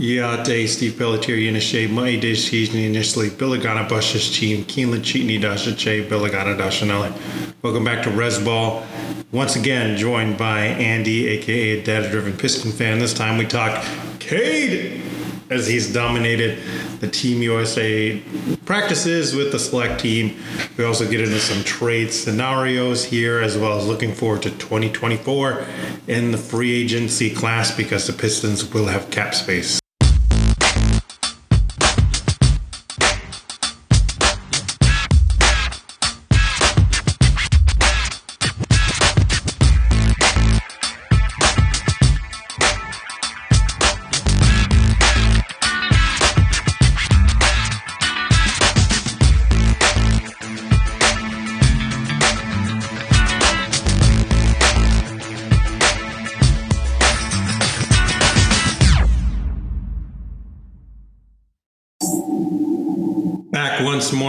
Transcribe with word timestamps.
Är 0.00 0.68
Steve 0.68 0.96
Pelletier 0.96 1.36
Yenishe, 1.36 1.90
Mai 1.90 2.16
Dish 2.16 2.52
Hijni 2.52 2.86
initially, 2.86 3.30
Billigana 3.30 3.88
Bush's 3.88 4.30
team, 4.30 4.64
Keenland 4.66 5.02
Cheatney 5.02 5.40
Dasha 5.40 5.74
Che, 5.74 6.08
Billigana 6.08 6.56
Dashanelli. 6.56 7.12
Welcome 7.62 7.82
back 7.82 8.04
to 8.04 8.10
Resball. 8.10 8.86
Once 9.32 9.56
again, 9.56 9.96
joined 9.96 10.38
by 10.38 10.60
Andy, 10.60 11.26
aka 11.26 11.80
a 11.80 11.82
data 11.82 12.08
driven 12.10 12.32
Piston 12.36 12.70
fan. 12.70 13.00
This 13.00 13.12
time 13.12 13.38
we 13.38 13.44
talk 13.44 13.84
Cade 14.20 15.02
as 15.50 15.66
he's 15.66 15.92
dominated 15.92 16.60
the 17.00 17.08
Team 17.08 17.42
USA 17.42 18.22
practices 18.66 19.34
with 19.34 19.50
the 19.50 19.58
select 19.58 20.00
team. 20.00 20.36
We 20.76 20.84
also 20.84 21.10
get 21.10 21.20
into 21.20 21.40
some 21.40 21.64
trade 21.64 22.12
scenarios 22.12 23.04
here, 23.04 23.40
as 23.40 23.58
well 23.58 23.76
as 23.76 23.88
looking 23.88 24.14
forward 24.14 24.42
to 24.42 24.50
2024 24.50 25.66
in 26.06 26.30
the 26.30 26.38
free 26.38 26.84
agency 26.84 27.34
class 27.34 27.76
because 27.76 28.06
the 28.06 28.12
Pistons 28.12 28.72
will 28.72 28.86
have 28.86 29.10
cap 29.10 29.34
space. 29.34 29.80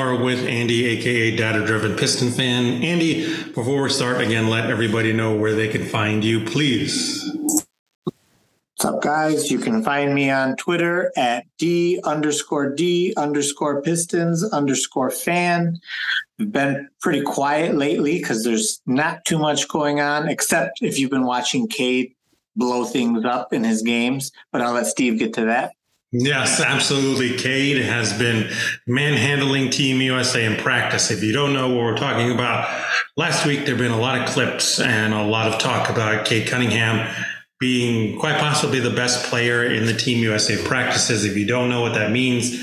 More 0.09 0.23
with 0.23 0.45
Andy, 0.47 0.85
aka 0.85 1.35
Data 1.35 1.65
Driven 1.65 1.95
Piston 1.95 2.31
Fan. 2.31 2.81
Andy, 2.83 3.27
before 3.53 3.83
we 3.83 3.89
start, 3.89 4.21
again, 4.21 4.49
let 4.49 4.69
everybody 4.69 5.13
know 5.13 5.35
where 5.35 5.53
they 5.53 5.67
can 5.67 5.85
find 5.85 6.23
you, 6.23 6.45
please. 6.45 7.23
What's 8.05 8.85
up, 8.85 9.01
guys? 9.01 9.51
You 9.51 9.59
can 9.59 9.83
find 9.83 10.15
me 10.15 10.31
on 10.31 10.55
Twitter 10.55 11.11
at 11.15 11.45
D 11.57 11.99
underscore 12.05 12.73
D 12.73 13.13
underscore 13.17 13.81
Pistons 13.81 14.43
underscore 14.51 15.11
fan. 15.11 15.79
I've 16.39 16.51
been 16.51 16.89
pretty 17.01 17.21
quiet 17.21 17.75
lately 17.75 18.17
because 18.17 18.43
there's 18.43 18.81
not 18.85 19.25
too 19.25 19.37
much 19.37 19.67
going 19.67 19.99
on, 19.99 20.29
except 20.29 20.81
if 20.81 20.97
you've 20.97 21.11
been 21.11 21.25
watching 21.25 21.67
Cade 21.67 22.15
blow 22.55 22.85
things 22.85 23.25
up 23.25 23.53
in 23.53 23.63
his 23.63 23.81
games. 23.81 24.31
But 24.51 24.61
I'll 24.61 24.73
let 24.73 24.87
Steve 24.87 25.19
get 25.19 25.33
to 25.33 25.45
that. 25.45 25.73
Yes, 26.11 26.59
absolutely. 26.59 27.37
Cade 27.37 27.83
has 27.83 28.17
been 28.17 28.51
manhandling 28.87 29.69
Team 29.69 30.01
USA 30.01 30.43
in 30.43 30.55
practice. 30.55 31.11
If 31.11 31.21
you 31.21 31.31
don't 31.31 31.53
know 31.53 31.67
what 31.67 31.77
we're 31.77 31.97
talking 31.97 32.31
about, 32.31 32.67
last 33.15 33.45
week 33.45 33.59
there 33.59 33.75
have 33.75 33.77
been 33.77 33.91
a 33.91 33.99
lot 33.99 34.19
of 34.19 34.27
clips 34.27 34.79
and 34.79 35.13
a 35.13 35.23
lot 35.23 35.47
of 35.47 35.59
talk 35.59 35.87
about 35.87 36.25
Cade 36.25 36.47
Cunningham 36.47 37.07
being 37.59 38.17
quite 38.17 38.39
possibly 38.39 38.79
the 38.79 38.89
best 38.89 39.29
player 39.29 39.63
in 39.71 39.85
the 39.85 39.93
Team 39.93 40.23
USA 40.23 40.57
practices. 40.63 41.25
If 41.25 41.37
you 41.37 41.45
don't 41.45 41.69
know 41.69 41.81
what 41.81 41.93
that 41.93 42.09
means, 42.09 42.57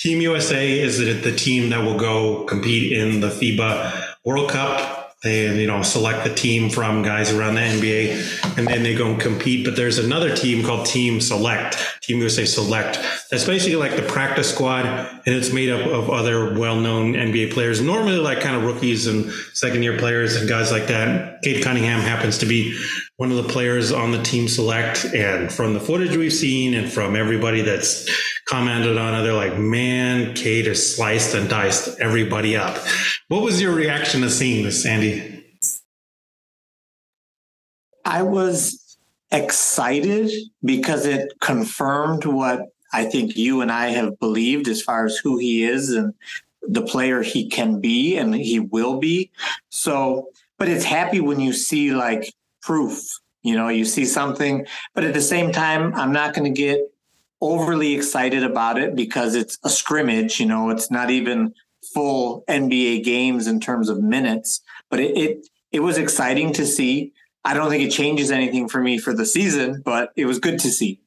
Team 0.00 0.20
USA 0.22 0.80
is 0.80 0.98
the 0.98 1.36
team 1.36 1.70
that 1.70 1.84
will 1.84 1.98
go 1.98 2.44
compete 2.46 2.92
in 2.92 3.20
the 3.20 3.28
FIBA 3.28 4.16
World 4.24 4.50
Cup 4.50 4.99
they 5.22 5.54
you 5.60 5.66
know 5.66 5.82
select 5.82 6.24
the 6.24 6.34
team 6.34 6.70
from 6.70 7.02
guys 7.02 7.32
around 7.32 7.54
the 7.54 7.60
NBA 7.60 8.58
and 8.58 8.66
then 8.66 8.82
they 8.82 8.94
go 8.94 9.10
and 9.10 9.20
compete. 9.20 9.64
But 9.64 9.76
there's 9.76 9.98
another 9.98 10.34
team 10.34 10.64
called 10.64 10.86
Team 10.86 11.20
Select, 11.20 11.76
Team 12.00 12.18
USA 12.18 12.44
Select. 12.44 12.98
That's 13.30 13.44
basically 13.44 13.76
like 13.76 13.96
the 13.96 14.02
practice 14.02 14.52
squad, 14.52 14.86
and 14.86 15.34
it's 15.34 15.52
made 15.52 15.70
up 15.70 15.86
of 15.86 16.10
other 16.10 16.58
well-known 16.58 17.12
NBA 17.12 17.52
players, 17.52 17.80
normally 17.80 18.16
like 18.16 18.40
kind 18.40 18.56
of 18.56 18.64
rookies 18.64 19.06
and 19.06 19.30
second-year 19.54 19.98
players 19.98 20.36
and 20.36 20.48
guys 20.48 20.72
like 20.72 20.86
that. 20.88 21.42
Cade 21.42 21.62
Cunningham 21.62 22.00
happens 22.00 22.38
to 22.38 22.46
be 22.46 22.76
one 23.16 23.30
of 23.30 23.36
the 23.36 23.48
players 23.52 23.92
on 23.92 24.12
the 24.12 24.22
Team 24.22 24.48
Select, 24.48 25.04
and 25.04 25.52
from 25.52 25.74
the 25.74 25.80
footage 25.80 26.16
we've 26.16 26.32
seen 26.32 26.74
and 26.74 26.90
from 26.90 27.14
everybody 27.14 27.62
that's 27.62 28.08
commented 28.50 28.98
on 28.98 29.14
it, 29.14 29.22
they're 29.22 29.32
like, 29.32 29.56
"Man, 29.56 30.34
Cade 30.34 30.66
has 30.66 30.96
sliced 30.96 31.34
and 31.34 31.48
diced 31.48 32.00
everybody 32.00 32.56
up." 32.56 32.76
What 33.28 33.42
was 33.42 33.62
your 33.62 33.72
reaction 33.72 34.22
to 34.22 34.30
seeing 34.30 34.64
this, 34.64 34.82
Sandy? 34.82 35.44
I 38.04 38.22
was 38.22 38.98
excited 39.30 40.30
because 40.64 41.06
it 41.06 41.32
confirmed 41.40 42.24
what 42.24 42.72
I 42.92 43.04
think 43.04 43.36
you 43.36 43.60
and 43.60 43.70
I 43.70 43.88
have 43.90 44.18
believed 44.18 44.66
as 44.66 44.82
far 44.82 45.06
as 45.06 45.16
who 45.16 45.38
he 45.38 45.62
is 45.62 45.90
and 45.90 46.12
the 46.62 46.82
player 46.82 47.22
he 47.22 47.48
can 47.48 47.80
be 47.80 48.16
and 48.16 48.34
he 48.34 48.58
will 48.58 48.98
be. 48.98 49.30
So, 49.68 50.30
but 50.58 50.68
it's 50.68 50.84
happy 50.84 51.20
when 51.20 51.40
you 51.40 51.52
see 51.52 51.92
like 51.92 52.34
proof, 52.62 53.00
you 53.42 53.54
know, 53.54 53.68
you 53.68 53.84
see 53.84 54.04
something, 54.04 54.66
but 54.94 55.04
at 55.04 55.14
the 55.14 55.22
same 55.22 55.52
time, 55.52 55.94
I'm 55.94 56.12
not 56.12 56.34
going 56.34 56.52
to 56.52 56.58
get 56.58 56.80
overly 57.40 57.94
excited 57.94 58.42
about 58.42 58.78
it 58.78 58.94
because 58.94 59.34
it's 59.34 59.58
a 59.64 59.70
scrimmage, 59.70 60.40
you 60.40 60.46
know, 60.46 60.70
it's 60.70 60.90
not 60.90 61.10
even 61.10 61.54
full 61.94 62.44
NBA 62.48 63.04
games 63.04 63.46
in 63.46 63.60
terms 63.60 63.88
of 63.88 64.02
minutes, 64.02 64.60
but 64.90 65.00
it, 65.00 65.16
it, 65.16 65.48
it 65.72 65.80
was 65.80 65.98
exciting 65.98 66.52
to 66.54 66.66
see. 66.66 67.12
I 67.44 67.54
don't 67.54 67.70
think 67.70 67.82
it 67.82 67.90
changes 67.90 68.30
anything 68.30 68.68
for 68.68 68.80
me 68.80 68.98
for 68.98 69.14
the 69.14 69.24
season, 69.24 69.82
but 69.84 70.12
it 70.16 70.26
was 70.26 70.38
good 70.38 70.58
to 70.60 70.70
see. 70.70 71.00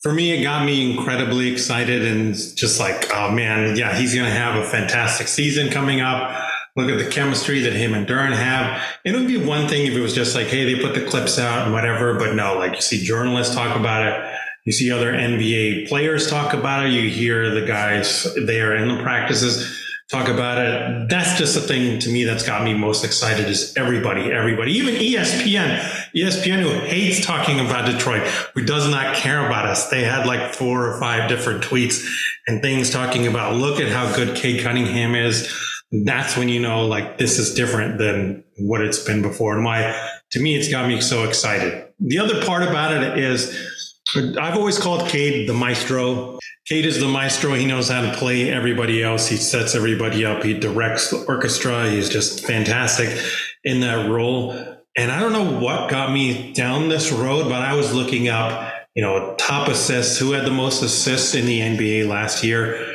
For 0.00 0.12
me, 0.12 0.30
it 0.30 0.42
got 0.42 0.64
me 0.64 0.92
incredibly 0.92 1.50
excited 1.50 2.04
and 2.04 2.34
just 2.34 2.78
like, 2.78 3.12
oh 3.14 3.30
man, 3.30 3.76
yeah, 3.76 3.94
he's 3.96 4.14
going 4.14 4.26
to 4.26 4.32
have 4.32 4.56
a 4.56 4.64
fantastic 4.64 5.28
season 5.28 5.70
coming 5.70 6.00
up. 6.00 6.46
Look 6.76 6.88
at 6.88 7.04
the 7.04 7.10
chemistry 7.10 7.60
that 7.62 7.72
him 7.72 7.92
and 7.94 8.06
Duren 8.06 8.32
have. 8.32 8.80
It 9.04 9.12
would 9.12 9.26
be 9.26 9.44
one 9.44 9.66
thing 9.66 9.86
if 9.86 9.94
it 9.94 10.00
was 10.00 10.14
just 10.14 10.36
like, 10.36 10.46
hey, 10.46 10.72
they 10.72 10.80
put 10.80 10.94
the 10.94 11.04
clips 11.04 11.36
out 11.36 11.64
and 11.64 11.74
whatever, 11.74 12.14
but 12.14 12.36
no, 12.36 12.56
like 12.56 12.76
you 12.76 12.80
see 12.80 13.02
journalists 13.02 13.52
talk 13.52 13.76
about 13.76 14.06
it. 14.06 14.27
You 14.68 14.72
see 14.72 14.92
other 14.92 15.14
NBA 15.14 15.88
players 15.88 16.28
talk 16.28 16.52
about 16.52 16.84
it. 16.84 16.92
You 16.92 17.08
hear 17.08 17.54
the 17.54 17.64
guys 17.64 18.28
there 18.44 18.76
in 18.76 18.94
the 18.94 19.02
practices 19.02 19.66
talk 20.10 20.28
about 20.28 20.58
it. 20.58 21.08
That's 21.08 21.38
just 21.38 21.54
the 21.54 21.62
thing 21.62 21.98
to 22.00 22.10
me 22.10 22.24
that's 22.24 22.42
got 22.42 22.62
me 22.64 22.74
most 22.74 23.02
excited 23.02 23.46
is 23.46 23.74
everybody, 23.78 24.30
everybody, 24.30 24.72
even 24.72 24.96
ESPN, 24.96 25.78
ESPN 26.14 26.60
who 26.60 26.86
hates 26.86 27.24
talking 27.24 27.60
about 27.60 27.90
Detroit, 27.90 28.20
who 28.54 28.62
does 28.62 28.90
not 28.90 29.16
care 29.16 29.46
about 29.46 29.64
us. 29.64 29.88
They 29.88 30.04
had 30.04 30.26
like 30.26 30.52
four 30.52 30.86
or 30.86 31.00
five 31.00 31.30
different 31.30 31.64
tweets 31.64 32.06
and 32.46 32.60
things 32.60 32.90
talking 32.90 33.26
about, 33.26 33.56
look 33.56 33.80
at 33.80 33.90
how 33.90 34.14
good 34.14 34.36
Cade 34.36 34.62
Cunningham 34.62 35.14
is. 35.14 35.50
That's 35.90 36.36
when 36.36 36.50
you 36.50 36.60
know, 36.60 36.84
like, 36.84 37.16
this 37.16 37.38
is 37.38 37.54
different 37.54 37.96
than 37.96 38.44
what 38.58 38.82
it's 38.82 39.02
been 39.02 39.22
before. 39.22 39.56
And 39.56 39.64
why, 39.64 39.98
to 40.32 40.40
me, 40.40 40.56
it's 40.56 40.68
got 40.68 40.86
me 40.86 41.00
so 41.00 41.24
excited. 41.24 41.86
The 42.00 42.18
other 42.18 42.44
part 42.44 42.62
about 42.62 42.92
it 42.92 43.16
is, 43.16 43.76
I've 44.16 44.56
always 44.56 44.78
called 44.78 45.08
Cade 45.08 45.48
the 45.48 45.54
maestro. 45.54 46.38
Cade 46.66 46.86
is 46.86 46.98
the 46.98 47.08
maestro. 47.08 47.54
He 47.54 47.66
knows 47.66 47.88
how 47.88 48.02
to 48.02 48.16
play 48.16 48.50
everybody 48.50 49.02
else. 49.02 49.28
He 49.28 49.36
sets 49.36 49.74
everybody 49.74 50.24
up. 50.24 50.42
He 50.42 50.54
directs 50.54 51.10
the 51.10 51.24
orchestra. 51.26 51.90
He's 51.90 52.08
just 52.08 52.46
fantastic 52.46 53.22
in 53.64 53.80
that 53.80 54.08
role. 54.08 54.52
And 54.96 55.12
I 55.12 55.20
don't 55.20 55.32
know 55.32 55.60
what 55.60 55.90
got 55.90 56.12
me 56.12 56.52
down 56.54 56.88
this 56.88 57.12
road, 57.12 57.44
but 57.44 57.62
I 57.62 57.74
was 57.74 57.92
looking 57.92 58.28
up, 58.28 58.72
you 58.94 59.02
know, 59.02 59.34
top 59.38 59.68
assists, 59.68 60.18
who 60.18 60.32
had 60.32 60.46
the 60.46 60.50
most 60.50 60.82
assists 60.82 61.34
in 61.34 61.44
the 61.44 61.60
NBA 61.60 62.08
last 62.08 62.42
year 62.42 62.87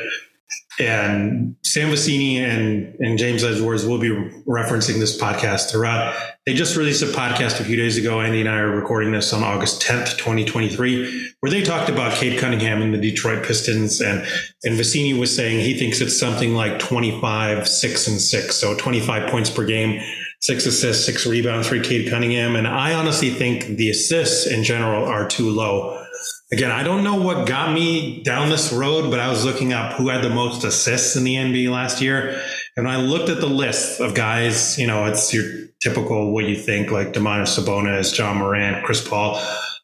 and 0.78 1.54
Sam 1.62 1.90
Vecenie 1.90 2.36
and, 2.36 2.94
and 2.98 3.18
James 3.18 3.44
Edwards 3.44 3.86
will 3.86 3.98
be 3.98 4.10
referencing 4.46 4.98
this 4.98 5.20
podcast 5.20 5.70
throughout. 5.70 6.14
They 6.46 6.54
just 6.54 6.76
released 6.76 7.02
a 7.02 7.06
podcast 7.06 7.60
a 7.60 7.64
few 7.64 7.76
days 7.76 7.96
ago. 7.96 8.20
Andy 8.20 8.40
and 8.40 8.48
I 8.48 8.58
are 8.58 8.74
recording 8.74 9.12
this 9.12 9.32
on 9.32 9.42
August 9.42 9.82
10th, 9.82 10.18
2023, 10.18 11.32
where 11.40 11.50
they 11.50 11.62
talked 11.62 11.88
about 11.88 12.14
Cade 12.14 12.38
Cunningham 12.38 12.82
and 12.82 12.92
the 12.92 13.00
Detroit 13.00 13.44
Pistons. 13.44 14.00
And, 14.00 14.26
and 14.64 14.78
Vecenie 14.78 15.18
was 15.18 15.34
saying 15.34 15.60
he 15.60 15.78
thinks 15.78 16.00
it's 16.00 16.18
something 16.18 16.54
like 16.54 16.78
25, 16.80 17.68
6 17.68 18.08
and 18.08 18.20
6. 18.20 18.56
So 18.56 18.76
25 18.76 19.30
points 19.30 19.50
per 19.50 19.64
game, 19.64 20.02
six 20.40 20.66
assists, 20.66 21.06
six 21.06 21.26
rebounds 21.26 21.68
for 21.68 21.80
Cade 21.80 22.10
Cunningham. 22.10 22.56
And 22.56 22.68
I 22.68 22.92
honestly 22.94 23.30
think 23.30 23.64
the 23.78 23.90
assists 23.90 24.46
in 24.46 24.64
general 24.64 25.06
are 25.06 25.26
too 25.26 25.50
low 25.50 26.03
again, 26.52 26.70
I 26.70 26.82
don't 26.82 27.04
know 27.04 27.20
what 27.20 27.46
got 27.46 27.72
me 27.72 28.22
down 28.22 28.50
this 28.50 28.72
road, 28.72 29.10
but 29.10 29.20
I 29.20 29.28
was 29.28 29.44
looking 29.44 29.72
up 29.72 29.94
who 29.94 30.08
had 30.08 30.22
the 30.22 30.30
most 30.30 30.64
assists 30.64 31.16
in 31.16 31.24
the 31.24 31.34
NBA 31.34 31.70
last 31.70 32.00
year. 32.00 32.40
And 32.76 32.88
I 32.88 32.96
looked 32.96 33.28
at 33.28 33.40
the 33.40 33.46
list 33.46 34.00
of 34.00 34.14
guys, 34.14 34.78
you 34.78 34.86
know, 34.86 35.06
it's 35.06 35.32
your 35.32 35.44
typical 35.82 36.32
what 36.32 36.44
you 36.44 36.56
think, 36.56 36.90
like 36.90 37.12
Domantas 37.12 37.58
Sabonis, 37.58 38.16
Ja 38.16 38.34
Morant, 38.34 38.84
Chris 38.84 39.06
Paul, 39.06 39.40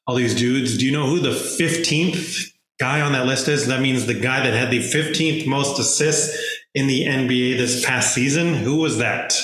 all 0.07 0.15
these 0.15 0.35
dudes. 0.35 0.79
Do 0.79 0.87
you 0.87 0.93
know 0.93 1.07
who 1.07 1.21
the 1.21 1.31
15th 1.31 2.53
guy 2.79 3.01
on 3.01 3.12
that 3.12 3.27
list 3.27 3.49
is? 3.49 3.67
That 3.67 3.81
means 3.81 4.07
the 4.07 4.19
guy 4.19 4.43
that 4.43 4.55
had 4.55 4.71
the 4.71 4.81
15th 4.81 5.47
most 5.47 5.79
assists 5.79 6.37
in 6.75 6.87
the 6.87 7.05
NBA 7.07 7.59
this 7.59 7.85
past 7.85 8.15
season. 8.15 8.55
Who 8.55 8.77
was 8.77 8.99
that? 8.99 9.35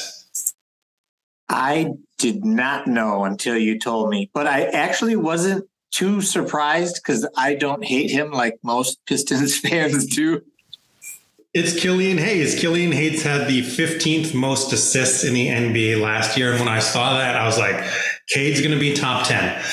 I 1.48 1.92
did 2.18 2.44
not 2.44 2.86
know 2.86 3.24
until 3.24 3.56
you 3.56 3.78
told 3.78 4.10
me, 4.10 4.30
but 4.34 4.46
I 4.46 4.64
actually 4.64 5.16
wasn't 5.16 5.68
too 5.96 6.20
surprised 6.20 6.96
because 6.96 7.26
I 7.38 7.54
don't 7.54 7.82
hate 7.82 8.10
him 8.10 8.30
like 8.30 8.58
most 8.62 8.98
Pistons 9.06 9.58
fans 9.58 10.06
do. 10.06 10.42
It's 11.54 11.80
Killian 11.80 12.18
Hayes. 12.18 12.60
Killian 12.60 12.92
Hayes 12.92 13.22
had 13.22 13.48
the 13.48 13.62
15th 13.62 14.34
most 14.34 14.74
assists 14.74 15.24
in 15.24 15.32
the 15.32 15.48
NBA 15.48 16.02
last 16.02 16.36
year. 16.36 16.50
And 16.50 16.60
when 16.60 16.68
I 16.68 16.80
saw 16.80 17.16
that, 17.16 17.34
I 17.34 17.46
was 17.46 17.56
like, 17.56 17.82
Cade's 18.28 18.60
going 18.60 18.74
to 18.74 18.78
be 18.78 18.92
top 18.92 19.26
10. 19.26 19.64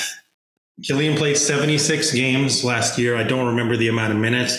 Killian 0.82 1.14
played 1.14 1.36
76 1.36 2.12
games 2.12 2.64
last 2.64 2.98
year. 2.98 3.16
I 3.16 3.22
don't 3.22 3.48
remember 3.48 3.76
the 3.76 3.88
amount 3.88 4.14
of 4.14 4.18
minutes, 4.18 4.56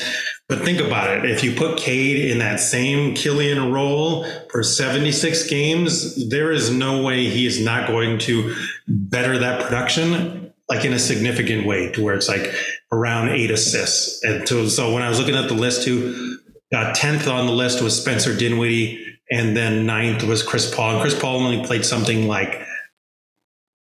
but 0.48 0.60
think 0.60 0.80
about 0.80 1.10
it. 1.18 1.26
If 1.26 1.44
you 1.44 1.56
put 1.56 1.80
Cade 1.80 2.30
in 2.30 2.38
that 2.38 2.60
same 2.60 3.16
Killian 3.16 3.74
role 3.74 4.24
for 4.52 4.62
76 4.62 5.50
games, 5.50 6.30
there 6.30 6.52
is 6.52 6.70
no 6.70 7.02
way 7.02 7.26
he 7.26 7.48
is 7.48 7.60
not 7.60 7.88
going 7.88 8.20
to 8.20 8.56
better 8.88 9.40
that 9.40 9.64
production 9.64 10.45
like 10.70 10.84
in 10.84 10.94
a 10.94 11.00
significant 11.00 11.66
way 11.66 11.92
to 11.92 12.04
where 12.04 12.16
it's 12.16 12.28
like 12.28 12.54
around 12.92 13.30
eight 13.30 13.52
assists. 13.52 14.24
And 14.24 14.48
so, 14.48 14.94
when 14.94 15.04
I 15.04 15.10
was 15.10 15.20
looking 15.20 15.36
at 15.36 15.48
the 15.48 15.54
list 15.54 15.88
who 15.88 16.38
got 16.72 16.96
10th 16.96 17.32
on 17.32 17.46
the 17.46 17.54
list 17.54 17.82
was 17.82 18.00
Spencer 18.00 18.36
Dinwiddie. 18.36 19.02
And 19.32 19.58
then 19.58 19.86
ninth 19.86 20.24
was 20.24 20.44
Chris 20.44 20.74
Paul. 20.74 20.94
And 20.94 21.02
Chris 21.02 21.20
Paul 21.20 21.38
only 21.38 21.66
played 21.66 21.86
something 21.86 22.28
like 22.28 22.62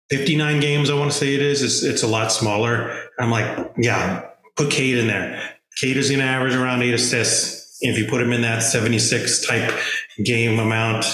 59 0.09 0.59
games, 0.59 0.89
I 0.89 0.95
want 0.95 1.11
to 1.11 1.17
say 1.17 1.33
it 1.33 1.41
is. 1.41 1.61
It's, 1.61 1.83
it's 1.83 2.03
a 2.03 2.07
lot 2.07 2.31
smaller. 2.31 3.09
I'm 3.19 3.31
like, 3.31 3.71
yeah, 3.77 4.29
put 4.55 4.71
Cade 4.71 4.97
in 4.97 5.07
there. 5.07 5.55
Cade 5.79 5.97
is 5.97 6.09
going 6.09 6.19
to 6.19 6.25
average 6.25 6.55
around 6.55 6.83
eight 6.83 6.93
assists. 6.93 7.77
If 7.81 7.97
you 7.97 8.07
put 8.07 8.21
him 8.21 8.31
in 8.31 8.41
that 8.41 8.63
76 8.63 9.45
type 9.45 9.77
game 10.23 10.59
amount, 10.59 11.05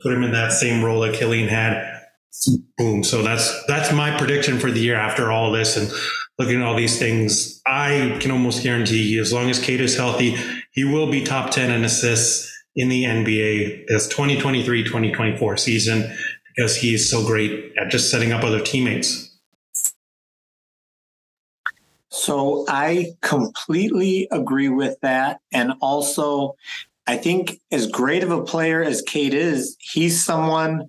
put 0.00 0.12
him 0.12 0.22
in 0.22 0.32
that 0.32 0.52
same 0.52 0.84
role 0.84 1.00
that 1.00 1.14
Killian 1.14 1.48
had, 1.48 1.97
boom. 2.76 3.04
So 3.04 3.22
that's, 3.22 3.64
that's 3.66 3.92
my 3.92 4.16
prediction 4.16 4.58
for 4.58 4.70
the 4.70 4.80
year 4.80 4.96
after 4.96 5.30
all 5.30 5.50
this. 5.50 5.76
And 5.76 5.90
looking 6.38 6.60
at 6.60 6.66
all 6.66 6.76
these 6.76 6.98
things, 6.98 7.60
I 7.66 8.16
can 8.20 8.30
almost 8.30 8.62
guarantee 8.62 9.18
as 9.18 9.32
long 9.32 9.50
as 9.50 9.58
Cade 9.58 9.80
is 9.80 9.96
healthy, 9.96 10.36
he 10.72 10.84
will 10.84 11.10
be 11.10 11.24
top 11.24 11.50
10 11.50 11.70
in 11.70 11.84
assists 11.84 12.54
in 12.76 12.88
the 12.88 13.04
NBA 13.04 13.88
this 13.88 14.06
2023 14.06 14.84
2024 14.84 15.56
season 15.56 16.16
because 16.54 16.76
he 16.76 16.94
is 16.94 17.10
so 17.10 17.26
great 17.26 17.72
at 17.76 17.90
just 17.90 18.10
setting 18.10 18.32
up 18.32 18.44
other 18.44 18.60
teammates. 18.60 19.28
So 22.10 22.64
I 22.68 23.12
completely 23.20 24.28
agree 24.30 24.68
with 24.68 24.98
that. 25.00 25.40
And 25.52 25.74
also, 25.80 26.56
I 27.06 27.16
think 27.16 27.60
as 27.70 27.86
great 27.86 28.22
of 28.22 28.30
a 28.30 28.42
player 28.42 28.82
as 28.82 29.02
Cade 29.02 29.34
is, 29.34 29.76
he's 29.80 30.24
someone 30.24 30.88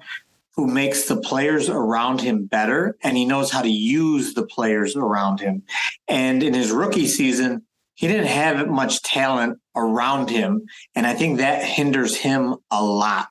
who 0.60 0.68
makes 0.68 1.06
the 1.06 1.16
players 1.16 1.70
around 1.70 2.20
him 2.20 2.46
better 2.46 2.98
and 3.02 3.16
he 3.16 3.24
knows 3.24 3.50
how 3.50 3.62
to 3.62 3.70
use 3.70 4.34
the 4.34 4.46
players 4.46 4.94
around 4.94 5.40
him. 5.40 5.64
And 6.10 6.44
in 6.44 6.54
his 6.54 6.70
rookie 6.70 7.08
season, 7.08 7.62
he 7.94 8.10
didn't 8.10 8.28
have 8.28 8.68
much 8.68 9.02
talent 9.02 9.58
around 9.74 10.30
him. 10.30 10.64
And 10.96 11.08
I 11.08 11.14
think 11.14 11.38
that 11.38 11.64
hinders 11.64 12.18
him 12.18 12.58
a 12.70 12.84
lot. 12.84 13.30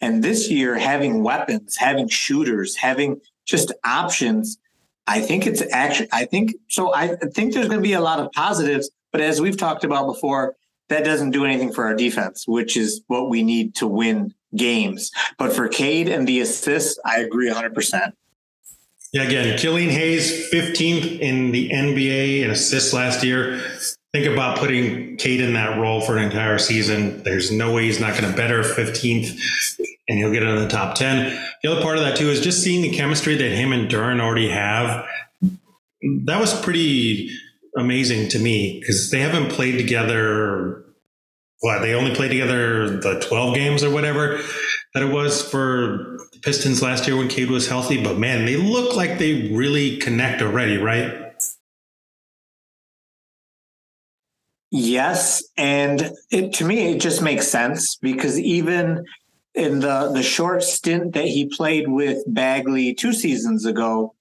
And 0.00 0.22
this 0.22 0.48
year, 0.48 0.78
having 0.78 1.24
weapons, 1.24 1.76
having 1.76 2.06
shooters, 2.06 2.76
having 2.76 3.20
just 3.44 3.72
options, 3.84 4.56
I 5.08 5.22
think 5.22 5.48
it's 5.48 5.64
actually, 5.72 6.10
I 6.12 6.24
think, 6.24 6.52
so 6.68 6.94
I 6.94 7.16
think 7.34 7.52
there's 7.52 7.66
going 7.66 7.80
to 7.80 7.82
be 7.82 7.94
a 7.94 8.00
lot 8.00 8.20
of 8.20 8.30
positives. 8.30 8.92
But 9.10 9.22
as 9.22 9.40
we've 9.40 9.56
talked 9.56 9.82
about 9.82 10.06
before, 10.06 10.54
that 10.88 11.04
doesn't 11.04 11.32
do 11.32 11.44
anything 11.44 11.72
for 11.72 11.84
our 11.86 11.96
defense, 11.96 12.46
which 12.46 12.76
is 12.76 13.02
what 13.08 13.28
we 13.28 13.42
need 13.42 13.74
to 13.76 13.88
win 13.88 14.34
games. 14.56 15.10
But 15.38 15.52
for 15.52 15.68
Cade 15.68 16.08
and 16.08 16.26
the 16.26 16.40
assists, 16.40 16.98
I 17.04 17.20
agree 17.20 17.50
100%. 17.50 18.12
Yeah, 19.12 19.22
again, 19.22 19.58
Killian 19.58 19.90
Hayes, 19.90 20.50
15th 20.52 21.18
in 21.18 21.50
the 21.50 21.70
NBA 21.70 22.42
in 22.42 22.50
assists 22.50 22.92
last 22.92 23.24
year 23.24 23.60
think 24.12 24.26
about 24.26 24.58
putting 24.58 25.16
Cade 25.16 25.40
in 25.40 25.52
that 25.54 25.78
role 25.78 26.00
for 26.00 26.16
an 26.16 26.24
entire 26.24 26.58
season. 26.58 27.22
There's 27.22 27.52
no 27.52 27.72
way 27.72 27.84
he's 27.84 28.00
not 28.00 28.18
going 28.18 28.30
to 28.30 28.36
better 28.36 28.62
15th 28.62 29.38
and 30.08 30.18
he'll 30.18 30.32
get 30.32 30.42
in 30.42 30.56
the 30.56 30.68
top 30.68 30.96
10. 30.96 31.40
The 31.62 31.70
other 31.70 31.82
part 31.82 31.96
of 31.96 32.02
that 32.02 32.16
too 32.16 32.28
is 32.28 32.40
just 32.40 32.62
seeing 32.62 32.82
the 32.82 32.90
chemistry 32.90 33.36
that 33.36 33.50
him 33.50 33.72
and 33.72 33.90
Duren 33.90 34.20
already 34.20 34.50
have. 34.50 35.06
That 36.24 36.40
was 36.40 36.58
pretty 36.60 37.30
amazing 37.76 38.28
to 38.30 38.38
me 38.38 38.80
because 38.80 39.10
they 39.10 39.20
haven't 39.20 39.50
played 39.50 39.78
together. 39.78 40.84
What 41.60 41.80
they 41.80 41.94
only 41.94 42.14
played 42.14 42.30
together 42.30 42.98
the 42.98 43.20
12 43.20 43.54
games 43.54 43.84
or 43.84 43.90
whatever 43.90 44.40
that 44.94 45.02
it 45.02 45.12
was 45.12 45.42
for 45.48 46.18
the 46.32 46.38
Pistons 46.42 46.82
last 46.82 47.06
year 47.06 47.16
when 47.16 47.28
Cade 47.28 47.50
was 47.50 47.68
healthy. 47.68 48.02
But 48.02 48.18
man, 48.18 48.46
they 48.46 48.56
look 48.56 48.96
like 48.96 49.18
they 49.18 49.52
really 49.52 49.98
connect 49.98 50.42
already, 50.42 50.78
right? 50.78 51.32
Yes, 54.70 55.42
and 55.56 56.12
it, 56.30 56.52
to 56.54 56.64
me, 56.64 56.92
it 56.92 57.00
just 57.00 57.22
makes 57.22 57.48
sense 57.48 57.96
because 57.96 58.38
even 58.38 59.04
in 59.54 59.80
the 59.80 60.10
the 60.14 60.22
short 60.22 60.62
stint 60.62 61.14
that 61.14 61.24
he 61.24 61.46
played 61.46 61.88
with 61.88 62.22
Bagley 62.28 62.94
two 62.94 63.12
seasons 63.12 63.66
ago, 63.66 64.14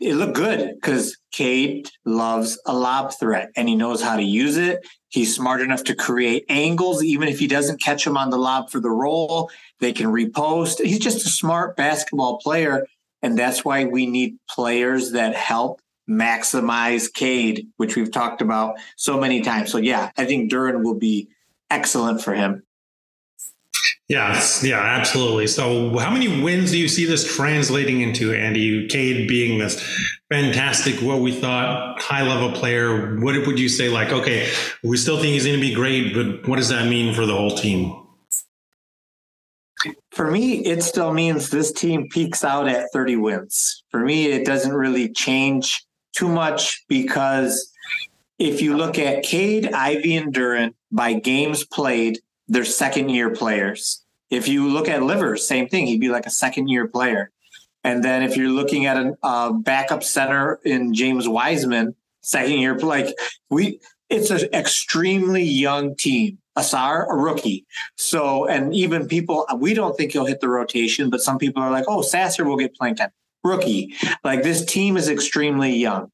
it 0.00 0.14
looked 0.14 0.34
good 0.34 0.74
because 0.74 1.18
Cade 1.30 1.90
loves 2.06 2.58
a 2.66 2.74
lob 2.74 3.12
threat 3.12 3.50
and 3.54 3.68
he 3.68 3.76
knows 3.76 4.02
how 4.02 4.16
to 4.16 4.22
use 4.22 4.56
it. 4.56 4.86
He's 5.08 5.34
smart 5.34 5.60
enough 5.60 5.84
to 5.84 5.94
create 5.94 6.44
angles, 6.48 7.04
even 7.04 7.28
if 7.28 7.38
he 7.38 7.46
doesn't 7.46 7.82
catch 7.82 8.06
him 8.06 8.16
on 8.16 8.30
the 8.30 8.38
lob 8.38 8.70
for 8.70 8.80
the 8.80 8.90
roll. 8.90 9.50
They 9.78 9.92
can 9.92 10.06
repost. 10.06 10.84
He's 10.84 11.00
just 11.00 11.26
a 11.26 11.30
smart 11.30 11.76
basketball 11.76 12.38
player, 12.38 12.86
and 13.20 13.38
that's 13.38 13.64
why 13.64 13.84
we 13.84 14.06
need 14.06 14.38
players 14.48 15.12
that 15.12 15.34
help 15.34 15.80
maximize 16.08 17.12
Cade, 17.12 17.68
which 17.76 17.94
we've 17.96 18.10
talked 18.10 18.40
about 18.40 18.76
so 18.96 19.20
many 19.20 19.42
times. 19.42 19.70
So 19.70 19.78
yeah, 19.78 20.10
I 20.16 20.24
think 20.24 20.50
Duren 20.50 20.82
will 20.82 20.98
be 20.98 21.28
excellent 21.70 22.22
for 22.22 22.32
him. 22.32 22.62
Yeah, 24.10 24.42
yeah, 24.64 24.80
absolutely. 24.80 25.46
So, 25.46 25.96
how 25.98 26.10
many 26.10 26.42
wins 26.42 26.72
do 26.72 26.78
you 26.78 26.88
see 26.88 27.04
this 27.04 27.36
translating 27.36 28.00
into, 28.00 28.34
Andy? 28.34 28.88
Cade 28.88 29.28
being 29.28 29.60
this 29.60 29.80
fantastic, 30.28 30.96
what 31.00 31.20
we 31.20 31.30
thought 31.30 32.02
high 32.02 32.22
level 32.22 32.50
player. 32.50 33.20
What 33.20 33.46
would 33.46 33.56
you 33.56 33.68
say? 33.68 33.88
Like, 33.88 34.08
okay, 34.08 34.50
we 34.82 34.96
still 34.96 35.20
think 35.20 35.34
he's 35.34 35.44
going 35.46 35.60
to 35.60 35.60
be 35.60 35.72
great, 35.72 36.12
but 36.12 36.48
what 36.48 36.56
does 36.56 36.70
that 36.70 36.88
mean 36.88 37.14
for 37.14 37.24
the 37.24 37.36
whole 37.36 37.56
team? 37.56 38.04
For 40.10 40.28
me, 40.28 40.64
it 40.64 40.82
still 40.82 41.12
means 41.12 41.50
this 41.50 41.70
team 41.70 42.08
peaks 42.08 42.42
out 42.42 42.66
at 42.66 42.88
30 42.92 43.14
wins. 43.14 43.84
For 43.90 44.00
me, 44.00 44.26
it 44.26 44.44
doesn't 44.44 44.72
really 44.72 45.12
change 45.12 45.86
too 46.16 46.28
much 46.28 46.82
because 46.88 47.72
if 48.40 48.60
you 48.60 48.76
look 48.76 48.98
at 48.98 49.22
Cade, 49.22 49.72
Ivey, 49.72 50.16
and 50.16 50.34
Duren 50.34 50.74
by 50.90 51.12
games 51.12 51.64
played, 51.64 52.18
they're 52.50 52.64
second 52.64 53.10
year 53.10 53.30
players. 53.30 53.99
If 54.30 54.48
you 54.48 54.68
look 54.68 54.88
at 54.88 55.02
Livers, 55.02 55.46
same 55.46 55.68
thing. 55.68 55.86
He'd 55.86 56.00
be 56.00 56.08
like 56.08 56.26
a 56.26 56.30
second 56.30 56.68
year 56.68 56.86
player. 56.86 57.30
And 57.82 58.04
then 58.04 58.22
if 58.22 58.36
you're 58.36 58.50
looking 58.50 58.86
at 58.86 58.96
a 59.22 59.52
backup 59.52 60.02
center 60.02 60.60
in 60.64 60.94
James 60.94 61.28
Wiseman, 61.28 61.94
second 62.20 62.58
year, 62.58 62.78
like 62.78 63.14
we, 63.48 63.80
it's 64.08 64.30
an 64.30 64.48
extremely 64.52 65.42
young 65.42 65.96
team. 65.96 66.38
Ausar, 66.58 67.06
a 67.08 67.14
rookie. 67.14 67.64
So, 67.96 68.46
and 68.46 68.74
even 68.74 69.06
people, 69.06 69.46
we 69.56 69.72
don't 69.72 69.96
think 69.96 70.12
he'll 70.12 70.26
hit 70.26 70.40
the 70.40 70.48
rotation, 70.48 71.08
but 71.08 71.20
some 71.20 71.38
people 71.38 71.62
are 71.62 71.70
like, 71.70 71.84
oh, 71.88 72.02
Sasser 72.02 72.44
will 72.44 72.56
get 72.56 72.74
playing 72.74 72.96
time 72.96 73.10
rookie. 73.44 73.94
Like 74.24 74.42
this 74.42 74.64
team 74.64 74.96
is 74.96 75.08
extremely 75.08 75.74
young. 75.74 76.10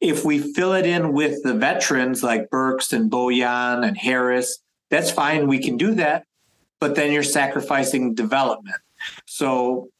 If 0.00 0.24
we 0.24 0.38
fill 0.38 0.72
it 0.72 0.86
in 0.86 1.12
with 1.12 1.42
the 1.42 1.54
veterans 1.54 2.22
like 2.22 2.50
Burks 2.50 2.92
and 2.92 3.10
Bojan 3.10 3.86
and 3.86 3.98
Harris, 3.98 4.58
that's 4.90 5.10
fine. 5.10 5.46
We 5.46 5.58
can 5.58 5.76
do 5.76 5.94
that. 5.96 6.24
But 6.80 6.94
then 6.94 7.12
you're 7.12 7.22
sacrificing 7.22 8.14
development. 8.14 8.78
So 9.26 9.90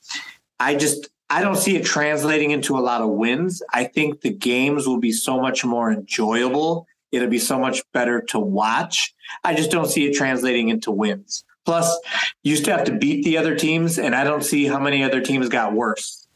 I 0.59 0.75
just 0.75 1.09
I 1.29 1.43
don't 1.43 1.57
see 1.57 1.77
it 1.77 1.85
translating 1.85 2.51
into 2.51 2.77
a 2.77 2.81
lot 2.81 3.03
of 3.03 3.11
wins. 3.11 3.63
I 3.73 3.85
think 3.85 4.23
the 4.23 4.33
games 4.33 4.87
will 4.87 4.99
be 4.99 5.13
so 5.13 5.41
much 5.41 5.65
more 5.65 5.93
enjoyable. 5.93 6.89
It'll 7.13 7.29
be 7.29 7.39
so 7.39 7.59
much 7.59 7.83
better 7.93 8.21
to 8.23 8.39
watch. 8.41 9.15
I 9.45 9.55
just 9.55 9.71
don't 9.71 9.89
see 9.89 10.07
it 10.07 10.15
translating 10.15 10.69
into 10.69 10.91
wins. 10.91 11.45
Plus, 11.65 11.99
you 12.43 12.57
still 12.57 12.77
have 12.77 12.87
to 12.87 12.97
beat 12.97 13.25
the 13.25 13.37
other 13.37 13.55
teams, 13.55 13.99
and 13.99 14.15
I 14.15 14.25
don't 14.25 14.43
see 14.43 14.65
how 14.65 14.81
many 14.81 15.05
other 15.05 15.21
teams 15.21 15.49
got 15.49 15.73
worse. 15.73 16.27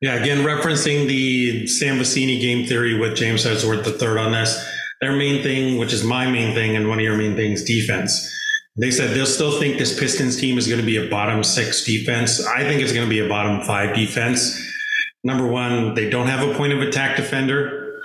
Yeah, 0.00 0.14
again, 0.14 0.44
referencing 0.44 1.08
the 1.08 1.66
Sam 1.66 1.98
Vecenie 1.98 2.40
game 2.40 2.66
theory 2.66 2.98
with 2.98 3.16
James 3.16 3.46
Edwards 3.46 3.84
the 3.84 3.92
third 3.92 4.18
on 4.18 4.32
this, 4.32 4.62
their 5.00 5.16
main 5.16 5.42
thing, 5.42 5.78
which 5.78 5.92
is 5.92 6.04
my 6.04 6.30
main 6.30 6.54
thing 6.54 6.76
and 6.76 6.88
one 6.88 6.98
of 6.98 7.04
your 7.04 7.16
main 7.16 7.34
things, 7.34 7.64
defense. 7.64 8.34
They 8.78 8.90
said 8.90 9.10
they'll 9.10 9.26
still 9.26 9.58
think 9.58 9.78
this 9.78 9.98
Pistons 9.98 10.36
team 10.36 10.56
is 10.56 10.68
going 10.68 10.80
to 10.80 10.86
be 10.86 10.96
a 10.96 11.10
bottom 11.10 11.42
six 11.42 11.84
defense. 11.84 12.46
I 12.46 12.62
think 12.62 12.80
it's 12.80 12.92
going 12.92 13.06
to 13.06 13.10
be 13.10 13.18
a 13.18 13.28
bottom 13.28 13.62
five 13.62 13.94
defense. 13.94 14.56
Number 15.24 15.46
one, 15.46 15.94
they 15.94 16.08
don't 16.08 16.28
have 16.28 16.48
a 16.48 16.54
point 16.54 16.72
of 16.72 16.80
attack 16.80 17.16
defender. 17.16 18.00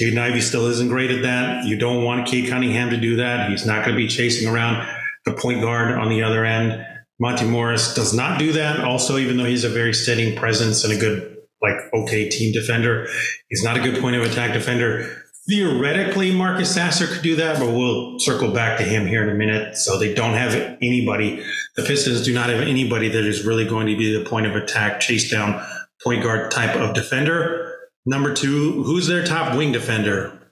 Jaden 0.00 0.18
Ivey 0.18 0.40
still 0.40 0.66
isn't 0.66 0.88
great 0.88 1.10
at 1.10 1.22
that. 1.22 1.66
You 1.66 1.78
don't 1.78 2.04
want 2.04 2.26
Cade 2.26 2.48
Cunningham 2.48 2.90
to 2.90 2.96
do 2.96 3.16
that. 3.16 3.50
He's 3.50 3.66
not 3.66 3.84
going 3.84 3.96
to 3.96 4.02
be 4.02 4.08
chasing 4.08 4.48
around 4.48 4.88
the 5.24 5.32
point 5.32 5.60
guard 5.60 5.92
on 5.92 6.08
the 6.08 6.22
other 6.22 6.44
end. 6.44 6.84
Monte 7.20 7.44
Morris 7.44 7.94
does 7.94 8.12
not 8.12 8.38
do 8.38 8.52
that. 8.52 8.80
Also, 8.80 9.18
even 9.18 9.36
though 9.36 9.44
he's 9.44 9.62
a 9.62 9.68
very 9.68 9.94
steady 9.94 10.36
presence 10.36 10.82
and 10.84 10.92
a 10.92 10.96
good 10.96 11.34
like 11.64 11.76
okay 11.94 12.28
team 12.28 12.52
defender. 12.52 13.08
He's 13.48 13.64
not 13.64 13.76
a 13.76 13.80
good 13.80 14.00
point 14.00 14.16
of 14.16 14.22
attack 14.22 14.52
defender. 14.52 15.23
Theoretically, 15.46 16.32
Marcus 16.32 16.72
Sasser 16.72 17.06
could 17.06 17.22
do 17.22 17.36
that, 17.36 17.58
but 17.58 17.70
we'll 17.70 18.18
circle 18.18 18.50
back 18.50 18.78
to 18.78 18.84
him 18.84 19.06
here 19.06 19.22
in 19.22 19.28
a 19.28 19.34
minute. 19.34 19.76
So 19.76 19.98
they 19.98 20.14
don't 20.14 20.32
have 20.32 20.54
anybody. 20.80 21.44
The 21.76 21.82
Pistons 21.82 22.24
do 22.24 22.32
not 22.32 22.48
have 22.48 22.62
anybody 22.62 23.08
that 23.10 23.24
is 23.26 23.44
really 23.44 23.66
going 23.66 23.86
to 23.88 23.96
be 23.96 24.16
the 24.16 24.24
point 24.24 24.46
of 24.46 24.56
attack, 24.56 25.00
chase 25.00 25.30
down 25.30 25.62
point 26.02 26.22
guard 26.22 26.50
type 26.50 26.74
of 26.76 26.94
defender. 26.94 27.76
Number 28.06 28.32
two, 28.32 28.82
who's 28.84 29.06
their 29.06 29.24
top 29.24 29.56
wing 29.56 29.72
defender? 29.72 30.43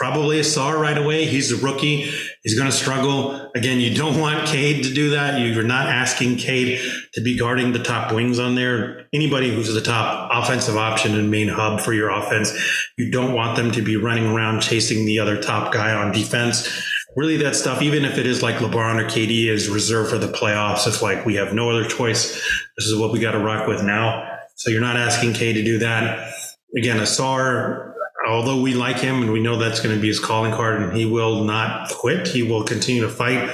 Probably 0.00 0.40
Ausar 0.40 0.80
right 0.80 0.96
away. 0.96 1.26
He's 1.26 1.52
a 1.52 1.62
rookie. 1.62 2.10
He's 2.42 2.58
going 2.58 2.70
to 2.70 2.74
struggle. 2.74 3.50
Again, 3.54 3.80
you 3.80 3.94
don't 3.94 4.18
want 4.18 4.48
Cade 4.48 4.82
to 4.84 4.94
do 4.94 5.10
that. 5.10 5.38
You're 5.38 5.62
not 5.62 5.88
asking 5.88 6.38
Cade 6.38 6.80
to 7.12 7.20
be 7.20 7.36
guarding 7.38 7.74
the 7.74 7.82
top 7.82 8.10
wings 8.10 8.38
on 8.38 8.54
there. 8.54 9.06
Anybody 9.12 9.54
who's 9.54 9.74
the 9.74 9.82
top 9.82 10.30
offensive 10.32 10.78
option 10.78 11.18
and 11.18 11.30
main 11.30 11.48
hub 11.48 11.82
for 11.82 11.92
your 11.92 12.08
offense, 12.08 12.58
you 12.96 13.10
don't 13.10 13.34
want 13.34 13.58
them 13.58 13.72
to 13.72 13.82
be 13.82 13.98
running 13.98 14.24
around 14.24 14.62
chasing 14.62 15.04
the 15.04 15.18
other 15.18 15.38
top 15.38 15.70
guy 15.70 15.92
on 15.92 16.12
defense. 16.12 16.66
Really, 17.14 17.36
that 17.36 17.54
stuff, 17.54 17.82
even 17.82 18.06
if 18.06 18.16
it 18.16 18.24
is 18.24 18.42
like 18.42 18.54
LeBron 18.54 19.02
or 19.02 19.04
KD 19.04 19.48
is 19.48 19.68
reserved 19.68 20.08
for 20.08 20.16
the 20.16 20.32
playoffs, 20.32 20.86
it's 20.86 21.02
like 21.02 21.26
we 21.26 21.34
have 21.34 21.52
no 21.52 21.68
other 21.68 21.84
choice. 21.84 22.32
This 22.78 22.86
is 22.86 22.98
what 22.98 23.12
we 23.12 23.20
got 23.20 23.32
to 23.32 23.38
rock 23.38 23.68
with 23.68 23.82
now. 23.82 24.38
So 24.54 24.70
you're 24.70 24.80
not 24.80 24.96
asking 24.96 25.34
Cade 25.34 25.56
to 25.56 25.62
do 25.62 25.80
that. 25.80 26.32
Again, 26.74 26.96
Ausar 26.96 27.89
although 28.30 28.60
we 28.60 28.74
like 28.74 28.98
him 28.98 29.22
and 29.22 29.32
we 29.32 29.40
know 29.40 29.58
that's 29.58 29.80
going 29.80 29.94
to 29.94 30.00
be 30.00 30.08
his 30.08 30.20
calling 30.20 30.52
card 30.52 30.82
and 30.82 30.96
he 30.96 31.06
will 31.06 31.44
not 31.44 31.90
quit, 31.90 32.28
he 32.28 32.42
will 32.42 32.64
continue 32.64 33.02
to 33.02 33.08
fight. 33.08 33.50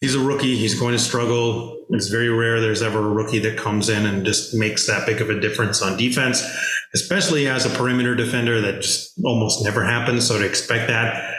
He's 0.00 0.14
a 0.14 0.20
rookie. 0.20 0.56
He's 0.56 0.78
going 0.78 0.92
to 0.92 0.98
struggle. 0.98 1.84
It's 1.90 2.08
very 2.08 2.28
rare 2.28 2.60
there's 2.60 2.82
ever 2.82 2.98
a 2.98 3.08
rookie 3.08 3.38
that 3.40 3.56
comes 3.56 3.88
in 3.88 4.06
and 4.06 4.24
just 4.24 4.54
makes 4.54 4.86
that 4.86 5.06
big 5.06 5.20
of 5.20 5.30
a 5.30 5.40
difference 5.40 5.80
on 5.82 5.96
defense, 5.96 6.42
especially 6.94 7.46
as 7.48 7.64
a 7.64 7.70
perimeter 7.70 8.14
defender. 8.14 8.60
That 8.60 8.82
just 8.82 9.12
almost 9.24 9.64
never 9.64 9.84
happens. 9.84 10.26
So 10.26 10.38
to 10.38 10.44
expect 10.44 10.88
that, 10.88 11.34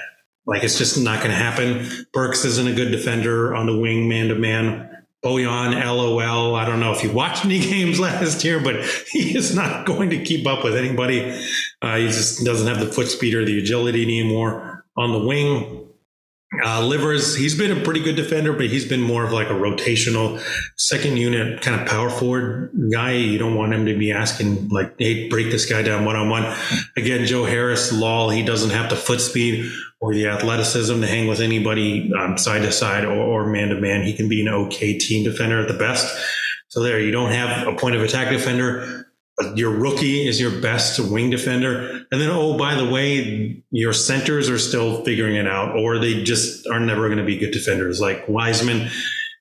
like 0.46 0.64
it's 0.64 0.78
just 0.78 0.98
not 0.98 1.20
going 1.20 1.32
to 1.32 1.38
happen. 1.38 1.88
Burks 2.14 2.46
isn't 2.46 2.68
a 2.68 2.74
good 2.74 2.92
defender 2.92 3.56
on 3.56 3.66
the 3.66 3.78
wing, 3.78 4.08
man 4.08 4.30
to 4.30 4.36
man. 4.36 4.90
Bojan, 5.26 5.74
LOL. 5.84 6.56
I 6.56 6.66
don't 6.66 6.80
know 6.80 6.94
if 6.94 7.04
you 7.04 7.12
watched 7.12 7.46
any 7.46 7.60
games 7.72 8.00
last 8.00 8.44
year, 8.44 8.60
but 8.60 8.86
he 9.12 9.36
is 9.36 9.56
not 9.56 9.88
going 9.88 10.12
to 10.12 10.24
keep 10.24 10.46
up 10.46 10.64
with 10.64 10.76
anybody. 10.76 11.22
Uh, 11.82 11.98
he 11.98 12.08
just 12.08 12.46
doesn't 12.46 12.68
have 12.68 12.80
the 12.80 12.92
foot 12.92 13.08
speed 13.08 13.34
or 13.34 13.44
the 13.44 13.58
agility 13.58 14.04
anymore 14.04 14.86
on 14.96 15.12
the 15.12 15.26
wing. 15.26 15.82
Uh, 16.64 16.86
Livers, 16.86 17.36
he's 17.36 17.58
been 17.58 17.76
a 17.76 17.82
pretty 17.82 18.02
good 18.02 18.16
defender, 18.16 18.54
but 18.54 18.68
he's 18.68 18.88
been 18.88 19.02
more 19.02 19.26
of 19.26 19.32
like 19.32 19.50
a 19.50 19.54
rotational 19.54 20.40
second 20.78 21.18
unit 21.18 21.62
kind 21.62 21.82
of 21.82 21.88
power 21.88 22.10
forward 22.10 22.72
guy. 22.94 23.14
You 23.14 23.38
don't 23.38 23.56
want 23.56 23.74
him 23.74 23.88
to 23.88 23.98
be 23.98 24.12
asking 24.12 24.70
like, 24.70 24.94
"Hey, 24.98 25.28
break 25.28 25.52
this 25.52 25.66
guy 25.66 25.82
down 25.82 26.06
one 26.06 26.16
on 26.16 26.30
one." 26.30 26.56
Again, 26.96 27.26
Joe 27.26 27.46
Harris, 27.46 27.92
lol, 27.92 28.30
he 28.30 28.44
doesn't 28.44 28.70
have 28.70 28.90
the 28.90 28.96
foot 28.96 29.20
speed 29.20 29.70
or 30.06 30.14
the 30.14 30.28
athleticism 30.28 31.02
to 31.02 31.08
hang 31.08 31.28
with 31.28 31.40
anybody 31.40 32.14
um, 32.14 32.38
side 32.38 32.62
to 32.62 32.72
side 32.72 33.06
or 33.06 33.48
man 33.48 33.70
to 33.70 33.82
man. 33.82 34.04
He 34.04 34.14
can 34.14 34.30
be 34.30 34.40
an 34.40 34.48
okay 34.48 35.00
team 35.00 35.24
defender 35.24 35.60
at 35.60 35.68
the 35.68 35.74
best. 35.74 36.16
So 36.68 36.84
there, 36.84 37.00
you 37.00 37.10
don't 37.10 37.32
have 37.32 37.68
a 37.68 37.76
point 37.76 37.96
of 37.96 38.04
attack 38.04 38.30
defender. 38.30 39.08
Your 39.56 39.72
rookie 39.72 40.28
is 40.28 40.40
your 40.40 40.62
best 40.62 41.00
wing 41.00 41.32
defender. 41.32 42.06
And 42.12 42.22
then, 42.22 42.30
oh, 42.30 42.56
by 42.56 42.76
the 42.76 42.88
way, 42.88 43.64
your 43.72 43.94
centers 43.94 44.48
are 44.48 44.60
still 44.60 45.04
figuring 45.04 45.38
it 45.38 45.48
out, 45.48 45.76
or 45.76 45.98
they 45.98 46.24
just 46.24 46.68
are 46.68 46.80
never 46.80 47.08
going 47.08 47.18
to 47.18 47.26
be 47.26 47.40
good 47.40 47.52
defenders 47.52 48.00
like 48.00 48.30
Wiseman 48.30 48.92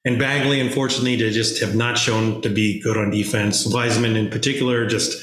and 0.06 0.18
Bagley. 0.18 0.60
Unfortunately, 0.60 1.16
they 1.16 1.28
just 1.28 1.60
have 1.60 1.74
not 1.74 1.98
shown 1.98 2.40
to 2.40 2.48
be 2.48 2.80
good 2.80 2.96
on 2.96 3.10
defense. 3.10 3.66
Wiseman, 3.66 4.16
in 4.16 4.30
particular, 4.30 4.86
just 4.86 5.22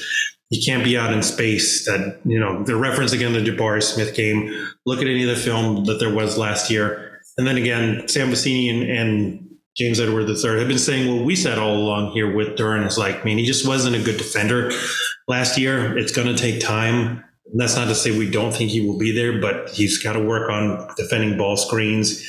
you 0.52 0.62
can't 0.62 0.84
be 0.84 0.98
out 0.98 1.12
in 1.12 1.22
space. 1.22 1.86
That 1.86 2.20
you 2.24 2.38
know 2.38 2.62
the 2.62 2.76
reference 2.76 3.12
again 3.12 3.32
the 3.32 3.40
Jabari 3.40 3.82
Smith 3.82 4.14
game. 4.14 4.68
Look 4.84 5.00
at 5.00 5.06
any 5.06 5.28
of 5.28 5.34
the 5.34 5.42
film 5.42 5.86
that 5.86 5.98
there 5.98 6.12
was 6.12 6.36
last 6.36 6.70
year, 6.70 7.20
and 7.38 7.46
then 7.46 7.56
again 7.56 8.06
Sam 8.06 8.30
Vecenie 8.30 8.70
and, 8.70 8.82
and 8.82 9.48
James 9.74 9.98
Edward 9.98 10.28
III 10.28 10.58
have 10.58 10.68
been 10.68 10.78
saying 10.78 11.16
what 11.16 11.24
we 11.24 11.34
said 11.34 11.58
all 11.58 11.74
along 11.74 12.12
here 12.12 12.30
with 12.30 12.58
Duren 12.58 12.86
is 12.86 12.98
like, 12.98 13.20
I 13.20 13.24
mean, 13.24 13.38
he 13.38 13.46
just 13.46 13.66
wasn't 13.66 13.96
a 13.96 14.02
good 14.02 14.18
defender 14.18 14.70
last 15.26 15.56
year. 15.56 15.96
It's 15.96 16.12
going 16.12 16.28
to 16.28 16.36
take 16.36 16.60
time. 16.60 17.24
And 17.50 17.58
that's 17.58 17.74
not 17.74 17.86
to 17.86 17.94
say 17.94 18.16
we 18.16 18.30
don't 18.30 18.52
think 18.52 18.70
he 18.70 18.86
will 18.86 18.98
be 18.98 19.12
there, 19.12 19.40
but 19.40 19.70
he's 19.70 20.02
got 20.02 20.12
to 20.12 20.20
work 20.22 20.50
on 20.50 20.90
defending 20.98 21.38
ball 21.38 21.56
screens. 21.56 22.22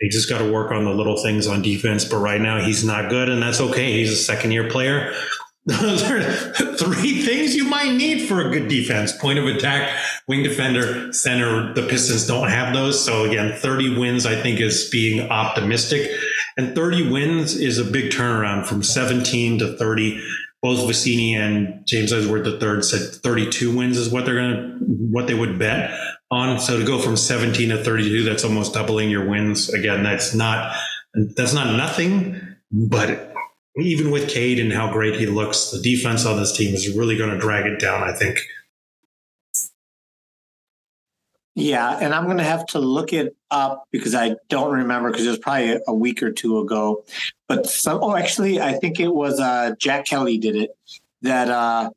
He 0.00 0.10
just 0.10 0.28
got 0.28 0.38
to 0.38 0.52
work 0.52 0.72
on 0.72 0.84
the 0.84 0.90
little 0.90 1.16
things 1.16 1.46
on 1.46 1.62
defense. 1.62 2.04
But 2.04 2.18
right 2.18 2.40
now, 2.40 2.60
he's 2.60 2.84
not 2.84 3.08
good, 3.08 3.30
and 3.30 3.42
that's 3.42 3.60
okay. 3.60 3.92
He's 3.92 4.12
a 4.12 4.16
second 4.16 4.52
year 4.52 4.68
player. 4.68 5.14
Those 5.66 6.02
are 6.10 6.22
three 6.76 7.20
things 7.20 7.54
you 7.54 7.64
might 7.64 7.92
need 7.92 8.26
for 8.26 8.40
a 8.40 8.50
good 8.50 8.68
defense 8.68 9.12
point 9.12 9.38
of 9.38 9.44
attack, 9.44 9.94
wing 10.26 10.42
defender, 10.42 11.12
center. 11.12 11.74
The 11.74 11.86
Pistons 11.86 12.26
don't 12.26 12.48
have 12.48 12.72
those. 12.72 13.04
So, 13.04 13.24
again, 13.24 13.52
30 13.58 13.98
wins, 13.98 14.24
I 14.24 14.40
think, 14.40 14.60
is 14.60 14.88
being 14.88 15.28
optimistic. 15.30 16.10
And 16.56 16.74
30 16.74 17.10
wins 17.10 17.54
is 17.54 17.78
a 17.78 17.84
big 17.84 18.10
turnaround 18.10 18.66
from 18.66 18.82
17 18.82 19.58
to 19.58 19.76
30. 19.76 20.22
Both 20.62 20.80
Vecenie 20.80 21.34
and 21.34 21.86
James 21.86 22.12
Edward 22.12 22.46
III 22.46 22.82
said 22.82 23.22
32 23.22 23.76
wins 23.76 23.96
is 23.96 24.10
what 24.10 24.24
they're 24.24 24.34
going 24.34 24.50
to, 24.50 24.84
what 25.10 25.26
they 25.26 25.34
would 25.34 25.58
bet 25.58 25.98
on. 26.30 26.58
So 26.58 26.78
to 26.78 26.84
go 26.84 26.98
from 26.98 27.16
17 27.16 27.70
to 27.70 27.82
32, 27.82 28.24
that's 28.24 28.44
almost 28.44 28.74
doubling 28.74 29.10
your 29.10 29.28
wins. 29.28 29.68
Again, 29.70 30.02
that's 30.02 30.34
not, 30.34 30.74
that's 31.14 31.54
not 31.54 31.76
nothing, 31.76 32.40
but 32.70 33.29
even 33.76 34.10
with 34.10 34.28
Cade 34.28 34.58
and 34.58 34.72
how 34.72 34.92
great 34.92 35.18
he 35.18 35.26
looks, 35.26 35.70
the 35.70 35.80
defense 35.80 36.26
on 36.26 36.36
this 36.36 36.56
team 36.56 36.74
is 36.74 36.96
really 36.96 37.16
going 37.16 37.30
to 37.30 37.38
drag 37.38 37.66
it 37.66 37.78
down, 37.78 38.02
I 38.02 38.12
think. 38.12 38.40
Yeah, 41.54 41.98
and 42.00 42.14
I'm 42.14 42.24
going 42.24 42.38
to 42.38 42.44
have 42.44 42.64
to 42.68 42.78
look 42.78 43.12
it 43.12 43.36
up 43.50 43.86
because 43.90 44.14
I 44.14 44.36
don't 44.48 44.72
remember 44.72 45.10
because 45.10 45.26
it 45.26 45.30
was 45.30 45.38
probably 45.38 45.78
a 45.86 45.94
week 45.94 46.22
or 46.22 46.30
two 46.30 46.58
ago. 46.58 47.04
But 47.48 47.66
some, 47.66 47.98
oh, 48.02 48.16
actually, 48.16 48.60
I 48.60 48.72
think 48.72 49.00
it 49.00 49.12
was 49.12 49.40
uh, 49.40 49.74
Jack 49.78 50.06
Kelly 50.06 50.38
did 50.38 50.56
it. 50.56 50.70
That 51.22 51.48
uh, 51.48 51.90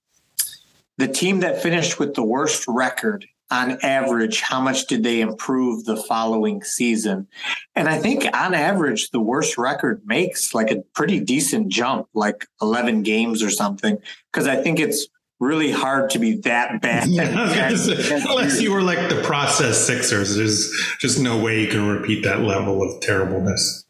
the 0.98 1.08
team 1.08 1.40
that 1.42 1.62
finished 1.62 2.00
with 2.00 2.14
the 2.14 2.24
worst 2.24 2.66
record 2.68 3.26
on 3.54 3.78
average, 3.84 4.42
how 4.42 4.60
much 4.60 4.88
did 4.88 5.04
they 5.04 5.22
improve 5.22 5.86
the 5.86 5.96
following 5.96 6.64
season? 6.64 7.28
And 7.76 7.88
I 7.88 8.00
think 8.00 8.26
on 8.36 8.56
average, 8.56 9.12
the 9.12 9.20
worst 9.20 9.60
record 9.60 10.02
makes 10.06 10.56
like 10.56 10.72
a 10.72 10.82
pretty 10.96 11.20
decent 11.20 11.68
jump, 11.68 12.08
like 12.16 12.48
11 12.64 13.04
games 13.04 13.44
or 13.44 13.52
something. 13.52 14.00
Because 14.32 14.48
I 14.48 14.56
think 14.56 14.80
it's 14.80 15.08
really 15.40 15.72
hard 15.72 16.10
to 16.10 16.20
be 16.20 16.38
that 16.38 16.82
bad. 16.82 17.08
Yeah, 17.08 17.76
say, 17.76 18.22
unless 18.28 18.60
you 18.60 18.72
were 18.72 18.82
like 18.82 19.10
the 19.10 19.22
process 19.22 19.86
Sixers, 19.86 20.36
there's 20.36 20.72
just 21.00 21.20
no 21.20 21.40
way 21.40 21.62
you 21.62 21.68
can 21.68 21.88
repeat 21.88 22.24
that 22.24 22.42
level 22.42 22.82
of 22.82 23.02
terribleness. 23.02 23.86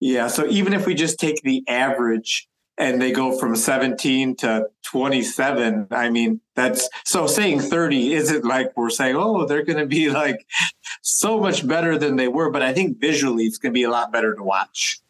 Yeah. 0.00 0.28
So 0.28 0.46
even 0.46 0.72
if 0.72 0.86
we 0.86 0.94
just 0.94 1.18
take 1.18 1.42
the 1.42 1.62
average 1.68 2.48
and 2.78 3.00
they 3.00 3.12
go 3.12 3.38
from 3.38 3.56
17 3.56 4.36
to 4.36 4.68
27 4.82 5.88
i 5.90 6.08
mean 6.10 6.40
that's 6.54 6.88
so 7.04 7.26
saying 7.26 7.60
30 7.60 8.14
isn't 8.14 8.44
like 8.44 8.76
we're 8.76 8.90
saying 8.90 9.16
oh 9.16 9.46
they're 9.46 9.64
going 9.64 9.78
to 9.78 9.86
be 9.86 10.10
like 10.22 10.46
so 11.02 11.40
much 11.40 11.66
better 11.66 11.98
than 11.98 12.16
they 12.16 12.28
were 12.28 12.50
but 12.50 12.62
i 12.62 12.72
think 12.72 12.98
visually 12.98 13.44
it's 13.44 13.58
going 13.58 13.72
to 13.72 13.74
be 13.74 13.84
a 13.84 13.90
lot 13.90 14.12
better 14.12 14.34
to 14.34 14.42
watch. 14.42 15.00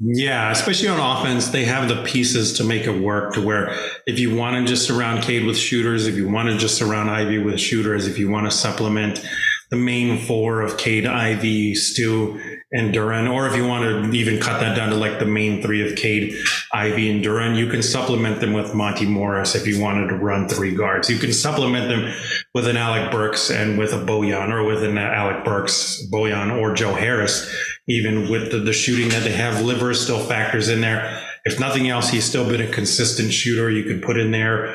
Yeah, 0.00 0.50
especially 0.50 0.88
on 0.88 0.98
offense, 0.98 1.48
they 1.48 1.64
have 1.64 1.88
the 1.88 2.02
pieces 2.02 2.54
to 2.54 2.64
make 2.64 2.86
it 2.86 3.00
work 3.00 3.32
to 3.34 3.40
where 3.40 3.76
if 4.06 4.18
you 4.18 4.34
want 4.34 4.56
to 4.56 4.64
just 4.68 4.86
surround 4.86 5.22
Cade 5.22 5.46
with 5.46 5.56
shooters, 5.56 6.08
if 6.08 6.16
you 6.16 6.28
want 6.28 6.48
to 6.48 6.58
just 6.58 6.76
surround 6.76 7.10
Ivey 7.10 7.38
with 7.38 7.60
shooters, 7.60 8.08
if 8.08 8.18
you 8.18 8.28
want 8.28 8.50
to 8.50 8.50
supplement 8.50 9.24
the 9.70 9.76
main 9.76 10.18
four 10.18 10.60
of 10.60 10.76
Cade, 10.76 11.06
Ivey, 11.06 11.74
Stu, 11.74 12.40
and 12.72 12.92
Duren, 12.92 13.32
or 13.32 13.46
if 13.46 13.56
you 13.56 13.66
want 13.66 13.84
to 13.84 14.16
even 14.16 14.40
cut 14.40 14.60
that 14.60 14.76
down 14.76 14.90
to 14.90 14.96
like 14.96 15.20
the 15.20 15.26
main 15.26 15.62
three 15.62 15.88
of 15.88 15.96
Cade, 15.96 16.34
Ivey, 16.72 17.08
and 17.10 17.24
Duren, 17.24 17.56
you 17.56 17.68
can 17.68 17.82
supplement 17.82 18.40
them 18.40 18.52
with 18.52 18.74
Monte 18.74 19.06
Morris 19.06 19.54
if 19.54 19.66
you 19.66 19.80
wanted 19.80 20.08
to 20.08 20.16
run 20.16 20.48
three 20.48 20.74
guards. 20.74 21.08
You 21.08 21.18
can 21.18 21.32
supplement 21.32 21.88
them 21.88 22.12
with 22.52 22.66
an 22.66 22.76
Alec 22.76 23.12
Burks 23.12 23.50
and 23.50 23.78
with 23.78 23.92
a 23.92 23.98
Bojan, 23.98 24.50
or 24.50 24.64
with 24.64 24.82
an 24.82 24.98
Alec 24.98 25.44
Burks, 25.44 26.04
Bojan, 26.12 26.60
or 26.60 26.74
Joe 26.74 26.94
Harris, 26.94 27.48
even 27.86 28.28
with 28.28 28.50
the, 28.50 28.58
the 28.58 28.72
shooting 28.72 29.08
that 29.10 29.22
they 29.22 29.32
have. 29.32 29.62
Liver 29.62 29.94
still 29.94 30.18
factors 30.18 30.68
in 30.68 30.80
there. 30.80 31.22
If 31.44 31.60
nothing 31.60 31.88
else, 31.88 32.08
he's 32.08 32.24
still 32.24 32.48
been 32.48 32.60
a 32.60 32.72
consistent 32.72 33.32
shooter 33.32 33.70
you 33.70 33.84
could 33.84 34.02
put 34.02 34.18
in 34.18 34.30
there. 34.30 34.74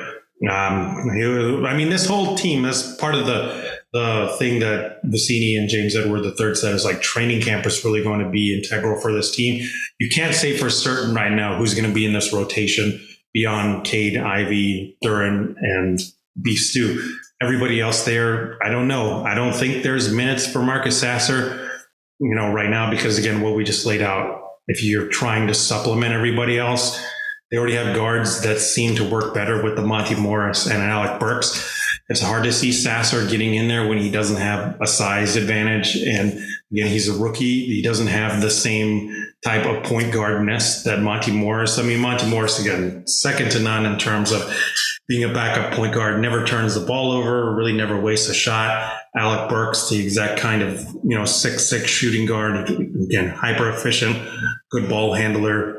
Um, 0.50 1.10
I 1.66 1.76
mean, 1.76 1.90
this 1.90 2.06
whole 2.06 2.36
team, 2.36 2.64
is 2.64 2.96
part 2.98 3.16
of 3.16 3.26
the 3.26 3.79
the 3.92 4.36
thing 4.38 4.60
that 4.60 5.04
Vecenie 5.06 5.58
and 5.58 5.68
James 5.68 5.96
Edward 5.96 6.24
III 6.24 6.56
said 6.56 6.76
is 6.76 6.86
like 6.86 7.02
training 7.02 7.42
camp 7.42 7.66
is 7.66 7.84
really 7.84 8.04
going 8.04 8.20
to 8.24 8.30
be 8.30 8.54
integral 8.56 9.02
for 9.02 9.12
this 9.12 9.36
team. 9.36 9.68
You 10.00 10.10
can't 10.10 10.36
say 10.36 10.56
for 10.56 10.70
certain 10.70 11.16
right 11.16 11.32
now 11.32 11.58
who's 11.58 11.74
going 11.74 11.88
to 11.88 11.94
be 11.94 12.06
in 12.06 12.14
this 12.14 12.32
rotation 12.32 13.04
beyond 13.34 13.86
Cade, 13.86 14.18
Ivey, 14.18 14.98
Duren, 15.04 15.56
and 15.60 16.00
B. 16.42 16.56
Stu. 16.56 17.16
Everybody 17.42 17.80
else 17.82 18.06
there, 18.06 18.58
I 18.64 18.70
don't 18.70 18.88
know. 18.88 19.24
I 19.24 19.34
don't 19.34 19.54
think 19.54 19.82
there's 19.82 20.14
minutes 20.14 20.46
for 20.46 20.60
Marcus 20.62 21.00
Sasser, 21.00 21.72
you 22.20 22.36
know, 22.36 22.52
right 22.52 22.70
now 22.70 22.92
because 22.92 23.18
again, 23.18 23.42
what 23.42 23.56
we 23.56 23.64
just 23.64 23.86
laid 23.86 24.02
out. 24.02 24.42
If 24.68 24.84
you're 24.84 25.08
trying 25.08 25.48
to 25.48 25.54
supplement 25.56 26.14
everybody 26.14 26.60
else, 26.60 27.02
They 27.52 27.58
already 27.58 27.76
have 27.76 27.96
guards 27.96 28.42
that 28.42 28.60
seem 28.60 28.96
to 28.98 29.10
work 29.10 29.34
better 29.34 29.64
with 29.64 29.76
the 29.76 29.82
Monte 29.82 30.16
Morris 30.16 30.68
and 30.68 30.84
Alec 30.84 31.20
Burks. 31.20 31.79
It's 32.10 32.22
hard 32.22 32.44
to 32.46 32.52
see 32.52 32.72
Sasser 32.72 33.28
getting 33.28 33.54
in 33.54 33.68
there 33.68 33.88
when 33.88 34.00
he 34.00 34.10
doesn't 34.10 34.38
have 34.38 34.82
a 34.82 34.88
size 34.88 35.36
advantage. 35.36 35.96
And 35.96 36.40
again, 36.72 36.88
he's 36.88 37.08
a 37.08 37.14
rookie. 37.14 37.66
He 37.68 37.84
doesn't 37.84 38.08
have 38.08 38.42
the 38.42 38.50
same 38.50 39.14
type 39.44 39.66
of 39.68 39.84
point 39.84 40.12
guardness 40.12 40.84
that 40.84 41.02
Monte 41.02 41.32
Morris. 41.32 41.78
I 41.78 41.84
mean, 41.84 42.00
Monte 42.00 42.28
Morris, 42.28 42.60
again, 42.60 43.06
second 43.06 43.52
to 43.52 43.60
none 43.60 43.86
in 43.86 44.00
terms 44.00 44.32
of 44.32 44.52
being 45.08 45.24
a 45.24 45.34
backup 45.34 45.74
point 45.74 45.94
guard, 45.94 46.20
never 46.20 46.46
turns 46.46 46.76
the 46.76 46.86
ball 46.86 47.12
over, 47.12 47.56
really 47.56 47.74
never 47.74 48.00
wastes 48.00 48.30
a 48.30 48.34
shot. 48.34 48.94
Alec 49.16 49.50
Burks, 49.50 49.90
the 49.90 50.00
exact 50.00 50.40
kind 50.40 50.62
of, 50.62 50.80
you 51.04 51.16
know, 51.16 51.26
six, 51.26 51.68
six 51.68 51.90
shooting 51.90 52.26
guard. 52.26 52.70
Again, 52.70 53.30
hyper 53.30 53.70
efficient, 53.70 54.18
good 54.70 54.90
ball 54.90 55.14
handler, 55.14 55.79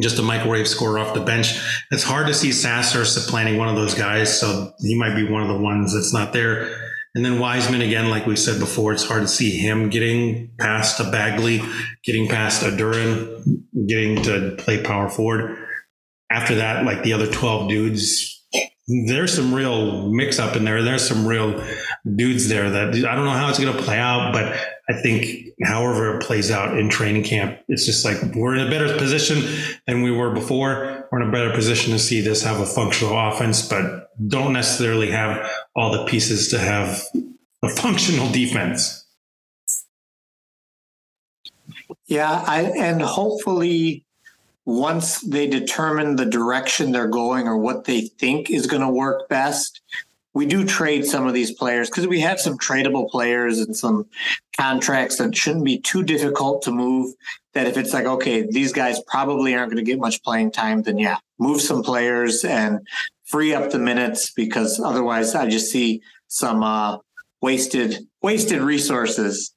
just 0.00 0.18
a 0.18 0.22
microwave 0.22 0.68
scorer 0.68 0.98
off 0.98 1.14
the 1.14 1.20
bench. 1.20 1.60
It's 1.90 2.04
hard 2.04 2.26
to 2.28 2.34
see 2.34 2.52
Sasser 2.52 3.04
supplanting 3.04 3.58
one 3.58 3.68
of 3.68 3.74
those 3.74 3.94
guys. 3.94 4.38
So 4.38 4.72
he 4.80 4.96
might 4.96 5.14
be 5.14 5.28
one 5.28 5.42
of 5.42 5.48
the 5.48 5.58
ones 5.58 5.94
that's 5.94 6.12
not 6.12 6.32
there. 6.32 6.74
And 7.14 7.24
then 7.24 7.38
Wiseman, 7.38 7.82
again, 7.82 8.08
like 8.08 8.26
we 8.26 8.36
said 8.36 8.58
before, 8.58 8.92
it's 8.92 9.04
hard 9.04 9.22
to 9.22 9.28
see 9.28 9.50
him 9.50 9.90
getting 9.90 10.50
past 10.58 10.98
a 10.98 11.04
Bagley, 11.10 11.60
getting 12.04 12.26
past 12.26 12.62
a 12.62 12.66
Duren, 12.66 13.64
getting 13.86 14.22
to 14.22 14.54
play 14.56 14.82
power 14.82 15.10
forward. 15.10 15.58
After 16.30 16.54
that, 16.54 16.86
like 16.86 17.02
the 17.02 17.12
other 17.12 17.26
12 17.30 17.68
dudes, 17.68 18.41
there's 18.88 19.34
some 19.34 19.54
real 19.54 20.10
mix 20.10 20.38
up 20.38 20.56
in 20.56 20.64
there. 20.64 20.82
There's 20.82 21.06
some 21.06 21.26
real 21.26 21.62
dudes 22.16 22.48
there 22.48 22.68
that 22.68 22.88
I 22.88 23.14
don't 23.14 23.24
know 23.24 23.30
how 23.30 23.48
it's 23.48 23.58
going 23.58 23.76
to 23.76 23.82
play 23.82 23.98
out, 23.98 24.32
but 24.32 24.56
I 24.88 25.00
think 25.00 25.50
however 25.62 26.16
it 26.16 26.22
plays 26.22 26.50
out 26.50 26.76
in 26.76 26.88
training 26.88 27.22
camp, 27.22 27.60
it's 27.68 27.86
just 27.86 28.04
like 28.04 28.16
we're 28.34 28.56
in 28.56 28.66
a 28.66 28.70
better 28.70 28.96
position 28.98 29.42
than 29.86 30.02
we 30.02 30.10
were 30.10 30.32
before. 30.32 31.06
We're 31.12 31.22
in 31.22 31.28
a 31.28 31.32
better 31.32 31.52
position 31.52 31.92
to 31.92 31.98
see 31.98 32.20
this 32.20 32.42
have 32.42 32.58
a 32.58 32.66
functional 32.66 33.16
offense, 33.16 33.68
but 33.68 34.08
don't 34.28 34.52
necessarily 34.52 35.10
have 35.10 35.48
all 35.76 35.92
the 35.92 36.04
pieces 36.06 36.48
to 36.48 36.58
have 36.58 37.02
a 37.62 37.68
functional 37.68 38.30
defense. 38.30 39.06
Yeah, 42.06 42.44
I, 42.46 42.62
and 42.76 43.00
hopefully 43.00 44.04
once 44.64 45.20
they 45.20 45.46
determine 45.46 46.16
the 46.16 46.26
direction 46.26 46.92
they're 46.92 47.08
going 47.08 47.48
or 47.48 47.56
what 47.56 47.84
they 47.84 48.02
think 48.02 48.50
is 48.50 48.66
going 48.66 48.82
to 48.82 48.88
work 48.88 49.28
best, 49.28 49.80
we 50.34 50.46
do 50.46 50.64
trade 50.64 51.04
some 51.04 51.26
of 51.26 51.34
these 51.34 51.52
players 51.52 51.90
because 51.90 52.06
we 52.06 52.20
have 52.20 52.40
some 52.40 52.56
tradable 52.56 53.08
players 53.10 53.58
and 53.58 53.76
some 53.76 54.06
contracts 54.56 55.18
that 55.18 55.36
shouldn't 55.36 55.64
be 55.64 55.78
too 55.78 56.02
difficult 56.02 56.62
to 56.62 56.70
move. 56.70 57.14
That 57.52 57.66
if 57.66 57.76
it's 57.76 57.92
like, 57.92 58.06
okay, 58.06 58.46
these 58.48 58.72
guys 58.72 58.98
probably 59.06 59.54
aren't 59.54 59.70
going 59.70 59.84
to 59.84 59.90
get 59.90 60.00
much 60.00 60.22
playing 60.22 60.52
time, 60.52 60.82
then 60.82 60.98
yeah, 60.98 61.18
move 61.38 61.60
some 61.60 61.82
players 61.82 62.44
and 62.44 62.86
free 63.24 63.52
up 63.54 63.70
the 63.70 63.78
minutes 63.78 64.30
because 64.30 64.80
otherwise 64.80 65.34
I 65.34 65.48
just 65.48 65.70
see 65.70 66.00
some 66.28 66.62
uh, 66.62 66.96
wasted 67.42 68.06
wasted 68.22 68.62
resources. 68.62 69.54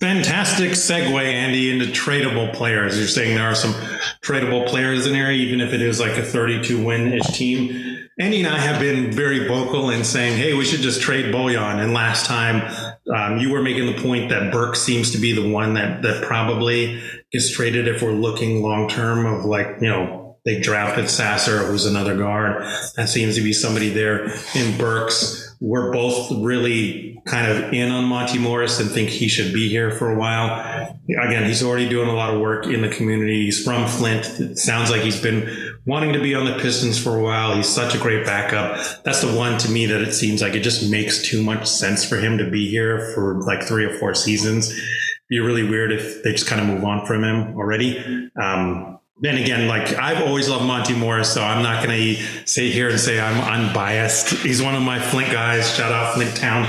Fantastic 0.00 0.70
segue, 0.70 1.22
Andy, 1.22 1.70
into 1.70 1.84
tradable 1.84 2.54
players. 2.54 2.98
You're 2.98 3.06
saying 3.06 3.34
there 3.34 3.46
are 3.46 3.54
some 3.54 3.74
tradable 4.22 4.66
players 4.66 5.06
in 5.06 5.12
there, 5.12 5.30
even 5.30 5.60
if 5.60 5.74
it 5.74 5.82
is 5.82 6.00
like 6.00 6.16
a 6.16 6.22
32 6.22 6.82
win 6.82 7.12
ish 7.12 7.26
team. 7.26 8.08
Andy 8.18 8.42
and 8.42 8.48
I 8.48 8.58
have 8.58 8.80
been 8.80 9.12
very 9.12 9.46
vocal 9.46 9.90
in 9.90 10.02
saying, 10.04 10.38
hey, 10.38 10.54
we 10.54 10.64
should 10.64 10.80
just 10.80 11.02
trade 11.02 11.26
Bojan. 11.34 11.82
And 11.84 11.92
last 11.92 12.24
time 12.24 12.96
um, 13.14 13.38
you 13.40 13.50
were 13.50 13.60
making 13.60 13.94
the 13.94 14.02
point 14.02 14.30
that 14.30 14.50
Burke 14.50 14.74
seems 14.74 15.10
to 15.10 15.18
be 15.18 15.32
the 15.32 15.50
one 15.50 15.74
that, 15.74 16.00
that 16.00 16.24
probably 16.24 17.02
gets 17.30 17.50
traded 17.50 17.86
if 17.86 18.00
we're 18.00 18.12
looking 18.12 18.62
long 18.62 18.88
term 18.88 19.26
of 19.26 19.44
like, 19.44 19.66
you 19.82 19.88
know, 19.88 20.38
they 20.46 20.60
drafted 20.60 21.10
Sasser, 21.10 21.58
who's 21.58 21.84
another 21.84 22.16
guard. 22.16 22.62
That 22.96 23.10
seems 23.10 23.36
to 23.36 23.42
be 23.42 23.52
somebody 23.52 23.90
there 23.90 24.32
in 24.54 24.78
Burks 24.78 25.49
we're 25.60 25.92
both 25.92 26.30
really 26.32 27.20
kind 27.26 27.50
of 27.50 27.72
in 27.72 27.90
on 27.90 28.04
Monte 28.04 28.38
Morris 28.38 28.80
and 28.80 28.90
think 28.90 29.10
he 29.10 29.28
should 29.28 29.52
be 29.52 29.68
here 29.68 29.90
for 29.90 30.10
a 30.10 30.18
while. 30.18 30.96
Again, 31.04 31.44
he's 31.44 31.62
already 31.62 31.88
doing 31.88 32.08
a 32.08 32.14
lot 32.14 32.32
of 32.32 32.40
work 32.40 32.66
in 32.66 32.80
the 32.80 32.88
community. 32.88 33.44
He's 33.44 33.62
from 33.62 33.86
Flint. 33.86 34.40
It 34.40 34.58
sounds 34.58 34.90
like 34.90 35.02
he's 35.02 35.20
been 35.20 35.76
wanting 35.84 36.14
to 36.14 36.20
be 36.20 36.34
on 36.34 36.46
the 36.46 36.58
Pistons 36.58 37.02
for 37.02 37.16
a 37.16 37.22
while. 37.22 37.54
He's 37.54 37.68
such 37.68 37.94
a 37.94 37.98
great 37.98 38.24
backup. 38.24 39.02
That's 39.04 39.20
the 39.20 39.36
one 39.36 39.58
to 39.58 39.70
me 39.70 39.84
that 39.86 40.00
it 40.00 40.14
seems 40.14 40.40
like 40.40 40.54
it 40.54 40.60
just 40.60 40.90
makes 40.90 41.22
too 41.22 41.42
much 41.42 41.66
sense 41.66 42.06
for 42.06 42.16
him 42.16 42.38
to 42.38 42.50
be 42.50 42.70
here 42.70 43.12
for 43.14 43.40
like 43.42 43.62
three 43.62 43.84
or 43.84 43.98
four 43.98 44.14
seasons. 44.14 44.70
It'd 44.70 44.82
Be 45.28 45.40
really 45.40 45.68
weird 45.68 45.92
if 45.92 46.22
they 46.22 46.32
just 46.32 46.46
kind 46.46 46.60
of 46.62 46.68
move 46.68 46.84
on 46.84 47.04
from 47.04 47.22
him 47.22 47.54
already. 47.56 48.30
Um, 48.40 48.99
then 49.20 49.36
again, 49.36 49.68
like 49.68 49.94
I've 49.94 50.26
always 50.26 50.48
loved 50.48 50.64
Monte 50.64 50.94
Morris, 50.94 51.32
so 51.32 51.42
I'm 51.42 51.62
not 51.62 51.84
going 51.84 51.96
to 51.98 52.22
sit 52.46 52.72
here 52.72 52.88
and 52.88 52.98
say 52.98 53.20
I'm 53.20 53.40
unbiased. 53.40 54.30
He's 54.42 54.62
one 54.62 54.74
of 54.74 54.82
my 54.82 54.98
Flint 54.98 55.30
guys. 55.30 55.74
Shout 55.74 55.92
out 55.92 56.14
Flint 56.14 56.34
Town. 56.36 56.66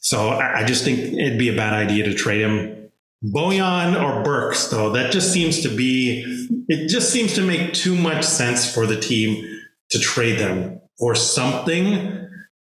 So 0.00 0.30
I, 0.30 0.60
I 0.60 0.64
just 0.64 0.84
think 0.84 0.98
it'd 0.98 1.38
be 1.38 1.48
a 1.48 1.56
bad 1.56 1.72
idea 1.72 2.04
to 2.04 2.14
trade 2.14 2.40
him. 2.40 2.90
Bojan 3.24 4.00
or 4.00 4.22
Burks, 4.22 4.68
though, 4.68 4.90
that 4.90 5.12
just 5.12 5.32
seems 5.32 5.62
to 5.62 5.68
be, 5.68 6.46
it 6.68 6.88
just 6.88 7.10
seems 7.10 7.34
to 7.34 7.42
make 7.42 7.72
too 7.72 7.94
much 7.94 8.24
sense 8.24 8.72
for 8.72 8.86
the 8.86 9.00
team 9.00 9.60
to 9.90 9.98
trade 9.98 10.38
them 10.38 10.80
for 10.98 11.14
something. 11.14 12.28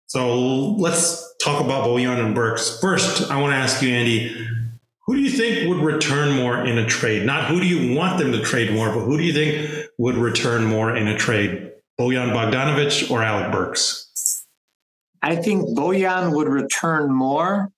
So 0.07 0.71
let's 0.73 1.35
talk 1.43 1.63
about 1.63 1.85
Bojan 1.85 2.23
and 2.23 2.35
Burks. 2.35 2.79
First, 2.79 3.31
I 3.31 3.41
want 3.41 3.51
to 3.51 3.57
ask 3.57 3.81
you, 3.81 3.89
Andy, 3.89 4.47
who 5.05 5.15
do 5.15 5.21
you 5.21 5.29
think 5.29 5.69
would 5.69 5.83
return 5.83 6.35
more 6.35 6.65
in 6.65 6.77
a 6.77 6.85
trade? 6.87 7.25
Not 7.25 7.45
who 7.45 7.59
do 7.59 7.67
you 7.67 7.95
want 7.95 8.17
them 8.17 8.31
to 8.31 8.41
trade 8.41 8.73
more, 8.73 8.89
but 8.89 9.01
who 9.01 9.17
do 9.17 9.23
you 9.23 9.33
think 9.33 9.87
would 9.97 10.15
return 10.15 10.65
more 10.65 10.95
in 10.95 11.07
a 11.07 11.17
trade? 11.17 11.71
Bojan 11.99 12.33
Bogdanovic 12.33 13.09
or 13.11 13.23
Alec 13.23 13.51
Burks? 13.51 14.45
I 15.21 15.35
think 15.35 15.77
Bojan 15.77 16.35
would 16.35 16.47
return 16.47 17.11
more, 17.13 17.71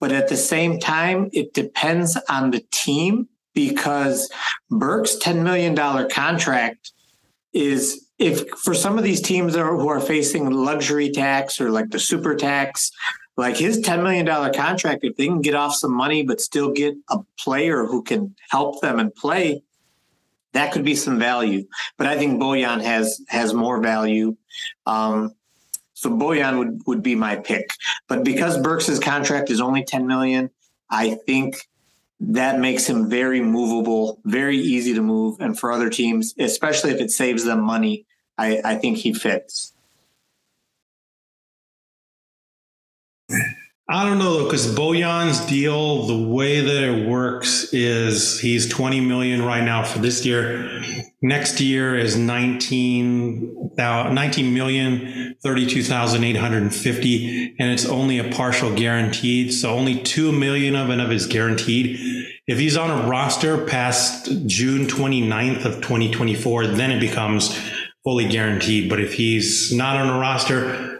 but 0.00 0.12
at 0.12 0.28
the 0.28 0.36
same 0.36 0.80
time, 0.80 1.28
it 1.32 1.52
depends 1.52 2.16
on 2.28 2.50
the 2.50 2.64
team 2.70 3.28
because 3.54 4.30
Burks' 4.70 5.16
$10 5.16 5.42
million 5.42 5.76
contract 6.08 6.92
is 7.52 8.06
if 8.18 8.48
for 8.50 8.74
some 8.74 8.98
of 8.98 9.04
these 9.04 9.20
teams 9.20 9.54
who 9.54 9.88
are 9.88 10.00
facing 10.00 10.50
luxury 10.50 11.10
tax 11.10 11.60
or 11.60 11.70
like 11.70 11.90
the 11.90 11.98
super 11.98 12.34
tax 12.34 12.92
like 13.40 13.56
his 13.56 13.80
$10 13.80 14.02
million 14.02 14.26
contract, 14.52 15.02
if 15.02 15.16
they 15.16 15.26
can 15.26 15.40
get 15.40 15.54
off 15.54 15.74
some 15.74 15.92
money 15.92 16.22
but 16.22 16.42
still 16.42 16.70
get 16.72 16.94
a 17.08 17.20
player 17.38 17.86
who 17.86 18.02
can 18.02 18.34
help 18.50 18.82
them 18.82 18.98
and 18.98 19.14
play, 19.14 19.62
that 20.52 20.72
could 20.72 20.84
be 20.84 20.94
some 20.94 21.18
value. 21.18 21.66
But 21.96 22.06
I 22.06 22.18
think 22.18 22.38
Bojan 22.38 22.82
has 22.82 23.22
has 23.28 23.54
more 23.54 23.80
value. 23.80 24.36
Um, 24.84 25.34
so 25.94 26.10
Bojan 26.10 26.58
would, 26.58 26.82
would 26.86 27.02
be 27.02 27.14
my 27.14 27.36
pick. 27.36 27.70
But 28.08 28.24
because 28.24 28.58
Burks's 28.58 28.98
contract 28.98 29.48
is 29.48 29.60
only 29.60 29.84
10 29.84 30.06
million, 30.06 30.50
I 30.90 31.14
think 31.26 31.66
that 32.20 32.58
makes 32.58 32.86
him 32.86 33.08
very 33.08 33.40
movable, 33.40 34.20
very 34.26 34.58
easy 34.58 34.92
to 34.92 35.00
move. 35.00 35.40
And 35.40 35.58
for 35.58 35.72
other 35.72 35.88
teams, 35.88 36.34
especially 36.38 36.90
if 36.90 37.00
it 37.00 37.10
saves 37.10 37.44
them 37.44 37.60
money, 37.60 38.04
I, 38.36 38.60
I 38.62 38.74
think 38.76 38.98
he 38.98 39.14
fits. 39.14 39.72
I 43.92 44.04
don't 44.04 44.20
know 44.20 44.34
though, 44.34 44.44
because 44.44 44.68
Bojan's 44.68 45.44
deal, 45.46 46.06
the 46.06 46.28
way 46.28 46.60
that 46.60 46.84
it 46.84 47.08
works 47.08 47.74
is 47.74 48.38
he's 48.38 48.68
20 48.68 49.00
million 49.00 49.44
right 49.44 49.64
now 49.64 49.82
for 49.82 49.98
this 49.98 50.24
year. 50.24 50.80
Next 51.20 51.60
year 51.60 51.96
is 51.96 52.16
19, 52.16 53.72
19 53.76 54.54
million, 54.54 55.34
32,850. 55.42 57.56
And 57.58 57.72
it's 57.72 57.84
only 57.84 58.20
a 58.20 58.30
partial 58.30 58.72
guaranteed. 58.72 59.52
So 59.52 59.70
only 59.70 60.00
2 60.00 60.30
million 60.30 60.76
of 60.76 60.90
it 60.90 61.00
is 61.10 61.26
guaranteed. 61.26 61.98
If 62.46 62.58
he's 62.58 62.76
on 62.76 62.90
a 62.90 63.08
roster 63.08 63.66
past 63.66 64.46
June 64.46 64.86
29th 64.86 65.64
of 65.64 65.82
2024, 65.82 66.68
then 66.68 66.92
it 66.92 67.00
becomes 67.00 67.58
fully 68.04 68.28
guaranteed. 68.28 68.88
But 68.88 69.00
if 69.00 69.14
he's 69.14 69.74
not 69.74 69.96
on 69.96 70.08
a 70.08 70.20
roster, 70.20 70.99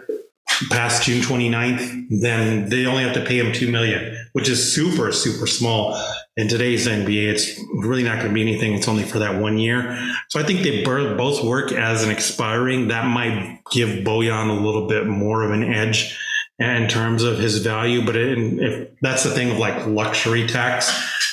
past 0.69 1.05
June 1.05 1.23
29th, 1.23 2.21
then 2.21 2.69
they 2.69 2.87
only 2.87 3.03
have 3.03 3.15
to 3.15 3.25
pay 3.25 3.39
him 3.39 3.53
2 3.53 3.71
million, 3.71 4.29
which 4.33 4.49
is 4.49 4.73
super, 4.73 5.13
super 5.13 5.47
small. 5.47 5.99
In 6.37 6.49
today's 6.49 6.87
NBA, 6.87 7.33
it's 7.33 7.61
really 7.75 8.03
not 8.03 8.17
going 8.17 8.29
to 8.29 8.35
be 8.35 8.43
anything. 8.43 8.75
It's 8.75 8.89
only 8.89 9.03
for 9.03 9.19
that 9.19 9.41
one 9.41 9.59
year. 9.59 9.99
So 10.29 10.41
I 10.41 10.43
think 10.43 10.63
they 10.63 10.85
both 10.85 11.45
work 11.45 11.73
as 11.73 12.05
an 12.05 12.11
expiring. 12.11 12.89
That 12.89 13.07
might 13.07 13.61
give 13.73 14.05
Bojan 14.05 14.51
a 14.51 14.61
little 14.65 14.87
bit 14.87 15.07
more 15.07 15.43
of 15.43 15.51
an 15.51 15.65
edge 15.65 16.17
in 16.59 16.89
terms 16.89 17.23
of 17.23 17.39
his 17.39 17.59
value. 17.59 18.05
But 18.05 18.17
if 18.17 18.91
that's 19.01 19.25
the 19.25 19.31
thing 19.31 19.51
of 19.51 19.59
like 19.59 19.87
luxury 19.87 20.47
tax, 20.47 20.91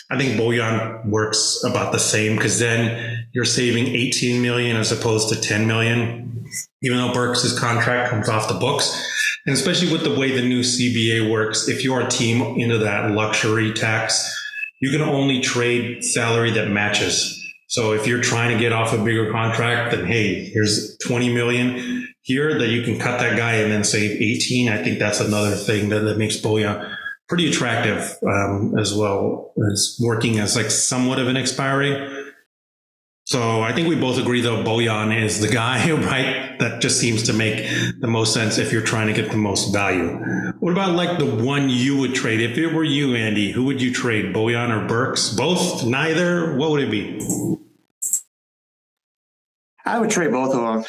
I 0.09 0.17
think 0.17 0.39
Bojan 0.39 1.05
works 1.05 1.63
about 1.65 1.91
the 1.91 1.99
same 1.99 2.35
because 2.35 2.59
then 2.59 3.27
you're 3.33 3.45
saving 3.45 3.87
18 3.87 4.41
million 4.41 4.77
as 4.77 4.91
opposed 4.91 5.29
to 5.29 5.39
10 5.39 5.67
million, 5.67 6.36
even 6.81 6.97
though 6.97 7.13
Burks' 7.13 7.57
contract 7.57 8.09
comes 8.09 8.29
off 8.29 8.47
the 8.47 8.59
books. 8.59 9.03
And 9.45 9.53
especially 9.53 9.91
with 9.91 10.03
the 10.03 10.19
way 10.19 10.31
the 10.31 10.47
new 10.47 10.61
CBA 10.61 11.31
works, 11.31 11.67
if 11.67 11.83
you're 11.83 12.01
a 12.01 12.09
team 12.09 12.59
into 12.59 12.79
that 12.79 13.11
luxury 13.11 13.73
tax, 13.73 14.33
you 14.81 14.91
can 14.91 15.01
only 15.01 15.41
trade 15.41 16.03
salary 16.03 16.51
that 16.51 16.69
matches. 16.69 17.33
So 17.67 17.93
if 17.93 18.07
you're 18.07 18.21
trying 18.21 18.53
to 18.55 18.59
get 18.59 18.73
off 18.73 18.93
a 18.93 18.97
bigger 18.97 19.31
contract, 19.31 19.95
then 19.95 20.05
hey, 20.05 20.45
here's 20.45 20.97
20 20.99 21.33
million 21.33 22.07
here 22.21 22.59
that 22.59 22.67
you 22.67 22.83
can 22.83 22.99
cut 22.99 23.19
that 23.19 23.37
guy 23.37 23.53
and 23.55 23.71
then 23.71 23.83
save 23.83 24.21
18. 24.21 24.69
I 24.69 24.83
think 24.83 24.99
that's 24.99 25.19
another 25.19 25.55
thing 25.55 25.89
that, 25.89 25.99
that 26.01 26.17
makes 26.17 26.37
Boya 26.37 26.93
pretty 27.27 27.49
attractive 27.49 28.17
um, 28.25 28.73
as 28.77 28.93
well 28.93 29.53
as 29.71 29.97
working 30.01 30.39
as 30.39 30.55
like 30.55 30.71
somewhat 30.71 31.19
of 31.19 31.27
an 31.27 31.37
expiry. 31.37 32.16
So 33.27 33.61
I 33.61 33.73
think 33.73 33.89
we 33.89 33.95
both 33.97 34.17
agree 34.17 34.39
though 34.39 34.63
Bojan 34.63 35.13
is 35.21 35.41
the 35.41 35.49
guy, 35.49 35.91
right? 35.91 36.57
That 36.59 36.79
just 36.79 36.97
seems 36.97 37.23
to 37.23 37.33
make 37.33 37.69
the 37.99 38.07
most 38.07 38.33
sense 38.33 38.57
if 38.57 38.71
you're 38.71 38.81
trying 38.81 39.07
to 39.07 39.13
get 39.13 39.31
the 39.31 39.37
most 39.37 39.73
value. 39.73 40.17
What 40.59 40.71
about 40.71 40.95
like 40.95 41.19
the 41.19 41.25
one 41.25 41.69
you 41.69 41.97
would 41.97 42.15
trade? 42.15 42.39
If 42.39 42.57
it 42.57 42.73
were 42.73 42.85
you, 42.85 43.15
Andy, 43.15 43.51
who 43.51 43.65
would 43.65 43.81
you 43.81 43.93
trade? 43.93 44.33
Bojan 44.33 44.69
or 44.69 44.87
Burks? 44.87 45.31
Both? 45.31 45.85
Neither? 45.85 46.55
What 46.55 46.71
would 46.71 46.83
it 46.83 46.89
be? 46.89 47.19
I 49.85 49.99
would 49.99 50.09
trade 50.09 50.31
both 50.31 50.55
of 50.55 50.85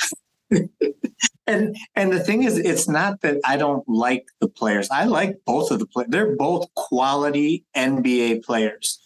them. 0.50 0.68
and 1.48 1.76
and 1.96 2.12
the 2.12 2.20
thing 2.20 2.44
is, 2.44 2.56
it's 2.56 2.88
not 2.88 3.20
that 3.22 3.38
I 3.44 3.56
don't 3.56 3.86
like 3.88 4.28
the 4.40 4.48
players. 4.48 4.88
I 4.92 5.06
like 5.06 5.40
both 5.44 5.72
of 5.72 5.80
the 5.80 5.86
players. 5.86 6.10
They're 6.10 6.36
both 6.36 6.72
quality 6.74 7.64
NBA 7.76 8.44
players. 8.44 9.00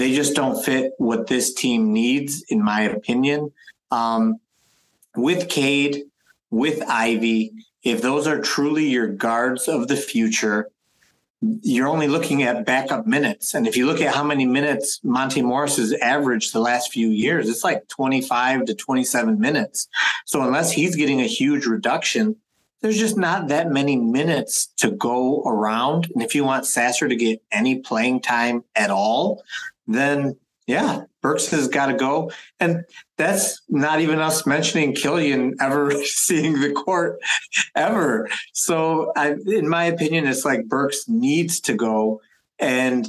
They 0.00 0.14
just 0.14 0.34
don't 0.34 0.64
fit 0.64 0.94
what 0.96 1.26
this 1.26 1.52
team 1.52 1.92
needs, 1.92 2.42
in 2.48 2.64
my 2.64 2.80
opinion. 2.80 3.52
Um, 3.90 4.40
with 5.14 5.50
Cade, 5.50 6.04
with 6.50 6.82
Ivey, 6.88 7.52
if 7.82 8.00
those 8.00 8.26
are 8.26 8.40
truly 8.40 8.88
your 8.88 9.08
guards 9.08 9.68
of 9.68 9.88
the 9.88 9.96
future, 9.96 10.70
you're 11.42 11.86
only 11.86 12.08
looking 12.08 12.42
at 12.42 12.64
backup 12.64 13.06
minutes. 13.06 13.52
And 13.52 13.66
if 13.66 13.76
you 13.76 13.84
look 13.84 14.00
at 14.00 14.14
how 14.14 14.24
many 14.24 14.46
minutes 14.46 15.00
Monte 15.04 15.42
Morris 15.42 15.76
has 15.76 15.92
averaged 15.92 16.54
the 16.54 16.60
last 16.60 16.90
few 16.90 17.08
years, 17.08 17.46
it's 17.46 17.62
like 17.62 17.86
25 17.88 18.64
to 18.64 18.74
27 18.74 19.38
minutes. 19.38 19.86
So 20.24 20.40
unless 20.40 20.72
he's 20.72 20.96
getting 20.96 21.20
a 21.20 21.26
huge 21.26 21.66
reduction, 21.66 22.36
there's 22.80 22.98
just 22.98 23.18
not 23.18 23.48
that 23.48 23.70
many 23.70 23.96
minutes 23.96 24.68
to 24.78 24.90
go 24.92 25.42
around. 25.42 26.08
And 26.14 26.22
if 26.22 26.34
you 26.34 26.44
want 26.44 26.64
Sasser 26.64 27.06
to 27.06 27.16
get 27.16 27.42
any 27.52 27.80
playing 27.80 28.22
time 28.22 28.64
at 28.74 28.90
all, 28.90 29.42
then 29.94 30.36
yeah, 30.70 31.02
Burks 31.20 31.48
has 31.48 31.66
got 31.66 31.86
to 31.86 31.94
go. 31.94 32.30
And 32.60 32.84
that's 33.16 33.60
not 33.68 34.00
even 34.00 34.20
us 34.20 34.46
mentioning 34.46 34.94
Killian 34.94 35.56
ever 35.60 35.92
seeing 36.04 36.60
the 36.60 36.72
court 36.72 37.18
ever. 37.74 38.28
So, 38.52 39.12
I, 39.16 39.34
in 39.46 39.68
my 39.68 39.84
opinion, 39.84 40.28
it's 40.28 40.44
like 40.44 40.66
Burks 40.66 41.08
needs 41.08 41.60
to 41.62 41.74
go. 41.74 42.20
And 42.60 43.08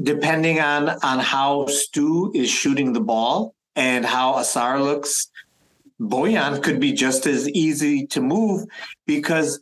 depending 0.00 0.60
on, 0.60 0.90
on 0.90 1.18
how 1.18 1.66
Stu 1.66 2.30
is 2.34 2.50
shooting 2.50 2.92
the 2.92 3.00
ball 3.00 3.54
and 3.74 4.06
how 4.06 4.34
Ausar 4.34 4.80
looks, 4.80 5.28
Bojan 6.00 6.62
could 6.62 6.78
be 6.78 6.92
just 6.92 7.26
as 7.26 7.48
easy 7.48 8.06
to 8.08 8.20
move 8.20 8.66
because 9.06 9.60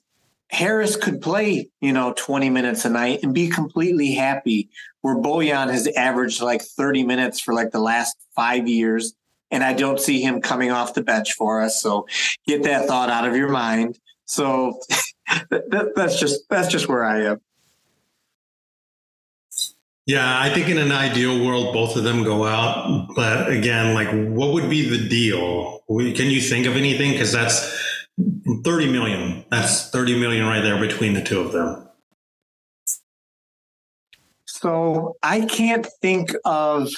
Harris 0.50 0.96
could 0.96 1.22
play, 1.22 1.70
you 1.80 1.92
know, 1.92 2.12
20 2.16 2.50
minutes 2.50 2.84
a 2.84 2.90
night 2.90 3.20
and 3.22 3.32
be 3.32 3.48
completely 3.48 4.12
happy. 4.12 4.68
Where 5.02 5.16
Bojan 5.16 5.70
has 5.70 5.86
averaged 5.88 6.40
like 6.40 6.62
30 6.62 7.04
minutes 7.04 7.40
for 7.40 7.54
like 7.54 7.70
the 7.70 7.80
last 7.80 8.16
five 8.34 8.68
years. 8.68 9.14
And 9.50 9.62
I 9.62 9.74
don't 9.74 10.00
see 10.00 10.22
him 10.22 10.40
coming 10.40 10.70
off 10.70 10.94
the 10.94 11.02
bench 11.02 11.34
for 11.34 11.60
us. 11.60 11.80
So 11.82 12.06
get 12.46 12.62
that 12.62 12.86
thought 12.86 13.10
out 13.10 13.26
of 13.26 13.36
your 13.36 13.50
mind. 13.50 13.98
So 14.24 14.80
that, 15.50 15.92
that's 15.94 16.18
just 16.18 16.48
that's 16.48 16.68
just 16.68 16.88
where 16.88 17.04
I 17.04 17.24
am. 17.24 17.40
Yeah, 20.06 20.40
I 20.40 20.52
think 20.52 20.68
in 20.68 20.78
an 20.78 20.90
ideal 20.90 21.44
world, 21.44 21.72
both 21.72 21.96
of 21.96 22.02
them 22.02 22.24
go 22.24 22.44
out. 22.44 23.08
But 23.14 23.50
again, 23.50 23.94
like, 23.94 24.08
what 24.10 24.52
would 24.52 24.68
be 24.68 24.88
the 24.88 25.08
deal? 25.08 25.80
Can 25.88 26.26
you 26.26 26.40
think 26.40 26.66
of 26.66 26.76
anything? 26.76 27.12
Because 27.12 27.30
that's 27.30 27.72
30 28.64 28.90
million. 28.90 29.44
That's 29.50 29.90
30 29.90 30.18
million 30.18 30.44
right 30.46 30.60
there 30.60 30.80
between 30.80 31.14
the 31.14 31.22
two 31.22 31.40
of 31.40 31.52
them. 31.52 31.81
So 34.62 35.16
I 35.24 35.40
can't 35.40 35.84
think 36.00 36.30
of 36.44 36.88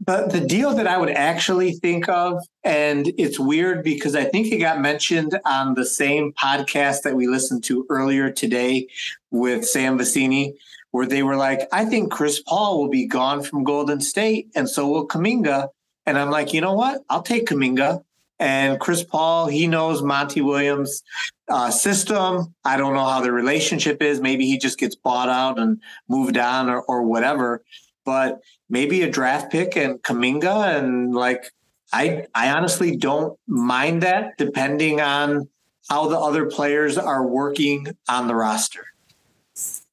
but 0.00 0.32
the 0.32 0.40
deal 0.40 0.74
that 0.74 0.88
I 0.88 0.98
would 0.98 1.10
actually 1.10 1.72
think 1.74 2.08
of, 2.08 2.42
and 2.64 3.12
it's 3.16 3.38
weird 3.38 3.84
because 3.84 4.16
I 4.16 4.24
think 4.24 4.50
it 4.50 4.56
got 4.56 4.80
mentioned 4.80 5.38
on 5.44 5.74
the 5.74 5.84
same 5.84 6.32
podcast 6.32 7.02
that 7.02 7.14
we 7.14 7.28
listened 7.28 7.62
to 7.64 7.86
earlier 7.90 8.28
today 8.28 8.88
with 9.30 9.64
Sam 9.64 9.98
Vecenie, 9.98 10.54
where 10.90 11.06
they 11.06 11.22
were 11.22 11.36
like, 11.36 11.68
I 11.70 11.84
think 11.84 12.10
Chris 12.10 12.42
Paul 12.42 12.80
will 12.80 12.88
be 12.88 13.06
gone 13.06 13.44
from 13.44 13.62
Golden 13.62 14.00
State, 14.00 14.48
and 14.56 14.68
so 14.68 14.88
will 14.88 15.06
Kuminga. 15.06 15.68
And 16.06 16.18
I'm 16.18 16.30
like, 16.30 16.52
you 16.52 16.60
know 16.60 16.74
what? 16.74 17.02
I'll 17.08 17.22
take 17.22 17.46
Kuminga. 17.46 18.02
And 18.40 18.80
Chris 18.80 19.04
Paul, 19.04 19.46
he 19.48 19.66
knows 19.66 20.02
Monty 20.02 20.40
Williams' 20.40 21.04
uh, 21.50 21.70
system. 21.70 22.54
I 22.64 22.76
don't 22.76 22.94
know 22.94 23.04
how 23.04 23.20
the 23.20 23.32
relationship 23.32 24.02
is. 24.02 24.20
Maybe 24.20 24.46
he 24.46 24.58
just 24.58 24.78
gets 24.78 24.94
bought 24.94 25.28
out 25.28 25.58
and 25.58 25.80
moved 26.08 26.38
on 26.38 26.70
or, 26.70 26.82
or 26.82 27.02
whatever. 27.02 27.62
But 28.04 28.40
maybe 28.68 29.02
a 29.02 29.10
draft 29.10 29.50
pick 29.50 29.76
and 29.76 30.02
Kuminga 30.02 30.78
and 30.78 31.14
like 31.14 31.52
I 31.92 32.26
I 32.34 32.50
honestly 32.50 32.96
don't 32.96 33.38
mind 33.46 34.02
that 34.02 34.38
depending 34.38 35.00
on 35.00 35.48
how 35.88 36.08
the 36.08 36.18
other 36.18 36.46
players 36.46 36.96
are 36.96 37.26
working 37.26 37.88
on 38.08 38.28
the 38.28 38.34
roster. 38.34 38.86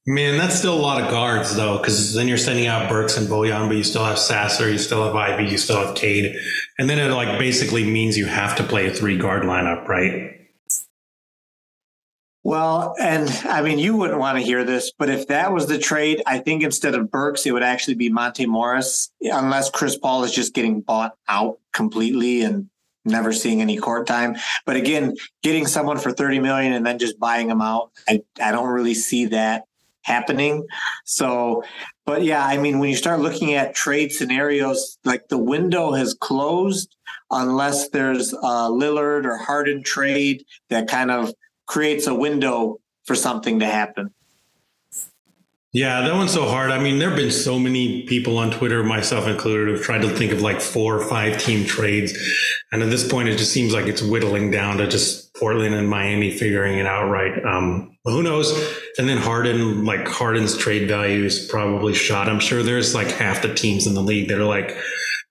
Man, 0.06 0.38
that's 0.38 0.54
still 0.54 0.74
a 0.74 0.80
lot 0.80 1.02
of 1.02 1.10
guards 1.10 1.54
though, 1.54 1.76
because 1.76 2.14
then 2.14 2.28
you're 2.28 2.38
sending 2.38 2.66
out 2.66 2.88
Burks 2.88 3.18
and 3.18 3.28
Bojan, 3.28 3.68
but 3.68 3.76
you 3.76 3.84
still 3.84 4.04
have 4.04 4.18
Sasser, 4.18 4.70
you 4.70 4.78
still 4.78 5.04
have 5.04 5.14
Ivey, 5.14 5.50
you 5.50 5.58
still 5.58 5.84
have 5.84 5.94
Cade, 5.96 6.34
and 6.78 6.88
then 6.88 6.98
it 6.98 7.12
like 7.12 7.38
basically 7.38 7.84
means 7.84 8.16
you 8.16 8.24
have 8.24 8.56
to 8.56 8.62
play 8.62 8.86
a 8.86 8.90
three 8.90 9.18
guard 9.18 9.42
lineup, 9.42 9.86
right? 9.86 10.37
Well, 12.48 12.94
and 12.98 13.28
I 13.44 13.60
mean, 13.60 13.78
you 13.78 13.94
wouldn't 13.94 14.18
want 14.18 14.38
to 14.38 14.42
hear 14.42 14.64
this, 14.64 14.90
but 14.90 15.10
if 15.10 15.26
that 15.26 15.52
was 15.52 15.66
the 15.66 15.76
trade, 15.76 16.22
I 16.24 16.38
think 16.38 16.62
instead 16.62 16.94
of 16.94 17.10
Burks, 17.10 17.44
it 17.44 17.52
would 17.52 17.62
actually 17.62 17.96
be 17.96 18.08
Monte 18.08 18.46
Morris, 18.46 19.12
unless 19.20 19.68
Chris 19.68 19.98
Paul 19.98 20.24
is 20.24 20.32
just 20.32 20.54
getting 20.54 20.80
bought 20.80 21.14
out 21.28 21.58
completely 21.74 22.40
and 22.40 22.70
never 23.04 23.34
seeing 23.34 23.60
any 23.60 23.76
court 23.76 24.06
time. 24.06 24.36
But 24.64 24.76
again, 24.76 25.14
getting 25.42 25.66
someone 25.66 25.98
for 25.98 26.10
30 26.10 26.40
million 26.40 26.72
and 26.72 26.86
then 26.86 26.98
just 26.98 27.20
buying 27.20 27.48
them 27.48 27.60
out, 27.60 27.90
I, 28.08 28.22
I 28.42 28.50
don't 28.50 28.70
really 28.70 28.94
see 28.94 29.26
that 29.26 29.64
happening. 30.00 30.66
So, 31.04 31.64
but 32.06 32.22
yeah, 32.22 32.42
I 32.42 32.56
mean, 32.56 32.78
when 32.78 32.88
you 32.88 32.96
start 32.96 33.20
looking 33.20 33.52
at 33.52 33.74
trade 33.74 34.10
scenarios, 34.10 34.96
like 35.04 35.28
the 35.28 35.36
window 35.36 35.92
has 35.92 36.14
closed 36.14 36.96
unless 37.30 37.90
there's 37.90 38.32
a 38.32 38.70
Lillard 38.70 39.26
or 39.26 39.36
Harden 39.36 39.82
trade 39.82 40.46
that 40.70 40.88
kind 40.88 41.10
of 41.10 41.34
creates 41.68 42.08
a 42.08 42.14
window 42.14 42.80
for 43.04 43.14
something 43.14 43.60
to 43.60 43.66
happen. 43.66 44.12
Yeah, 45.72 46.00
that 46.00 46.14
one's 46.14 46.32
so 46.32 46.48
hard. 46.48 46.70
I 46.70 46.78
mean, 46.78 46.98
there 46.98 47.10
have 47.10 47.16
been 47.16 47.30
so 47.30 47.58
many 47.58 48.04
people 48.04 48.38
on 48.38 48.50
Twitter, 48.50 48.82
myself 48.82 49.26
included, 49.26 49.68
who've 49.68 49.84
tried 49.84 50.00
to 50.00 50.08
think 50.08 50.32
of 50.32 50.40
like 50.40 50.62
four 50.62 50.98
or 50.98 51.06
five 51.06 51.38
team 51.38 51.66
trades. 51.66 52.18
And 52.72 52.82
at 52.82 52.88
this 52.88 53.06
point, 53.06 53.28
it 53.28 53.36
just 53.36 53.52
seems 53.52 53.74
like 53.74 53.84
it's 53.84 54.00
whittling 54.00 54.50
down 54.50 54.78
to 54.78 54.88
just 54.88 55.34
Portland 55.34 55.74
and 55.74 55.88
Miami 55.88 56.30
figuring 56.30 56.78
it 56.78 56.86
out 56.86 57.10
right. 57.10 57.44
Um, 57.44 57.96
who 58.04 58.22
knows? 58.22 58.50
And 58.96 59.06
then 59.06 59.18
Harden, 59.18 59.84
like 59.84 60.08
Harden's 60.08 60.56
trade 60.56 60.88
value 60.88 61.24
is 61.24 61.46
probably 61.46 61.94
shot. 61.94 62.30
I'm 62.30 62.40
sure 62.40 62.62
there's 62.62 62.94
like 62.94 63.08
half 63.08 63.42
the 63.42 63.54
teams 63.54 63.86
in 63.86 63.92
the 63.92 64.02
league 64.02 64.28
that 64.28 64.38
are 64.38 64.44
like, 64.44 64.74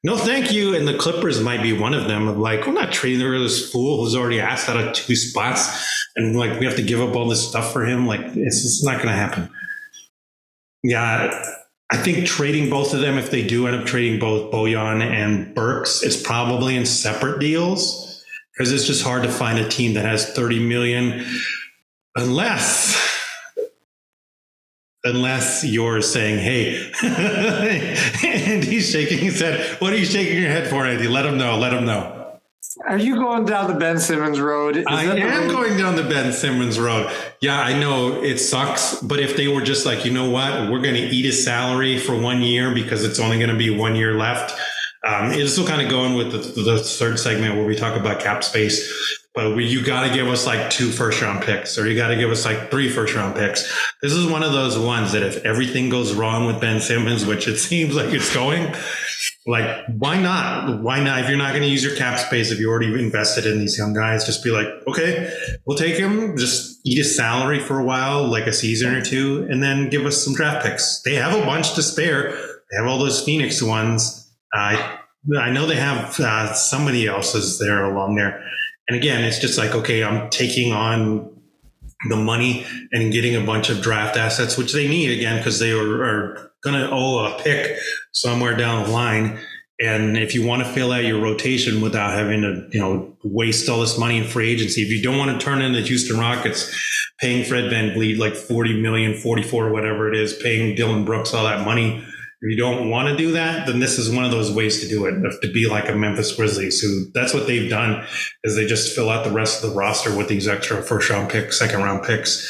no, 0.08 0.16
thank 0.16 0.54
you. 0.54 0.74
And 0.74 0.88
the 0.88 0.98
Clippers 0.98 1.42
might 1.42 1.62
be 1.62 1.74
one 1.74 1.94
of 1.94 2.08
them. 2.08 2.30
Of 2.30 2.38
like, 2.38 2.66
we're 2.66 2.72
not 2.72 2.94
trading 2.94 3.20
this 3.20 3.70
fool 3.70 4.02
who's 4.02 4.16
already 4.16 4.40
asked 4.40 4.70
out 4.70 4.78
of 4.78 4.94
two 4.94 5.18
spots, 5.18 5.68
and 6.16 6.34
like 6.34 6.58
we 6.62 6.66
have 6.66 6.78
to 6.78 6.82
give 6.82 7.02
up 7.02 7.14
all 7.14 7.28
this 7.28 7.46
stuff 7.46 7.74
for 7.74 7.86
him. 7.86 8.08
Like, 8.08 8.22
it's, 8.22 8.64
it's 8.64 8.82
not 8.86 9.04
going 9.04 9.10
to 9.10 9.12
happen. 9.12 9.50
Yeah, 10.82 11.44
I 11.92 11.98
think 11.98 12.26
trading 12.26 12.70
both 12.70 12.94
of 12.94 13.02
them, 13.02 13.18
if 13.18 13.32
they 13.32 13.46
do 13.46 13.68
end 13.68 13.76
up 13.76 13.86
trading 13.86 14.18
both 14.18 14.50
Bojan 14.50 15.02
and 15.02 15.54
Burks, 15.54 16.02
it's 16.04 16.22
probably 16.22 16.78
in 16.78 16.86
separate 16.86 17.42
deals 17.42 18.24
because 18.54 18.72
it's 18.72 18.88
just 18.88 19.04
hard 19.04 19.24
to 19.24 19.30
find 19.30 19.60
a 19.60 19.68
team 19.68 19.94
that 19.96 20.06
has 20.06 20.32
30 20.32 20.66
million 20.66 21.26
unless 22.16 23.17
unless 25.04 25.64
you're 25.64 26.02
saying, 26.02 26.40
hey, 26.40 26.92
and 27.04 28.64
he's 28.64 28.90
shaking 28.90 29.20
his 29.20 29.40
head. 29.40 29.80
What 29.80 29.94
are 29.94 29.98
you 29.98 30.06
shaking 30.06 30.40
your 30.40 30.50
head 30.50 30.70
for, 30.70 30.86
Andy? 30.86 31.08
Let 31.08 31.26
him 31.26 31.38
know. 31.38 31.58
Let 31.58 31.74
him 31.74 31.86
know. 31.86 32.14
Are 32.88 32.98
you 32.98 33.16
going 33.16 33.46
down 33.46 33.72
the 33.72 33.80
Ben 33.80 34.00
Simmons 34.00 34.40
road? 34.40 34.78
Is 34.78 34.86
I 34.88 35.04
am 35.04 35.48
going 35.48 35.78
down 35.78 35.96
the 35.96 36.04
Ben 36.04 36.32
Simmons 36.32 36.80
road. 36.80 37.12
Yeah, 37.42 37.60
I 37.60 37.78
know 37.78 38.22
it 38.22 38.38
sucks, 38.38 39.02
but 39.02 39.20
if 39.20 39.36
they 39.36 39.48
were 39.48 39.62
just 39.62 39.86
like, 39.86 40.06
you 40.06 40.12
know 40.12 40.30
what, 40.30 40.70
we're 40.70 40.82
going 40.82 40.96
to 40.96 41.02
eat 41.02 41.26
his 41.26 41.44
salary 41.44 41.98
for 41.98 42.20
one 42.20 42.42
year 42.42 42.74
because 42.74 43.04
it's 43.04 43.20
only 43.20 43.38
going 43.38 43.50
to 43.50 43.58
be 43.58 43.76
one 43.76 43.96
year 43.96 44.14
left. 44.14 44.54
Um, 45.06 45.32
it's 45.32 45.54
still 45.54 45.66
kind 45.66 45.82
of 45.82 45.90
going 45.90 46.16
with 46.16 46.32
the, 46.32 46.62
the 46.62 46.80
third 46.80 47.18
segment 47.18 47.56
where 47.56 47.66
we 47.66 47.76
talk 47.76 47.98
about 48.00 48.20
cap 48.20 48.44
space 48.44 49.17
but 49.38 49.56
we, 49.56 49.68
you 49.68 49.86
got 49.86 50.08
to 50.08 50.12
give 50.12 50.28
us 50.28 50.48
like 50.48 50.72
two 50.72 50.90
first 50.90 51.22
round 51.22 51.44
picks 51.44 51.78
or 51.78 51.88
you 51.88 51.96
got 51.96 52.08
to 52.08 52.16
give 52.16 52.32
us 52.32 52.44
like 52.44 52.72
three 52.72 52.90
first 52.90 53.14
round 53.14 53.36
picks. 53.36 53.72
This 54.02 54.12
is 54.12 54.26
one 54.26 54.42
of 54.42 54.52
those 54.52 54.80
ones 54.80 55.12
that 55.12 55.22
if 55.22 55.46
everything 55.46 55.90
goes 55.90 56.16
wrong 56.16 56.48
with 56.48 56.60
Ben 56.60 56.82
Simmons, 56.82 57.24
which 57.24 57.48
it 57.48 57.58
seems 57.70 57.96
like 57.96 58.12
it's 58.12 58.34
going, 58.34 58.74
like, 59.46 59.86
why 59.90 60.20
not? 60.20 60.82
Why 60.82 61.04
not? 61.04 61.20
If 61.20 61.30
you're 61.30 61.38
not 61.38 61.52
going 61.52 61.62
to 61.62 61.70
use 61.70 61.84
your 61.84 61.96
cap 61.96 62.18
space, 62.18 62.50
if 62.50 62.60
you 62.60 62.68
already 62.68 62.88
invested 62.88 63.46
in 63.46 63.60
these 63.60 63.78
young 63.78 63.94
guys, 63.94 64.26
just 64.26 64.44
be 64.44 64.50
like, 64.50 64.68
okay, 64.88 65.32
we'll 65.68 65.78
take 65.78 65.98
him. 65.98 66.36
Just 66.36 66.82
eat 66.84 66.98
his 66.98 67.16
salary 67.16 67.60
for 67.60 67.80
a 67.80 67.84
while, 67.84 68.26
like 68.26 68.48
a 68.48 68.54
season 68.54 68.96
or 68.96 69.04
two, 69.04 69.46
and 69.52 69.62
then 69.62 69.92
give 69.92 70.04
us 70.08 70.24
some 70.24 70.34
draft 70.34 70.66
picks. 70.66 71.04
They 71.04 71.14
have 71.14 71.40
a 71.40 71.46
bunch 71.46 71.76
to 71.76 71.84
spare. 71.84 72.32
They 72.32 72.78
have 72.78 72.88
all 72.88 72.98
those 72.98 73.24
Phoenix 73.24 73.62
ones. 73.62 74.28
I 74.52 74.98
I 75.38 75.52
know 75.52 75.68
they 75.68 75.76
have 75.76 76.20
uh, 76.20 76.54
somebody 76.54 77.06
else's 77.06 77.60
there 77.60 77.86
along 77.86 78.16
there. 78.16 78.44
And 78.88 78.98
again, 78.98 79.24
it's 79.24 79.40
just 79.40 79.58
like, 79.58 79.76
okay, 79.76 80.04
I'm 80.04 80.30
taking 80.30 80.72
on 80.72 81.34
the 82.10 82.16
money 82.16 82.66
and 82.92 83.12
getting 83.12 83.36
a 83.36 83.46
bunch 83.46 83.70
of 83.70 83.82
draft 83.82 84.18
assets, 84.18 84.58
which 84.58 84.74
they 84.74 84.88
need 84.88 85.12
again 85.18 85.38
because 85.38 85.60
they 85.60 85.72
are, 85.72 86.04
are 86.04 86.52
going 86.64 86.80
to 86.80 86.90
owe 86.92 87.26
a 87.26 87.42
pick 87.42 87.78
somewhere 88.12 88.56
down 88.56 88.86
the 88.86 88.90
line. 88.90 89.40
And 89.80 90.18
if 90.18 90.34
you 90.34 90.46
want 90.46 90.64
to 90.64 90.70
fill 90.72 90.92
out 90.92 91.04
your 91.04 91.22
rotation 91.22 91.82
without 91.82 92.12
having 92.14 92.42
to, 92.42 92.68
you 92.72 92.80
know, 92.80 93.16
waste 93.24 93.70
all 93.70 93.82
this 93.82 93.98
money 93.98 94.18
in 94.18 94.24
free 94.24 94.50
agency, 94.50 94.82
if 94.82 94.90
you 94.90 95.02
don't 95.04 95.18
want 95.18 95.40
to 95.40 95.44
turn 95.44 95.62
in 95.62 95.74
the 95.74 95.82
Houston 95.82 96.20
Rockets 96.20 96.76
paying 97.20 97.44
Fred 97.44 97.70
Van 97.70 97.92
VanVleet 97.92 98.18
like 98.18 98.36
40 98.36 98.82
million, 98.82 99.14
44, 99.16 99.72
whatever 99.72 100.12
it 100.12 100.16
is, 100.18 100.34
paying 100.34 100.76
Dillon 100.76 101.06
Brooks 101.06 101.34
all 101.34 101.44
that 101.44 101.66
money, 101.66 102.04
if 102.42 102.52
you 102.52 102.58
don't 102.58 102.92
want 102.92 103.08
to 103.10 103.18
do 103.18 103.32
that, 103.32 103.66
then 103.66 103.80
this 103.80 103.98
is 103.98 104.14
one 104.14 104.24
of 104.24 104.30
those 104.30 104.52
ways 104.52 104.82
to 104.82 104.88
do 104.88 105.06
it. 105.06 105.20
To 105.42 105.52
be 105.52 105.68
like 105.68 105.90
a 105.90 105.96
Memphis 105.96 106.36
Grizzlies, 106.36 106.80
who 106.80 107.12
that's 107.12 107.34
what 107.34 107.48
they've 107.48 107.70
done 107.70 108.06
is 108.44 108.56
they 108.56 108.68
just 108.68 108.96
fill 108.96 109.10
out 109.10 109.24
the 109.24 109.32
rest 109.32 109.64
of 109.64 109.72
the 109.72 109.76
roster 109.76 110.16
with 110.16 110.28
these 110.28 110.48
extra 110.48 110.84
first 110.84 111.10
round 111.10 111.32
picks, 111.32 111.58
second 111.58 111.82
round 111.82 112.04
picks. 112.04 112.48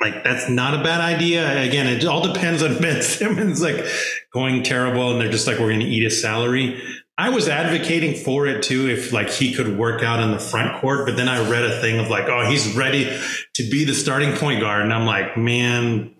Like 0.00 0.22
that's 0.22 0.48
not 0.48 0.78
a 0.78 0.82
bad 0.84 1.00
idea. 1.00 1.60
Again, 1.62 1.88
it 1.88 2.04
all 2.04 2.32
depends 2.32 2.62
on 2.62 2.78
Ben 2.80 3.02
Simmons 3.02 3.60
like 3.60 3.84
going 4.32 4.62
terrible, 4.62 5.10
and 5.10 5.20
they're 5.20 5.30
just 5.30 5.48
like 5.48 5.58
we're 5.58 5.70
going 5.70 5.80
to 5.80 5.86
eat 5.86 6.04
his 6.04 6.22
salary. 6.22 6.80
I 7.18 7.30
was 7.30 7.48
advocating 7.48 8.14
for 8.14 8.46
it 8.46 8.62
too, 8.62 8.88
if 8.88 9.12
like 9.12 9.30
he 9.30 9.54
could 9.54 9.76
work 9.76 10.02
out 10.02 10.20
in 10.20 10.30
the 10.30 10.38
front 10.38 10.80
court, 10.80 11.06
but 11.06 11.16
then 11.16 11.28
I 11.28 11.50
read 11.50 11.64
a 11.64 11.80
thing 11.80 11.98
of 11.98 12.10
like, 12.10 12.28
oh, 12.28 12.48
he's 12.48 12.76
ready 12.76 13.04
to 13.54 13.70
be 13.70 13.84
the 13.84 13.94
starting 13.94 14.36
point 14.36 14.60
guard, 14.60 14.82
and 14.82 14.92
I'm 14.92 15.06
like, 15.06 15.36
man, 15.36 16.14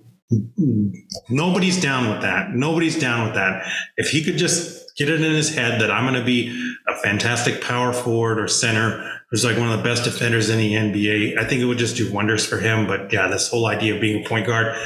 Nobody's 1.31 1.81
down 1.81 2.11
with 2.11 2.23
that. 2.23 2.51
Nobody's 2.51 2.99
down 2.99 3.27
with 3.27 3.35
that. 3.35 3.71
If 3.97 4.11
he 4.11 4.25
could 4.25 4.39
just 4.39 4.97
get 4.97 5.09
it 5.09 5.21
in 5.21 5.33
his 5.33 5.55
head 5.55 5.81
that 5.81 5.91
I'm 5.91 6.05
going 6.05 6.19
to 6.19 6.25
be 6.25 6.75
a 6.89 6.95
fantastic 6.97 7.61
power 7.61 7.93
forward 7.93 8.41
or 8.41 8.49
center 8.49 9.21
who's 9.31 9.45
like 9.45 9.59
one 9.59 9.71
of 9.71 9.77
the 9.77 9.85
best 9.85 10.05
defenders 10.05 10.51
in 10.51 10.59
the 10.59 10.73
NBA, 10.73 11.39
I 11.39 11.45
think 11.45 11.61
it 11.61 11.67
would 11.67 11.79
just 11.79 11.97
do 11.97 12.13
wonders 12.13 12.45
for 12.45 12.59
him. 12.59 12.87
But 12.87 13.13
yeah, 13.13 13.29
this 13.29 13.49
whole 13.49 13.67
idea 13.67 13.95
of 13.95 14.01
being 14.01 14.25
a 14.25 14.29
point 14.29 14.47
guard, 14.47 14.77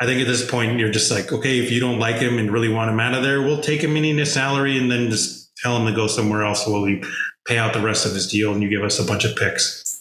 I 0.00 0.06
think 0.06 0.20
at 0.20 0.26
this 0.26 0.48
point 0.48 0.78
you're 0.78 0.90
just 0.90 1.10
like, 1.10 1.32
okay, 1.32 1.58
if 1.58 1.70
you 1.70 1.80
don't 1.80 1.98
like 1.98 2.16
him 2.16 2.38
and 2.38 2.50
really 2.50 2.68
want 2.68 2.90
him 2.90 3.00
out 3.00 3.14
of 3.14 3.22
there, 3.22 3.42
we'll 3.42 3.60
take 3.60 3.82
him 3.82 3.96
in 3.96 4.18
his 4.18 4.32
salary 4.32 4.78
and 4.78 4.90
then 4.90 5.10
just 5.10 5.54
tell 5.58 5.76
him 5.76 5.86
to 5.86 5.92
go 5.92 6.06
somewhere 6.06 6.44
else 6.44 6.66
while 6.66 6.82
we 6.82 7.02
pay 7.46 7.58
out 7.58 7.72
the 7.72 7.80
rest 7.80 8.06
of 8.06 8.12
his 8.12 8.28
deal 8.28 8.52
and 8.52 8.62
you 8.62 8.68
give 8.68 8.82
us 8.82 8.98
a 8.98 9.04
bunch 9.04 9.24
of 9.24 9.36
picks 9.36 9.97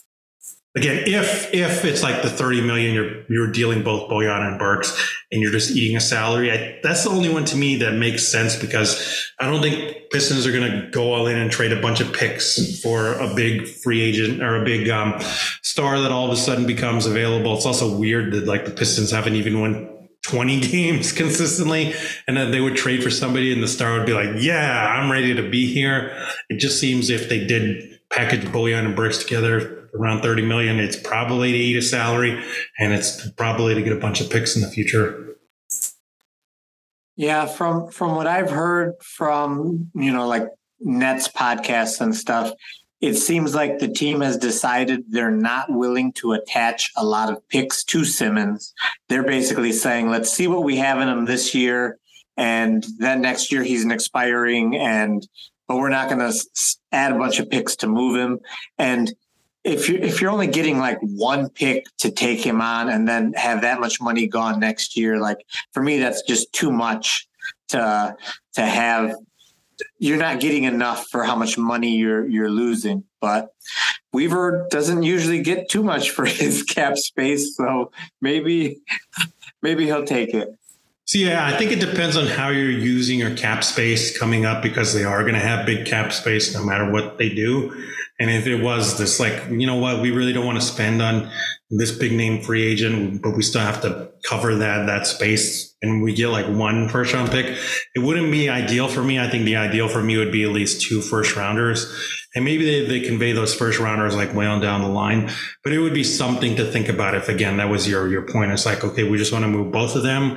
again, 0.78 1.04
if 1.08 1.54
if 1.54 1.84
it's 1.84 2.04
like 2.04 2.22
the 2.22 2.30
30 2.30 2.62
million, 2.62 2.94
you're 2.94 3.24
you're 3.30 3.52
dealing 3.52 3.84
both 3.84 4.10
Bojan 4.10 4.48
and 4.48 4.60
Burks 4.60 4.96
and 5.32 5.42
you're 5.42 5.52
just 5.52 5.72
eating 5.72 5.98
a 5.98 6.02
salary, 6.02 6.52
I, 6.52 6.80
that's 6.84 7.04
the 7.04 7.10
only 7.10 7.30
one 7.30 7.44
to 7.46 7.58
me 7.58 7.78
that 7.78 7.94
makes 7.94 8.28
sense 8.28 8.56
because 8.56 9.32
I 9.40 9.46
don't 9.50 9.62
think 9.62 10.10
Pistons 10.12 10.48
are 10.48 10.52
going 10.52 10.72
to 10.72 10.90
go 10.92 11.13
all 11.13 11.28
in 11.28 11.38
and 11.38 11.52
trade 11.52 11.74
a 11.74 11.82
bunch 11.82 12.00
of 12.00 12.13
picks 12.13 12.82
for 12.82 13.13
a 13.13 13.34
big 13.36 13.68
free 13.68 14.02
agent 14.02 14.42
or 14.42 14.62
a 14.62 14.63
big 14.63 14.90
um, 14.90 15.16
star 15.63 16.00
that 16.00 16.12
all 16.12 16.26
of 16.26 16.32
a 16.32 16.38
sudden 16.38 16.66
becomes 16.66 17.06
available. 17.06 17.56
It's 17.56 17.66
also 17.66 17.98
weird 17.98 18.32
that 18.34 18.46
like 18.46 18.66
the 18.66 18.72
Pistons 18.72 19.12
haven't 19.12 19.36
even 19.36 19.60
won 19.60 20.08
20 20.24 20.62
games 20.72 21.12
consistently 21.12 21.94
and 22.28 22.38
then 22.38 22.52
they 22.52 22.62
would 22.62 22.76
trade 22.76 23.04
for 23.04 23.10
somebody 23.10 23.52
and 23.52 23.62
the 23.62 23.68
star 23.68 23.98
would 23.98 24.06
be 24.06 24.13
like, 24.13 24.30
yeah, 24.38 24.88
I'm 24.88 25.12
ready 25.12 25.34
to 25.34 25.50
be 25.50 25.74
here. 25.74 26.16
It 26.50 26.60
just 26.60 26.80
seems 26.80 27.10
if 27.10 27.28
they 27.28 27.46
did 27.46 28.00
package 28.10 28.46
Bojan 28.46 28.86
and 28.86 28.96
Burks 28.96 29.18
together, 29.18 29.77
around 30.00 30.22
30 30.22 30.46
million. 30.46 30.80
It's 30.80 30.96
probably 30.96 31.52
to 31.52 31.58
eat 31.58 31.78
a 31.78 31.82
salary 31.82 32.44
and 32.80 32.94
it's 32.94 33.30
probably 33.32 33.76
to 33.76 33.82
get 33.82 33.94
a 33.94 34.00
bunch 34.00 34.22
of 34.22 34.30
picks 34.30 34.56
in 34.56 34.62
the 34.62 34.70
future. 34.70 35.36
Yeah, 37.16 37.48
from 37.48 37.90
from 37.90 38.16
what 38.16 38.28
I've 38.28 38.52
heard 38.52 38.94
from, 39.02 39.90
you 39.96 40.12
know, 40.14 40.28
like 40.28 40.48
Nets 40.80 41.28
podcasts 41.28 42.00
and 42.00 42.16
stuff, 42.16 42.52
it 43.02 43.16
seems 43.16 43.56
like 43.56 43.80
the 43.80 43.88
team 43.88 44.22
has 44.22 44.38
decided 44.38 45.04
they're 45.10 45.32
not 45.32 45.66
willing 45.70 46.14
to 46.14 46.34
attach 46.34 46.92
a 46.96 47.04
lot 47.04 47.32
of 47.32 47.48
picks 47.50 47.84
to 47.86 48.06
Simmons. 48.06 48.74
They're 49.10 49.24
basically 49.24 49.72
saying, 49.72 50.10
let's 50.10 50.32
see 50.32 50.48
what 50.48 50.64
we 50.64 50.78
have 50.78 51.00
in 51.02 51.10
him 51.10 51.26
this 51.26 51.56
year. 51.56 51.98
And 52.38 52.86
then 53.00 53.22
next 53.22 53.52
year 53.52 53.64
he's 53.64 53.84
an 53.84 53.92
expiring 53.92 54.76
and 54.76 55.28
but 55.68 55.78
we're 55.78 55.90
not 55.90 56.10
going 56.10 56.20
to 56.20 56.34
add 56.92 57.12
a 57.12 57.18
bunch 57.18 57.40
of 57.40 57.50
picks 57.50 57.76
to 57.78 57.88
move 57.88 58.16
him. 58.16 58.40
And 58.78 59.14
if 59.67 59.89
you 59.89 59.97
if 59.97 60.21
you're 60.21 60.32
only 60.32 60.47
getting 60.47 60.80
like 60.80 60.97
one 61.01 61.49
pick 61.49 61.86
to 61.97 62.10
take 62.10 62.39
him 62.39 62.62
on 62.62 62.89
and 62.89 63.08
then 63.08 63.34
have 63.34 63.62
that 63.62 63.80
much 63.80 63.99
money 64.01 64.27
gone 64.27 64.60
next 64.60 64.97
year, 64.97 65.19
like 65.19 65.45
for 65.73 65.84
me, 65.84 65.99
that's 65.99 66.21
just 66.23 66.51
too 66.53 66.71
much 66.71 67.27
to 67.69 68.15
to 68.53 68.62
have. 68.65 69.15
You're 69.99 70.17
not 70.17 70.39
getting 70.39 70.63
enough 70.63 71.08
for 71.12 71.23
how 71.23 71.36
much 71.36 71.58
money 71.58 71.97
you're 71.97 72.27
you're 72.27 72.49
losing. 72.49 73.03
But 73.21 73.53
Weaver 74.13 74.67
doesn't 74.71 75.03
usually 75.03 75.41
get 75.43 75.69
too 75.69 75.84
much 75.84 76.10
for 76.12 76.25
his 76.41 76.63
cap 76.63 76.97
space, 76.97 77.56
so 77.56 77.91
maybe 78.21 78.80
maybe 79.62 79.86
he'll 79.86 80.06
take 80.06 80.34
it. 80.34 80.58
So 81.06 81.19
yeah, 81.19 81.45
I 81.45 81.56
think 81.58 81.71
it 81.71 81.80
depends 81.80 82.17
on 82.17 82.27
how 82.27 82.49
you're 82.49 82.69
using 82.69 83.17
your 83.17 83.34
cap 83.34 83.63
space 83.63 84.17
coming 84.17 84.45
up 84.45 84.62
because 84.62 84.93
they 84.93 85.06
are 85.06 85.21
going 85.21 85.36
to 85.36 85.39
have 85.39 85.65
big 85.65 85.86
cap 85.86 86.12
space 86.12 86.53
no 86.53 86.65
matter 86.65 86.91
what 86.91 87.17
they 87.17 87.30
do. 87.30 87.71
And 88.19 88.32
if 88.32 88.47
it 88.47 88.63
was 88.63 88.97
this, 88.97 89.19
like, 89.19 89.43
you 89.49 89.67
know 89.67 89.75
what, 89.75 90.01
we 90.01 90.12
really 90.12 90.34
don't 90.34 90.45
want 90.45 90.60
to 90.60 90.65
spend 90.65 91.01
on 91.01 91.30
this 91.69 91.91
big 91.91 92.13
name 92.13 92.41
free 92.41 92.65
agent, 92.65 93.21
but 93.21 93.36
we 93.36 93.43
still 93.43 93.62
have 93.62 93.82
to 93.82 94.10
cover 94.27 94.56
that 94.56 94.86
that 94.88 95.06
space, 95.06 95.75
and 95.82 96.01
we 96.01 96.13
get 96.13 96.30
like 96.30 96.47
one 96.47 96.88
first 96.88 97.13
round 97.13 97.30
pick, 97.30 97.45
it 97.95 97.99
wouldn't 97.99 98.32
be 98.32 98.49
ideal 98.49 98.88
for 98.88 99.03
me. 99.03 99.19
I 99.19 99.30
think 99.30 99.45
the 99.45 99.58
ideal 99.58 99.89
for 99.89 100.01
me 100.01 100.17
would 100.17 100.32
be 100.32 100.43
at 100.43 100.51
least 100.51 100.82
two 100.82 101.01
first 101.01 101.36
rounders, 101.36 101.86
and 102.36 102.45
maybe 102.45 102.65
they, 102.65 102.86
they 102.86 103.06
convey 103.06 103.34
those 103.34 103.53
first 103.53 103.80
rounders 103.80 104.15
like 104.15 104.34
way 104.34 104.45
on 104.45 104.62
down 104.62 104.82
the 104.82 104.88
line. 104.88 105.30
But 105.63 105.73
it 105.73 105.80
would 105.80 105.93
be 105.93 106.03
something 106.03 106.56
to 106.56 106.71
think 106.71 106.88
about 106.88 107.15
if 107.15 107.27
again 107.27 107.58
that 107.58 107.69
was 107.69 107.88
your 107.88 108.08
your 108.08 108.23
point. 108.23 108.51
It's 108.51 108.65
like 108.65 108.84
okay, 108.84 109.03
we 109.03 109.17
just 109.17 109.34
want 109.34 109.43
to 109.43 109.49
move 109.49 109.71
both 109.71 109.95
of 109.95 110.03
them. 110.03 110.36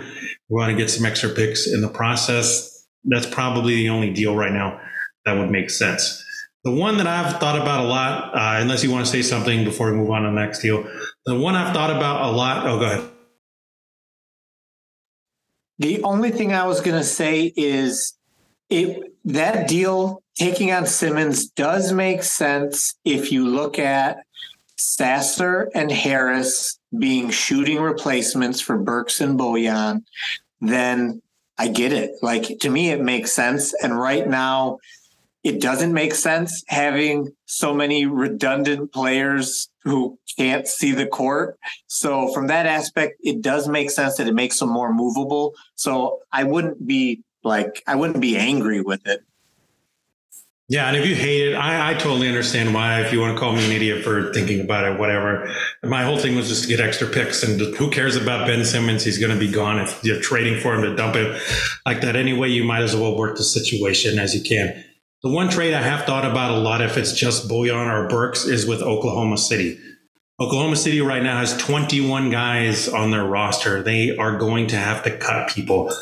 We 0.48 0.56
want 0.56 0.72
to 0.72 0.76
get 0.76 0.90
some 0.90 1.06
extra 1.06 1.30
picks 1.30 1.68
in 1.68 1.80
the 1.80 1.88
process. 1.88 2.86
That's 3.04 3.26
probably 3.26 3.76
the 3.76 3.88
only 3.90 4.12
deal 4.12 4.34
right 4.34 4.52
now 4.52 4.80
that 5.24 5.38
would 5.38 5.50
make 5.50 5.70
sense. 5.70 6.24
The 6.64 6.70
one 6.70 6.98
that 6.98 7.06
I've 7.06 7.40
thought 7.40 7.60
about 7.60 7.84
a 7.84 7.88
lot, 7.88 8.34
uh, 8.34 8.60
unless 8.60 8.84
you 8.84 8.90
want 8.90 9.06
to 9.06 9.10
say 9.10 9.22
something 9.22 9.64
before 9.64 9.90
we 9.90 9.96
move 9.96 10.10
on 10.10 10.22
to 10.22 10.28
the 10.28 10.34
next 10.34 10.60
deal, 10.60 10.86
the 11.24 11.38
one 11.38 11.54
I've 11.54 11.72
thought 11.72 11.90
about 11.90 12.28
a 12.28 12.36
lot. 12.36 12.66
Oh, 12.66 12.78
go 12.78 12.84
ahead. 12.84 13.10
The 15.78 16.02
only 16.02 16.30
thing 16.30 16.52
I 16.52 16.66
was 16.66 16.82
going 16.82 16.98
to 16.98 17.04
say 17.04 17.50
is 17.56 18.14
it 18.68 19.14
that 19.24 19.68
deal 19.68 20.22
taking 20.36 20.70
on 20.72 20.86
Simmons 20.86 21.48
does 21.48 21.92
make 21.92 22.22
sense 22.22 22.94
if 23.04 23.32
you 23.32 23.46
look 23.46 23.78
at 23.78 24.18
Sasser 24.76 25.70
and 25.74 25.90
Harris 25.90 26.78
being 26.98 27.30
shooting 27.30 27.80
replacements 27.80 28.60
for 28.60 28.78
Burks 28.78 29.20
and 29.20 29.38
Bojan. 29.38 30.04
Then 30.60 31.22
I 31.58 31.68
get 31.68 31.92
it. 31.92 32.12
Like 32.22 32.58
to 32.60 32.70
me, 32.70 32.90
it 32.90 33.00
makes 33.00 33.32
sense. 33.32 33.74
And 33.82 33.98
right 33.98 34.26
now, 34.26 34.78
it 35.42 35.60
doesn't 35.60 35.92
make 35.92 36.14
sense 36.14 36.62
having 36.68 37.32
so 37.46 37.72
many 37.72 38.06
redundant 38.06 38.92
players 38.92 39.70
who 39.84 40.18
can't 40.36 40.68
see 40.68 40.92
the 40.92 41.06
court. 41.06 41.58
So 41.86 42.32
from 42.34 42.48
that 42.48 42.66
aspect, 42.66 43.16
it 43.20 43.40
does 43.40 43.68
make 43.68 43.90
sense 43.90 44.16
that 44.16 44.28
it 44.28 44.34
makes 44.34 44.58
them 44.58 44.68
more 44.68 44.92
movable. 44.92 45.54
So 45.76 46.20
I 46.32 46.44
wouldn't 46.44 46.86
be 46.86 47.22
like 47.42 47.82
I 47.86 47.96
wouldn't 47.96 48.20
be 48.20 48.36
angry 48.36 48.82
with 48.82 49.06
it. 49.06 49.20
Yeah, 50.68 50.86
and 50.86 50.96
if 50.96 51.04
you 51.04 51.16
hate 51.16 51.48
it, 51.48 51.56
I, 51.56 51.90
I 51.90 51.94
totally 51.94 52.28
understand 52.28 52.72
why. 52.72 53.00
If 53.00 53.12
you 53.12 53.18
want 53.18 53.34
to 53.34 53.40
call 53.40 53.52
me 53.52 53.64
an 53.64 53.72
idiot 53.72 54.04
for 54.04 54.32
thinking 54.32 54.60
about 54.60 54.84
it, 54.84 55.00
whatever. 55.00 55.52
My 55.82 56.04
whole 56.04 56.16
thing 56.16 56.36
was 56.36 56.46
just 56.46 56.62
to 56.62 56.68
get 56.68 56.78
extra 56.78 57.08
picks, 57.08 57.42
and 57.42 57.60
who 57.74 57.90
cares 57.90 58.14
about 58.14 58.46
Ben 58.46 58.64
Simmons? 58.64 59.04
He's 59.04 59.18
going 59.18 59.32
to 59.32 59.38
be 59.38 59.50
gone. 59.50 59.80
If 59.80 60.04
you're 60.04 60.20
trading 60.20 60.60
for 60.60 60.76
him 60.76 60.82
to 60.82 60.94
dump 60.94 61.16
it 61.16 61.42
like 61.84 62.02
that 62.02 62.14
anyway, 62.14 62.50
you 62.50 62.62
might 62.62 62.82
as 62.82 62.94
well 62.94 63.18
work 63.18 63.36
the 63.36 63.42
situation 63.42 64.20
as 64.20 64.32
you 64.32 64.42
can. 64.42 64.84
The 65.22 65.28
one 65.28 65.50
trade 65.50 65.74
I 65.74 65.82
have 65.82 66.06
thought 66.06 66.24
about 66.24 66.52
a 66.52 66.58
lot, 66.58 66.80
if 66.80 66.96
it's 66.96 67.12
just 67.12 67.46
Bojan 67.46 67.92
or 67.92 68.08
Burks, 68.08 68.46
is 68.46 68.66
with 68.66 68.80
Oklahoma 68.80 69.36
City. 69.36 69.78
Oklahoma 70.40 70.76
City 70.76 71.02
right 71.02 71.22
now 71.22 71.40
has 71.40 71.54
21 71.58 72.30
guys 72.30 72.88
on 72.88 73.10
their 73.10 73.26
roster. 73.26 73.82
They 73.82 74.16
are 74.16 74.38
going 74.38 74.68
to 74.68 74.76
have 74.76 75.02
to 75.02 75.18
cut 75.18 75.50
people. 75.50 75.92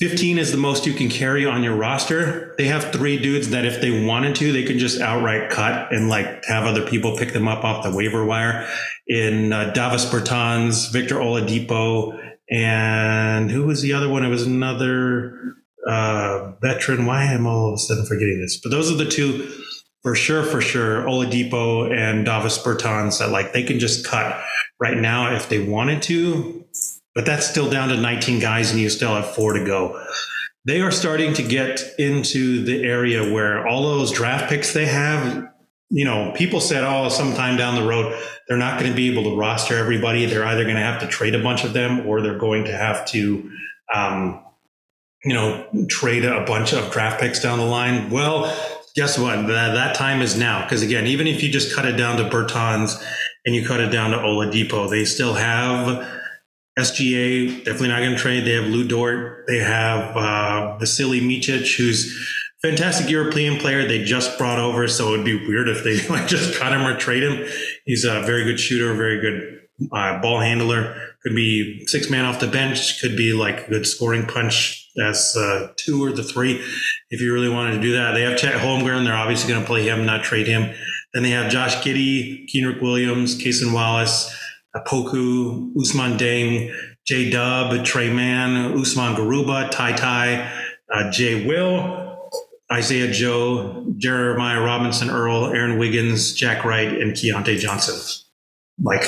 15 0.00 0.38
is 0.38 0.50
the 0.50 0.56
most 0.56 0.86
you 0.86 0.94
can 0.94 1.10
carry 1.10 1.44
on 1.44 1.62
your 1.62 1.76
roster. 1.76 2.54
They 2.56 2.68
have 2.68 2.90
three 2.90 3.18
dudes 3.18 3.50
that 3.50 3.66
if 3.66 3.82
they 3.82 4.06
wanted 4.06 4.34
to, 4.36 4.50
they 4.50 4.64
could 4.64 4.78
just 4.78 4.98
outright 4.98 5.50
cut 5.50 5.92
and 5.92 6.08
like 6.08 6.46
have 6.46 6.64
other 6.64 6.86
people 6.86 7.18
pick 7.18 7.34
them 7.34 7.48
up 7.48 7.64
off 7.64 7.84
the 7.84 7.94
waiver 7.94 8.24
wire. 8.24 8.66
In 9.06 9.52
uh, 9.52 9.72
Davis 9.72 10.06
Bertans, 10.06 10.90
Victor 10.90 11.16
Oladipo, 11.16 12.18
and 12.50 13.50
who 13.50 13.66
was 13.66 13.82
the 13.82 13.92
other 13.92 14.08
one? 14.08 14.24
It 14.24 14.28
was 14.28 14.46
another 14.46 15.56
uh, 15.88 16.52
veteran. 16.60 17.06
Why 17.06 17.24
am 17.24 17.46
I 17.46 17.50
all 17.50 17.68
of 17.68 17.74
a 17.74 17.78
sudden 17.78 18.06
forgetting 18.06 18.40
this? 18.40 18.60
But 18.60 18.70
those 18.70 18.90
are 18.90 18.96
the 18.96 19.06
two 19.08 19.50
for 20.06 20.14
sure, 20.14 20.44
for 20.44 20.60
sure. 20.60 21.02
Oladipo 21.02 21.92
and 21.92 22.24
Davis 22.24 22.58
Bertans 22.58 23.18
that 23.18 23.30
like 23.30 23.52
they 23.52 23.64
can 23.64 23.80
just 23.80 24.06
cut 24.06 24.40
right 24.78 24.96
now 24.96 25.34
if 25.34 25.48
they 25.48 25.58
wanted 25.58 26.00
to, 26.02 26.64
but 27.12 27.26
that's 27.26 27.44
still 27.44 27.68
down 27.68 27.88
to 27.88 27.96
19 27.96 28.38
guys 28.38 28.70
and 28.70 28.78
you 28.78 28.88
still 28.88 29.16
have 29.16 29.34
four 29.34 29.54
to 29.54 29.64
go. 29.64 30.00
They 30.64 30.80
are 30.80 30.92
starting 30.92 31.34
to 31.34 31.42
get 31.42 31.82
into 31.98 32.64
the 32.64 32.84
area 32.84 33.32
where 33.34 33.66
all 33.66 33.82
those 33.82 34.12
draft 34.12 34.48
picks 34.48 34.72
they 34.72 34.86
have, 34.86 35.48
you 35.90 36.04
know, 36.04 36.32
people 36.36 36.60
said, 36.60 36.84
oh, 36.84 37.08
sometime 37.08 37.56
down 37.56 37.74
the 37.74 37.88
road, 37.88 38.16
they're 38.46 38.56
not 38.56 38.78
going 38.78 38.92
to 38.92 38.96
be 38.96 39.10
able 39.10 39.24
to 39.24 39.36
roster 39.36 39.76
everybody. 39.76 40.24
They're 40.26 40.46
either 40.46 40.62
going 40.62 40.76
to 40.76 40.82
have 40.82 41.00
to 41.00 41.08
trade 41.08 41.34
a 41.34 41.42
bunch 41.42 41.64
of 41.64 41.72
them 41.72 42.06
or 42.06 42.22
they're 42.22 42.38
going 42.38 42.66
to 42.66 42.76
have 42.76 43.06
to, 43.06 43.50
um, 43.92 44.44
you 45.26 45.34
know, 45.34 45.66
trade 45.88 46.24
a 46.24 46.44
bunch 46.44 46.72
of 46.72 46.92
draft 46.92 47.20
picks 47.20 47.40
down 47.40 47.58
the 47.58 47.64
line. 47.64 48.10
Well, 48.10 48.44
guess 48.94 49.18
what? 49.18 49.48
That, 49.48 49.96
time 49.96 50.22
is 50.22 50.38
now. 50.38 50.62
Because 50.62 50.82
again, 50.82 51.06
even 51.08 51.26
if 51.26 51.42
you 51.42 51.50
just 51.50 51.74
cut 51.74 51.84
it 51.84 51.96
down 51.96 52.16
to 52.18 52.24
Bertans 52.24 52.94
and 53.44 53.52
you 53.52 53.66
cut 53.66 53.80
it 53.80 53.90
down 53.90 54.12
to 54.12 54.18
Oladipo, 54.18 54.88
they 54.88 55.04
still 55.04 55.34
have 55.34 56.06
SGA. 56.78 57.64
Definitely 57.64 57.88
not 57.88 57.98
going 57.98 58.12
to 58.12 58.18
trade. 58.18 58.44
They 58.44 58.52
have 58.52 58.66
Lu 58.66 58.86
Dort. 58.86 59.46
They 59.48 59.58
have 59.58 60.16
uh, 60.16 60.78
Vasily 60.78 61.20
Micic, 61.20 61.76
who's 61.76 62.14
fantastic 62.62 63.10
European 63.10 63.58
player 63.58 63.86
they 63.86 64.04
just 64.04 64.38
brought 64.38 64.60
over. 64.60 64.86
So 64.86 65.08
it 65.08 65.16
would 65.16 65.26
be 65.26 65.44
weird 65.48 65.68
if 65.68 65.82
they 65.82 66.06
like 66.08 66.28
just 66.28 66.56
cut 66.56 66.72
him 66.72 66.86
or 66.86 66.96
trade 66.96 67.24
him. 67.24 67.52
He's 67.84 68.04
a 68.04 68.22
very 68.22 68.44
good 68.44 68.60
shooter, 68.60 68.94
very 68.94 69.20
good 69.20 69.88
uh, 69.90 70.20
ball 70.22 70.38
handler. 70.38 70.94
Could 71.24 71.34
be 71.34 71.84
six 71.86 72.08
man 72.10 72.24
off 72.24 72.38
the 72.38 72.46
bench. 72.46 73.00
Could 73.00 73.16
be 73.16 73.32
like 73.32 73.66
a 73.66 73.70
good 73.70 73.86
scoring 73.88 74.24
punch 74.24 74.85
as 74.98 75.36
uh, 75.36 75.72
two 75.76 76.02
or 76.02 76.12
the 76.12 76.22
three 76.22 76.62
if 77.10 77.20
you 77.20 77.32
really 77.32 77.48
wanted 77.48 77.72
to 77.72 77.80
do 77.80 77.92
that. 77.92 78.12
They 78.12 78.22
have 78.22 78.38
Chet 78.38 78.54
Holmgren. 78.54 79.04
They're 79.04 79.14
obviously 79.14 79.50
going 79.52 79.62
to 79.62 79.66
play 79.66 79.82
him, 79.82 80.06
not 80.06 80.24
trade 80.24 80.46
him. 80.46 80.74
Then 81.14 81.22
they 81.22 81.30
have 81.30 81.50
Josh 81.50 81.76
Giddey, 81.76 82.46
Kenrich 82.52 82.82
Williams, 82.82 83.40
Cason 83.40 83.72
Wallace, 83.72 84.34
Poku, 84.86 85.72
Ousmane 85.74 86.18
Dieng, 86.18 86.74
J 87.06 87.30
Dub, 87.30 87.84
Tre 87.84 88.12
Mann, 88.12 88.78
Usman 88.78 89.14
Garuba, 89.14 89.70
Ty 89.70 89.92
Ty, 89.92 90.52
uh, 90.92 91.10
Jay 91.10 91.46
Will, 91.46 92.30
Isaiah 92.72 93.10
Joe, 93.10 93.86
Jeremiah 93.96 94.60
Robinson 94.60 95.08
Earl, 95.08 95.46
Aaron 95.46 95.78
Wiggins, 95.78 96.34
Jack 96.34 96.64
White, 96.64 97.00
and 97.00 97.12
Keyontae 97.12 97.58
Johnson. 97.58 98.24
Like, 98.82 99.04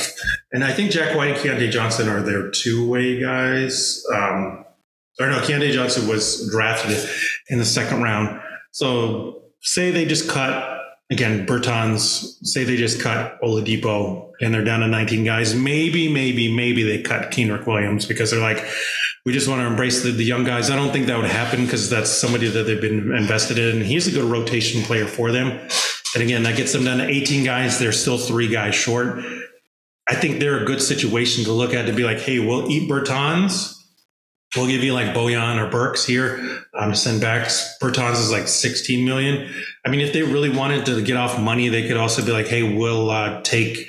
and 0.53 0.65
I 0.65 0.73
think 0.73 0.93
Jack 0.93 1.17
White 1.17 1.31
and 1.31 1.39
Keyontae 1.39 1.71
Johnson 1.71 2.09
are 2.09 2.23
their 2.23 2.51
two 2.51 2.89
way 2.89 3.21
guys. 3.21 4.03
Um, 4.15 4.65
or 5.21 5.29
no, 5.29 5.41
Keyontae 5.41 5.73
Johnson 5.73 6.09
was 6.09 6.49
drafted 6.51 6.97
in 7.49 7.59
the 7.59 7.65
second 7.65 8.03
round. 8.03 8.41
So 8.71 9.43
say 9.63 9.91
they 9.91 10.05
just 10.05 10.29
cut 10.29 10.81
again 11.11 11.47
Bertans. 11.47 12.37
Say 12.47 12.65
they 12.65 12.77
just 12.77 13.01
cut 13.01 13.41
Oladipo 13.43 14.31
and 14.41 14.55
they're 14.55 14.65
down 14.65 14.81
to 14.81 14.89
19 14.89 15.25
guys. 15.25 15.55
Maybe, 15.55 16.13
maybe, 16.13 16.55
maybe 16.55 16.83
they 16.83 17.03
cut 17.03 17.31
Kenrich 17.31 17.67
Williams 17.67 18.07
because 18.07 18.31
they're 18.31 18.41
like, 18.41 18.65
we 19.27 19.33
just 19.33 19.49
want 19.49 19.61
to 19.61 19.67
embrace 19.67 20.03
the, 20.03 20.11
the 20.11 20.25
young 20.25 20.45
guys. 20.45 20.71
I 20.71 20.77
don't 20.77 20.93
think 20.93 21.07
that 21.07 21.17
would 21.19 21.31
happen 21.31 21.65
because 21.65 21.91
that's 21.91 22.11
somebody 22.11 22.49
that 22.49 22.63
they've 22.65 22.81
been 22.81 23.13
invested 23.15 23.59
in. 23.59 23.83
He's 23.83 24.07
a 24.07 24.11
good 24.11 24.25
rotation 24.25 24.83
player 24.83 25.07
for 25.07 25.33
them. 25.33 25.69
And 26.15 26.23
again, 26.23 26.45
that 26.45 26.57
gets 26.57 26.73
them 26.73 26.85
down 26.85 26.99
to 26.99 27.07
18 27.07 27.45
guys. 27.45 27.79
They're 27.79 27.93
still 27.93 28.17
three 28.17 28.49
guys 28.49 28.75
short. 28.75 29.23
I 30.09 30.15
think 30.15 30.41
they're 30.41 30.63
a 30.63 30.65
good 30.65 30.81
situation 30.81 31.45
to 31.45 31.53
look 31.53 31.75
at 31.75 31.87
to 31.87 31.93
be 31.93 32.05
like, 32.05 32.21
hey, 32.21 32.39
we'll 32.39 32.71
eat 32.71 32.89
Bertans 32.89 33.78
We'll 34.57 34.67
give 34.67 34.83
you 34.83 34.95
like 34.95 35.15
Bojan 35.15 35.63
or 35.63 35.71
Burks 35.71 36.07
here 36.07 36.65
um, 36.75 36.93
to 36.93 36.97
send 36.97 37.21
back. 37.21 37.49
Bertans 37.83 38.15
is 38.15 38.33
like 38.33 38.49
16 38.49 39.05
million. 39.05 39.53
I 39.85 39.91
mean, 39.91 40.01
if 40.01 40.13
they 40.13 40.23
really 40.23 40.49
wanted 40.49 40.87
to 40.87 41.03
get 41.03 41.17
off 41.17 41.39
money, 41.39 41.69
they 41.69 41.87
could 41.87 41.99
also 41.99 42.25
be 42.25 42.33
like, 42.33 42.47
hey, 42.47 42.63
we'll 42.63 43.11
uh, 43.11 43.43
take 43.43 43.89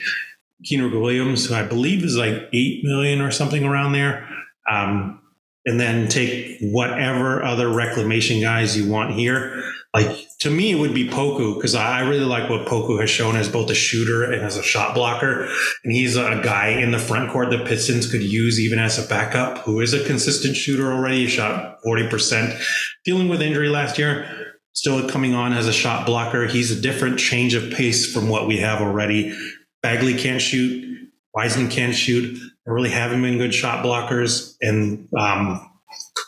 Kenrich 0.69 1.00
Williams, 1.00 1.48
who 1.48 1.56
I 1.56 1.63
believe 1.63 2.04
is 2.04 2.17
like 2.17 2.50
8 2.52 2.84
million 2.84 3.22
or 3.22 3.32
something 3.32 3.63
around 3.63 3.93
there. 3.93 4.28
Um, 4.69 5.22
and 5.65 5.80
then 5.80 6.08
take 6.08 6.58
whatever 6.62 7.43
other 7.43 7.69
reclamation 7.69 8.41
guys 8.41 8.78
you 8.78 8.89
want 8.89 9.13
here. 9.13 9.63
Like 9.93 10.28
to 10.39 10.49
me, 10.49 10.71
it 10.71 10.75
would 10.75 10.93
be 10.93 11.10
Poku 11.10 11.56
because 11.56 11.75
I 11.75 11.99
really 12.02 12.23
like 12.23 12.49
what 12.49 12.65
Poku 12.65 12.99
has 13.02 13.10
shown 13.10 13.36
as 13.36 13.49
both 13.49 13.69
a 13.69 13.75
shooter 13.75 14.23
and 14.23 14.41
as 14.41 14.56
a 14.56 14.63
shot 14.63 14.95
blocker. 14.95 15.49
And 15.84 15.93
he's 15.93 16.15
a 16.15 16.39
guy 16.41 16.69
in 16.69 16.91
the 16.91 16.99
front 16.99 17.30
court 17.32 17.49
that 17.49 17.67
Pistons 17.67 18.10
could 18.10 18.23
use 18.23 18.58
even 18.58 18.80
as 18.80 18.97
a 18.97 19.08
backup 19.08 19.60
who 19.60 19.82
is 19.82 19.93
a 19.93 20.04
consistent 20.06 20.56
shooter 20.56 20.93
already. 20.93 21.25
He 21.25 21.28
shot 21.28 21.80
40%, 21.86 22.58
dealing 23.04 23.28
with 23.28 23.41
injury 23.41 23.67
last 23.67 23.97
year, 23.97 24.56
still 24.71 25.10
coming 25.10 25.34
on 25.34 25.52
as 25.52 25.67
a 25.67 25.73
shot 25.73 26.06
blocker. 26.06 26.47
He's 26.47 26.71
a 26.71 26.80
different 26.80 27.19
change 27.19 27.54
of 27.54 27.73
pace 27.73 28.12
from 28.12 28.30
what 28.30 28.47
we 28.47 28.60
have 28.60 28.82
already. 28.82 29.38
Bagley 29.82 30.17
can't 30.17 30.41
shoot. 30.41 31.10
Wiseman 31.34 31.69
can't 31.69 31.93
shoot. 31.93 32.39
Really 32.65 32.91
haven't 32.91 33.21
been 33.21 33.38
good 33.38 33.54
shot 33.54 33.84
blockers. 33.84 34.56
And 34.62 35.10
um, 35.17 35.69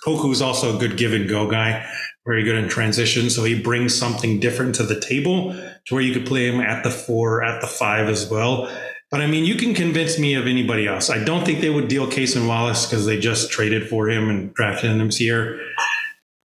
Poku 0.05 0.31
is 0.31 0.41
also 0.41 0.75
a 0.75 0.79
good 0.79 0.97
give 0.97 1.13
and 1.13 1.29
go 1.29 1.49
guy 1.49 1.87
very 2.25 2.43
good 2.43 2.55
in 2.55 2.69
transition. 2.69 3.29
So 3.29 3.43
he 3.43 3.59
brings 3.59 3.95
something 3.95 4.39
different 4.39 4.75
to 4.75 4.83
the 4.83 4.99
table 4.99 5.53
to 5.53 5.93
where 5.93 6.03
you 6.03 6.13
could 6.13 6.25
play 6.25 6.47
him 6.47 6.59
at 6.59 6.83
the 6.83 6.91
four, 6.91 7.43
at 7.43 7.61
the 7.61 7.67
five 7.67 8.09
as 8.09 8.29
well. 8.29 8.69
But 9.09 9.21
I 9.21 9.27
mean, 9.27 9.43
you 9.43 9.55
can 9.55 9.73
convince 9.73 10.17
me 10.17 10.35
of 10.35 10.47
anybody 10.47 10.87
else. 10.87 11.09
I 11.09 11.23
don't 11.23 11.45
think 11.45 11.59
they 11.59 11.69
would 11.69 11.89
deal 11.89 12.07
Cason 12.07 12.47
Wallace 12.47 12.85
because 12.85 13.05
they 13.05 13.19
just 13.19 13.51
traded 13.51 13.89
for 13.89 14.09
him 14.09 14.29
and 14.29 14.53
drafted 14.53 14.91
him 14.91 15.09
here. 15.09 15.59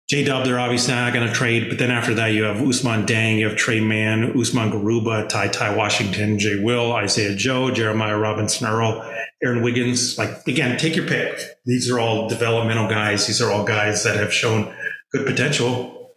J 0.09 0.23
Dub, 0.23 0.45
they're 0.45 0.59
obviously 0.59 0.93
not 0.93 1.13
going 1.13 1.27
to 1.27 1.33
trade. 1.33 1.67
But 1.67 1.79
then 1.79 1.91
after 1.91 2.13
that, 2.15 2.27
you 2.27 2.43
have 2.43 2.57
Ousmane 2.57 3.05
Dieng, 3.05 3.37
you 3.37 3.47
have 3.47 3.57
Tre 3.57 3.81
Mann, 3.81 4.39
Usman 4.39 4.71
Garuba, 4.71 5.27
Ty 5.27 5.49
Ty 5.49 5.75
Washington, 5.75 6.39
Jay 6.39 6.63
Will, 6.63 6.93
Isaiah 6.93 7.35
Joe, 7.35 7.71
Jeremiah 7.71 8.17
Robinson 8.17 8.67
Earl, 8.67 9.03
Aaron 9.43 9.61
Wiggins. 9.61 10.17
Like, 10.17 10.47
again, 10.47 10.77
take 10.79 10.95
your 10.95 11.05
pick. 11.05 11.37
These 11.65 11.91
are 11.91 11.99
all 11.99 12.29
developmental 12.29 12.87
guys. 12.87 13.27
These 13.27 13.41
are 13.41 13.51
all 13.51 13.65
guys 13.65 14.05
that 14.05 14.15
have 14.15 14.33
shown 14.33 14.73
good 15.11 15.25
potential. 15.25 16.11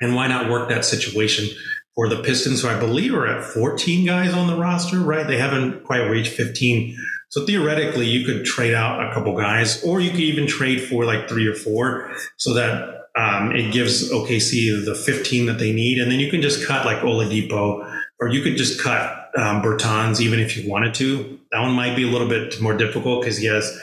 And 0.00 0.14
why 0.14 0.26
not 0.26 0.50
work 0.50 0.68
that 0.68 0.84
situation 0.84 1.48
for 1.94 2.08
the 2.08 2.22
Pistons, 2.22 2.62
who 2.62 2.68
I 2.68 2.78
believe 2.78 3.14
are 3.14 3.26
at 3.26 3.42
14 3.42 4.06
guys 4.06 4.34
on 4.34 4.46
the 4.46 4.56
roster, 4.56 5.00
right? 5.00 5.26
They 5.26 5.38
haven't 5.38 5.84
quite 5.84 6.04
reached 6.04 6.32
15. 6.32 6.96
So 7.30 7.46
theoretically, 7.46 8.06
you 8.06 8.24
could 8.24 8.44
trade 8.44 8.74
out 8.74 9.10
a 9.10 9.14
couple 9.14 9.36
guys, 9.36 9.82
or 9.82 10.00
you 10.00 10.10
could 10.10 10.20
even 10.20 10.46
trade 10.46 10.82
for 10.82 11.04
like 11.04 11.28
three 11.28 11.46
or 11.46 11.54
four 11.54 12.12
so 12.36 12.52
that 12.54 13.06
um, 13.16 13.52
it 13.56 13.72
gives 13.72 14.12
OKC 14.12 14.84
the 14.84 14.94
15 14.94 15.46
that 15.46 15.58
they 15.58 15.72
need. 15.72 15.98
And 15.98 16.12
then 16.12 16.20
you 16.20 16.30
can 16.30 16.42
just 16.42 16.66
cut 16.66 16.84
like 16.84 16.98
Oladipo, 16.98 17.90
or 18.20 18.28
you 18.28 18.42
could 18.42 18.56
just 18.56 18.80
cut 18.80 19.30
um, 19.36 19.62
Bertans 19.62 20.20
even 20.20 20.38
if 20.38 20.56
you 20.56 20.70
wanted 20.70 20.94
to. 20.94 21.38
That 21.50 21.60
one 21.60 21.72
might 21.72 21.96
be 21.96 22.06
a 22.06 22.10
little 22.10 22.28
bit 22.28 22.60
more 22.60 22.76
difficult 22.76 23.22
because 23.22 23.38
he 23.38 23.46
has 23.46 23.78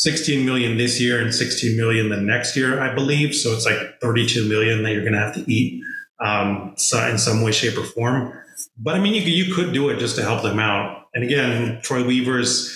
16 0.00 0.46
million 0.46 0.78
this 0.78 0.98
year 0.98 1.20
and 1.20 1.34
16 1.34 1.76
million 1.76 2.08
the 2.08 2.16
next 2.16 2.56
year, 2.56 2.80
I 2.80 2.94
believe. 2.94 3.34
So 3.34 3.52
it's 3.52 3.66
like 3.66 4.00
32 4.00 4.48
million 4.48 4.82
that 4.82 4.92
you're 4.92 5.02
going 5.02 5.12
to 5.12 5.18
have 5.18 5.34
to 5.34 5.52
eat 5.52 5.84
um, 6.24 6.72
so 6.78 7.06
in 7.06 7.18
some 7.18 7.42
way, 7.42 7.52
shape, 7.52 7.76
or 7.76 7.84
form. 7.84 8.32
But 8.78 8.94
I 8.94 8.98
mean, 8.98 9.12
you, 9.12 9.20
you 9.20 9.54
could 9.54 9.74
do 9.74 9.90
it 9.90 9.98
just 9.98 10.16
to 10.16 10.22
help 10.22 10.42
them 10.42 10.58
out. 10.58 11.04
And 11.12 11.22
again, 11.22 11.80
Troy 11.82 12.02
Weaver's 12.02 12.74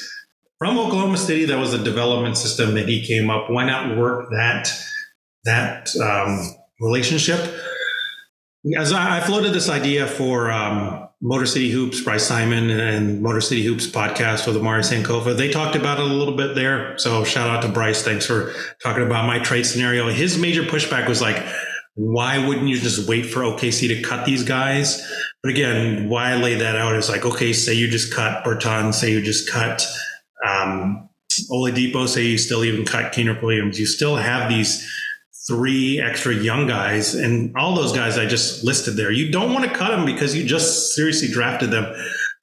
from 0.58 0.76
Oklahoma 0.76 1.16
City. 1.16 1.46
That 1.46 1.58
was 1.58 1.72
a 1.72 1.82
development 1.82 2.36
system 2.36 2.74
that 2.74 2.88
he 2.88 3.06
came 3.06 3.30
up. 3.30 3.48
Why 3.48 3.64
not 3.64 3.96
work 3.96 4.28
that 4.30 4.70
that 5.44 5.96
um, 5.96 6.54
relationship? 6.78 7.40
As 8.72 8.94
I, 8.94 9.20
floated 9.20 9.52
this 9.52 9.68
idea 9.68 10.06
for 10.06 10.50
um, 10.50 11.06
Motor 11.20 11.44
City 11.44 11.70
Hoops, 11.70 12.00
Bryce 12.00 12.24
Simon 12.24 12.70
and 12.70 13.20
Motor 13.20 13.42
City 13.42 13.62
Hoops 13.62 13.86
podcast 13.86 14.46
with 14.46 14.56
Omari 14.56 14.80
Sankofa. 14.80 15.36
They 15.36 15.50
talked 15.50 15.76
about 15.76 15.98
it 15.98 16.04
a 16.04 16.14
little 16.14 16.34
bit 16.34 16.54
there. 16.54 16.96
So 16.96 17.24
shout 17.24 17.50
out 17.50 17.62
to 17.62 17.68
Bryce. 17.68 18.02
Thanks 18.02 18.24
for 18.24 18.54
talking 18.82 19.02
about 19.02 19.26
my 19.26 19.38
trade 19.38 19.64
scenario. 19.64 20.08
His 20.08 20.38
major 20.38 20.62
pushback 20.62 21.08
was 21.08 21.20
like, 21.20 21.44
why 21.94 22.46
wouldn't 22.46 22.66
you 22.66 22.78
just 22.78 23.06
wait 23.06 23.24
for 23.24 23.40
OKC 23.40 23.88
to 23.88 24.00
cut 24.00 24.24
these 24.24 24.42
guys? 24.42 25.06
But 25.42 25.52
again, 25.52 26.08
why 26.08 26.30
I 26.30 26.36
lay 26.36 26.54
that 26.54 26.74
out 26.74 26.96
is 26.96 27.10
like, 27.10 27.26
okay, 27.26 27.52
say 27.52 27.74
you 27.74 27.88
just 27.88 28.14
cut 28.14 28.44
Bertans, 28.44 28.94
say 28.94 29.12
you 29.12 29.20
just 29.20 29.50
cut 29.50 29.86
um, 30.46 31.10
Oladipo, 31.50 32.08
say 32.08 32.22
you 32.22 32.38
still 32.38 32.64
even 32.64 32.86
cut 32.86 33.12
Kenrich 33.12 33.42
Williams. 33.42 33.78
You 33.78 33.84
still 33.84 34.16
have 34.16 34.48
these 34.48 34.90
three 35.46 36.00
extra 36.00 36.34
young 36.34 36.66
guys 36.66 37.14
and 37.14 37.54
all 37.56 37.74
those 37.74 37.92
guys 37.92 38.16
I 38.16 38.26
just 38.26 38.64
listed 38.64 38.96
there. 38.96 39.10
You 39.10 39.30
don't 39.30 39.52
want 39.52 39.64
to 39.66 39.74
cut 39.76 39.90
them 39.90 40.06
because 40.06 40.34
you 40.34 40.44
just 40.44 40.94
seriously 40.94 41.28
drafted 41.28 41.70
them 41.70 41.94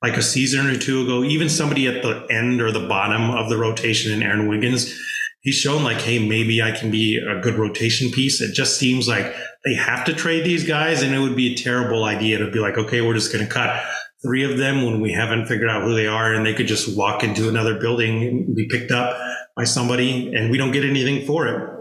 like 0.01 0.17
a 0.17 0.21
season 0.21 0.67
or 0.67 0.77
two 0.77 1.03
ago. 1.03 1.23
Even 1.23 1.49
somebody 1.49 1.87
at 1.87 2.03
the 2.03 2.27
end 2.29 2.61
or 2.61 2.71
the 2.71 2.87
bottom 2.87 3.31
of 3.31 3.49
the 3.49 3.57
rotation 3.57 4.11
in 4.11 4.21
Aaron 4.21 4.47
Wiggins, 4.47 4.99
he's 5.41 5.55
shown 5.55 5.83
like, 5.83 5.97
hey, 5.97 6.27
maybe 6.27 6.61
I 6.61 6.71
can 6.71 6.91
be 6.91 7.17
a 7.17 7.39
good 7.39 7.55
rotation 7.55 8.11
piece. 8.11 8.41
It 8.41 8.53
just 8.53 8.77
seems 8.77 9.07
like 9.07 9.33
they 9.65 9.73
have 9.75 10.05
to 10.05 10.13
trade 10.13 10.43
these 10.43 10.67
guys, 10.67 11.03
and 11.03 11.13
it 11.13 11.19
would 11.19 11.35
be 11.35 11.53
a 11.53 11.55
terrible 11.55 12.03
idea 12.03 12.39
to 12.39 12.49
be 12.49 12.59
like, 12.59 12.77
okay, 12.77 13.01
we're 13.01 13.13
just 13.13 13.31
going 13.31 13.45
to 13.45 13.51
cut 13.51 13.83
three 14.23 14.43
of 14.43 14.57
them 14.57 14.83
when 14.83 15.01
we 15.01 15.11
haven't 15.11 15.47
figured 15.47 15.69
out 15.69 15.83
who 15.83 15.95
they 15.95 16.07
are, 16.07 16.33
and 16.33 16.45
they 16.45 16.53
could 16.53 16.67
just 16.67 16.95
walk 16.97 17.23
into 17.23 17.49
another 17.49 17.79
building 17.79 18.23
and 18.23 18.55
be 18.55 18.67
picked 18.67 18.91
up 18.91 19.15
by 19.55 19.63
somebody, 19.63 20.33
and 20.33 20.49
we 20.49 20.57
don't 20.57 20.71
get 20.71 20.83
anything 20.83 21.25
for 21.25 21.47
it. 21.47 21.80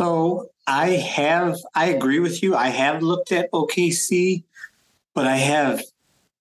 So 0.00 0.46
I 0.66 0.92
have, 0.92 1.58
I 1.74 1.90
agree 1.90 2.20
with 2.20 2.42
you. 2.42 2.56
I 2.56 2.68
have 2.68 3.02
looked 3.02 3.32
at 3.32 3.52
OKC, 3.52 4.44
but 5.12 5.26
I 5.26 5.36
have 5.36 5.82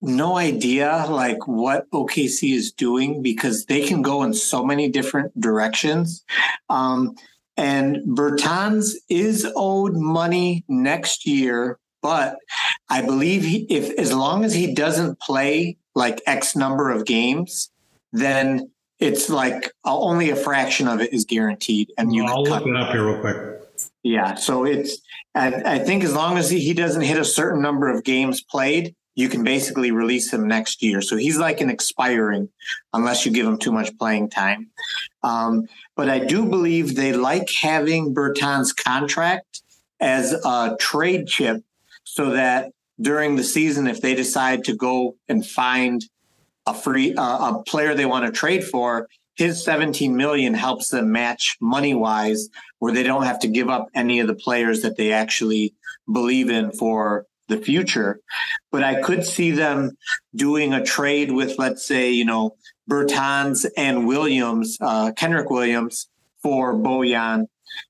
no 0.01 0.37
idea 0.37 1.05
like 1.09 1.45
what 1.45 1.91
OKC 1.91 2.53
is 2.53 2.71
doing 2.71 3.21
because 3.21 3.65
they 3.65 3.85
can 3.85 4.01
go 4.01 4.23
in 4.23 4.33
so 4.33 4.63
many 4.63 4.87
different 4.87 5.37
directions. 5.41 6.23
Um, 6.69 7.17
and 7.57 7.97
Bertans 8.07 8.93
is 9.09 9.45
owed 9.57 9.97
money 9.97 10.63
next 10.69 11.27
year, 11.27 11.79
but 12.01 12.37
I 12.87 13.01
believe 13.01 13.43
he, 13.43 13.63
if 13.69 13.91
as 13.99 14.13
long 14.13 14.45
as 14.45 14.53
he 14.53 14.73
doesn't 14.73 15.19
play 15.19 15.75
like 15.95 16.21
X 16.25 16.55
number 16.55 16.89
of 16.89 17.05
games, 17.05 17.69
then 18.13 18.71
it's 18.99 19.29
like 19.29 19.71
only 19.85 20.29
a 20.29 20.35
fraction 20.35 20.87
of 20.87 21.01
it 21.01 21.13
is 21.13 21.25
guaranteed. 21.25 21.91
And 21.97 22.13
you 22.13 22.25
I'll 22.25 22.43
look 22.43 22.65
it 22.65 22.75
up 22.75 22.91
here 22.91 23.05
real 23.05 23.21
quick. 23.21 23.61
Yeah, 24.03 24.35
so 24.35 24.65
it's 24.65 24.99
I, 25.35 25.75
I 25.75 25.79
think 25.79 26.03
as 26.03 26.13
long 26.13 26.37
as 26.37 26.49
he, 26.49 26.59
he 26.59 26.73
doesn't 26.73 27.01
hit 27.01 27.17
a 27.17 27.25
certain 27.25 27.61
number 27.61 27.89
of 27.89 28.03
games 28.03 28.41
played, 28.41 28.95
you 29.15 29.29
can 29.29 29.43
basically 29.43 29.91
release 29.91 30.31
him 30.31 30.47
next 30.47 30.81
year. 30.81 31.01
So 31.01 31.17
he's 31.17 31.37
like 31.37 31.61
an 31.61 31.69
expiring 31.69 32.49
unless 32.93 33.25
you 33.25 33.31
give 33.31 33.45
him 33.45 33.57
too 33.57 33.71
much 33.71 33.97
playing 33.97 34.29
time. 34.29 34.69
Um, 35.23 35.67
but 35.95 36.09
I 36.09 36.19
do 36.19 36.45
believe 36.45 36.95
they 36.95 37.13
like 37.13 37.49
having 37.61 38.13
Bertan's 38.13 38.73
contract 38.73 39.61
as 39.99 40.33
a 40.33 40.77
trade 40.79 41.27
chip 41.27 41.61
so 42.03 42.31
that 42.31 42.71
during 43.01 43.35
the 43.35 43.43
season, 43.43 43.87
if 43.87 44.01
they 44.01 44.15
decide 44.15 44.63
to 44.65 44.75
go 44.75 45.15
and 45.27 45.45
find 45.45 46.03
a 46.69 46.73
free 46.73 47.13
uh, 47.15 47.55
a 47.55 47.63
player 47.63 47.95
they 47.95 48.05
want 48.05 48.25
to 48.25 48.31
trade 48.31 48.63
for, 48.63 49.07
his 49.35 49.63
17 49.63 50.15
million 50.15 50.53
helps 50.53 50.89
them 50.89 51.11
match 51.13 51.55
money 51.61 51.93
wise, 51.93 52.49
where 52.79 52.93
they 52.93 53.03
don't 53.03 53.23
have 53.23 53.39
to 53.39 53.47
give 53.47 53.69
up 53.69 53.87
any 53.95 54.19
of 54.19 54.27
the 54.27 54.35
players 54.35 54.81
that 54.81 54.97
they 54.97 55.13
actually 55.13 55.73
believe 56.11 56.49
in 56.49 56.71
for 56.73 57.25
the 57.47 57.57
future. 57.57 58.19
But 58.69 58.83
I 58.83 59.01
could 59.01 59.25
see 59.25 59.51
them 59.51 59.97
doing 60.35 60.73
a 60.73 60.83
trade 60.83 61.31
with, 61.31 61.57
let's 61.57 61.85
say, 61.85 62.11
you 62.11 62.25
know, 62.25 62.55
Bertans 62.89 63.65
and 63.77 64.07
Williams, 64.07 64.77
uh, 64.81 65.11
Kenrich 65.11 65.49
Williams 65.49 66.09
for 66.43 66.73
Bojan, 66.75 67.45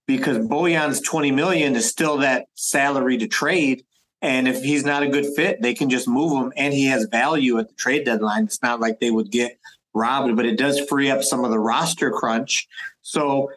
because 0.05 0.38
Bojan's 0.38 1.01
20 1.01 1.32
million 1.32 1.75
is 1.75 1.89
still 1.89 2.17
that 2.17 2.45
salary 2.53 3.17
to 3.17 3.27
trade. 3.27 3.86
And 4.22 4.47
if 4.47 4.61
he's 4.63 4.84
not 4.84 5.03
a 5.03 5.07
good 5.07 5.26
fit, 5.36 5.61
they 5.61 5.74
can 5.74 5.89
just 5.89 6.07
move 6.07 6.34
him 6.41 6.51
and 6.57 6.74
he 6.74 6.88
has 6.88 7.05
value 7.05 7.57
at 7.57 7.70
the 7.70 7.76
trade 7.76 8.05
deadline. 8.05 8.45
It's 8.45 8.61
not 8.61 8.80
like 8.80 8.99
they 8.99 9.11
would 9.11 9.32
get 9.32 9.57
robbed, 9.93 10.36
but 10.36 10.45
it 10.45 10.57
does 10.57 10.80
free 10.82 11.09
up 11.09 11.24
some 11.24 11.45
of 11.45 11.51
the 11.51 11.59
roster 11.59 12.11
crunch. 12.11 12.67
So 13.01 13.51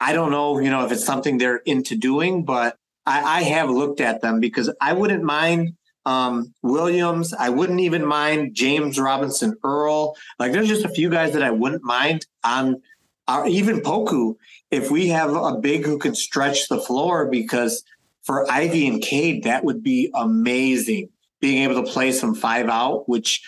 I 0.00 0.12
don't 0.12 0.30
know, 0.30 0.60
you 0.60 0.70
know, 0.70 0.84
if 0.84 0.92
it's 0.92 1.04
something 1.04 1.38
they're 1.38 1.56
into 1.58 1.96
doing, 1.96 2.44
but 2.44 2.76
I, 3.04 3.38
I 3.38 3.42
have 3.42 3.68
looked 3.68 4.00
at 4.00 4.22
them 4.22 4.40
because 4.40 4.72
I 4.80 4.92
wouldn't 4.92 5.24
mind 5.24 5.74
um, 6.06 6.54
Williams. 6.62 7.34
I 7.34 7.50
wouldn't 7.50 7.80
even 7.80 8.06
mind 8.06 8.54
James 8.54 8.98
Robinson 8.98 9.56
Earl. 9.64 10.16
Like 10.38 10.52
there's 10.52 10.68
just 10.68 10.84
a 10.84 10.88
few 10.88 11.10
guys 11.10 11.32
that 11.32 11.42
I 11.42 11.50
wouldn't 11.50 11.82
mind 11.82 12.26
on 12.44 12.80
our, 13.28 13.46
even 13.46 13.80
Poku 13.80 14.36
if 14.70 14.90
we 14.90 15.08
have 15.08 15.34
a 15.34 15.58
big 15.58 15.84
who 15.84 15.98
can 15.98 16.14
stretch 16.14 16.68
the 16.68 16.80
floor 16.80 17.26
because 17.26 17.82
for 18.30 18.48
Ivey 18.48 18.86
and 18.86 19.02
Cade, 19.02 19.42
that 19.42 19.64
would 19.64 19.82
be 19.82 20.08
amazing. 20.14 21.08
Being 21.40 21.64
able 21.64 21.82
to 21.84 21.90
play 21.90 22.12
some 22.12 22.32
five 22.32 22.68
out, 22.68 23.08
which 23.08 23.42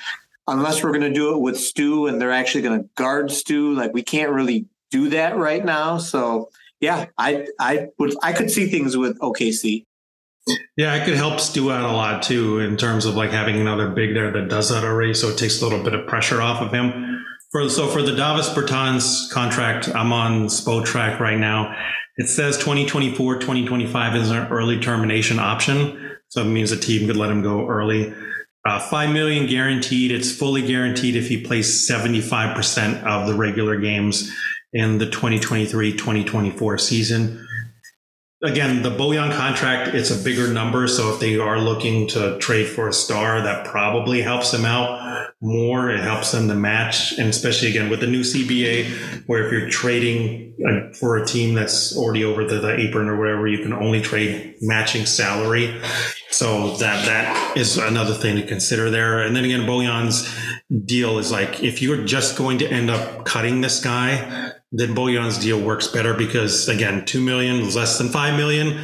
unless 0.48 0.82
we're 0.82 0.90
going 0.90 1.02
to 1.02 1.12
do 1.12 1.36
it 1.36 1.38
with 1.38 1.56
Stu 1.56 2.08
and 2.08 2.20
they're 2.20 2.32
actually 2.32 2.62
going 2.62 2.82
to 2.82 2.88
guard 2.96 3.30
Stu, 3.30 3.74
like 3.74 3.94
we 3.94 4.02
can't 4.02 4.32
really 4.32 4.66
do 4.90 5.08
that 5.10 5.36
right 5.36 5.64
now. 5.64 5.98
So 5.98 6.50
yeah, 6.80 7.06
I 7.16 7.46
I 7.60 7.90
would 8.00 8.16
I 8.24 8.32
could 8.32 8.50
see 8.50 8.66
things 8.66 8.96
with 8.96 9.16
OKC. 9.20 9.84
Yeah, 10.76 10.96
it 10.96 11.04
could 11.04 11.14
help 11.14 11.38
Stu 11.38 11.70
out 11.70 11.88
a 11.88 11.92
lot 11.92 12.24
too 12.24 12.58
in 12.58 12.76
terms 12.76 13.04
of 13.04 13.14
like 13.14 13.30
having 13.30 13.60
another 13.60 13.88
big 13.88 14.14
there 14.14 14.32
that 14.32 14.48
does 14.48 14.70
that 14.70 14.82
already, 14.82 15.14
so 15.14 15.28
it 15.28 15.38
takes 15.38 15.62
a 15.62 15.64
little 15.64 15.84
bit 15.84 15.94
of 15.94 16.08
pressure 16.08 16.42
off 16.42 16.60
of 16.60 16.72
him. 16.72 17.24
For 17.52 17.68
so 17.68 17.86
for 17.86 18.02
the 18.02 18.16
Davis 18.16 18.48
Bertans 18.48 19.30
contract, 19.30 19.94
I'm 19.94 20.12
on 20.12 20.46
Spotrac 20.46 21.20
right 21.20 21.38
now. 21.38 21.72
It 22.16 22.28
says 22.28 22.58
2024, 22.58 23.36
2025 23.36 24.16
is 24.16 24.30
an 24.30 24.48
early 24.48 24.78
termination 24.78 25.38
option, 25.38 26.18
so 26.28 26.42
it 26.42 26.46
means 26.46 26.70
the 26.70 26.76
team 26.76 27.06
could 27.06 27.16
let 27.16 27.30
him 27.30 27.42
go 27.42 27.66
early. 27.66 28.12
Uh, 28.64 28.78
five 28.78 29.10
million 29.10 29.46
guaranteed. 29.46 30.12
It's 30.12 30.30
fully 30.30 30.64
guaranteed 30.66 31.16
if 31.16 31.28
he 31.28 31.42
plays 31.42 31.88
75% 31.88 33.02
of 33.04 33.26
the 33.26 33.34
regular 33.34 33.76
games 33.80 34.30
in 34.72 34.98
the 34.98 35.06
2023-2024 35.06 36.80
season. 36.80 37.41
Again, 38.44 38.82
the 38.82 38.90
Bojan 38.90 39.32
contract, 39.36 39.94
it's 39.94 40.10
a 40.10 40.20
bigger 40.20 40.52
number. 40.52 40.88
So 40.88 41.14
if 41.14 41.20
they 41.20 41.38
are 41.38 41.60
looking 41.60 42.08
to 42.08 42.38
trade 42.38 42.66
for 42.66 42.88
a 42.88 42.92
star, 42.92 43.40
that 43.40 43.64
probably 43.64 44.20
helps 44.20 44.50
them 44.50 44.64
out 44.64 45.32
more. 45.40 45.90
It 45.90 46.00
helps 46.00 46.32
them 46.32 46.48
to 46.48 46.54
match. 46.56 47.16
And 47.18 47.28
especially 47.28 47.68
again 47.68 47.88
with 47.88 48.00
the 48.00 48.08
new 48.08 48.22
CBA, 48.22 49.28
where 49.28 49.46
if 49.46 49.52
you're 49.52 49.68
trading 49.68 50.54
uh, 50.66 50.92
for 50.92 51.18
a 51.18 51.24
team 51.24 51.54
that's 51.54 51.96
already 51.96 52.24
over 52.24 52.44
the, 52.44 52.58
the 52.58 52.80
apron 52.80 53.08
or 53.08 53.16
whatever, 53.16 53.46
you 53.46 53.62
can 53.62 53.72
only 53.72 54.02
trade 54.02 54.56
matching 54.60 55.06
salary. 55.06 55.80
So 56.30 56.76
that 56.78 57.06
that 57.06 57.56
is 57.56 57.78
another 57.78 58.14
thing 58.14 58.36
to 58.36 58.46
consider 58.46 58.90
there. 58.90 59.20
And 59.20 59.36
then 59.36 59.44
again, 59.44 59.60
Bojan's 59.60 60.28
deal 60.84 61.18
is 61.18 61.30
like 61.30 61.62
if 61.62 61.80
you're 61.80 62.04
just 62.04 62.36
going 62.36 62.58
to 62.58 62.66
end 62.66 62.90
up 62.90 63.24
cutting 63.24 63.60
this 63.60 63.82
guy, 63.82 64.52
then 64.72 64.94
Bojan's 64.94 65.38
deal 65.38 65.60
works 65.60 65.86
better 65.86 66.14
because 66.14 66.68
again, 66.68 67.04
two 67.04 67.20
million 67.20 67.72
less 67.74 67.98
than 67.98 68.08
five 68.08 68.36
million. 68.36 68.80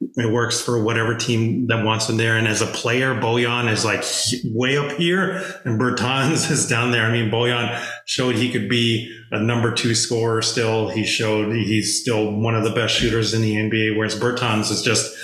It 0.00 0.32
works 0.32 0.60
for 0.60 0.82
whatever 0.82 1.16
team 1.16 1.66
that 1.68 1.84
wants 1.84 2.08
him 2.08 2.18
there. 2.18 2.36
And 2.36 2.46
as 2.46 2.62
a 2.62 2.66
player, 2.66 3.14
Bojan 3.14 3.70
is 3.70 3.84
like 3.84 4.04
way 4.44 4.76
up 4.76 4.92
here 4.92 5.42
and 5.64 5.80
Bertans 5.80 6.50
is 6.50 6.68
down 6.68 6.90
there. 6.90 7.04
I 7.04 7.12
mean, 7.12 7.30
Bojan 7.30 7.84
showed 8.04 8.34
he 8.34 8.50
could 8.50 8.68
be 8.68 9.12
a 9.30 9.40
number 9.40 9.72
two 9.72 9.94
scorer 9.94 10.42
still. 10.42 10.88
He 10.88 11.04
showed 11.04 11.52
he's 11.54 12.00
still 12.00 12.32
one 12.32 12.54
of 12.54 12.64
the 12.64 12.70
best 12.70 12.94
shooters 12.94 13.34
in 13.34 13.42
the 13.42 13.54
NBA, 13.54 13.96
whereas 13.96 14.18
Bertans 14.18 14.70
is 14.70 14.82
just, 14.82 15.16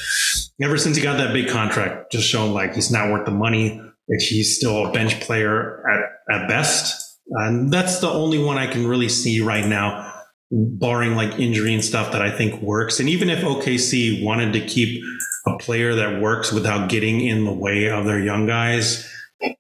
ever 0.61 0.77
since 0.77 0.97
he 0.97 1.03
got 1.03 1.19
that 1.19 1.33
big 1.33 1.49
contract, 1.49 2.11
just 2.11 2.29
shown 2.29 2.53
like 2.53 2.75
he's 2.75 2.91
not 2.91 3.13
worth 3.13 3.27
the 3.27 3.33
money. 3.33 3.81
He's 4.09 4.57
still 4.57 4.87
a 4.87 4.93
bench 4.93 5.21
player 5.21 5.89
at, 5.89 6.35
at 6.35 6.49
best 6.49 7.05
and 7.29 7.73
that's 7.73 8.01
the 8.01 8.11
only 8.11 8.39
one 8.39 8.59
I 8.59 8.67
can 8.67 8.87
really 8.87 9.09
see 9.09 9.41
right 9.41 9.67
now, 9.67 10.13
barring 10.51 11.15
like 11.15 11.39
injury 11.39 11.75
and 11.75 11.85
stuff 11.85 12.13
that 12.13 12.23
I 12.23 12.31
think 12.31 12.61
works. 12.63 13.01
And 13.01 13.09
even 13.09 13.31
if 13.31 13.41
OKC 13.41 14.25
wanted 14.25 14.53
to 14.53 14.61
keep 14.61 15.03
a 15.47 15.59
player 15.59 15.95
that 15.95 16.21
works 16.21 16.53
without 16.53 16.89
getting 16.89 17.21
in 17.21 17.45
the 17.45 17.53
way 17.53 17.89
of 17.89 18.05
their 18.05 18.21
young 18.21 18.47
guys, 18.47 19.11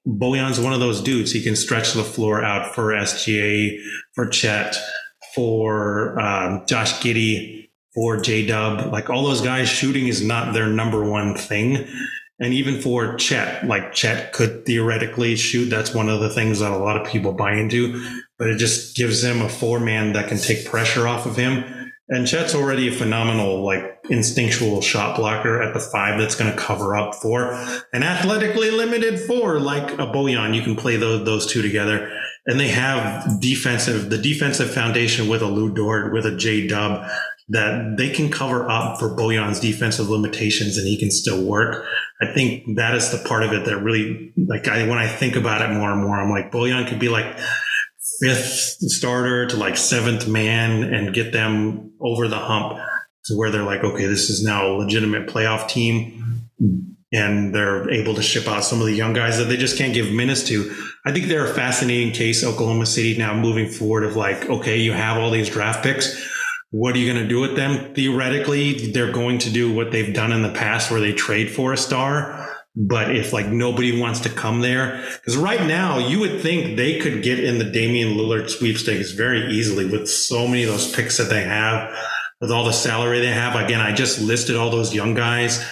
Bojan's 0.07 0.61
one 0.61 0.73
of 0.73 0.81
those 0.81 1.03
dudes. 1.03 1.33
He 1.33 1.43
can 1.43 1.57
stretch 1.57 1.93
the 1.93 2.05
floor 2.05 2.43
out 2.43 2.75
for 2.75 2.93
SGA, 2.93 3.79
for 4.15 4.27
Chet, 4.27 4.77
for 5.35 6.19
um, 6.21 6.65
Josh 6.67 6.95
Giddey, 7.01 7.69
for 7.95 8.19
J 8.19 8.47
Dub. 8.47 8.93
Like 8.93 9.11
all 9.11 9.25
those 9.25 9.41
guys, 9.41 9.69
shooting 9.69 10.09
is 10.09 10.23
not 10.23 10.55
their 10.55 10.69
number 10.69 11.05
one 11.05 11.35
thing. 11.35 11.87
And 12.41 12.53
even 12.53 12.81
for 12.81 13.17
Chet, 13.17 13.67
like 13.67 13.93
Chet 13.93 14.33
could 14.33 14.67
theoretically 14.67 15.37
shoot. 15.37 15.71
That's 15.71 15.95
one 15.95 16.09
of 16.09 16.21
the 16.21 16.31
things 16.31 16.59
that 16.59 16.73
a 16.73 16.77
lot 16.77 17.01
of 17.01 17.07
people 17.07 17.33
buy 17.33 17.55
into, 17.55 18.05
but 18.39 18.49
it 18.49 18.57
just 18.59 18.97
gives 18.97 19.23
him 19.23 19.41
a 19.41 19.49
four 19.49 19.79
man 19.79 20.15
that 20.15 20.29
can 20.29 20.39
take 20.39 20.67
pressure 20.67 21.07
off 21.07 21.27
of 21.27 21.37
him. 21.37 21.65
And 22.09 22.27
Chet's 22.27 22.55
already 22.55 22.89
a 22.89 22.93
phenomenal, 22.93 23.65
like 23.65 23.99
instinctual 24.11 24.83
shot 24.83 25.17
blocker 25.17 25.63
at 25.63 25.73
the 25.73 25.81
five 25.81 26.19
that's 26.19 26.35
going 26.35 26.51
to 26.51 26.59
cover 26.59 26.95
up 26.95 27.15
for 27.15 27.53
an 27.93 28.03
athletically 28.03 28.71
limited 28.71 29.21
four 29.21 29.59
like 29.59 29.93
a 29.95 30.07
Bojan. 30.07 30.55
You 30.55 30.63
can 30.63 30.77
play 30.77 30.97
those, 30.97 31.25
those 31.25 31.47
two 31.47 31.63
together. 31.63 32.11
And 32.47 32.61
they 32.61 32.69
have 32.69 33.41
defensive, 33.41 34.11
the 34.11 34.19
defensive 34.19 34.71
foundation 34.71 35.29
with 35.29 35.43
a 35.43 35.47
Lu 35.47 35.73
Dort, 35.73 36.13
with 36.13 36.27
a 36.27 36.37
J 36.37 36.67
Dub 36.67 37.09
that 37.49 37.97
they 37.99 38.11
can 38.11 38.31
cover 38.31 38.69
up 38.69 38.99
for 38.99 39.15
Bojan's 39.15 39.61
defensive 39.61 40.09
limitations 40.09 40.79
and 40.79 40.87
he 40.87 40.99
can 40.99 41.11
still 41.11 41.43
work. 41.45 41.87
I 42.21 42.33
think 42.33 42.77
that 42.77 42.95
is 42.95 43.11
the 43.11 43.27
part 43.29 43.43
of 43.43 43.53
it 43.53 43.67
that 43.67 43.79
really, 43.79 44.33
like, 44.37 44.67
I, 44.69 44.87
when 44.89 44.99
I 44.99 45.07
think 45.07 45.37
about 45.37 45.63
it 45.63 45.75
more 45.75 45.93
and 45.93 46.03
more, 46.03 46.17
I'm 46.19 46.31
like, 46.31 46.51
Bojan 46.51 46.89
could 46.89 46.99
be 46.99 47.09
like 47.09 47.39
fifth 48.21 48.77
starter 48.81 49.47
to 49.47 49.57
like 49.57 49.77
seventh 49.77 50.29
man 50.29 50.83
and 50.83 51.15
get 51.15 51.33
them 51.33 51.93
over 52.01 52.29
the 52.29 52.39
hump 52.39 52.79
to 53.27 53.35
where 53.37 53.51
they're 53.51 53.63
like, 53.63 53.83
okay, 53.83 54.07
this 54.07 54.31
is 54.31 54.43
now 54.43 54.67
a 54.67 54.73
legitimate 54.77 55.27
playoff 55.27 55.69
team. 55.69 56.49
And 57.15 57.55
they're 57.55 57.89
able 57.91 58.15
to 58.15 58.23
ship 58.23 58.49
out 58.49 58.65
some 58.65 58.81
of 58.81 58.87
the 58.87 58.95
young 58.95 59.13
guys 59.13 59.39
that 59.39 59.45
they 59.45 59.57
just 59.57 59.79
can't 59.79 59.95
give 59.95 60.13
minutes 60.13 60.43
to. 60.49 60.75
I 61.07 61.13
think 61.13 61.29
they're 61.29 61.47
a 61.47 61.55
fascinating 61.55 62.13
case, 62.13 62.43
Oklahoma 62.43 62.87
City 62.87 63.17
now 63.17 63.35
moving 63.35 63.71
forward 63.71 64.05
of 64.05 64.17
like, 64.17 64.51
okay, 64.51 64.79
you 64.79 64.93
have 64.93 65.17
all 65.17 65.31
these 65.31 65.49
draft 65.49 65.83
picks 65.83 66.33
what 66.75 66.97
are 66.97 66.99
you 66.99 67.13
going 67.13 67.23
to 67.23 67.29
do 67.29 67.39
with 67.39 67.55
them? 67.55 67.95
Theoretically, 67.95 68.91
they're 68.91 69.13
going 69.13 69.39
to 69.39 69.51
do 69.51 69.73
what 69.73 69.93
they've 69.93 70.13
done 70.13 70.33
in 70.33 70.43
the 70.43 70.51
past 70.51 70.91
where 70.91 70.99
they 70.99 71.13
trade 71.13 71.49
for 71.53 71.73
a 71.73 71.77
star. 71.77 72.53
But 72.75 73.15
if 73.15 73.33
like 73.33 73.47
nobody 73.47 74.01
wants 74.01 74.19
to 74.21 74.29
come 74.29 74.61
there, 74.61 75.01
because 75.15 75.37
right 75.37 75.65
now 75.65 75.99
you 75.99 76.19
would 76.19 76.41
think 76.41 76.77
they 76.77 76.99
could 76.99 77.23
get 77.23 77.39
in 77.39 77.59
the 77.59 77.65
Damian 77.65 78.17
Lillard 78.17 78.51
sweepstakes 78.51 79.13
very 79.13 79.53
easily 79.53 79.87
with 79.87 80.11
so 80.11 80.49
many 80.49 80.65
of 80.65 80.71
those 80.71 80.93
picks 80.93 81.17
that 81.19 81.31
they 81.31 81.45
have. 81.45 81.97
with 82.41 82.51
all 82.51 82.65
the 82.65 82.73
salary 82.73 83.21
they 83.21 83.29
have. 83.29 83.55
Again, 83.55 83.81
I 83.81 83.95
just 83.95 84.21
listed 84.21 84.57
all 84.57 84.71
those 84.71 84.93
young 84.93 85.15
guys 85.15 85.65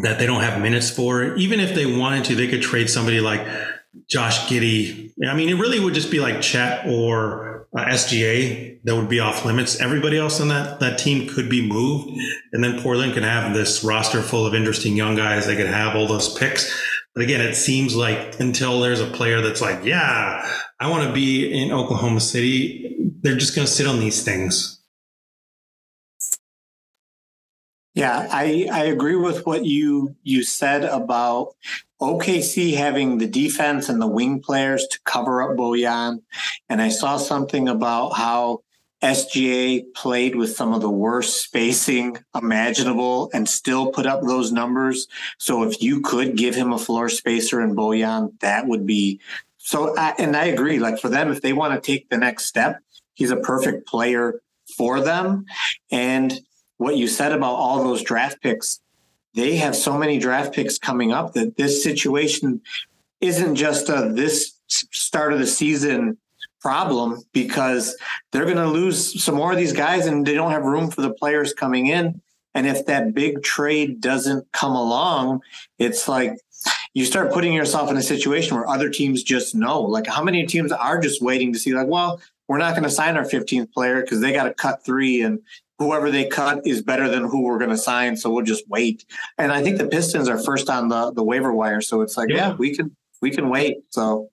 that 0.00 0.18
they 0.18 0.26
don't 0.26 0.42
have 0.42 0.60
minutes 0.60 0.90
for. 0.90 1.34
Even 1.36 1.60
if 1.60 1.74
they 1.74 1.86
wanted 1.86 2.24
to, 2.24 2.34
they 2.34 2.48
could 2.48 2.62
trade 2.62 2.88
somebody 2.88 3.20
like 3.20 3.46
Josh 4.08 4.48
Giddey. 4.48 5.12
I 5.28 5.34
mean, 5.34 5.48
it 5.48 5.54
really 5.54 5.80
would 5.80 5.94
just 5.94 6.10
be 6.10 6.20
like 6.20 6.40
Chet 6.40 6.86
or 6.86 7.68
uh, 7.76 7.84
SGA 7.86 8.82
that 8.84 8.96
would 8.96 9.08
be 9.08 9.20
off 9.20 9.44
limits. 9.44 9.80
Everybody 9.80 10.18
else 10.18 10.40
on 10.40 10.48
that 10.48 10.80
that 10.80 10.98
team 10.98 11.28
could 11.28 11.48
be 11.48 11.66
moved, 11.66 12.10
and 12.52 12.64
then 12.64 12.80
Portland 12.80 13.14
can 13.14 13.22
have 13.22 13.54
this 13.54 13.84
roster 13.84 14.22
full 14.22 14.46
of 14.46 14.54
interesting 14.54 14.96
young 14.96 15.14
guys. 15.14 15.46
They 15.46 15.56
could 15.56 15.66
have 15.66 15.94
all 15.94 16.06
those 16.06 16.36
picks. 16.36 16.72
But 17.14 17.24
again, 17.24 17.42
it 17.42 17.54
seems 17.54 17.94
like 17.94 18.40
until 18.40 18.80
there's 18.80 19.00
a 19.00 19.06
player 19.06 19.42
that's 19.42 19.60
like, 19.60 19.84
yeah, 19.84 20.50
I 20.80 20.88
want 20.88 21.06
to 21.06 21.12
be 21.12 21.52
in 21.52 21.70
Oklahoma 21.70 22.20
City, 22.20 22.96
they're 23.20 23.36
just 23.36 23.54
going 23.54 23.66
to 23.66 23.72
sit 23.72 23.86
on 23.86 24.00
these 24.00 24.24
things. 24.24 24.81
Yeah, 27.94 28.26
I, 28.30 28.68
I 28.72 28.84
agree 28.84 29.16
with 29.16 29.44
what 29.44 29.66
you 29.66 30.16
you 30.22 30.44
said 30.44 30.84
about 30.84 31.54
OKC 32.00 32.74
having 32.74 33.18
the 33.18 33.26
defense 33.26 33.88
and 33.88 34.00
the 34.00 34.06
wing 34.06 34.40
players 34.40 34.86
to 34.88 35.00
cover 35.04 35.42
up 35.42 35.56
Bojan. 35.56 36.22
And 36.70 36.80
I 36.80 36.88
saw 36.88 37.18
something 37.18 37.68
about 37.68 38.10
how 38.10 38.62
SGA 39.02 39.84
played 39.94 40.36
with 40.36 40.56
some 40.56 40.72
of 40.72 40.80
the 40.80 40.90
worst 40.90 41.44
spacing 41.44 42.16
imaginable 42.34 43.30
and 43.34 43.48
still 43.48 43.90
put 43.92 44.06
up 44.06 44.22
those 44.22 44.52
numbers. 44.52 45.06
So 45.38 45.64
if 45.64 45.82
you 45.82 46.00
could 46.00 46.36
give 46.36 46.54
him 46.54 46.72
a 46.72 46.78
floor 46.78 47.08
spacer 47.08 47.60
in 47.60 47.74
Bojan, 47.74 48.38
that 48.40 48.68
would 48.68 48.86
be 48.86 49.20
so. 49.58 49.96
I, 49.98 50.14
and 50.18 50.34
I 50.34 50.46
agree. 50.46 50.78
Like 50.78 50.98
for 50.98 51.08
them, 51.08 51.30
if 51.30 51.42
they 51.42 51.52
want 51.52 51.74
to 51.74 51.86
take 51.86 52.08
the 52.08 52.16
next 52.16 52.46
step, 52.46 52.78
he's 53.12 53.30
a 53.30 53.36
perfect 53.36 53.86
player 53.86 54.40
for 54.76 55.00
them. 55.00 55.44
And 55.90 56.40
what 56.82 56.96
you 56.96 57.08
said 57.08 57.32
about 57.32 57.54
all 57.54 57.82
those 57.82 58.02
draft 58.02 58.42
picks, 58.42 58.80
they 59.34 59.56
have 59.56 59.74
so 59.74 59.96
many 59.96 60.18
draft 60.18 60.54
picks 60.54 60.78
coming 60.78 61.12
up 61.12 61.32
that 61.34 61.56
this 61.56 61.82
situation 61.82 62.60
isn't 63.20 63.54
just 63.54 63.88
a 63.88 64.12
this 64.12 64.58
start 64.66 65.32
of 65.32 65.38
the 65.38 65.46
season 65.46 66.18
problem 66.60 67.20
because 67.32 67.96
they're 68.30 68.44
going 68.44 68.56
to 68.56 68.68
lose 68.68 69.22
some 69.22 69.34
more 69.34 69.52
of 69.52 69.58
these 69.58 69.72
guys 69.72 70.06
and 70.06 70.26
they 70.26 70.34
don't 70.34 70.52
have 70.52 70.64
room 70.64 70.90
for 70.90 71.02
the 71.02 71.12
players 71.12 71.52
coming 71.52 71.86
in. 71.86 72.20
And 72.54 72.66
if 72.66 72.86
that 72.86 73.14
big 73.14 73.42
trade 73.42 74.00
doesn't 74.00 74.50
come 74.52 74.76
along, 74.76 75.40
it's 75.78 76.06
like 76.06 76.36
you 76.94 77.04
start 77.04 77.32
putting 77.32 77.52
yourself 77.52 77.90
in 77.90 77.96
a 77.96 78.02
situation 78.02 78.56
where 78.56 78.68
other 78.68 78.90
teams 78.90 79.22
just 79.22 79.54
know. 79.54 79.80
Like, 79.80 80.06
how 80.06 80.22
many 80.22 80.46
teams 80.46 80.70
are 80.70 81.00
just 81.00 81.22
waiting 81.22 81.52
to 81.52 81.58
see, 81.58 81.74
like, 81.74 81.88
well, 81.88 82.20
we're 82.48 82.58
not 82.58 82.72
going 82.72 82.82
to 82.82 82.90
sign 82.90 83.16
our 83.16 83.24
15th 83.24 83.72
player 83.72 84.02
because 84.02 84.20
they 84.20 84.32
got 84.32 84.44
to 84.44 84.54
cut 84.54 84.84
three 84.84 85.22
and 85.22 85.40
whoever 85.78 86.10
they 86.10 86.26
cut 86.26 86.66
is 86.66 86.82
better 86.82 87.08
than 87.08 87.24
who 87.24 87.42
we're 87.42 87.58
going 87.58 87.70
to 87.70 87.78
sign. 87.78 88.16
So 88.16 88.30
we'll 88.30 88.44
just 88.44 88.68
wait. 88.68 89.04
And 89.38 89.52
I 89.52 89.62
think 89.62 89.78
the 89.78 89.86
Pistons 89.86 90.28
are 90.28 90.38
first 90.38 90.70
on 90.70 90.88
the, 90.88 91.12
the 91.12 91.24
waiver 91.24 91.52
wire. 91.52 91.80
So 91.80 92.00
it's 92.02 92.16
like, 92.16 92.28
yeah, 92.28 92.50
yeah 92.50 92.54
we 92.54 92.74
can, 92.74 92.94
we 93.20 93.30
can 93.30 93.48
wait. 93.48 93.78
So 93.90 94.30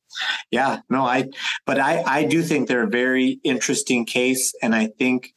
yeah, 0.52 0.82
no, 0.90 1.04
I, 1.04 1.30
but 1.66 1.80
I, 1.80 2.04
I 2.06 2.24
do 2.24 2.42
think 2.44 2.68
they're 2.68 2.84
a 2.84 2.90
very 2.90 3.40
interesting 3.44 4.06
case. 4.06 4.54
And 4.62 4.76
I 4.76 4.88
think, 4.88 5.34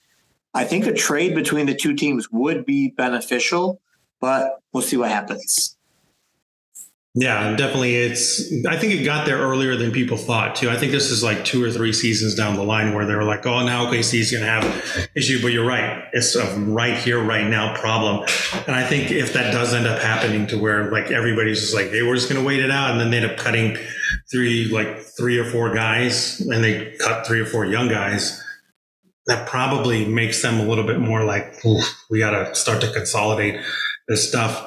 I 0.55 0.65
think 0.65 0.87
a 0.87 0.93
trade 0.93 1.35
between 1.35 1.67
the 1.67 1.75
two 1.75 1.95
teams 1.95 2.31
would 2.31 2.67
be 2.67 2.91
beneficial, 2.91 3.81
but 4.21 4.59
we'll 4.73 4.83
see 4.83 4.99
what 4.99 5.11
happens. 5.11 5.77
Yeah, 7.15 7.55
definitely. 7.57 7.97
It's. 7.97 8.51
I 8.67 8.79
think 8.79 8.95
it 8.95 9.05
got 9.05 9.27
there 9.27 9.37
earlier 9.37 9.77
than 9.77 9.93
people 9.93 10.17
thought 10.17 10.57
too. 10.57 10.71
I 10.71 10.79
think 10.79 10.93
this 10.93 11.11
is 11.11 11.23
like 11.23 11.45
two 11.45 11.63
or 11.63 11.71
three 11.71 11.93
seasons 11.93 12.35
down 12.35 12.57
the 12.57 12.63
line 12.63 12.95
where 12.95 13.05
they 13.05 13.15
were 13.15 13.25
like, 13.25 13.45
"Oh, 13.45 13.63
now 13.67 13.85
OKC 13.85 14.21
is 14.21 14.31
going 14.31 14.43
to 14.43 14.49
have 14.49 15.11
issue." 15.15 15.43
But 15.43 15.49
you're 15.49 15.67
right; 15.67 16.05
it's 16.15 16.35
a 16.37 16.47
right 16.61 16.97
here, 16.97 17.23
right 17.23 17.47
now 17.47 17.77
problem. 17.77 18.27
And 18.67 18.75
I 18.75 18.87
think 18.87 19.11
if 19.11 19.35
that 19.35 19.53
does 19.53 19.75
end 19.75 19.87
up 19.87 20.01
happening 20.01 20.47
to 20.49 20.59
where 20.59 20.91
like 20.91 21.11
everybody's 21.11 21.61
just 21.61 21.75
like, 21.75 21.91
"Hey, 21.91 22.03
we're 22.03 22.15
just 22.15 22.31
going 22.31 22.41
to 22.41 22.47
wait 22.47 22.61
it 22.61 22.71
out," 22.71 22.93
and 22.93 22.99
then 22.99 23.11
they 23.11 23.19
end 23.19 23.27
up 23.31 23.37
cutting 23.37 23.77
three, 24.31 24.71
like 24.71 24.99
three 24.99 25.39
or 25.39 25.45
four 25.45 25.75
guys, 25.75 26.41
and 26.41 26.65
they 26.65 26.93
cut 26.93 27.27
three 27.27 27.41
or 27.41 27.47
four 27.47 27.67
young 27.67 27.89
guys. 27.89 28.43
That 29.27 29.47
probably 29.47 30.07
makes 30.07 30.41
them 30.41 30.61
a 30.61 30.65
little 30.65 30.87
bit 30.87 30.99
more 30.99 31.25
like, 31.25 31.63
"We 32.09 32.21
got 32.21 32.31
to 32.31 32.55
start 32.55 32.81
to 32.81 32.91
consolidate 32.91 33.61
this 34.09 34.27
stuff." 34.27 34.67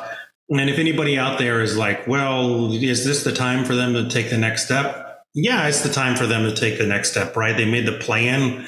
And 0.49 0.69
if 0.69 0.77
anybody 0.77 1.17
out 1.17 1.39
there 1.39 1.61
is 1.61 1.75
like, 1.75 2.07
well, 2.07 2.71
is 2.71 3.03
this 3.03 3.23
the 3.23 3.31
time 3.31 3.65
for 3.65 3.75
them 3.75 3.93
to 3.93 4.07
take 4.09 4.29
the 4.29 4.37
next 4.37 4.65
step? 4.65 5.23
Yeah, 5.33 5.67
it's 5.67 5.81
the 5.81 5.89
time 5.91 6.15
for 6.15 6.27
them 6.27 6.43
to 6.43 6.55
take 6.55 6.77
the 6.77 6.85
next 6.85 7.11
step, 7.11 7.35
right? 7.35 7.57
They 7.57 7.69
made 7.69 7.87
the 7.87 7.97
plan, 7.97 8.65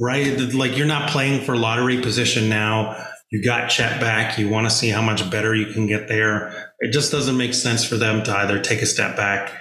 right? 0.00 0.38
Like 0.52 0.76
you're 0.76 0.86
not 0.86 1.10
playing 1.10 1.44
for 1.44 1.56
lottery 1.56 2.00
position 2.00 2.48
now. 2.48 3.02
You 3.30 3.42
got 3.42 3.70
Chet 3.70 4.00
back. 4.00 4.36
You 4.36 4.48
want 4.48 4.68
to 4.68 4.74
see 4.74 4.90
how 4.90 5.00
much 5.00 5.28
better 5.30 5.54
you 5.54 5.66
can 5.72 5.86
get 5.86 6.08
there. 6.08 6.72
It 6.80 6.92
just 6.92 7.10
doesn't 7.10 7.36
make 7.36 7.54
sense 7.54 7.84
for 7.84 7.96
them 7.96 8.22
to 8.24 8.36
either 8.36 8.60
take 8.60 8.82
a 8.82 8.86
step 8.86 9.16
back. 9.16 9.52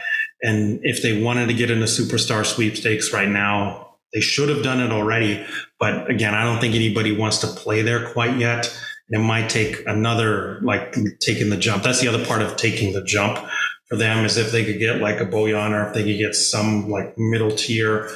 And 0.41 0.80
if 0.84 1.01
they 1.01 1.22
wanted 1.22 1.47
to 1.47 1.53
get 1.53 1.72
into 1.72 1.86
superstar 1.86 2.45
sweepstakes 2.45 3.14
right 3.14 3.30
now, 3.30 3.95
they 4.14 4.20
should 4.20 4.49
have 4.49 4.61
done 4.61 4.80
it 4.80 4.91
already. 4.91 5.45
But 5.80 6.09
again, 6.09 6.36
I 6.36 6.43
don't 6.43 6.59
think 6.59 6.76
anybody 6.76 7.16
wants 7.16 7.38
to 7.39 7.47
play 7.47 7.82
there 7.82 8.11
quite 8.11 8.38
yet 8.38 8.76
it 9.09 9.19
might 9.19 9.49
take 9.49 9.85
another 9.85 10.59
like 10.61 10.95
taking 11.19 11.49
the 11.49 11.57
jump. 11.57 11.83
That's 11.83 12.01
the 12.01 12.07
other 12.07 12.25
part 12.25 12.41
of 12.41 12.55
taking 12.55 12.93
the 12.93 13.03
jump 13.03 13.37
for 13.87 13.97
them 13.97 14.25
is 14.25 14.37
if 14.37 14.51
they 14.51 14.65
could 14.65 14.79
get 14.79 15.01
like 15.01 15.19
a 15.19 15.25
Bojan 15.25 15.71
or 15.71 15.87
if 15.87 15.93
they 15.93 16.03
could 16.03 16.17
get 16.17 16.35
some 16.35 16.89
like 16.89 17.17
middle 17.17 17.51
tier 17.51 18.09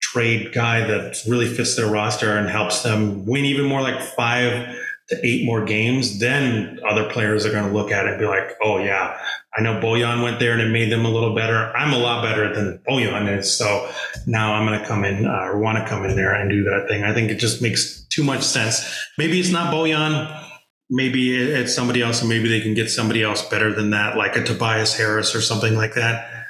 trade 0.00 0.52
guy 0.52 0.86
that 0.86 1.16
really 1.26 1.46
fits 1.46 1.76
their 1.76 1.86
roster 1.86 2.36
and 2.36 2.48
helps 2.48 2.82
them 2.82 3.26
win 3.26 3.44
even 3.44 3.66
more 3.66 3.80
like 3.80 4.00
five 4.00 4.76
to 5.08 5.26
eight 5.26 5.46
more 5.46 5.64
games, 5.64 6.18
then 6.18 6.78
other 6.86 7.08
players 7.10 7.46
are 7.46 7.50
going 7.50 7.66
to 7.66 7.72
look 7.72 7.90
at 7.90 8.04
it 8.06 8.10
and 8.10 8.20
be 8.20 8.26
like, 8.26 8.56
oh, 8.62 8.78
yeah, 8.78 9.18
I 9.56 9.62
know 9.62 9.80
Bojan 9.80 10.22
went 10.22 10.38
there 10.38 10.52
and 10.52 10.60
it 10.60 10.68
made 10.70 10.92
them 10.92 11.06
a 11.06 11.10
little 11.10 11.34
better. 11.34 11.74
I'm 11.74 11.94
a 11.94 11.98
lot 11.98 12.22
better 12.22 12.54
than 12.54 12.78
Bojan 12.86 13.38
is. 13.38 13.50
So 13.50 13.90
now 14.26 14.54
I'm 14.54 14.66
going 14.66 14.78
to 14.78 14.86
come 14.86 15.04
in 15.04 15.24
uh, 15.24 15.46
or 15.46 15.58
want 15.58 15.78
to 15.78 15.86
come 15.88 16.04
in 16.04 16.14
there 16.14 16.34
and 16.34 16.50
do 16.50 16.62
that 16.64 16.86
thing. 16.88 17.04
I 17.04 17.14
think 17.14 17.30
it 17.30 17.38
just 17.38 17.62
makes 17.62 18.04
too 18.10 18.22
much 18.22 18.42
sense. 18.42 18.84
Maybe 19.16 19.40
it's 19.40 19.50
not 19.50 19.72
Bojan. 19.72 20.44
Maybe 20.90 21.36
it's 21.36 21.74
somebody 21.74 22.00
else, 22.00 22.20
and 22.20 22.30
maybe 22.30 22.48
they 22.48 22.60
can 22.60 22.72
get 22.72 22.88
somebody 22.88 23.22
else 23.22 23.46
better 23.48 23.74
than 23.74 23.90
that, 23.90 24.16
like 24.16 24.36
a 24.36 24.44
Tobias 24.44 24.96
Harris 24.96 25.34
or 25.34 25.42
something 25.42 25.74
like 25.74 25.94
that. 25.94 26.46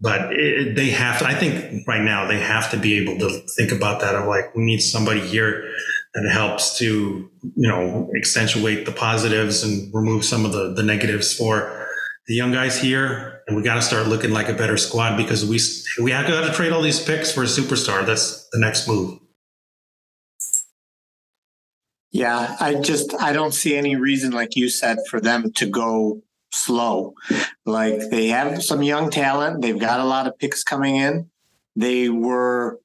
But 0.00 0.32
it, 0.32 0.76
they 0.76 0.90
have 0.90 1.20
to, 1.20 1.26
I 1.26 1.34
think 1.34 1.86
right 1.86 2.02
now 2.02 2.26
they 2.26 2.38
have 2.38 2.70
to 2.72 2.76
be 2.76 2.98
able 2.98 3.18
to 3.18 3.40
think 3.56 3.72
about 3.72 4.00
that 4.00 4.14
of 4.14 4.26
like, 4.26 4.54
we 4.54 4.64
need 4.64 4.80
somebody 4.80 5.20
here 5.20 5.72
that 6.14 6.28
helps 6.30 6.78
to, 6.78 7.30
you 7.42 7.68
know, 7.68 8.10
accentuate 8.16 8.84
the 8.84 8.92
positives 8.92 9.62
and 9.62 9.92
remove 9.94 10.24
some 10.24 10.44
of 10.44 10.52
the, 10.52 10.74
the 10.74 10.82
negatives 10.82 11.34
for 11.34 11.88
the 12.26 12.34
young 12.34 12.52
guys 12.52 12.80
here. 12.80 13.42
And 13.46 13.56
we 13.56 13.62
got 13.62 13.74
to 13.74 13.82
start 13.82 14.06
looking 14.06 14.30
like 14.30 14.48
a 14.48 14.54
better 14.54 14.76
squad 14.76 15.16
because 15.16 15.44
we, 15.44 15.58
we 16.02 16.10
have 16.12 16.28
got 16.28 16.46
to 16.46 16.52
trade 16.52 16.72
all 16.72 16.82
these 16.82 17.02
picks 17.02 17.32
for 17.32 17.42
a 17.42 17.46
superstar. 17.46 18.04
That's 18.04 18.46
the 18.52 18.58
next 18.58 18.86
move. 18.86 19.18
Yeah, 22.12 22.56
I 22.60 22.74
just 22.74 23.14
I 23.20 23.32
don't 23.32 23.54
see 23.54 23.74
any 23.74 23.96
reason, 23.96 24.32
like 24.32 24.54
you 24.54 24.68
said, 24.68 24.98
for 25.08 25.18
them 25.18 25.50
to 25.52 25.66
go 25.66 26.22
slow. 26.52 27.14
Like 27.64 28.10
they 28.10 28.28
have 28.28 28.62
some 28.62 28.82
young 28.82 29.10
talent, 29.10 29.62
they've 29.62 29.78
got 29.78 29.98
a 29.98 30.04
lot 30.04 30.26
of 30.26 30.38
picks 30.38 30.62
coming 30.62 30.96
in. 30.96 31.30
They 31.74 32.10
were 32.10 32.78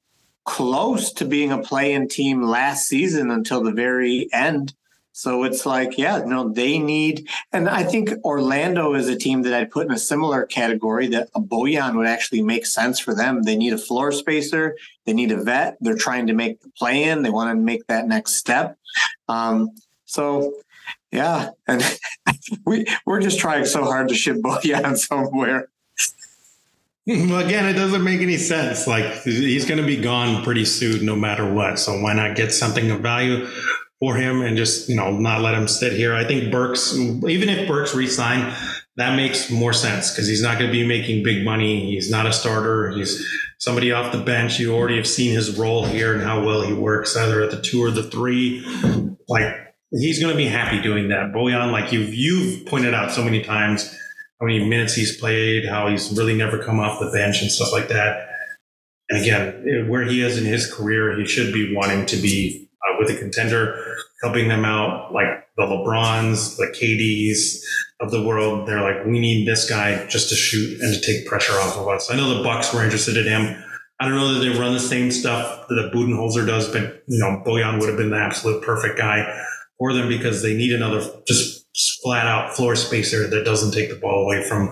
close 0.47 1.11
to 1.11 1.25
being 1.25 1.51
a 1.51 1.61
play-in 1.61 2.07
team 2.07 2.41
last 2.41 2.87
season 2.87 3.29
until 3.29 3.61
the 3.61 3.71
very 3.73 4.29
end. 4.31 4.73
So 5.11 5.43
it's 5.43 5.65
like, 5.65 5.97
yeah, 5.97 6.23
no, 6.25 6.49
they 6.49 6.79
need, 6.79 7.27
and 7.51 7.67
I 7.67 7.83
think 7.83 8.11
Orlando 8.23 8.93
is 8.93 9.09
a 9.09 9.17
team 9.17 9.41
that 9.41 9.53
I'd 9.53 9.71
put 9.71 9.85
in 9.85 9.91
a 9.91 9.99
similar 9.99 10.45
category 10.45 11.07
that 11.07 11.29
a 11.35 11.41
Bojan 11.41 11.95
would 11.95 12.07
actually 12.07 12.43
make 12.43 12.65
sense 12.65 12.97
for 12.97 13.13
them. 13.13 13.43
They 13.43 13.57
need 13.57 13.73
a 13.73 13.77
floor 13.77 14.11
spacer, 14.11 14.77
they 15.05 15.13
need 15.13 15.31
a 15.31 15.43
vet. 15.43 15.77
They're 15.81 15.95
trying 15.95 16.27
to 16.27 16.33
make 16.33 16.61
the 16.61 16.69
play 16.77 17.03
in, 17.03 17.23
they 17.23 17.29
want 17.29 17.49
to 17.49 17.61
make 17.61 17.85
that 17.87 18.07
next 18.07 18.35
step. 18.35 18.77
Um, 19.27 19.71
so, 20.05 20.53
yeah, 21.11 21.49
and 21.67 21.83
we 22.65 22.85
we're 23.05 23.21
just 23.21 23.39
trying 23.39 23.65
so 23.65 23.83
hard 23.83 24.07
to 24.09 24.15
ship 24.15 24.37
Bojan 24.37 24.97
somewhere. 25.09 25.67
Well, 27.29 27.39
again, 27.39 27.65
it 27.65 27.73
doesn't 27.73 28.03
make 28.03 28.19
any 28.19 28.35
sense. 28.35 28.85
Like 28.85 29.23
he's 29.23 29.65
going 29.65 29.79
to 29.79 29.87
be 29.87 29.95
gone 29.95 30.43
pretty 30.43 30.65
soon, 30.65 31.05
no 31.05 31.15
matter 31.15 31.51
what. 31.51 31.79
So 31.79 32.01
why 32.01 32.13
not 32.13 32.35
get 32.35 32.51
something 32.51 32.91
of 32.91 32.99
value 32.99 33.47
for 34.01 34.15
him 34.15 34.41
and 34.41 34.57
just, 34.57 34.89
you 34.89 34.95
know, 34.95 35.11
not 35.11 35.41
let 35.41 35.53
him 35.53 35.69
sit 35.69 35.93
here. 35.93 36.13
I 36.13 36.25
think 36.25 36.51
Burks, 36.51 36.93
even 36.95 37.47
if 37.47 37.65
Burks 37.65 37.95
resign, 37.95 38.53
that 38.97 39.15
makes 39.15 39.49
more 39.49 39.71
sense 39.71 40.11
because 40.11 40.27
he's 40.27 40.41
not 40.41 40.59
going 40.59 40.69
to 40.69 40.71
be 40.71 40.85
making 40.85 41.23
big 41.23 41.45
money. 41.45 41.91
He's 41.91 42.11
not 42.11 42.25
a 42.25 42.33
starter. 42.33 42.91
He's 42.91 43.25
somebody 43.57 43.93
off 43.93 44.11
the 44.11 44.21
bench. 44.21 44.59
You 44.59 44.75
already 44.75 44.97
have 44.97 45.07
seen 45.07 45.33
his 45.33 45.57
role 45.57 45.85
here 45.85 46.13
and 46.13 46.21
how 46.21 46.43
well 46.43 46.61
he 46.61 46.73
works, 46.73 47.15
either 47.15 47.41
at 47.41 47.51
the 47.51 47.61
two 47.61 47.81
or 47.81 47.91
the 47.91 48.03
three. 48.03 48.65
Like 49.29 49.55
he's 49.91 50.19
going 50.19 50.33
to 50.33 50.37
be 50.37 50.47
happy 50.47 50.81
doing 50.81 51.09
that. 51.09 51.31
Bojan, 51.31 51.71
like 51.71 51.93
you've 51.93 52.13
you've 52.13 52.65
pointed 52.65 52.93
out 52.93 53.11
so 53.11 53.23
many 53.23 53.43
times, 53.43 53.97
how 54.39 54.45
many 54.45 54.67
minutes 54.67 54.93
he's 54.93 55.17
played, 55.17 55.67
how 55.67 55.87
he's 55.87 56.15
really 56.17 56.35
never 56.35 56.63
come 56.63 56.79
off 56.79 56.99
the 56.99 57.11
bench 57.11 57.41
and 57.41 57.51
stuff 57.51 57.71
like 57.71 57.87
that. 57.87 58.29
And 59.09 59.21
again, 59.21 59.87
where 59.89 60.03
he 60.03 60.21
is 60.21 60.37
in 60.37 60.45
his 60.45 60.71
career, 60.71 61.17
he 61.17 61.25
should 61.25 61.53
be 61.53 61.73
wanting 61.73 62.05
to 62.07 62.17
be 62.17 62.69
uh, 62.87 62.95
with 62.99 63.09
a 63.09 63.17
contender, 63.17 63.95
helping 64.21 64.47
them 64.47 64.65
out, 64.65 65.13
like 65.13 65.47
the 65.55 65.63
LeBrons, 65.63 66.57
the 66.57 66.67
KDs 66.67 67.63
of 68.01 68.11
the 68.11 68.25
world. 68.25 68.67
They're 68.67 68.81
like, 68.81 69.05
we 69.05 69.19
need 69.19 69.47
this 69.47 69.67
guy 69.67 70.05
just 70.07 70.29
to 70.29 70.35
shoot 70.35 70.81
and 70.81 70.93
to 70.93 71.01
take 71.01 71.25
pressure 71.25 71.53
off 71.53 71.77
of 71.77 71.87
us. 71.87 72.11
I 72.11 72.15
know 72.15 72.37
the 72.37 72.43
Bucks 72.43 72.73
were 72.73 72.83
interested 72.83 73.17
in 73.17 73.25
him. 73.25 73.63
I 73.99 74.05
don't 74.05 74.15
know 74.15 74.33
that 74.33 74.39
they 74.41 74.49
run 74.49 74.73
the 74.73 74.79
same 74.79 75.09
stuff 75.09 75.67
that 75.69 75.91
Budenholzer 75.93 76.45
does, 76.45 76.71
but 76.71 77.03
you 77.07 77.17
know, 77.17 77.41
Bojan 77.45 77.79
would 77.79 77.89
have 77.89 77.97
been 77.97 78.11
the 78.11 78.17
absolute 78.17 78.61
perfect 78.61 78.97
guy 78.97 79.43
for 79.79 79.93
them 79.93 80.07
because 80.07 80.43
they 80.43 80.55
need 80.55 80.71
another 80.71 81.01
just 81.27 81.66
flat 82.03 82.25
out 82.25 82.55
floor 82.55 82.75
spacer 82.75 83.27
that 83.27 83.45
doesn't 83.45 83.71
take 83.71 83.89
the 83.89 83.95
ball 83.95 84.23
away 84.23 84.43
from 84.43 84.69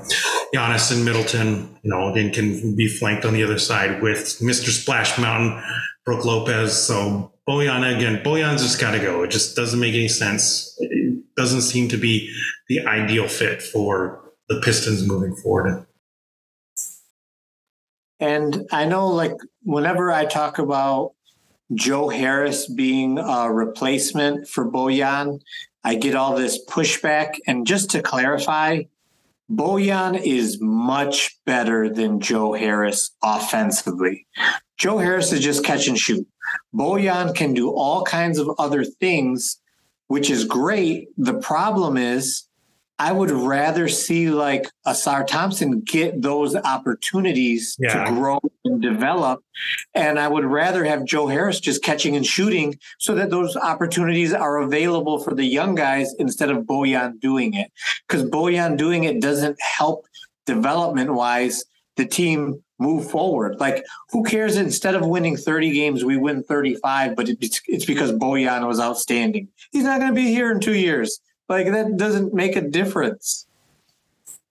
Giannis 0.53 0.91
and 0.95 1.05
Middleton, 1.05 1.77
you 1.83 1.91
know, 1.91 2.13
and 2.13 2.33
can 2.33 2.75
be 2.75 2.87
flanked 2.87 3.25
on 3.25 3.33
the 3.33 3.43
other 3.43 3.59
side 3.59 4.01
with 4.01 4.39
Mr. 4.39 4.69
Splash 4.69 5.17
Mountain, 5.19 5.61
Brook 6.05 6.25
Lopez. 6.25 6.75
So 6.75 7.31
Bojan 7.47 7.95
again, 7.95 8.23
Bojan's 8.23 8.63
just 8.63 8.81
got 8.81 8.91
to 8.91 8.99
go. 8.99 9.23
It 9.23 9.31
just 9.31 9.55
doesn't 9.55 9.79
make 9.79 9.93
any 9.93 10.07
sense. 10.07 10.75
It 10.79 11.23
doesn't 11.37 11.61
seem 11.61 11.89
to 11.89 11.97
be 11.97 12.33
the 12.69 12.85
ideal 12.87 13.27
fit 13.27 13.61
for 13.61 14.31
the 14.49 14.61
Pistons 14.63 15.07
moving 15.07 15.35
forward. 15.35 15.85
And 18.19 18.67
I 18.71 18.85
know, 18.85 19.07
like, 19.09 19.35
whenever 19.63 20.11
I 20.11 20.25
talk 20.25 20.57
about 20.57 21.13
Joe 21.73 22.09
Harris 22.09 22.67
being 22.67 23.17
a 23.17 23.51
replacement 23.51 24.47
for 24.47 24.69
Bojan, 24.69 25.41
I 25.83 25.95
get 25.95 26.15
all 26.15 26.35
this 26.35 26.63
pushback. 26.65 27.39
And 27.47 27.65
just 27.65 27.89
to 27.91 28.01
clarify, 28.01 28.83
Bojan 29.51 30.19
is 30.21 30.59
much 30.59 31.37
better 31.45 31.89
than 31.89 32.19
Joe 32.19 32.53
Harris 32.53 33.11
offensively. 33.23 34.25
Joe 34.77 34.97
Harris 34.97 35.31
is 35.31 35.41
just 35.41 35.63
catch 35.63 35.87
and 35.87 35.97
shoot. 35.97 36.27
Bojan 36.73 37.35
can 37.35 37.53
do 37.53 37.71
all 37.71 38.03
kinds 38.03 38.39
of 38.39 38.49
other 38.57 38.83
things, 38.83 39.59
which 40.07 40.29
is 40.29 40.45
great. 40.45 41.09
The 41.17 41.39
problem 41.39 41.97
is 41.97 42.47
I 42.97 43.11
would 43.11 43.31
rather 43.31 43.89
see 43.89 44.29
like 44.29 44.69
Ausar 44.87 45.27
Thompson 45.27 45.81
get 45.81 46.21
those 46.21 46.55
opportunities 46.55 47.75
yeah. 47.77 48.05
to 48.05 48.11
grow 48.11 48.39
and 48.63 48.81
develop. 48.81 49.43
And 49.93 50.17
I 50.17 50.27
would 50.29 50.45
rather 50.45 50.85
have 50.85 51.03
Joe 51.03 51.27
Harris 51.27 51.59
just 51.59 51.83
catching 51.83 52.15
and 52.15 52.25
shooting 52.25 52.79
so 52.99 53.13
that 53.15 53.29
those 53.29 53.57
opportunities 53.57 54.33
are 54.33 54.59
available 54.59 55.19
for 55.19 55.33
the 55.33 55.45
young 55.45 55.75
guys 55.75 56.13
instead 56.19 56.49
of 56.49 56.59
Bojan 56.59 57.19
doing 57.19 57.53
it. 57.53 57.69
Because 58.07 58.23
Bojan 58.23 58.77
doing 58.77 59.03
it 59.03 59.21
doesn't 59.21 59.57
help 59.61 60.05
development 60.45 61.13
wise 61.13 61.65
the 61.97 62.05
team 62.05 62.63
move 62.79 63.09
forward. 63.09 63.59
Like, 63.59 63.85
who 64.11 64.23
cares? 64.23 64.57
Instead 64.57 64.95
of 64.95 65.05
winning 65.05 65.37
30 65.37 65.71
games, 65.71 66.03
we 66.03 66.17
win 66.17 66.43
35, 66.43 67.15
but 67.15 67.29
it's, 67.29 67.61
it's 67.67 67.85
because 67.85 68.11
Bojan 68.11 68.67
was 68.67 68.79
outstanding. 68.79 69.47
He's 69.71 69.83
not 69.83 69.99
going 69.99 70.11
to 70.11 70.15
be 70.15 70.27
here 70.27 70.51
in 70.51 70.59
two 70.59 70.75
years. 70.75 71.19
Like 71.47 71.67
that 71.67 71.97
doesn't 71.97 72.33
make 72.33 72.55
a 72.55 72.61
difference. 72.61 73.45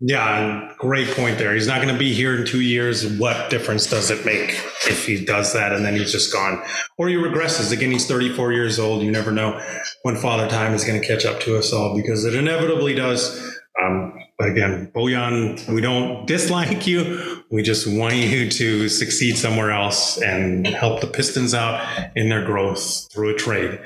Yeah, 0.01 0.75
great 0.79 1.09
point 1.09 1.39
there. 1.39 1.55
He's 1.55 1.67
not 1.67 1.81
going 1.81 1.93
to 1.93 1.99
be 1.99 2.13
here 2.13 2.37
in 2.37 2.45
two 2.45 2.61
years. 2.61 3.07
What 3.19 3.49
difference 3.49 3.87
does 3.87 4.11
it 4.11 4.27
make 4.27 4.51
if 4.87 5.07
he 5.07 5.25
does 5.25 5.53
that 5.55 5.73
and 5.73 5.85
then 5.85 5.95
he's 5.95 6.13
just 6.13 6.33
gone? 6.33 6.63
Or 6.99 7.09
he 7.09 7.15
regresses. 7.15 7.73
Again, 7.73 7.91
he's 7.91 8.07
34 8.07 8.53
years 8.53 8.79
old. 8.79 9.03
You 9.03 9.11
never 9.11 9.33
know 9.33 9.61
when 10.03 10.17
father 10.17 10.49
time 10.49 10.75
is 10.75 10.85
going 10.85 11.01
to 11.01 11.07
catch 11.07 11.25
up 11.25 11.41
to 11.43 11.57
us 11.57 11.73
all 11.73 11.97
because 11.97 12.25
it 12.25 12.35
inevitably 12.35 12.95
does. 12.95 13.41
Um, 13.83 14.13
but 14.37 14.49
again, 14.49 14.91
Bojan, 14.95 15.73
we 15.73 15.81
don't 15.81 16.27
dislike 16.27 16.87
you. 16.87 17.43
We 17.51 17.63
just 17.63 17.87
want 17.87 18.15
you 18.15 18.51
to 18.51 18.89
succeed 18.89 19.39
somewhere 19.39 19.71
else 19.71 20.21
and 20.21 20.67
help 20.67 21.01
the 21.01 21.07
Pistons 21.07 21.55
out 21.55 22.11
in 22.17 22.29
their 22.29 22.45
growth 22.45 23.09
through 23.13 23.31
a 23.31 23.35
trade. 23.35 23.81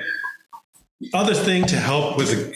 Other 1.15 1.35
thing 1.35 1.65
to 1.67 1.77
help 1.77 2.17
with 2.17 2.53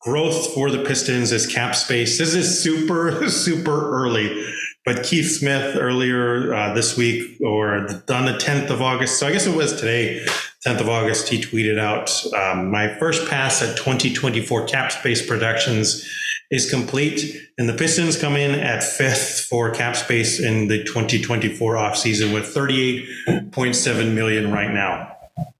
growth 0.00 0.54
for 0.54 0.70
the 0.70 0.82
Pistons 0.82 1.30
is 1.30 1.46
cap 1.46 1.74
space. 1.74 2.18
This 2.18 2.34
is 2.34 2.62
super, 2.62 3.28
super 3.28 3.90
early. 3.90 4.46
But 4.84 5.04
Keith 5.04 5.30
Smith 5.30 5.76
earlier 5.76 6.54
uh, 6.54 6.72
this 6.72 6.96
week, 6.96 7.38
or 7.42 7.74
on 7.76 7.86
the 7.86 8.38
10th 8.40 8.70
of 8.70 8.80
August, 8.80 9.18
so 9.18 9.26
I 9.26 9.32
guess 9.32 9.46
it 9.46 9.54
was 9.54 9.78
today, 9.78 10.24
10th 10.66 10.80
of 10.80 10.88
August, 10.88 11.28
he 11.28 11.40
tweeted 11.40 11.78
out 11.78 12.10
um, 12.34 12.70
My 12.70 12.88
first 12.98 13.28
pass 13.28 13.62
at 13.62 13.76
2024 13.76 14.66
cap 14.66 14.90
space 14.90 15.24
productions 15.24 16.08
is 16.50 16.68
complete, 16.68 17.36
and 17.58 17.68
the 17.68 17.74
Pistons 17.74 18.18
come 18.18 18.36
in 18.36 18.58
at 18.58 18.82
fifth 18.82 19.46
for 19.50 19.70
cap 19.70 19.96
space 19.96 20.40
in 20.40 20.68
the 20.68 20.82
2024 20.84 21.74
offseason 21.74 22.32
with 22.32 22.44
38.7 22.54 24.14
million 24.14 24.50
right 24.50 24.72
now. 24.72 25.14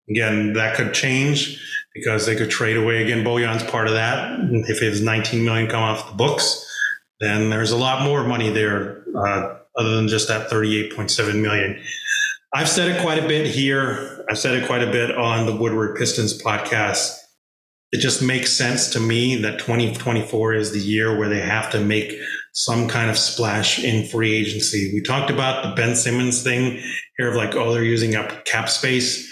Again, 0.09 0.55
that 0.55 0.76
could 0.76 0.95
change 0.95 1.62
because 1.95 2.26
they 2.26 2.36
could 2.36 2.51
trade 2.51 2.76
away 2.76 3.03
again. 3.03 3.24
Bojan's 3.24 3.62
part 3.64 3.86
of 3.86 3.95
that. 3.95 4.38
If 4.68 4.78
his 4.78 5.01
19 5.01 5.45
million 5.45 5.68
come 5.68 5.82
off 5.82 6.11
the 6.11 6.16
books, 6.16 6.66
then 7.20 7.51
there's 7.51 7.72
a 7.72 7.76
lot 7.76 8.03
more 8.03 8.24
money 8.24 8.51
there 8.51 9.05
uh, 9.16 9.57
other 9.76 9.97
than 9.97 10.09
just 10.09 10.28
that 10.28 10.51
38.7 10.51 11.41
million. 11.41 11.80
I've 12.53 12.68
said 12.68 12.88
it 12.88 13.01
quite 13.01 13.22
a 13.22 13.28
bit 13.28 13.47
here. 13.47 14.24
I've 14.28 14.38
said 14.38 14.55
it 14.55 14.66
quite 14.66 14.82
a 14.82 14.91
bit 14.91 15.16
on 15.16 15.47
the 15.47 15.55
Woodward 15.55 15.97
Pistons 15.97 16.41
podcast. 16.41 17.16
It 17.93 18.01
just 18.01 18.22
makes 18.22 18.53
sense 18.53 18.91
to 18.91 19.01
me 19.01 19.36
that 19.36 19.59
2024 19.59 20.55
is 20.55 20.72
the 20.72 20.78
year 20.78 21.18
where 21.18 21.28
they 21.28 21.41
have 21.41 21.70
to 21.72 21.80
make 21.80 22.12
some 22.53 22.88
kind 22.88 23.11
of 23.11 23.16
splash 23.16 23.82
in 23.82 24.07
free 24.07 24.34
agency. 24.34 24.91
We 24.93 25.03
talked 25.03 25.30
about 25.30 25.62
the 25.62 25.74
Ben 25.74 25.95
Simmons 25.95 26.43
thing 26.43 26.82
here 27.16 27.28
of 27.30 27.36
like, 27.36 27.55
oh, 27.55 27.72
they're 27.72 27.84
using 27.84 28.16
up 28.16 28.45
cap 28.45 28.68
space. 28.68 29.28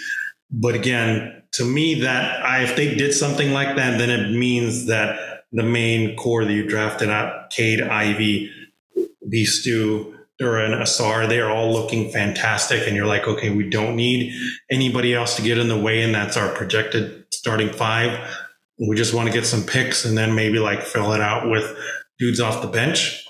But 0.51 0.75
again, 0.75 1.38
to 1.59 1.65
me, 1.65 2.01
that 2.01 2.43
I, 2.43 2.63
if 2.63 2.75
they 2.75 2.95
did 2.95 3.13
something 3.13 3.53
like 3.53 3.75
that, 3.75 3.97
then 3.97 4.09
it 4.09 4.31
means 4.31 4.87
that 4.87 5.45
the 5.51 5.63
main 5.63 6.15
core 6.15 6.45
that 6.45 6.51
you 6.51 6.67
drafted 6.67 7.09
out, 7.09 7.49
Cade, 7.49 7.81
Ivey, 7.81 8.51
these 9.21 9.63
two, 9.63 10.17
Duren, 10.41 10.79
Ausar, 10.79 11.27
they're 11.27 11.51
all 11.51 11.73
looking 11.73 12.11
fantastic. 12.11 12.87
And 12.87 12.95
you're 12.95 13.05
like, 13.05 13.27
okay, 13.27 13.49
we 13.49 13.69
don't 13.69 13.95
need 13.95 14.33
anybody 14.71 15.13
else 15.13 15.35
to 15.35 15.41
get 15.41 15.57
in 15.57 15.67
the 15.67 15.79
way. 15.79 16.01
And 16.01 16.15
that's 16.15 16.37
our 16.37 16.49
projected 16.53 17.25
starting 17.33 17.73
five. 17.73 18.17
We 18.79 18.95
just 18.95 19.13
want 19.13 19.27
to 19.27 19.33
get 19.33 19.45
some 19.45 19.63
picks 19.63 20.05
and 20.05 20.17
then 20.17 20.35
maybe 20.35 20.59
like 20.59 20.81
fill 20.81 21.11
it 21.11 21.21
out 21.21 21.49
with 21.49 21.77
dudes 22.17 22.39
off 22.39 22.61
the 22.61 22.69
bench. 22.69 23.25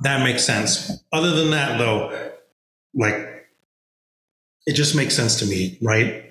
That 0.00 0.24
makes 0.24 0.44
sense. 0.44 0.90
Other 1.12 1.30
than 1.36 1.50
that, 1.50 1.78
though, 1.78 2.32
like 2.94 3.46
it 4.66 4.72
just 4.72 4.96
makes 4.96 5.14
sense 5.14 5.38
to 5.38 5.46
me, 5.46 5.78
right? 5.80 6.27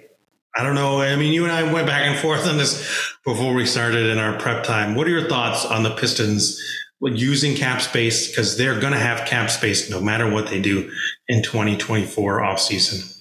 I 0.57 0.63
don't 0.63 0.75
know. 0.75 1.01
I 1.01 1.15
mean, 1.15 1.33
you 1.33 1.43
and 1.43 1.51
I 1.51 1.71
went 1.71 1.85
back 1.85 2.07
and 2.07 2.17
forth 2.17 2.47
on 2.47 2.57
this 2.57 3.13
before 3.23 3.53
we 3.53 3.65
started 3.65 4.07
in 4.07 4.17
our 4.17 4.37
prep 4.39 4.63
time. 4.63 4.95
What 4.95 5.05
are 5.05 5.11
your 5.11 5.29
thoughts 5.29 5.63
on 5.65 5.83
the 5.83 5.91
Pistons 5.91 6.59
using 6.99 7.55
cap 7.55 7.79
space? 7.81 8.27
Because 8.27 8.57
they're 8.57 8.79
going 8.79 8.93
to 8.93 8.99
have 8.99 9.27
cap 9.27 9.51
space 9.51 9.89
no 9.89 10.01
matter 10.01 10.27
what 10.29 10.47
they 10.47 10.59
do 10.59 10.89
in 11.27 11.43
2024 11.43 12.39
offseason. 12.39 13.13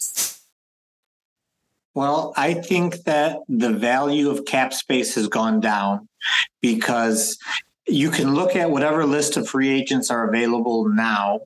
Well, 1.94 2.32
I 2.36 2.54
think 2.54 3.04
that 3.04 3.38
the 3.48 3.72
value 3.72 4.30
of 4.30 4.46
cap 4.46 4.72
space 4.72 5.14
has 5.14 5.28
gone 5.28 5.60
down 5.60 6.08
because 6.62 7.38
you 7.86 8.10
can 8.10 8.34
look 8.34 8.56
at 8.56 8.70
whatever 8.70 9.04
list 9.04 9.36
of 9.36 9.48
free 9.48 9.68
agents 9.68 10.10
are 10.10 10.28
available 10.28 10.88
now 10.88 11.40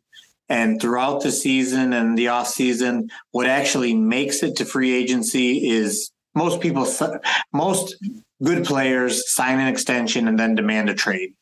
and 0.50 0.80
throughout 0.80 1.22
the 1.22 1.30
season 1.30 1.92
and 1.92 2.18
the 2.18 2.28
off 2.28 2.48
season, 2.48 3.08
what 3.30 3.46
actually 3.46 3.94
makes 3.94 4.42
it 4.42 4.56
to 4.56 4.64
free 4.64 4.92
agency 4.92 5.70
is 5.70 6.10
most 6.34 6.60
people, 6.60 6.86
most 7.52 7.96
good 8.42 8.64
players 8.64 9.32
sign 9.32 9.60
an 9.60 9.68
extension 9.68 10.26
and 10.26 10.38
then 10.38 10.56
demand 10.56 10.90
a 10.90 10.94
trade. 10.94 11.32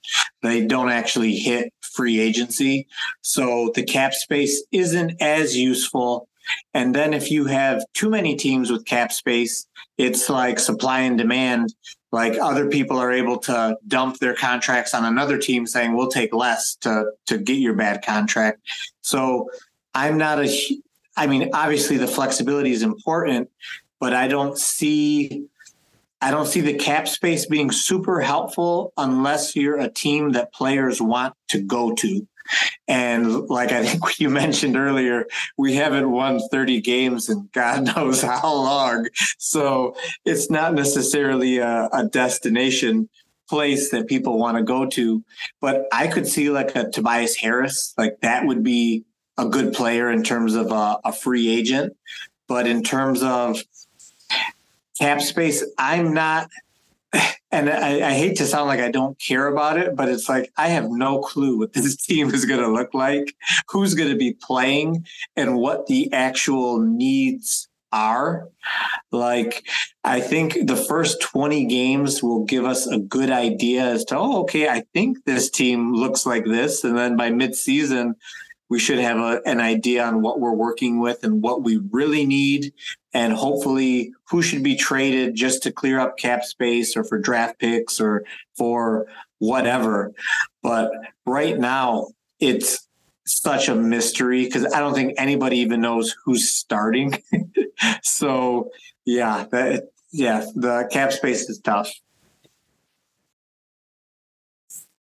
They 0.43 0.67
don't 0.67 0.91
actually 0.91 1.37
hit 1.37 1.73
free 1.81 2.21
agency. 2.21 2.87
So 3.23 3.73
the 3.75 3.83
cap 3.83 4.13
space 4.13 4.63
isn't 4.73 5.21
as 5.23 5.57
useful. 5.57 6.29
And 6.75 6.95
then 6.95 7.15
if 7.15 7.31
you 7.31 7.47
have 7.47 7.83
too 7.95 8.11
many 8.11 8.37
teams 8.37 8.71
with 8.71 8.85
cap 8.85 9.11
space, 9.13 9.67
it's 9.97 10.29
like 10.29 10.59
supply 10.59 11.01
and 11.01 11.17
demand 11.17 11.75
like 12.11 12.39
other 12.41 12.69
people 12.69 12.97
are 12.99 13.13
able 13.13 13.39
to 13.39 13.77
dump 13.87 14.19
their 14.19 14.35
contracts 14.35 14.95
on 14.95 15.05
another 15.05 15.39
team 15.39 15.67
saying 15.67 15.95
we'll 15.95 16.09
take 16.11 16.35
less 16.35 16.77
to 16.77 17.13
to 17.27 17.39
get 17.39 17.59
your 17.59 17.75
bad 17.75 18.05
contract. 18.05 18.61
So 19.03 19.49
i'm 19.95 20.17
not 20.17 20.39
a 20.39 20.81
i 21.17 21.27
mean 21.27 21.51
obviously 21.53 21.97
the 21.97 22.07
flexibility 22.07 22.71
is 22.71 22.83
important 22.83 23.51
but 23.99 24.13
i 24.13 24.29
don't 24.29 24.57
see 24.59 25.45
i 26.21 26.31
don't 26.31 26.47
see 26.47 26.61
the 26.61 26.75
cap 26.75 27.09
space 27.09 27.47
being 27.47 27.71
super 27.71 28.21
helpful 28.21 28.93
unless 28.97 29.57
you're 29.57 29.79
a 29.79 29.89
team 29.89 30.33
that 30.33 30.53
players 30.53 31.01
want 31.01 31.35
to 31.49 31.61
go 31.61 31.93
to 31.95 32.27
and 32.86 33.49
like 33.49 33.72
I 33.72 33.84
think 33.84 34.18
you 34.20 34.30
mentioned 34.30 34.76
earlier, 34.76 35.26
we 35.57 35.74
haven't 35.74 36.11
won 36.11 36.40
30 36.51 36.80
games 36.80 37.28
in 37.28 37.49
God 37.53 37.86
knows 37.96 38.22
how 38.22 38.55
long. 38.55 39.09
So 39.38 39.94
it's 40.24 40.51
not 40.51 40.74
necessarily 40.74 41.59
a, 41.59 41.88
a 41.92 42.07
destination 42.07 43.09
place 43.49 43.90
that 43.90 44.07
people 44.07 44.38
want 44.38 44.57
to 44.59 44.62
go 44.62 44.86
to. 44.86 45.24
But 45.61 45.86
I 45.92 46.07
could 46.07 46.26
see 46.26 46.51
like 46.51 46.76
a 46.76 46.90
Tobias 46.90 47.36
Harris, 47.36 47.94
like 47.96 48.20
that 48.20 48.46
would 48.46 48.62
be 48.62 49.05
a 49.38 49.46
good 49.46 49.72
player 49.72 50.11
in 50.11 50.22
terms 50.22 50.55
of 50.55 50.70
a, 50.70 50.99
a 51.05 51.12
free 51.12 51.49
agent. 51.49 51.96
But 52.46 52.66
in 52.66 52.82
terms 52.82 53.22
of 53.22 53.62
cap 54.99 55.20
space, 55.20 55.64
I'm 55.78 56.12
not 56.12 56.51
and 57.51 57.71
I, 57.71 58.09
I, 58.09 58.13
hate 58.13 58.37
to 58.37 58.47
sound 58.47 58.69
like 58.69 58.81
I 58.81 58.91
don't 58.91 59.19
care 59.19 59.47
about 59.47 59.79
it, 59.79 59.97
but 59.97 60.09
it's 60.09 60.29
like 60.29 60.51
I 60.57 60.69
have 60.69 60.91
no 60.91 61.21
clue 61.21 61.59
what 61.59 61.73
this 61.73 61.97
team 62.07 62.33
is 62.35 62.45
going 62.45 62.61
to 62.61 62.73
look 62.73 62.95
like, 62.95 63.35
who's 63.69 63.95
going 63.95 64.11
to 64.11 64.17
be 64.17 64.35
playing, 64.35 65.07
and 65.37 65.57
what 65.57 65.87
the 65.87 66.13
actual 66.13 66.81
needs 66.81 67.69
are. 67.93 68.49
Like, 69.13 69.67
I 70.05 70.21
think 70.21 70.67
the 70.67 70.77
first 70.77 71.21
20 71.23 71.65
games 71.67 72.23
will 72.23 72.45
give 72.45 72.65
us 72.65 72.87
a 72.87 72.99
good 72.99 73.31
idea 73.31 73.83
as 73.83 74.05
to, 74.07 74.19
oh, 74.19 74.43
okay, 74.43 74.69
I 74.69 74.85
think 74.93 75.25
this 75.25 75.51
team 75.51 75.95
looks 75.95 76.27
like 76.27 76.45
this. 76.45 76.85
And 76.85 76.97
then 76.97 77.17
by 77.17 77.31
midseason, 77.31 78.15
we 78.69 78.79
should 78.79 78.99
have 78.99 79.19
a, 79.19 79.41
an 79.47 79.61
idea 79.61 80.05
on 80.05 80.21
what 80.21 80.41
we're 80.41 80.53
working 80.53 81.01
with 81.01 81.25
and 81.25 81.43
what 81.43 81.63
we 81.63 81.81
really 81.91 82.27
need 82.27 82.73
and 83.15 83.33
hopefully 83.33 84.13
who 84.29 84.43
should 84.43 84.63
be 84.63 84.77
traded 84.77 85.35
just 85.35 85.63
to 85.63 85.73
clear 85.73 85.99
up 85.99 86.19
cap 86.19 86.45
space 86.45 86.97
or 86.97 87.05
for 87.05 87.19
draft 87.19 87.59
picks 87.59 88.01
or 88.01 88.25
for 88.57 89.07
whatever. 89.39 90.13
But 90.63 90.91
right 91.25 91.59
now 91.59 92.09
it's 92.41 92.87
such 93.27 93.69
a 93.69 93.75
mystery 93.75 94.45
because 94.45 94.65
i 94.73 94.81
don't 94.81 94.95
think 94.95 95.13
anybody 95.19 95.59
even 95.59 95.81
knows 95.81 96.15
who's 96.25 96.49
starting. 96.49 97.23
So 98.03 98.71
yeah 99.05 99.47
that, 99.53 99.85
yeah 100.11 100.45
the 100.57 100.89
cap 100.91 101.13
space 101.13 101.49
is 101.49 101.61
tough 101.61 101.93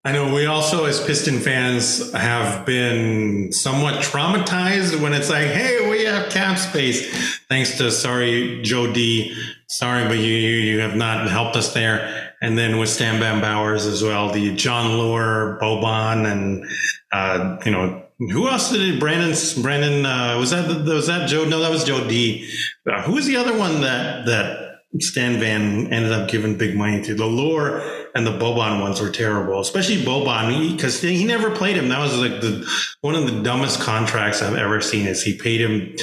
I 0.05 0.11
know 0.11 0.31
we 0.31 0.45
also, 0.45 0.85
as 0.85 1.03
Piston 1.03 1.39
fans, 1.39 2.13
have 2.13 2.63
been 2.63 3.51
somewhat 3.51 4.03
traumatized 4.03 5.01
when 5.01 5.13
it's 5.13 5.31
like, 5.31 5.47
hey, 5.47 5.89
we 5.89 6.05
have 6.05 6.31
cap 6.31 6.59
space. 6.59 7.39
Thanks 7.49 7.79
to 7.79 7.89
sorry, 7.89 8.61
Joe 8.61 8.93
D. 8.93 9.35
Sorry, 9.67 10.07
but 10.07 10.19
you, 10.19 10.31
you, 10.31 10.57
you 10.57 10.79
have 10.81 10.95
not 10.95 11.27
helped 11.27 11.55
us 11.55 11.73
there. 11.73 12.33
And 12.39 12.55
then 12.55 12.77
with 12.77 12.89
Stan 12.89 13.19
Van 13.19 13.41
Bowers 13.41 13.87
as 13.87 14.03
well, 14.03 14.31
the 14.31 14.55
Jon 14.55 14.91
Leuer, 14.91 15.59
Boban, 15.59 16.31
and, 16.31 16.67
uh, 17.11 17.57
you 17.65 17.71
know, 17.71 18.03
who 18.19 18.47
else 18.47 18.71
did 18.71 18.81
it? 18.81 18.99
Brandon, 18.99 19.35
Brandon, 19.63 20.05
uh, 20.05 20.37
was 20.37 20.51
that, 20.51 20.85
was 20.85 21.07
that 21.07 21.27
Joe? 21.27 21.45
No, 21.45 21.61
that 21.61 21.71
was 21.71 21.83
Joe 21.83 22.07
D. 22.07 22.47
Uh, 22.87 23.01
who 23.01 23.13
was 23.13 23.25
the 23.25 23.37
other 23.37 23.57
one 23.57 23.81
that, 23.81 24.27
that 24.27 24.81
Stan 24.99 25.39
Van 25.39 25.91
ended 25.91 26.11
up 26.11 26.29
giving 26.29 26.59
big 26.59 26.77
money 26.77 27.01
to? 27.01 27.15
The 27.15 27.23
Leuer 27.23 28.04
and 28.15 28.25
the 28.25 28.31
Boban 28.31 28.81
ones 28.81 29.01
were 29.01 29.09
terrible, 29.09 29.59
especially 29.59 29.97
Boban 29.97 30.71
because 30.71 31.01
he, 31.01 31.17
he, 31.17 31.25
never 31.25 31.51
played 31.51 31.75
him. 31.75 31.89
That 31.89 31.99
was 31.99 32.17
like 32.17 32.39
the 32.41 32.67
one 33.01 33.13
of 33.13 33.25
the 33.25 33.43
dumbest 33.43 33.81
contracts 33.81 34.41
I've 34.41 34.55
ever 34.55 34.79
seen. 34.81 35.05
Is 35.05 35.21
he 35.21 35.37
paid 35.37 35.59
him 35.59 35.95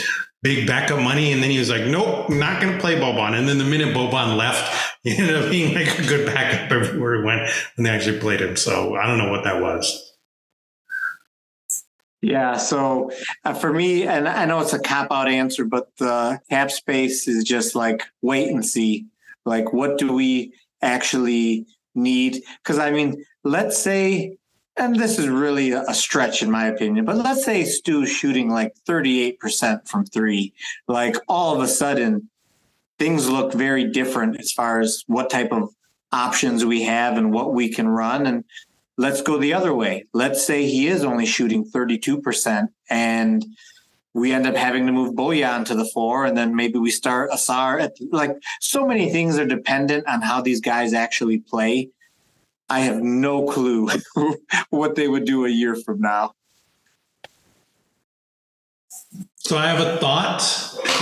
big 0.42 0.66
backup 0.66 1.00
money 1.00 1.32
and 1.32 1.42
then 1.42 1.50
he 1.50 1.58
was 1.58 1.70
like, 1.70 1.86
nope, 1.86 2.28
not 2.28 2.60
going 2.60 2.74
to 2.74 2.80
play 2.80 2.96
Boban. 2.96 3.38
And 3.38 3.48
then 3.48 3.58
the 3.58 3.64
minute 3.64 3.94
Boban 3.96 4.36
left, 4.36 4.92
he 5.02 5.16
ended 5.16 5.36
up 5.36 5.50
being 5.50 5.74
like 5.74 5.98
a 5.98 6.02
good 6.02 6.26
backup 6.26 6.70
everywhere 6.70 7.18
he 7.18 7.24
went 7.24 7.50
when 7.76 7.84
they 7.84 7.90
actually 7.90 8.18
played 8.18 8.40
him. 8.40 8.56
So 8.56 8.94
I 8.96 9.06
don't 9.06 9.18
know 9.18 9.30
what 9.30 9.44
that 9.44 9.62
was. 9.62 10.10
Yeah. 12.20 12.56
So 12.56 13.10
uh, 13.44 13.54
for 13.54 13.72
me, 13.72 14.06
and 14.06 14.28
I 14.28 14.44
know 14.44 14.60
it's 14.60 14.74
a 14.74 14.78
cop 14.78 15.10
out 15.10 15.28
answer, 15.28 15.64
but 15.64 15.88
the 15.96 16.40
cap 16.50 16.70
space 16.70 17.26
is 17.26 17.42
just 17.42 17.74
like 17.74 18.04
wait 18.20 18.50
and 18.50 18.64
see. 18.64 19.06
Like, 19.44 19.72
what 19.72 19.98
do 19.98 20.12
we 20.12 20.52
actually 20.82 21.66
need 21.94 22.42
because 22.62 22.78
I 22.78 22.90
mean, 22.90 23.24
let's 23.44 23.78
say, 23.78 24.36
and 24.76 24.96
this 24.96 25.18
is 25.18 25.28
really 25.28 25.72
a 25.72 25.94
stretch 25.94 26.42
in 26.42 26.50
my 26.50 26.66
opinion, 26.66 27.04
but 27.04 27.16
let's 27.16 27.44
say 27.44 27.64
Stu's 27.64 28.08
shooting 28.08 28.50
like 28.50 28.74
38% 28.88 29.86
from 29.86 30.04
three. 30.06 30.54
Like 30.88 31.16
all 31.28 31.54
of 31.54 31.60
a 31.60 31.68
sudden, 31.68 32.30
things 32.98 33.28
look 33.28 33.52
very 33.52 33.90
different 33.90 34.40
as 34.40 34.52
far 34.52 34.80
as 34.80 35.04
what 35.06 35.28
type 35.28 35.52
of 35.52 35.68
options 36.12 36.64
we 36.64 36.82
have 36.82 37.16
and 37.16 37.32
what 37.32 37.52
we 37.52 37.68
can 37.68 37.88
run. 37.88 38.26
And 38.26 38.44
let's 38.96 39.22
go 39.22 39.38
the 39.38 39.54
other 39.54 39.74
way. 39.74 40.06
Let's 40.12 40.46
say 40.46 40.66
he 40.66 40.86
is 40.88 41.04
only 41.04 41.26
shooting 41.26 41.64
32% 41.64 42.68
and 42.88 43.44
we 44.14 44.32
end 44.32 44.46
up 44.46 44.54
having 44.54 44.86
to 44.86 44.92
move 44.92 45.14
Bojan 45.14 45.64
to 45.66 45.74
the 45.74 45.84
floor, 45.84 46.24
and 46.24 46.36
then 46.36 46.54
maybe 46.54 46.78
we 46.78 46.90
start 46.90 47.30
Ausar. 47.30 47.80
At, 47.80 47.96
like 48.10 48.36
so 48.60 48.86
many 48.86 49.10
things 49.10 49.38
are 49.38 49.46
dependent 49.46 50.06
on 50.06 50.20
how 50.20 50.40
these 50.42 50.60
guys 50.60 50.92
actually 50.92 51.38
play. 51.38 51.90
I 52.68 52.80
have 52.80 53.02
no 53.02 53.46
clue 53.46 53.88
what 54.70 54.94
they 54.94 55.08
would 55.08 55.24
do 55.24 55.44
a 55.44 55.50
year 55.50 55.74
from 55.76 56.00
now. 56.00 56.34
So 59.36 59.58
I 59.58 59.66
have 59.66 59.80
a 59.80 59.98
thought, 59.98 60.42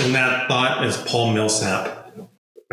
and 0.01 0.15
that 0.15 0.47
thought 0.47 0.85
is 0.85 0.97
Paul 0.97 1.33
Millsap. 1.33 2.01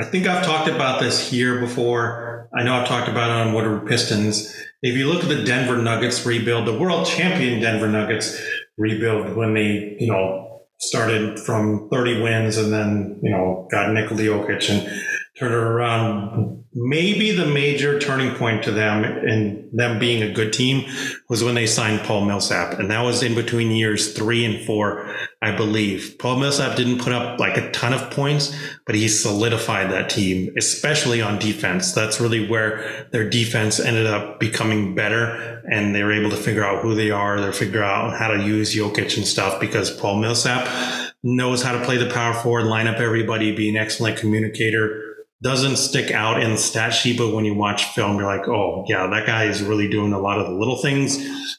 I 0.01 0.05
think 0.05 0.27
I've 0.27 0.45
talked 0.45 0.69
about 0.69 1.01
this 1.01 1.29
here 1.29 1.61
before. 1.61 2.49
I 2.55 2.63
know 2.63 2.75
I've 2.75 2.89
talked 2.89 3.09
about 3.09 3.31
it 3.31 3.47
on 3.47 3.53
Woodward 3.53 3.87
Pistons. 3.87 4.55
If 4.81 4.97
you 4.97 5.09
look 5.09 5.25
at 5.25 5.29
the 5.29 5.43
Denver 5.43 5.77
Nuggets 5.77 6.25
rebuild, 6.25 6.67
the 6.67 6.79
world 6.79 7.07
champion 7.07 7.61
Denver 7.61 7.89
Nuggets 7.89 8.41
rebuild 8.79 9.37
when 9.37 9.55
they, 9.55 9.97
you 9.99 10.11
know, 10.11 10.63
started 10.79 11.39
from 11.39 11.89
30 11.91 12.23
wins 12.23 12.57
and 12.57 12.73
then, 12.73 13.21
you 13.23 13.31
know, 13.31 13.67
got 13.71 13.93
Nikola 13.93 14.21
Jokic 14.21 14.71
and 14.71 15.03
turned 15.39 15.55
it 15.55 15.59
around. 15.59 16.65
Maybe 16.75 17.31
the 17.31 17.47
major 17.47 17.99
turning 17.99 18.35
point 18.35 18.63
to 18.65 18.71
them 18.71 19.03
and 19.03 19.69
them 19.73 19.99
being 19.99 20.23
a 20.23 20.33
good 20.33 20.53
team 20.53 20.85
was 21.29 21.43
when 21.43 21.55
they 21.55 21.67
signed 21.67 22.01
Paul 22.01 22.27
Millsap. 22.27 22.79
And 22.79 22.91
that 22.91 23.01
was 23.01 23.23
in 23.23 23.35
between 23.35 23.71
years 23.71 24.13
three 24.13 24.45
and 24.45 24.65
four, 24.67 25.15
I 25.41 25.57
believe. 25.57 26.17
Paul 26.19 26.37
Millsap 26.37 26.77
didn't 26.77 26.99
put 26.99 27.13
up 27.13 27.41
like 27.41 27.57
a 27.57 27.71
ton 27.71 27.95
of 27.95 28.11
points, 28.11 28.55
but 28.85 28.95
he 28.95 29.09
solidified 29.09 29.91
that 29.91 30.11
team, 30.11 30.53
especially 30.59 31.23
on 31.23 31.39
defense. 31.39 31.93
That's 31.93 32.21
really 32.21 32.47
where 32.47 33.09
their 33.13 33.29
defense 33.29 33.81
ended 33.81 34.07
up 34.07 34.39
becoming 34.39 34.95
better 34.95 35.63
and 35.71 35.95
they 35.95 36.03
were 36.03 36.13
able 36.13 36.31
to 36.31 36.37
figure 36.37 36.65
out 36.65 36.83
who 36.83 36.95
they 36.95 37.11
are. 37.11 37.41
they're 37.41 37.53
figure 37.53 37.83
out 37.83 38.19
how 38.19 38.29
to 38.29 38.43
use 38.43 38.75
Jokic 38.75 39.17
and 39.17 39.27
stuff 39.27 39.59
because 39.59 39.91
Paul 39.91 40.19
Millsap 40.21 40.69
knows 41.23 41.63
how 41.63 41.73
to 41.73 41.85
play 41.85 41.97
the 41.97 42.11
power 42.11 42.35
forward, 42.35 42.65
line 42.65 42.87
up 42.87 42.99
everybody, 42.99 43.55
be 43.55 43.69
an 43.69 43.77
excellent 43.77 44.19
communicator 44.19 45.08
doesn't 45.43 45.77
stick 45.77 46.11
out 46.11 46.43
in 46.43 46.53
the 46.53 46.59
stat 46.59 46.93
sheet, 46.93 47.17
but 47.17 47.33
when 47.33 47.45
you 47.45 47.55
watch 47.55 47.85
film, 47.95 48.17
you're 48.17 48.27
like, 48.27 48.49
oh, 48.49 48.85
yeah, 48.89 49.07
that 49.07 49.27
guy 49.27 49.45
is 49.45 49.63
really 49.63 49.89
doing 49.89 50.13
a 50.13 50.19
lot 50.19 50.41
of 50.41 50.47
the 50.47 50.53
little 50.53 50.79
things. 50.83 51.19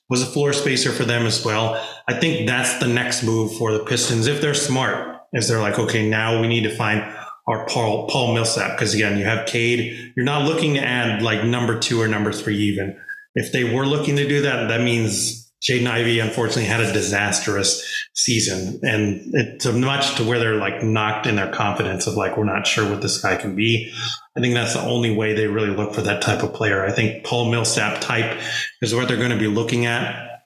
Was 0.10 0.22
a 0.22 0.26
floor 0.26 0.54
spacer 0.54 0.92
for 0.92 1.06
them 1.06 1.26
as 1.26 1.46
well. 1.46 1.76
I 2.08 2.20
think 2.20 2.48
that's 2.48 2.80
the 2.80 2.88
next 2.88 3.24
move 3.24 3.56
for 3.58 3.72
the 3.72 3.86
Pistons 3.86 4.28
if 4.28 4.42
they're 4.42 4.54
smart. 4.54 5.22
Is 5.34 5.48
they're 5.48 5.62
like, 5.62 5.78
okay, 5.78 6.10
now 6.10 6.42
we 6.42 6.48
need 6.48 6.64
to 6.64 6.76
find 6.76 7.04
our 7.48 7.66
Paul 7.68 8.08
Paul 8.08 8.34
Millsap 8.34 8.78
because 8.78 8.94
again, 8.94 9.18
you 9.18 9.26
have 9.26 9.48
Cade. 9.48 10.14
You're 10.16 10.26
not 10.26 10.48
looking 10.48 10.74
to 10.74 10.82
add 10.82 11.22
like 11.22 11.44
number 11.44 11.80
two 11.80 12.02
or 12.02 12.08
number 12.08 12.32
three 12.32 12.58
even. 12.58 13.00
If 13.36 13.52
they 13.52 13.64
were 13.64 13.86
looking 13.86 14.16
to 14.16 14.28
do 14.28 14.42
that, 14.42 14.68
that 14.68 14.82
means 14.82 15.49
Jaden 15.62 15.88
Ivey 15.88 16.20
unfortunately 16.20 16.66
had 16.66 16.80
a 16.80 16.94
disastrous 16.94 18.08
season 18.14 18.80
and 18.82 19.22
it's 19.34 19.66
much 19.66 20.16
to 20.16 20.24
where 20.24 20.40
they're 20.40 20.56
like 20.56 20.82
knocked 20.84 21.28
in 21.28 21.36
their 21.36 21.52
confidence 21.52 22.08
of 22.08 22.16
like, 22.16 22.38
we're 22.38 22.46
not 22.46 22.66
sure 22.66 22.90
what 22.90 23.02
this 23.02 23.22
guy 23.22 23.36
can 23.36 23.56
be. 23.56 23.92
I 24.38 24.42
think 24.42 24.54
that's 24.54 24.74
the 24.74 24.82
only 24.82 25.14
way 25.14 25.34
they 25.34 25.48
really 25.48 25.76
look 25.76 25.94
for 25.94 26.02
that 26.02 26.22
type 26.22 26.44
of 26.44 26.54
player. 26.54 26.86
I 26.86 26.92
think 26.92 27.26
Paul 27.26 27.52
Millsap 27.52 28.00
type 28.00 28.40
is 28.82 28.96
what 28.96 29.08
they're 29.08 29.18
going 29.18 29.32
to 29.32 29.38
be 29.38 29.48
looking 29.48 29.86
at 29.86 30.44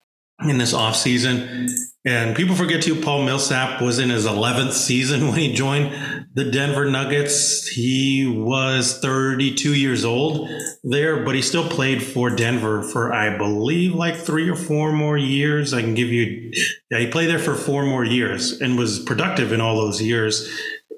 in 0.48 0.58
this 0.58 0.74
offseason. 0.74 1.70
And 2.06 2.36
people 2.36 2.56
forget 2.56 2.84
too, 2.84 3.00
Paul 3.00 3.24
Millsap 3.24 3.82
was 3.82 3.98
in 3.98 4.10
his 4.10 4.26
11th 4.26 4.74
season 4.74 5.28
when 5.30 5.40
he 5.40 5.54
joined 5.54 6.28
the 6.34 6.52
Denver 6.52 6.90
Nuggets. 6.90 7.68
He 7.68 8.28
was 8.28 9.00
32 9.00 9.74
years 9.74 10.04
old 10.04 10.50
there, 10.84 11.24
but 11.24 11.36
he 11.36 11.42
still 11.42 11.70
played 11.70 12.04
for 12.04 12.30
Denver 12.30 12.84
for, 12.84 13.14
I 13.14 13.38
believe, 13.38 13.96
like 13.96 14.18
three 14.18 14.50
or 14.50 14.56
four 14.56 14.92
more 14.92 15.18
years. 15.18 15.74
I 15.74 15.82
can 15.82 15.94
give 15.94 16.10
you, 16.10 16.52
yeah, 16.92 17.00
he 17.00 17.08
played 17.08 17.30
there 17.30 17.40
for 17.40 17.56
four 17.56 17.86
more 17.86 18.04
years 18.04 18.60
and 18.60 18.78
was 18.78 19.00
productive 19.00 19.54
in 19.54 19.62
all 19.62 19.78
those 19.78 20.02
years. 20.02 20.50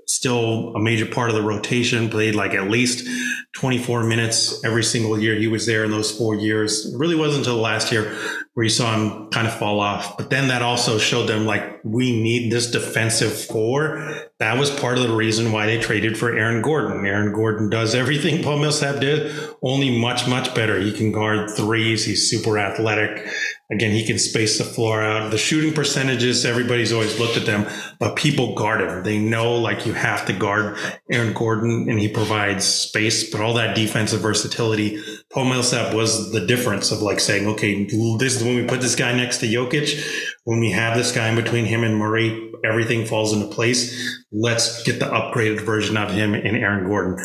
Still 0.08 0.76
a 0.76 0.80
major 0.80 1.06
part 1.06 1.30
of 1.30 1.36
the 1.36 1.41
rotation, 1.41 2.10
played 2.10 2.36
like 2.36 2.53
at 2.53 2.70
least 2.70 3.08
24 3.56 4.03
minutes 4.03 4.64
every 4.66 4.84
single 4.84 5.18
year 5.20 5.36
he 5.36 5.47
was 5.47 5.66
there 5.66 5.86
in 5.86 5.91
those 5.91 6.16
four 6.16 6.36
years. 6.36 6.86
It 6.86 6.97
really 6.97 7.16
wasn't 7.16 7.45
until 7.45 7.62
last 7.62 7.91
year 7.91 8.14
where 8.53 8.64
you 8.64 8.70
saw 8.70 8.93
him 8.95 9.30
kind 9.32 9.47
of 9.47 9.53
fall 9.53 9.80
off. 9.80 10.18
But 10.18 10.30
then 10.30 10.49
that 10.49 10.62
also 10.62 10.97
showed 10.97 11.28
them 11.28 11.45
like, 11.45 11.80
we 11.84 12.22
need 12.22 12.51
this 12.51 12.72
defensive 12.72 13.38
four. 13.38 14.30
That 14.39 14.58
was 14.58 14.72
part 14.72 14.97
of 14.97 15.08
the 15.08 15.16
reason 15.16 15.51
why 15.51 15.66
they 15.66 15.80
traded 15.80 16.18
for 16.18 16.36
Aaron 16.36 16.62
Gordon. 16.62 17.06
Aaron 17.06 17.34
Gordon 17.34 17.70
does 17.70 17.95
everything 17.95 18.43
Paul 18.43 18.60
Millsap 18.60 18.99
did, 18.99 19.34
only 19.62 19.97
much, 19.97 20.28
much 20.28 20.53
better. 20.56 20.80
He 20.80 20.91
can 20.91 21.12
guard 21.12 21.49
threes. 21.51 22.06
He's 22.06 22.30
super 22.30 22.58
athletic. 22.58 23.28
Again, 23.72 23.91
he 23.91 24.05
can 24.05 24.20
space 24.20 24.59
the 24.59 24.63
floor 24.63 25.01
out. 25.01 25.32
The 25.32 25.39
shooting 25.39 25.74
percentages, 25.74 26.45
everybody's 26.45 26.93
always 26.93 27.20
looked 27.20 27.36
at 27.36 27.47
them, 27.47 27.66
but 27.99 28.16
people 28.16 28.53
guard 28.53 28.82
him. 28.82 29.03
They 29.03 29.18
know 29.18 29.55
like 29.55 29.88
you 29.88 29.93
have 29.93 30.26
to 30.28 30.34
guard 30.34 30.78
Aaron 31.11 31.34
Gordon 31.34 31.89
and 31.89 31.99
he 31.99 32.07
provides 32.07 32.63
space, 32.63 33.32
but 33.32 33.41
all 33.41 33.55
that 33.55 33.76
defensive 33.76 34.22
versatility. 34.22 35.01
Paul 35.32 35.45
Millsap 35.45 35.95
was 35.95 36.32
the 36.32 36.45
difference 36.45 36.91
of 36.91 37.01
like 37.01 37.20
saying, 37.20 37.47
okay, 37.47 37.86
this 38.20 38.36
is 38.36 38.43
when 38.43 38.55
we 38.55 38.68
put 38.68 38.82
this 38.82 38.95
guy 38.95 39.16
next 39.16 39.39
to 39.39 39.47
Jokic. 39.47 39.99
When 40.43 40.59
we 40.59 40.70
have 40.70 40.95
this 40.95 41.11
guy 41.11 41.30
in 41.30 41.36
between 41.36 41.66
him 41.66 41.84
and 41.84 41.97
Murray, 41.97 42.51
everything 42.63 43.07
falls 43.07 43.34
into 43.34 43.47
place. 43.47 44.24
Let's 44.32 44.84
get 44.84 44.99
the 44.99 45.07
upgraded 45.07 45.61
version 45.61 45.97
of 45.97 46.11
him 46.11 46.36
in 46.36 46.55
Aaron 46.55 46.86
Gordon. 46.86 47.18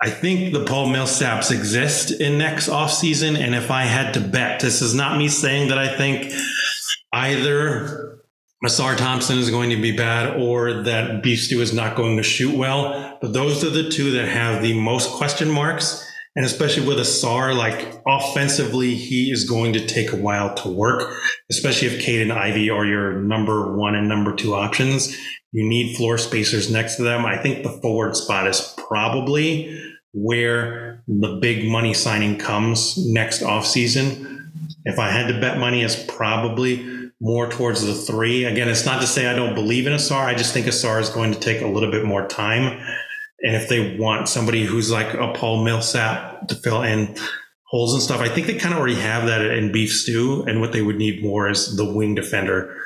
I 0.00 0.10
think 0.10 0.52
the 0.52 0.64
Paul 0.64 0.88
Millsaps 0.88 1.50
exist 1.50 2.12
in 2.12 2.38
next 2.38 2.68
offseason. 2.68 3.36
And 3.36 3.54
if 3.54 3.70
I 3.70 3.82
had 3.82 4.14
to 4.14 4.20
bet, 4.20 4.60
this 4.60 4.80
is 4.80 4.94
not 4.94 5.18
me 5.18 5.28
saying 5.28 5.68
that 5.68 5.78
I 5.78 5.96
think 5.96 6.32
either 7.12 8.20
Ausar 8.64 8.96
Thompson 8.96 9.38
is 9.38 9.50
going 9.50 9.70
to 9.70 9.80
be 9.80 9.96
bad 9.96 10.40
or 10.40 10.84
that 10.84 11.22
Beef 11.22 11.40
Stew 11.40 11.60
is 11.60 11.72
not 11.72 11.96
going 11.96 12.16
to 12.16 12.22
shoot 12.22 12.56
well. 12.56 13.18
But 13.20 13.32
those 13.32 13.64
are 13.64 13.70
the 13.70 13.90
two 13.90 14.12
that 14.12 14.28
have 14.28 14.62
the 14.62 14.78
most 14.78 15.10
question 15.10 15.50
marks. 15.50 16.04
And 16.36 16.44
especially 16.44 16.86
with 16.86 16.98
Ausar, 16.98 17.56
like 17.56 18.00
offensively, 18.06 18.94
he 18.94 19.30
is 19.30 19.48
going 19.48 19.72
to 19.72 19.86
take 19.86 20.12
a 20.12 20.16
while 20.16 20.54
to 20.56 20.68
work, 20.68 21.12
especially 21.50 21.88
if 21.88 22.00
Cade 22.02 22.22
and 22.22 22.32
Ivey 22.32 22.70
are 22.70 22.84
your 22.84 23.14
number 23.14 23.74
one 23.74 23.94
and 23.94 24.08
number 24.08 24.34
two 24.34 24.54
options. 24.54 25.16
You 25.52 25.66
need 25.66 25.96
floor 25.96 26.18
spacers 26.18 26.70
next 26.70 26.96
to 26.96 27.02
them. 27.02 27.24
I 27.24 27.38
think 27.38 27.62
the 27.62 27.72
forward 27.80 28.14
spot 28.14 28.46
is 28.46 28.74
probably 28.76 29.82
where 30.12 31.02
the 31.08 31.38
big 31.40 31.68
money 31.68 31.94
signing 31.94 32.38
comes 32.38 32.96
next 33.06 33.42
offseason. 33.42 34.50
If 34.84 34.98
I 34.98 35.10
had 35.10 35.28
to 35.28 35.40
bet 35.40 35.58
money, 35.58 35.82
it's 35.82 36.02
probably 36.04 37.10
more 37.20 37.50
towards 37.50 37.84
the 37.84 37.94
three. 37.94 38.44
Again, 38.44 38.68
it's 38.68 38.86
not 38.86 39.00
to 39.00 39.06
say 39.06 39.26
I 39.26 39.34
don't 39.34 39.54
believe 39.54 39.86
in 39.86 39.92
Ausar. 39.92 40.24
I 40.24 40.34
just 40.34 40.52
think 40.52 40.66
Ausar 40.66 41.00
is 41.00 41.08
going 41.08 41.32
to 41.32 41.40
take 41.40 41.62
a 41.62 41.66
little 41.66 41.90
bit 41.90 42.04
more 42.04 42.26
time. 42.28 42.80
And 43.42 43.54
if 43.54 43.68
they 43.68 43.96
want 43.96 44.28
somebody 44.28 44.64
who's 44.64 44.90
like 44.90 45.14
a 45.14 45.32
Paul 45.32 45.64
Millsap 45.64 46.48
to 46.48 46.54
fill 46.54 46.82
in 46.82 47.16
holes 47.64 47.94
and 47.94 48.02
stuff, 48.02 48.20
I 48.20 48.28
think 48.28 48.46
they 48.46 48.56
kind 48.56 48.74
of 48.74 48.80
already 48.80 48.96
have 48.96 49.26
that 49.26 49.42
in 49.42 49.70
Beef 49.70 49.92
Stew. 49.92 50.42
And 50.42 50.60
what 50.60 50.72
they 50.72 50.82
would 50.82 50.96
need 50.96 51.22
more 51.22 51.48
is 51.48 51.76
the 51.76 51.84
wing 51.84 52.14
defender 52.14 52.76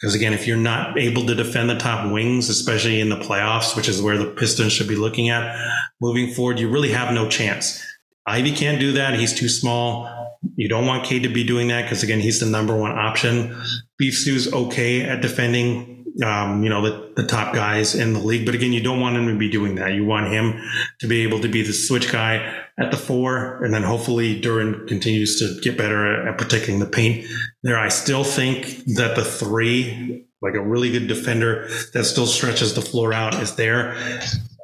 because 0.00 0.14
again, 0.14 0.32
if 0.32 0.46
you're 0.46 0.56
not 0.56 0.98
able 0.98 1.26
to 1.26 1.34
defend 1.34 1.68
the 1.68 1.76
top 1.76 2.10
wings, 2.10 2.48
especially 2.48 3.00
in 3.00 3.10
the 3.10 3.16
playoffs, 3.16 3.76
which 3.76 3.88
is 3.88 4.00
where 4.00 4.16
the 4.16 4.26
Pistons 4.26 4.72
should 4.72 4.88
be 4.88 4.96
looking 4.96 5.28
at 5.28 5.54
moving 6.00 6.32
forward, 6.32 6.58
you 6.58 6.70
really 6.70 6.90
have 6.90 7.12
no 7.12 7.28
chance. 7.28 7.84
Ivey 8.26 8.52
can't 8.52 8.80
do 8.80 8.92
that. 8.92 9.18
He's 9.18 9.34
too 9.34 9.48
small. 9.48 10.38
You 10.56 10.68
don't 10.68 10.86
want 10.86 11.04
Cade 11.04 11.24
to 11.24 11.28
be 11.28 11.44
doing 11.44 11.68
that 11.68 11.82
because 11.82 12.02
again, 12.02 12.20
he's 12.20 12.40
the 12.40 12.46
number 12.46 12.74
one 12.74 12.92
option. 12.92 13.54
Beef 13.98 14.14
Stew's 14.14 14.50
okay 14.50 15.02
at 15.02 15.20
defending, 15.20 15.99
um, 16.24 16.62
you 16.62 16.68
know, 16.68 16.82
the, 16.82 17.12
the 17.22 17.26
top 17.26 17.54
guys 17.54 17.94
in 17.94 18.12
the 18.12 18.20
league. 18.20 18.46
But 18.46 18.54
again, 18.54 18.72
you 18.72 18.82
don't 18.82 19.00
want 19.00 19.16
him 19.16 19.28
to 19.28 19.38
be 19.38 19.50
doing 19.50 19.76
that. 19.76 19.92
You 19.92 20.04
want 20.04 20.32
him 20.32 20.60
to 21.00 21.06
be 21.06 21.22
able 21.22 21.40
to 21.40 21.48
be 21.48 21.62
the 21.62 21.72
switch 21.72 22.10
guy 22.10 22.64
at 22.78 22.90
the 22.90 22.96
four, 22.96 23.62
and 23.62 23.74
then 23.74 23.82
hopefully 23.82 24.40
Duren 24.40 24.88
continues 24.88 25.38
to 25.38 25.60
get 25.60 25.76
better 25.76 26.28
at, 26.28 26.38
protecting 26.38 26.78
the 26.78 26.86
paint. 26.86 27.26
There, 27.62 27.78
I 27.78 27.88
still 27.88 28.24
think 28.24 28.84
that 28.96 29.16
the 29.16 29.24
three, 29.24 30.26
like 30.40 30.54
a 30.54 30.62
really 30.62 30.90
good 30.90 31.06
defender 31.06 31.68
that 31.92 32.04
still 32.04 32.26
stretches 32.26 32.74
the 32.74 32.80
floor 32.80 33.12
out, 33.12 33.34
is 33.34 33.56
there. 33.56 33.96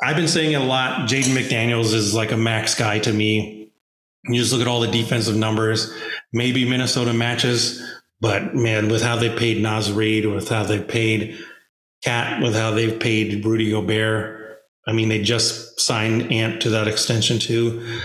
I've 0.02 0.16
been 0.16 0.28
saying 0.28 0.52
it 0.52 0.60
a 0.60 0.64
lot. 0.64 1.08
Jaden 1.08 1.36
McDaniels 1.36 1.92
is 1.92 2.14
like 2.14 2.32
a 2.32 2.36
max 2.36 2.74
guy 2.74 2.98
to 3.00 3.12
me. 3.12 3.70
You 4.24 4.40
just 4.40 4.52
look 4.52 4.62
at 4.62 4.68
all 4.68 4.80
the 4.80 4.90
defensive 4.90 5.36
numbers. 5.36 5.92
Maybe 6.32 6.68
Minnesota 6.68 7.12
matches, 7.12 7.82
but 8.20 8.54
man, 8.54 8.88
with 8.88 9.02
how 9.02 9.16
they 9.16 9.34
paid 9.34 9.62
Naz 9.62 9.92
Reid, 9.92 10.26
with 10.26 10.48
how 10.48 10.64
they 10.64 10.80
paid 10.80 11.38
KAT, 12.04 12.42
with 12.42 12.54
how 12.54 12.70
they've 12.70 12.98
paid 12.98 13.44
Rudy 13.44 13.70
Gobert, 13.70 14.60
I 14.86 14.92
mean, 14.92 15.08
they 15.08 15.22
just 15.22 15.80
signed 15.80 16.32
Ant 16.32 16.62
to 16.62 16.70
that 16.70 16.88
extension 16.88 17.38
too. 17.38 18.00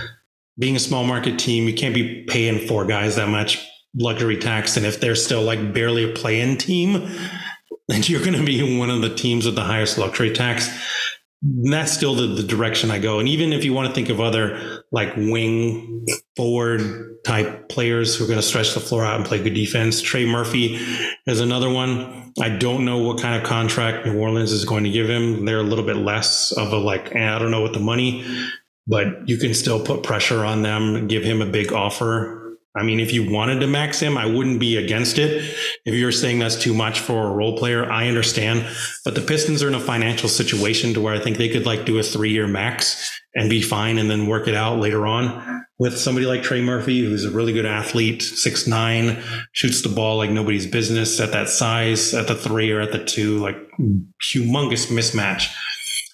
Being 0.58 0.76
a 0.76 0.80
small 0.80 1.04
market 1.04 1.38
team, 1.38 1.66
you 1.66 1.74
can't 1.74 1.94
be 1.94 2.24
paying 2.24 2.66
four 2.66 2.84
guys 2.84 3.16
that 3.16 3.28
much 3.28 3.66
luxury 3.94 4.36
tax. 4.36 4.76
And 4.76 4.84
if 4.84 5.00
they're 5.00 5.14
still 5.14 5.42
like 5.42 5.72
barely 5.72 6.10
a 6.10 6.14
play-in 6.14 6.56
team, 6.58 7.08
then 7.88 8.02
you're 8.04 8.24
going 8.24 8.38
to 8.38 8.44
be 8.44 8.78
one 8.78 8.90
of 8.90 9.02
the 9.02 9.14
teams 9.14 9.46
with 9.46 9.54
the 9.54 9.62
highest 9.62 9.98
luxury 9.98 10.32
tax. 10.32 10.68
And 11.42 11.72
that's 11.72 11.92
still 11.92 12.14
the, 12.14 12.26
the 12.26 12.42
direction 12.42 12.90
I 12.90 12.98
go. 12.98 13.18
And 13.18 13.28
even 13.28 13.52
if 13.52 13.64
you 13.64 13.72
want 13.72 13.88
to 13.88 13.94
think 13.94 14.08
of 14.08 14.20
other 14.20 14.84
like 14.92 15.16
wing 15.16 16.06
forward 16.36 17.18
type 17.24 17.68
players 17.68 18.16
who 18.16 18.24
are 18.24 18.26
going 18.26 18.38
to 18.38 18.46
stretch 18.46 18.74
the 18.74 18.80
floor 18.80 19.04
out 19.04 19.16
and 19.16 19.24
play 19.24 19.42
good 19.42 19.54
defense, 19.54 20.00
Trey 20.00 20.24
Murphy 20.24 20.76
is 21.26 21.40
another 21.40 21.70
one. 21.70 22.32
I 22.40 22.48
don't 22.48 22.84
know 22.84 22.98
what 22.98 23.20
kind 23.20 23.40
of 23.40 23.46
contract 23.46 24.06
New 24.06 24.18
Orleans 24.18 24.52
is 24.52 24.64
going 24.64 24.84
to 24.84 24.90
give 24.90 25.08
him. 25.08 25.44
They're 25.44 25.58
a 25.58 25.64
little 25.64 25.84
bit 25.84 25.96
less 25.96 26.52
of 26.52 26.72
a 26.72 26.78
like, 26.78 27.14
eh, 27.14 27.34
I 27.34 27.38
don't 27.38 27.50
know 27.50 27.60
what 27.60 27.72
the 27.72 27.80
money, 27.80 28.24
but 28.86 29.28
you 29.28 29.36
can 29.36 29.52
still 29.54 29.84
put 29.84 30.02
pressure 30.02 30.44
on 30.44 30.62
them, 30.62 31.08
give 31.08 31.24
him 31.24 31.42
a 31.42 31.46
big 31.46 31.72
offer 31.72 32.41
I 32.74 32.82
mean, 32.82 33.00
if 33.00 33.12
you 33.12 33.30
wanted 33.30 33.60
to 33.60 33.66
max 33.66 34.00
him, 34.00 34.16
I 34.16 34.26
wouldn't 34.26 34.58
be 34.58 34.76
against 34.76 35.18
it. 35.18 35.54
If 35.84 35.94
you're 35.94 36.12
saying 36.12 36.38
that's 36.38 36.56
too 36.56 36.72
much 36.72 37.00
for 37.00 37.26
a 37.26 37.30
role 37.30 37.58
player, 37.58 37.90
I 37.90 38.08
understand. 38.08 38.66
But 39.04 39.14
the 39.14 39.20
Pistons 39.20 39.62
are 39.62 39.68
in 39.68 39.74
a 39.74 39.80
financial 39.80 40.28
situation 40.28 40.94
to 40.94 41.00
where 41.00 41.14
I 41.14 41.20
think 41.20 41.36
they 41.36 41.50
could 41.50 41.66
like 41.66 41.84
do 41.84 41.98
a 41.98 42.02
three 42.02 42.30
year 42.30 42.46
max 42.46 43.10
and 43.34 43.50
be 43.50 43.62
fine 43.62 43.98
and 43.98 44.10
then 44.10 44.26
work 44.26 44.48
it 44.48 44.54
out 44.54 44.78
later 44.78 45.06
on 45.06 45.64
with 45.78 45.98
somebody 45.98 46.26
like 46.26 46.42
Trey 46.42 46.62
Murphy, 46.62 47.00
who's 47.00 47.24
a 47.24 47.30
really 47.30 47.52
good 47.52 47.66
athlete, 47.66 48.22
six 48.22 48.66
nine, 48.66 49.20
shoots 49.52 49.82
the 49.82 49.88
ball 49.88 50.16
like 50.16 50.30
nobody's 50.30 50.66
business 50.66 51.18
at 51.18 51.32
that 51.32 51.48
size, 51.48 52.14
at 52.14 52.28
the 52.28 52.34
three 52.34 52.70
or 52.70 52.80
at 52.80 52.92
the 52.92 53.04
two, 53.04 53.38
like 53.38 53.56
humongous 54.32 54.90
mismatch. 54.90 55.52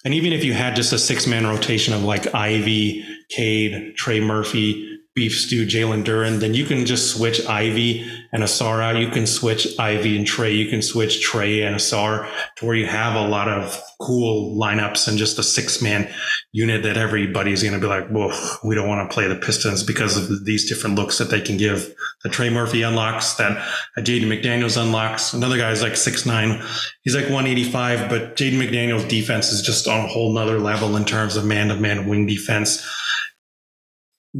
And 0.03 0.13
even 0.13 0.33
if 0.33 0.43
you 0.43 0.53
had 0.53 0.75
just 0.75 0.93
a 0.93 0.97
six 0.97 1.27
man 1.27 1.45
rotation 1.45 1.93
of 1.93 2.03
like 2.03 2.33
Ivey, 2.33 3.05
Cade, 3.29 3.95
Trey 3.95 4.19
Murphy, 4.19 4.98
beef 5.19 5.37
stew 5.37 5.65
Jalen 5.65 6.05
Duren, 6.05 6.39
then 6.39 6.53
you 6.53 6.63
can 6.63 6.85
just 6.85 7.13
switch 7.13 7.45
Ivey 7.45 8.09
and 8.31 8.41
Ausar 8.41 8.81
out. 8.81 8.95
You 8.95 9.09
can 9.09 9.27
switch 9.27 9.77
Ivey 9.77 10.15
and 10.15 10.25
Trey. 10.25 10.53
You 10.53 10.69
can 10.69 10.81
switch 10.81 11.21
Trey 11.21 11.61
and 11.63 11.75
Ausar 11.75 12.31
to 12.55 12.65
where 12.65 12.77
you 12.77 12.85
have 12.85 13.17
a 13.17 13.27
lot 13.27 13.49
of 13.49 13.77
cool 13.99 14.57
lineups 14.57 15.09
and 15.09 15.17
just 15.17 15.37
a 15.37 15.43
six 15.43 15.81
man 15.81 16.09
unit 16.53 16.83
that 16.83 16.95
everybody's 16.95 17.63
going 17.63 17.73
to 17.73 17.81
be 17.81 17.85
like, 17.85 18.07
whoa, 18.07 18.31
we 18.63 18.75
don't 18.75 18.87
want 18.87 19.09
to 19.09 19.13
play 19.13 19.27
the 19.27 19.35
Pistons 19.35 19.83
because 19.83 20.15
of 20.15 20.45
these 20.45 20.69
different 20.69 20.95
looks 20.95 21.17
that 21.17 21.29
they 21.29 21.41
can 21.41 21.57
give. 21.57 21.93
The 22.23 22.29
Trey 22.29 22.49
Murphy 22.49 22.83
unlocks 22.83 23.33
that 23.33 23.57
Jaden 23.97 24.29
McDaniels 24.29 24.81
unlocks. 24.81 25.33
Another 25.33 25.57
guy's 25.57 25.81
like 25.81 25.97
six 25.97 26.25
nine. 26.25 26.63
He's 27.01 27.15
like 27.15 27.25
185, 27.25 28.07
but 28.07 28.37
Jaden 28.37 28.57
McDaniels 28.57 29.09
defense 29.09 29.51
is 29.51 29.61
just 29.61 29.85
on 29.85 30.05
a 30.05 30.07
whole 30.07 30.31
nother 30.31 30.59
level 30.59 30.95
in 30.95 31.03
terms 31.03 31.35
of 31.35 31.43
man 31.43 31.67
to 31.67 31.75
man 31.75 32.07
wing 32.07 32.25
defense. 32.25 32.87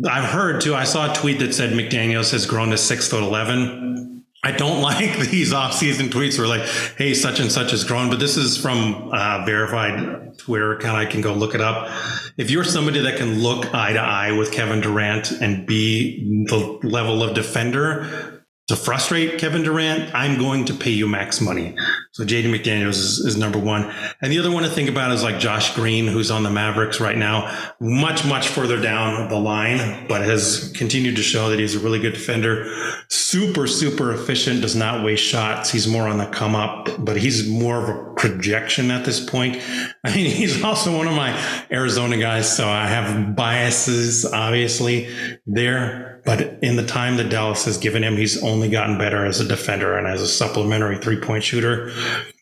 I've 0.07 0.29
heard 0.29 0.61
too. 0.61 0.75
I 0.75 0.83
saw 0.83 1.11
a 1.11 1.15
tweet 1.15 1.39
that 1.39 1.53
said 1.53 1.71
McDaniels 1.71 2.31
has 2.31 2.45
grown 2.45 2.69
to 2.69 2.77
six 2.77 3.07
foot 3.07 3.23
eleven. 3.23 4.23
I 4.43 4.51
don't 4.51 4.81
like 4.89 5.17
these 5.17 5.51
off-season 5.51 6.09
tweets 6.09 6.37
where 6.37 6.47
like, 6.47 6.67
"Hey, 6.97 7.13
such 7.13 7.39
and 7.39 7.51
such 7.51 7.71
has 7.71 7.83
grown," 7.83 8.09
but 8.09 8.19
this 8.19 8.37
is 8.37 8.57
from 8.57 9.09
uh, 9.11 9.45
verified 9.45 10.37
Twitter 10.37 10.73
account. 10.73 10.97
I 10.97 11.05
can 11.05 11.21
go 11.21 11.33
look 11.33 11.55
it 11.55 11.61
up. 11.61 11.89
If 12.37 12.51
you're 12.51 12.63
somebody 12.63 13.01
that 13.01 13.17
can 13.17 13.41
look 13.41 13.73
eye 13.73 13.93
to 13.93 13.99
eye 13.99 14.31
with 14.31 14.51
Kevin 14.51 14.81
Durant 14.81 15.31
and 15.31 15.65
be 15.65 16.45
the 16.47 16.79
level 16.83 17.23
of 17.23 17.33
defender 17.33 18.45
to 18.67 18.75
frustrate 18.75 19.39
Kevin 19.39 19.63
Durant, 19.63 20.13
I'm 20.13 20.37
going 20.37 20.65
to 20.65 20.73
pay 20.73 20.91
you 20.91 21.07
max 21.07 21.41
money. 21.41 21.75
So 22.19 22.25
Jaden 22.25 22.53
McDaniels 22.53 22.97
is, 22.97 23.19
is, 23.19 23.37
number 23.37 23.57
one. 23.57 23.89
And 24.21 24.29
the 24.29 24.39
other 24.39 24.51
one 24.51 24.63
to 24.63 24.69
think 24.69 24.89
about 24.89 25.13
is 25.13 25.23
like 25.23 25.39
Josh 25.39 25.73
Green, 25.73 26.05
who's 26.05 26.29
on 26.29 26.43
the 26.43 26.49
Mavericks 26.49 26.99
right 26.99 27.15
now, 27.17 27.49
much, 27.79 28.25
much 28.25 28.49
further 28.49 28.77
down 28.81 29.29
the 29.29 29.39
line, 29.39 30.05
but 30.09 30.19
has 30.19 30.69
continued 30.75 31.15
to 31.15 31.23
show 31.23 31.49
that 31.49 31.59
he's 31.59 31.75
a 31.75 31.79
really 31.79 31.97
good 31.97 32.15
defender. 32.15 32.69
Super, 33.07 33.67
super 33.67 34.11
efficient, 34.11 34.59
does 34.59 34.75
not 34.75 35.05
waste 35.05 35.23
shots. 35.23 35.71
He's 35.71 35.87
more 35.87 36.09
on 36.09 36.17
the 36.17 36.25
come 36.25 36.55
up, 36.55 36.89
but 36.99 37.15
he's 37.15 37.47
more 37.47 37.81
of 37.81 37.87
a 37.87 38.13
projection 38.15 38.91
at 38.91 39.05
this 39.05 39.25
point. 39.25 39.55
I 40.03 40.13
mean, 40.13 40.29
he's 40.29 40.61
also 40.61 40.97
one 40.97 41.07
of 41.07 41.13
my 41.13 41.41
Arizona 41.71 42.17
guys. 42.17 42.53
So 42.53 42.67
I 42.67 42.87
have 42.87 43.33
biases, 43.33 44.25
obviously, 44.25 45.07
there 45.45 46.18
but 46.25 46.41
in 46.61 46.75
the 46.75 46.85
time 46.85 47.17
that 47.17 47.29
Dallas 47.29 47.65
has 47.65 47.77
given 47.77 48.03
him, 48.03 48.15
he's 48.17 48.41
only 48.43 48.69
gotten 48.69 48.97
better 48.97 49.25
as 49.25 49.39
a 49.39 49.47
defender 49.47 49.97
and 49.97 50.07
as 50.07 50.21
a 50.21 50.27
supplementary 50.27 50.97
three 50.97 51.19
point 51.19 51.43
shooter. 51.43 51.91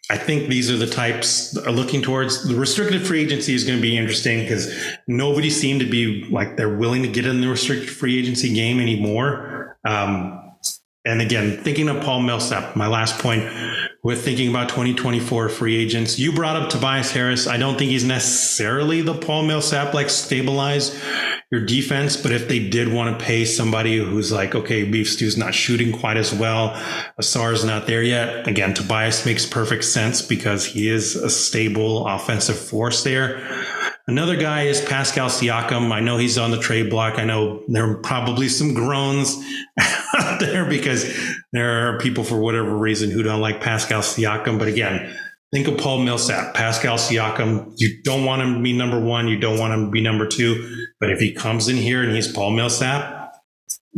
I 0.10 0.18
think 0.18 0.48
these 0.48 0.72
are 0.72 0.78
the 0.78 0.88
types 0.88 1.54
looking 1.68 2.02
towards 2.02 2.48
the 2.48 2.56
restricted 2.56 3.06
free 3.06 3.22
agency 3.22 3.54
is 3.54 3.66
going 3.66 3.78
to 3.78 3.82
be 3.82 3.98
interesting 3.98 4.40
because 4.42 4.74
nobody 5.06 5.50
seemed 5.50 5.82
to 5.82 5.90
be 5.90 6.24
like 6.30 6.56
they're 6.56 6.78
willing 6.78 7.02
to 7.04 7.10
get 7.10 7.26
in 7.26 7.42
the 7.42 7.48
restricted 7.48 7.90
free 7.90 8.18
agency 8.18 8.54
game 8.54 8.80
anymore. 8.80 9.78
Um, 9.86 10.44
And 11.06 11.22
again, 11.22 11.64
thinking 11.64 11.88
of 11.88 12.04
Paul 12.04 12.20
Millsap, 12.22 12.76
my 12.76 12.88
last 12.88 13.20
point 13.20 13.44
with 14.04 14.26
thinking 14.26 14.50
about 14.50 14.68
2024 14.68 15.48
free 15.48 15.78
agents, 15.78 16.20
you 16.20 16.34
brought 16.34 16.58
up 16.58 16.70
Tobias 16.70 17.12
Harris. 17.12 17.48
I 17.48 17.56
don't 17.56 17.78
think 17.78 17.92
he's 17.92 18.04
necessarily 18.04 19.02
the 19.02 19.14
Paul 19.14 19.44
Millsap 19.44 19.94
like 19.94 20.10
stabilize 20.10 21.02
your 21.52 21.66
defense, 21.66 22.18
but 22.18 22.34
if 22.34 22.50
they 22.50 22.60
did 22.60 22.92
want 22.92 23.18
to 23.18 23.26
pay 23.26 23.46
somebody 23.46 23.98
who's 23.98 24.34
like, 24.34 24.54
okay, 24.54 24.84
Beef 24.84 25.10
Stew's 25.10 25.38
not 25.38 25.56
shooting 25.56 25.98
quite 25.98 26.18
as 26.18 26.34
well, 26.34 26.72
Ausar's 27.20 27.64
not 27.64 27.88
there 27.88 28.04
yet. 28.04 28.48
Again, 28.48 28.74
Tobias 28.74 29.26
makes 29.26 29.46
perfect 29.46 29.86
sense 29.86 30.22
because 30.22 30.66
he 30.66 30.90
is 30.90 31.16
a 31.16 31.30
stable 31.30 32.06
offensive 32.06 32.60
force 32.60 33.04
there. 33.06 33.42
Another 34.10 34.36
guy 34.36 34.64
is 34.64 34.82
Pascal 34.82 35.30
Siakam. 35.30 35.92
I 35.92 36.00
know 36.02 36.18
he's 36.18 36.38
on 36.38 36.52
the 36.52 36.60
trade 36.60 36.90
block. 36.90 37.18
I 37.18 37.24
know 37.24 37.64
there 37.68 37.90
are 37.90 37.96
probably 37.96 38.50
some 38.50 38.74
groans 38.74 39.38
out 40.18 40.40
there 40.40 40.66
because 40.66 41.14
there 41.54 41.94
are 41.94 42.00
people 42.00 42.24
for 42.24 42.40
whatever 42.40 42.76
reason 42.78 43.10
who 43.10 43.24
don't 43.24 43.42
like 43.42 43.62
Pascal 43.62 44.02
Siakam. 44.02 44.60
But 44.60 44.70
again, 44.70 45.14
think 45.52 45.68
of 45.68 45.78
Paul 45.78 46.00
Millsap, 46.00 46.54
Pascal 46.54 46.98
Siakam. 46.98 47.74
You 47.78 48.02
don't 48.04 48.26
want 48.26 48.42
him 48.42 48.56
to 48.56 48.62
be 48.62 48.74
number 48.74 49.00
one. 49.00 49.28
You 49.28 49.40
don't 49.40 49.60
want 49.60 49.74
him 49.74 49.86
to 49.86 49.92
be 49.92 50.02
number 50.02 50.28
two. 50.28 50.86
But 51.00 51.12
if 51.12 51.20
he 51.20 51.34
comes 51.34 51.68
in 51.68 51.78
here 51.78 52.04
and 52.04 52.12
he's 52.12 52.32
Paul 52.32 52.52
Millsap, 52.52 53.18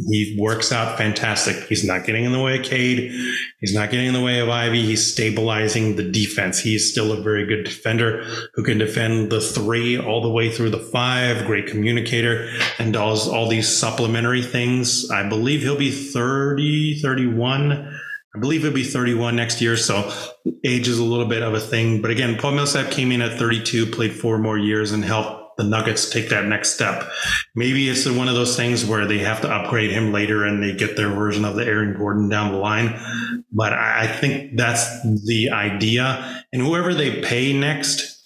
he 0.08 0.38
works 0.40 0.72
out 0.72 0.98
fantastic. 0.98 1.68
He's 1.68 1.84
not 1.84 2.06
getting 2.06 2.24
in 2.24 2.32
the 2.32 2.42
way 2.42 2.58
of 2.60 2.66
Cade. 2.66 3.12
He's 3.60 3.74
not 3.74 3.92
getting 3.92 4.08
in 4.08 4.14
the 4.14 4.22
way 4.22 4.40
of 4.40 4.48
Ivey. 4.48 4.86
He's 4.86 5.12
stabilizing 5.12 5.96
the 5.96 6.10
defense. 6.10 6.60
He's 6.60 6.90
still 6.90 7.12
a 7.12 7.22
very 7.22 7.46
good 7.46 7.66
defender 7.66 8.24
who 8.54 8.64
can 8.64 8.78
defend 8.78 9.30
the 9.30 9.42
three 9.42 10.00
all 10.00 10.22
the 10.22 10.30
way 10.30 10.52
through 10.52 10.70
the 10.70 10.80
five. 10.80 11.46
Great 11.46 11.68
communicator 11.68 12.50
and 12.78 12.94
does 12.94 13.28
all 13.28 13.50
these 13.50 13.68
supplementary 13.68 14.44
things. 14.44 15.10
I 15.12 15.28
believe 15.28 15.62
he'll 15.62 15.78
be 15.78 15.92
30, 15.92 17.02
31. 17.02 17.99
I 18.36 18.40
believe 18.40 18.62
he'll 18.62 18.72
be 18.72 18.84
31 18.84 19.36
next 19.36 19.60
year. 19.62 19.76
So 19.76 20.12
age 20.64 20.88
is 20.88 21.00
a 21.00 21.04
little 21.04 21.26
bit 21.26 21.42
of 21.42 21.54
a 21.54 21.60
thing. 21.60 22.02
But 22.02 22.12
again, 22.12 22.38
Paul 22.38 22.52
Millsap 22.52 22.92
came 22.92 23.12
in 23.12 23.22
at 23.22 23.40
32, 23.40 23.88
played 23.88 24.14
four 24.14 24.38
more 24.38 24.58
years 24.58 24.92
and 24.92 25.04
helped 25.04 25.58
the 25.58 25.64
Nuggets 25.64 26.10
take 26.10 26.30
that 26.30 26.46
next 26.46 26.74
step. 26.74 27.12
Maybe 27.54 27.90
it's 27.90 28.08
one 28.10 28.30
of 28.30 28.36
those 28.36 28.56
things 28.56 28.86
where 28.86 29.06
they 29.06 29.18
have 29.20 29.42
to 29.42 29.50
upgrade 29.50 29.92
him 29.92 30.14
later 30.14 30.46
and 30.46 30.64
they 30.64 30.74
get 30.74 30.96
their 30.96 31.10
version 31.10 31.44
of 31.44 31.56
the 31.56 31.66
Aaron 31.66 31.98
Gordon 31.98 32.30
down 32.30 32.54
the 32.54 32.58
line. 32.58 32.98
But 33.52 33.74
I 33.74 34.08
think 34.08 34.56
that's 34.56 35.04
the 35.26 35.50
idea. 35.52 36.46
And 36.54 36.62
whoever 36.62 36.94
they 36.94 37.22
pay 37.22 37.52
next, 37.52 38.19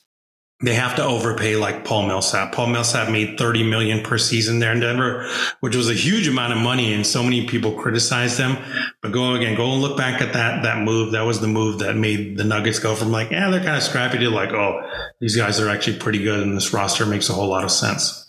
they 0.64 0.76
have 0.76 0.95
to 0.95 1.03
overpay 1.03 1.57
like 1.57 1.84
Paul 1.84 2.07
Millsap. 2.07 2.53
Paul 2.53 2.68
Millsap 2.68 3.11
made 3.11 3.38
30 3.38 3.70
million 3.70 4.01
per 4.01 4.18
season 4.18 4.59
there 4.59 4.72
in 4.72 4.80
Denver, 4.80 5.28
which 5.59 5.76
was 5.76 5.89
a 5.89 5.93
huge 5.93 6.28
amount 6.28 6.53
of 6.53 6.59
money. 6.59 6.93
And 6.93 7.05
so 7.05 7.22
many 7.22 7.45
people 7.45 7.74
criticized 7.74 8.38
them. 8.38 8.57
But 9.01 9.11
go 9.11 9.36
again, 9.36 9.55
go 9.55 9.74
and 9.74 9.82
look 9.82 9.97
back 9.97 10.22
at 10.22 10.32
that, 10.34 10.64
that 10.64 10.82
move. 10.82 11.11
That 11.11 11.24
was 11.24 11.41
the 11.41 11.47
move 11.47 11.80
that 11.80 11.97
made 11.97 12.38
the 12.38 12.45
Nuggets 12.45 12.80
go 12.80 12.95
from 12.95 13.11
like, 13.11 13.30
yeah, 13.30 13.49
they're 13.49 13.64
kind 13.64 13.76
of 13.76 13.84
scrappy 13.84 14.20
to 14.20 14.30
like, 14.30 14.53
oh, 14.53 14.82
these 15.20 15.36
guys 15.36 15.59
are 15.59 15.70
actually 15.70 15.99
pretty 15.99 16.24
good. 16.24 16.41
And 16.41 16.55
this 16.55 16.74
roster 16.74 17.05
makes 17.05 17.30
a 17.30 17.34
whole 17.34 17.49
lot 17.49 17.66
of 17.66 17.72
sense. 17.72 18.23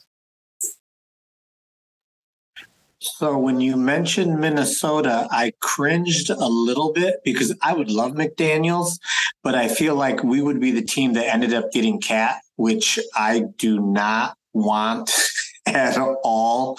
So 3.04 3.38
when 3.38 3.60
you 3.60 3.76
mentioned 3.76 4.40
Minnesota, 4.40 5.28
I 5.30 5.52
cringed 5.60 6.30
a 6.30 6.48
little 6.48 6.92
bit 6.92 7.16
because 7.24 7.54
I 7.60 7.74
would 7.74 7.90
love 7.90 8.12
McDaniels, 8.12 8.98
but 9.42 9.54
I 9.54 9.68
feel 9.68 9.94
like 9.94 10.24
we 10.24 10.40
would 10.40 10.60
be 10.60 10.70
the 10.70 10.82
team 10.82 11.12
that 11.12 11.32
ended 11.32 11.52
up 11.52 11.70
getting 11.70 12.00
KAT, 12.00 12.40
which 12.56 12.98
I 13.14 13.44
do 13.58 13.80
not 13.80 14.36
want 14.54 15.10
at 15.66 15.98
all. 15.98 16.78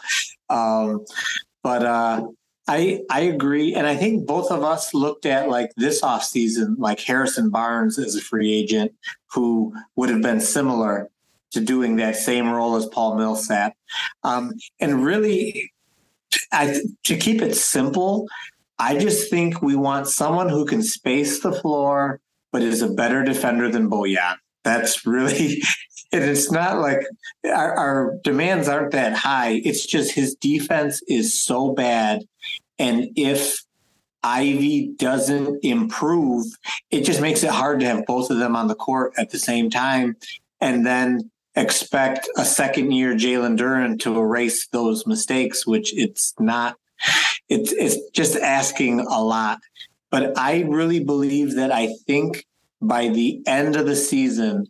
Um, 0.50 1.06
but 1.64 1.86
uh, 1.86 2.28
I 2.68 3.02
I 3.10 3.22
agree, 3.22 3.76
and 3.76 3.86
I 3.86 3.96
think 3.96 4.26
both 4.26 4.52
of 4.52 4.64
us 4.64 4.94
looked 4.94 5.26
at 5.26 5.50
like 5.50 5.72
this 5.78 6.02
offseason, 6.02 6.76
like 6.78 7.00
Harrison 7.00 7.50
Barnes 7.50 8.00
as 8.00 8.16
a 8.16 8.22
free 8.22 8.52
agent 8.52 8.94
who 9.32 9.74
would 9.96 10.10
have 10.10 10.22
been 10.22 10.40
similar 10.40 11.10
to 11.52 11.62
doing 11.62 11.98
that 11.98 12.16
same 12.16 12.50
role 12.50 12.76
as 12.76 12.86
Paul 12.88 13.16
Millsap. 13.16 13.74
Um, 14.24 14.54
and 14.80 15.04
really, 15.04 15.72
I, 16.52 16.82
to 17.06 17.18
keep 17.18 17.42
it 17.42 17.56
simple, 17.56 18.28
I 18.78 18.98
just 18.98 19.30
think 19.30 19.62
we 19.62 19.76
want 19.76 20.08
someone 20.08 20.50
who 20.50 20.66
can 20.66 20.84
space 20.84 21.42
the 21.42 21.52
floor, 21.52 22.20
but 22.52 22.62
is 22.62 22.82
a 22.82 22.90
better 22.90 23.24
defender 23.24 23.70
than 23.70 23.90
Bojan. 23.90 24.36
That's 24.64 25.06
really, 25.06 25.62
and 26.12 26.24
it's 26.24 26.52
not 26.52 26.80
like 26.80 27.06
our, 27.46 27.74
our 27.76 28.18
demands 28.24 28.68
aren't 28.68 28.92
that 28.92 29.14
high. 29.14 29.62
It's 29.64 29.86
just 29.86 30.12
his 30.12 30.36
defense 30.36 31.02
is 31.08 31.42
so 31.42 31.74
bad. 31.74 32.24
And 32.78 33.10
if 33.16 33.64
Ivey 34.24 34.94
doesn't 34.98 35.64
improve, 35.64 36.48
it 36.90 37.02
just 37.02 37.22
makes 37.22 37.44
it 37.44 37.52
hard 37.52 37.80
to 37.80 37.86
have 37.86 38.06
both 38.06 38.32
of 38.32 38.38
them 38.38 38.56
on 38.56 38.68
the 38.68 38.76
court 38.76 39.14
at 39.18 39.30
the 39.30 39.40
same 39.40 39.70
time. 39.70 40.18
And 40.60 40.86
then 40.86 41.30
expect 41.56 42.30
a 42.38 42.46
second 42.46 42.92
year 42.92 43.14
Jalen 43.14 43.58
Duren 43.58 44.00
to 44.02 44.18
erase 44.18 44.68
those 44.68 45.08
mistakes, 45.08 45.66
which 45.66 45.96
it's 45.98 46.34
not. 46.40 46.78
It's 47.50 47.72
it's 47.72 47.98
just 48.12 48.36
asking 48.38 49.02
a 49.02 49.24
lot. 49.24 49.60
But 50.12 50.38
I 50.38 50.62
really 50.62 51.04
believe 51.04 51.56
that 51.56 51.72
I 51.72 51.94
think 52.08 52.46
by 52.82 53.10
the 53.10 53.42
end 53.46 53.76
of 53.76 53.86
the 53.86 53.96
season, 53.96 54.68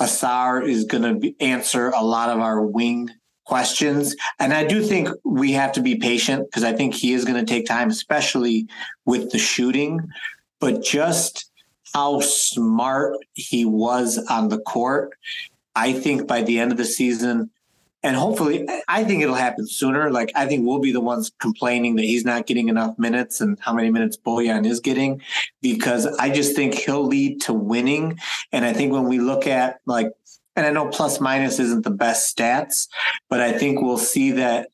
Ausar 0.00 0.66
is 0.66 0.84
going 0.84 1.20
to 1.20 1.34
answer 1.40 1.88
a 1.88 2.02
lot 2.02 2.30
of 2.30 2.40
our 2.40 2.62
wing 2.62 3.10
questions. 3.44 4.14
And 4.38 4.52
I 4.52 4.64
do 4.64 4.82
think 4.82 5.08
we 5.24 5.52
have 5.52 5.72
to 5.72 5.82
be 5.82 5.96
patient 5.96 6.46
because 6.46 6.64
I 6.64 6.72
think 6.72 6.94
he 6.94 7.12
is 7.12 7.24
going 7.24 7.44
to 7.44 7.50
take 7.50 7.66
time, 7.66 7.90
especially 7.90 8.66
with 9.04 9.30
the 9.30 9.38
shooting. 9.38 10.00
But 10.60 10.82
just 10.82 11.50
how 11.94 12.20
smart 12.20 13.16
he 13.32 13.64
was 13.64 14.18
on 14.30 14.48
the 14.48 14.60
court 14.60 15.14
I 15.74 15.92
think 15.92 16.26
by 16.26 16.42
the 16.42 16.58
end 16.58 16.72
of 16.72 16.78
the 16.78 16.84
season, 16.84 17.50
and 18.02 18.16
hopefully, 18.16 18.66
I 18.88 19.04
think 19.04 19.22
it'll 19.22 19.34
happen 19.34 19.66
sooner. 19.68 20.10
Like, 20.10 20.32
I 20.34 20.46
think 20.46 20.66
we'll 20.66 20.78
be 20.78 20.90
the 20.92 21.02
ones 21.02 21.30
complaining 21.38 21.96
that 21.96 22.04
he's 22.04 22.24
not 22.24 22.46
getting 22.46 22.70
enough 22.70 22.98
minutes 22.98 23.42
and 23.42 23.58
how 23.60 23.74
many 23.74 23.90
minutes 23.90 24.16
Bojan 24.16 24.66
is 24.66 24.80
getting, 24.80 25.20
because 25.60 26.06
I 26.18 26.30
just 26.30 26.56
think 26.56 26.74
he'll 26.74 27.06
lead 27.06 27.42
to 27.42 27.52
winning. 27.52 28.18
And 28.52 28.64
I 28.64 28.72
think 28.72 28.90
when 28.92 29.04
we 29.04 29.18
look 29.18 29.46
at, 29.46 29.80
like, 29.84 30.10
and 30.56 30.64
I 30.66 30.70
know 30.70 30.88
plus 30.88 31.20
minus 31.20 31.58
isn't 31.58 31.84
the 31.84 31.90
best 31.90 32.34
stats, 32.34 32.88
but 33.28 33.40
I 33.40 33.52
think 33.52 33.82
we'll 33.82 33.98
see 33.98 34.30
that 34.32 34.70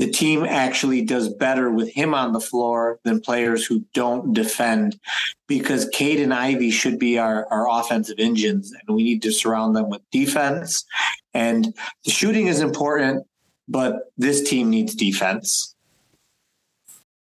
the 0.00 0.10
team 0.10 0.44
actually 0.44 1.04
does 1.04 1.28
better 1.28 1.70
with 1.70 1.90
him 1.90 2.14
on 2.14 2.32
the 2.32 2.40
floor 2.40 2.98
than 3.04 3.20
players 3.20 3.66
who 3.66 3.84
don't 3.92 4.32
defend 4.32 4.98
because 5.46 5.90
Cade 5.92 6.20
and 6.20 6.32
Ivey 6.32 6.70
should 6.70 6.98
be 6.98 7.18
our, 7.18 7.46
our 7.52 7.68
offensive 7.68 8.16
engines 8.18 8.72
and 8.72 8.96
we 8.96 9.04
need 9.04 9.20
to 9.22 9.30
surround 9.30 9.76
them 9.76 9.90
with 9.90 10.00
defense. 10.10 10.86
And 11.34 11.74
the 12.06 12.10
shooting 12.10 12.46
is 12.46 12.60
important, 12.60 13.26
but 13.68 14.10
this 14.16 14.48
team 14.48 14.70
needs 14.70 14.94
defense. 14.94 15.74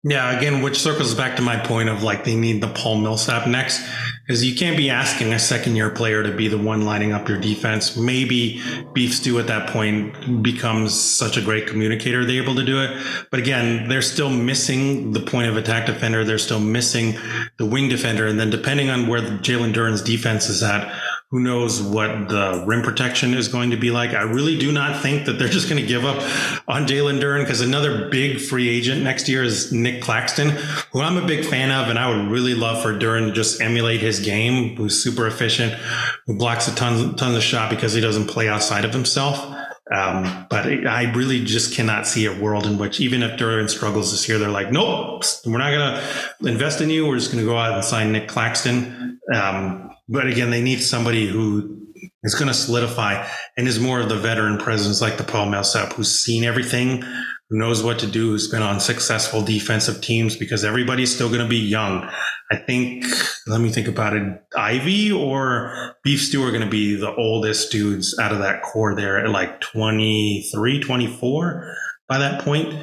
Yeah, 0.05 0.31
again, 0.31 0.63
which 0.63 0.79
circles 0.79 1.13
back 1.13 1.35
to 1.37 1.43
my 1.43 1.57
point 1.57 1.89
of 1.89 2.05
like 2.05 2.23
they 2.23 2.37
need 2.37 2.63
the 2.63 2.69
Paul 2.69 2.99
Millsap 2.99 3.49
next, 3.49 3.85
because 4.31 4.45
you 4.45 4.55
can't 4.55 4.77
be 4.77 4.89
asking 4.89 5.33
a 5.33 5.39
second 5.41 5.75
year 5.75 5.91
player 5.91 6.23
to 6.23 6.31
be 6.31 6.47
the 6.47 6.57
one 6.57 6.85
lining 6.85 7.11
up 7.11 7.29
your 7.29 7.41
defense. 7.41 7.97
Maybe 7.97 8.63
Beef 8.93 9.13
Stew 9.13 9.41
at 9.41 9.49
that 9.49 9.71
point 9.71 10.41
becomes 10.41 10.95
such 10.95 11.37
a 11.37 11.43
great 11.43 11.67
communicator, 11.67 12.25
they're 12.25 12.41
able 12.41 12.55
to 12.55 12.65
do 12.65 12.81
it. 12.81 12.97
But 13.33 13.41
again, 13.41 13.89
they're 13.89 14.03
still 14.03 14.31
missing 14.31 15.11
the 15.11 15.19
point 15.19 15.49
of 15.49 15.57
attack 15.57 15.87
defender. 15.87 16.23
They're 16.23 16.39
still 16.39 16.61
missing 16.61 17.19
the 17.57 17.67
wing 17.67 17.89
defender. 17.89 18.29
And 18.29 18.39
then 18.39 18.51
depending 18.51 18.89
on 18.89 19.09
where 19.09 19.21
Jalen 19.21 19.73
Duren's 19.73 20.01
defense 20.01 20.49
is 20.49 20.63
at, 20.63 20.97
who 21.31 21.39
knows 21.39 21.81
what 21.81 22.29
the 22.29 22.65
rim 22.67 22.83
protection 22.83 23.35
is 23.35 23.47
going 23.47 23.71
to 23.71 23.77
be 23.77 23.93
like. 23.93 24.11
I 24.11 24.23
really 24.23 24.59
do 24.59 24.73
not 24.73 25.01
think 25.01 25.27
that 25.27 25.35
they're 25.35 25.49
just 25.49 25.69
going 25.69 25.81
to 25.81 25.87
give 25.87 26.05
up 26.05 26.17
on 26.67 26.89
Jalen 26.89 27.21
Duren 27.21 27.45
because 27.45 27.61
another 27.61 28.09
big 28.09 28.41
free 28.41 28.69
agent 28.69 29.05
next 29.05 29.29
year 29.29 29.45
is 29.45 29.71
Nick 29.71 30.03
Claxton, 30.03 30.51
who 30.93 31.01
I'm 31.01 31.17
a 31.17 31.25
big 31.25 31.45
fan 31.45 31.71
of. 31.71 31.89
And 31.89 32.01
I 32.01 32.11
would 32.11 32.33
really 32.33 32.55
love 32.55 32.83
for 32.83 32.93
Duren 32.93 33.29
to 33.29 33.33
just 33.33 33.61
emulate 33.61 34.01
his 34.01 34.19
game, 34.19 34.75
who's 34.75 35.01
super 35.03 35.29
efficient, 35.29 35.73
who 36.27 36.37
blocks 36.37 36.67
a 36.67 36.75
ton, 36.75 37.15
tons 37.15 37.37
of 37.37 37.45
shot 37.45 37.71
because 37.71 37.93
he 37.93 38.01
doesn't 38.01 38.27
play 38.27 38.49
outside 38.49 38.85
of 38.85 38.93
himself. 38.93 39.39
Um, 39.93 40.47
but 40.51 40.67
I 40.67 41.13
really 41.15 41.45
just 41.45 41.75
cannot 41.75 42.07
see 42.07 42.27
a 42.27 42.41
world 42.41 42.67
in 42.67 42.79
which 42.79 43.01
even 43.01 43.23
if 43.23 43.39
Duren 43.39 43.69
struggles 43.69 44.11
this 44.11 44.29
year, 44.29 44.39
they're 44.39 44.49
like, 44.49 44.73
nope, 44.73 45.25
we're 45.47 45.59
not 45.59 45.71
going 45.71 46.01
to 46.01 46.47
invest 46.49 46.81
in 46.81 46.91
you. 46.91 47.07
We're 47.07 47.19
just 47.19 47.33
going 47.33 47.45
to 47.45 47.49
go 47.49 47.57
out 47.57 47.75
and 47.75 47.85
sign 47.85 48.13
Nick 48.13 48.29
Claxton. 48.29 49.21
Um, 49.35 49.91
but 50.11 50.27
again, 50.27 50.51
they 50.51 50.61
need 50.61 50.83
somebody 50.83 51.29
who 51.29 51.87
is 52.23 52.35
going 52.35 52.49
to 52.49 52.55
solidify 52.55 53.27
and 53.57 53.69
is 53.69 53.79
more 53.79 54.01
of 54.01 54.09
the 54.09 54.17
veteran 54.17 54.59
presence 54.59 55.01
like 55.01 55.17
the 55.17 55.25
Paul 55.25 55.47
Millsap, 55.47 55.93
who's 55.93 56.11
seen 56.11 56.45
everything, 56.45 57.03
who 57.03 57.59
knows 57.59 57.83
what 57.83 58.01
to 58.01 58.07
do, 58.07 58.31
who's 58.31 58.49
been 58.49 58.63
on 58.63 58.81
successful 58.81 59.43
defensive 59.43 60.01
teams 60.01 60.37
because 60.37 60.65
everybody's 60.65 61.15
still 61.15 61.29
going 61.29 61.41
to 61.41 61.49
be 61.49 61.59
young. 61.59 62.11
I 62.51 62.57
think, 62.57 63.05
let 63.47 63.61
me 63.61 63.71
think 63.71 63.87
about 63.87 64.15
it. 64.15 64.23
Ivey 64.57 65.13
or 65.13 65.95
Beef 66.03 66.21
Stew 66.21 66.45
are 66.45 66.51
going 66.51 66.65
to 66.65 66.71
be 66.71 66.97
the 66.97 67.15
oldest 67.15 67.71
dudes 67.71 68.19
out 68.19 68.33
of 68.33 68.41
that 68.41 68.63
core 68.63 68.97
there 68.97 69.25
at 69.25 69.31
like 69.31 69.61
23, 69.61 70.81
24 70.81 71.77
by 72.09 72.19
that 72.19 72.43
point. 72.43 72.75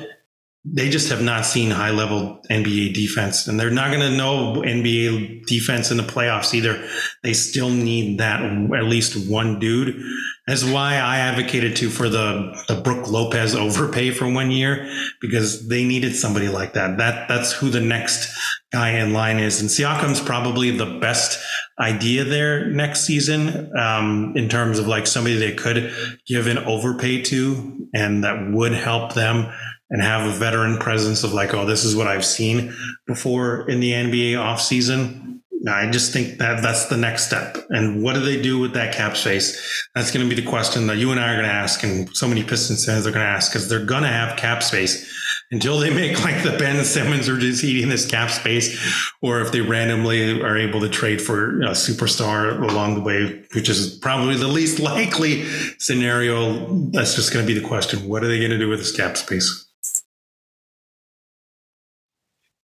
They 0.73 0.89
just 0.89 1.09
have 1.09 1.21
not 1.21 1.45
seen 1.45 1.71
high 1.71 1.91
level 1.91 2.41
NBA 2.49 2.93
defense, 2.93 3.47
and 3.47 3.59
they're 3.59 3.69
not 3.69 3.89
going 3.91 4.01
to 4.01 4.17
know 4.17 4.61
NBA 4.61 5.45
defense 5.45 5.91
in 5.91 5.97
the 5.97 6.03
playoffs 6.03 6.53
either. 6.53 6.87
They 7.23 7.33
still 7.33 7.69
need 7.69 8.19
that 8.19 8.41
at 8.41 8.83
least 8.83 9.29
one 9.29 9.59
dude. 9.59 10.01
That's 10.45 10.63
why 10.63 10.95
I 10.95 11.19
advocated 11.19 11.75
to 11.77 11.89
for 11.89 12.09
the 12.09 12.63
the 12.67 12.81
Brook 12.81 13.07
Lopez 13.07 13.55
overpay 13.55 14.11
for 14.11 14.31
one 14.31 14.51
year 14.51 14.89
because 15.21 15.67
they 15.67 15.85
needed 15.85 16.15
somebody 16.15 16.47
like 16.47 16.73
that. 16.73 16.97
That 16.97 17.27
that's 17.27 17.53
who 17.53 17.69
the 17.69 17.81
next 17.81 18.29
guy 18.71 18.91
in 18.91 19.13
line 19.13 19.39
is, 19.39 19.61
and 19.61 19.69
Siakam's 19.69 20.21
probably 20.21 20.71
the 20.71 20.99
best 20.99 21.39
idea 21.79 22.23
there 22.23 22.65
next 22.67 23.01
season 23.01 23.71
um, 23.77 24.33
in 24.35 24.49
terms 24.49 24.79
of 24.79 24.87
like 24.87 25.05
somebody 25.05 25.37
they 25.37 25.53
could 25.53 25.93
give 26.25 26.47
an 26.47 26.57
overpay 26.57 27.21
to, 27.23 27.87
and 27.93 28.23
that 28.23 28.51
would 28.51 28.73
help 28.73 29.13
them 29.13 29.53
and 29.89 30.01
have 30.01 30.27
a 30.27 30.37
veteran 30.37 30.77
presence 30.77 31.23
of 31.23 31.33
like, 31.33 31.53
oh, 31.53 31.65
this 31.65 31.85
is 31.85 31.95
what 31.95 32.07
I've 32.07 32.25
seen 32.25 32.75
before 33.05 33.69
in 33.69 33.79
the 33.79 33.91
NBA 33.91 34.33
offseason. 34.33 35.39
I 35.67 35.89
just 35.89 36.13
think 36.13 36.37
that 36.37 36.61
that's 36.61 36.85
the 36.85 36.97
next 36.97 37.25
step. 37.25 37.57
And 37.69 38.03
what 38.03 38.13
do 38.13 38.21
they 38.21 38.41
do 38.41 38.59
with 38.59 38.73
that 38.73 38.93
cap 38.93 39.17
space? 39.17 39.85
That's 39.95 40.11
going 40.11 40.27
to 40.27 40.35
be 40.35 40.39
the 40.39 40.47
question 40.47 40.87
that 40.87 40.97
you 40.97 41.11
and 41.11 41.19
I 41.19 41.33
are 41.33 41.35
going 41.35 41.47
to 41.47 41.51
ask, 41.51 41.83
and 41.83 42.15
so 42.15 42.27
many 42.27 42.43
Pistons 42.43 42.85
fans 42.85 43.07
are 43.07 43.11
going 43.11 43.25
to 43.25 43.31
ask 43.31 43.51
because 43.51 43.67
they're 43.67 43.85
going 43.85 44.03
to 44.03 44.09
have 44.09 44.37
cap 44.37 44.61
space 44.61 45.13
until 45.51 45.79
they 45.79 45.93
make 45.93 46.23
like 46.23 46.43
the 46.43 46.57
Ben 46.57 46.83
Simmons 46.83 47.29
are 47.29 47.37
just 47.37 47.63
eating 47.63 47.89
this 47.89 48.05
cap 48.05 48.29
space, 48.29 48.79
or 49.21 49.41
if 49.41 49.51
they 49.51 49.61
randomly 49.61 50.41
are 50.41 50.57
able 50.57 50.81
to 50.81 50.89
trade 50.89 51.21
for 51.21 51.61
a 51.61 51.71
superstar 51.71 52.61
along 52.61 52.95
the 52.95 53.01
way, 53.01 53.43
which 53.55 53.69
is 53.69 53.97
probably 53.97 54.35
the 54.35 54.47
least 54.47 54.79
likely 54.79 55.43
scenario. 55.79 56.67
That's 56.91 57.15
just 57.15 57.33
going 57.33 57.45
to 57.45 57.53
be 57.53 57.59
the 57.59 57.67
question. 57.67 58.07
What 58.07 58.23
are 58.23 58.27
they 58.27 58.39
going 58.39 58.51
to 58.51 58.57
do 58.57 58.69
with 58.69 58.79
this 58.79 58.95
cap 58.95 59.17
space? 59.17 59.66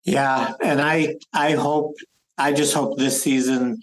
Yeah, 0.04 0.54
and 0.64 0.82
I 0.82 1.16
I 1.34 1.52
hope 1.52 1.96
I 2.38 2.54
just 2.54 2.74
hope 2.74 2.98
this 2.98 3.22
season 3.22 3.82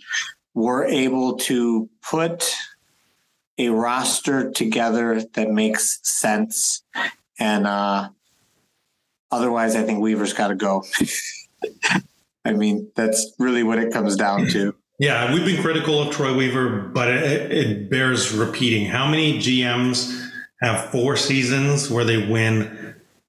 we're 0.55 0.85
able 0.87 1.37
to 1.37 1.89
put 2.03 2.53
a 3.59 3.69
roster 3.69 4.51
together 4.51 5.23
that 5.35 5.51
makes 5.51 6.01
sense. 6.03 6.83
And 7.39 7.67
uh 7.67 8.09
otherwise 9.31 9.77
I 9.77 9.83
think 9.85 10.01
Weaver's 10.01 10.33
got 10.33 10.49
to 10.49 10.55
go. 10.55 10.85
I 12.45 12.53
mean, 12.53 12.91
that's 12.97 13.35
really 13.39 13.63
what 13.63 13.79
it 13.79 13.93
comes 13.93 14.17
down 14.17 14.47
to. 14.49 14.75
Yeah, 14.99 15.33
we've 15.33 15.45
been 15.45 15.63
critical 15.63 16.01
of 16.01 16.13
Troy 16.13 16.35
Weaver, 16.35 16.89
but 16.89 17.09
it, 17.09 17.53
it 17.53 17.91
bears 17.91 18.33
repeating. 18.33 18.87
How 18.87 19.09
many 19.09 19.39
GMs 19.39 20.29
have 20.61 20.91
four 20.91 21.17
seasons 21.17 21.89
where 21.89 22.05
they 22.05 22.27
win 22.27 22.88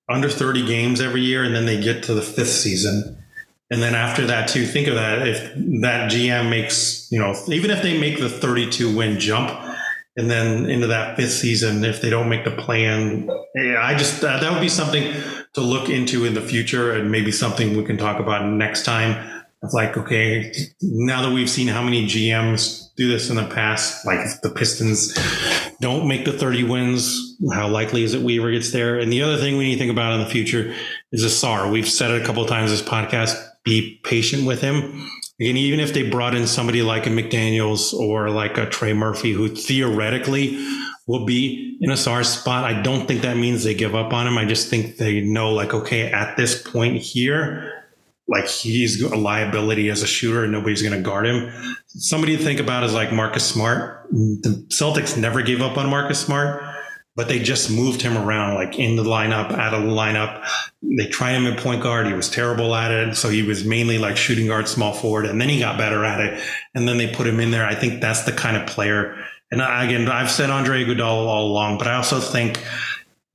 under 0.09 0.29
30 0.29 0.65
games 0.65 1.01
every 1.01 1.21
year 1.21 1.43
and 1.43 1.55
then 1.55 1.65
they 1.65 1.81
get 1.81 2.03
to 2.03 2.13
the 2.13 2.21
fifth 2.21 2.49
season. 2.49 3.17
And 3.71 3.81
then 3.81 3.93
after 3.93 4.25
that 4.27 4.49
too 4.49 4.65
think 4.65 4.87
of 4.87 4.95
that 4.95 5.27
if 5.27 5.53
that 5.81 6.11
gm 6.11 6.49
makes 6.49 7.07
you 7.11 7.19
know 7.19 7.35
even 7.49 7.69
if 7.69 7.83
they 7.83 7.99
make 7.99 8.17
the 8.17 8.27
32 8.27 8.97
win 8.97 9.19
jump 9.19 9.51
and 10.17 10.27
then 10.27 10.67
into 10.67 10.87
that 10.87 11.15
fifth 11.15 11.33
season 11.33 11.85
if 11.85 12.01
they 12.01 12.09
don't 12.09 12.29
make 12.29 12.45
the 12.45 12.51
plan 12.51 13.29
i 13.79 13.93
just 13.95 14.23
uh, 14.23 14.39
that 14.39 14.51
would 14.51 14.59
be 14.59 14.69
something 14.69 15.13
to 15.53 15.61
look 15.61 15.89
into 15.89 16.25
in 16.25 16.33
the 16.33 16.41
future 16.41 16.93
and 16.93 17.11
maybe 17.11 17.31
something 17.31 17.75
we 17.75 17.83
can 17.83 17.97
talk 17.97 18.19
about 18.19 18.45
next 18.45 18.83
time. 18.83 19.43
It's 19.63 19.73
like, 19.73 19.97
okay, 19.97 20.53
now 20.81 21.21
that 21.21 21.33
we've 21.33 21.49
seen 21.49 21.67
how 21.67 21.81
many 21.83 22.05
GMs 22.05 22.88
do 22.99 23.07
this 23.07 23.29
in 23.29 23.37
the 23.37 23.45
past, 23.45 24.05
like 24.05 24.19
if 24.19 24.41
the 24.41 24.49
Pistons 24.49 25.17
don't 25.79 26.05
make 26.05 26.25
the 26.25 26.33
30 26.33 26.65
wins, 26.65 27.37
how 27.53 27.69
likely 27.69 28.03
is 28.03 28.13
it 28.13 28.21
Weaver 28.21 28.51
gets 28.51 28.71
there? 28.71 28.99
And 28.99 29.11
the 29.11 29.23
other 29.23 29.37
thing 29.37 29.57
we 29.57 29.63
need 29.63 29.75
to 29.75 29.79
think 29.79 29.91
about 29.91 30.19
in 30.19 30.19
the 30.19 30.29
future 30.29 30.75
is 31.13 31.23
Ausar. 31.23 31.71
We've 31.71 31.87
said 31.87 32.11
it 32.11 32.21
a 32.21 32.25
couple 32.25 32.45
times 32.45 32.71
this 32.71 32.81
podcast, 32.81 33.41
be 33.63 34.01
patient 34.03 34.45
with 34.45 34.59
him. 34.59 35.07
And 35.39 35.57
even 35.57 35.79
if 35.79 35.93
they 35.93 36.09
brought 36.09 36.35
in 36.35 36.45
somebody 36.45 36.81
like 36.81 37.07
a 37.07 37.09
McDaniels 37.09 37.93
or 37.93 38.29
like 38.29 38.57
a 38.57 38.65
Trey 38.65 38.91
Murphy, 38.91 39.31
who 39.31 39.47
theoretically 39.47 40.57
will 41.07 41.25
be 41.25 41.77
in 41.79 41.89
Ausar 41.91 42.25
spot, 42.25 42.65
I 42.65 42.81
don't 42.81 43.07
think 43.07 43.21
that 43.21 43.37
means 43.37 43.63
they 43.63 43.75
give 43.75 43.95
up 43.95 44.11
on 44.11 44.27
him. 44.27 44.37
I 44.37 44.43
just 44.43 44.67
think 44.67 44.97
they 44.97 45.21
know, 45.21 45.53
like, 45.53 45.73
okay, 45.73 46.11
at 46.11 46.35
this 46.35 46.61
point 46.61 46.97
here, 46.97 47.78
like 48.29 48.47
he's 48.47 49.01
a 49.01 49.15
liability 49.15 49.89
as 49.89 50.03
a 50.03 50.07
shooter 50.07 50.43
and 50.43 50.51
nobody's 50.51 50.81
going 50.81 50.93
to 50.93 51.01
guard 51.01 51.25
him. 51.25 51.51
Somebody 51.87 52.37
to 52.37 52.43
think 52.43 52.59
about 52.59 52.83
is 52.83 52.93
like 52.93 53.11
Marcus 53.11 53.43
Smart. 53.43 54.07
The 54.11 54.65
Celtics 54.69 55.17
never 55.17 55.41
gave 55.41 55.61
up 55.61 55.77
on 55.77 55.89
Marcus 55.89 56.19
Smart, 56.19 56.63
but 57.15 57.27
they 57.27 57.39
just 57.39 57.71
moved 57.71 58.03
him 58.03 58.15
around, 58.15 58.53
like 58.53 58.77
in 58.77 58.95
the 58.95 59.03
lineup, 59.03 59.51
out 59.51 59.73
of 59.73 59.83
the 59.83 59.89
lineup. 59.89 60.47
They 60.83 61.07
tried 61.07 61.31
him 61.31 61.47
at 61.47 61.57
point 61.57 61.81
guard. 61.81 62.05
He 62.05 62.13
was 62.13 62.29
terrible 62.29 62.75
at 62.75 62.91
it. 62.91 63.15
So 63.15 63.29
he 63.29 63.41
was 63.41 63.65
mainly 63.65 63.97
like 63.97 64.15
shooting 64.15 64.45
guard, 64.45 64.67
small 64.67 64.93
forward, 64.93 65.25
and 65.25 65.41
then 65.41 65.49
he 65.49 65.59
got 65.59 65.79
better 65.79 66.05
at 66.05 66.21
it. 66.21 66.43
And 66.75 66.87
then 66.87 66.97
they 66.97 67.11
put 67.11 67.25
him 67.25 67.39
in 67.39 67.49
there. 67.49 67.65
I 67.65 67.73
think 67.73 67.99
that's 67.99 68.23
the 68.23 68.31
kind 68.31 68.55
of 68.55 68.67
player. 68.67 69.17
And 69.51 69.61
again, 69.61 70.07
I've 70.07 70.29
said 70.29 70.51
Andre 70.51 70.85
Iguodala 70.85 71.25
all 71.25 71.47
along, 71.47 71.79
but 71.79 71.87
I 71.87 71.95
also 71.95 72.19
think 72.19 72.63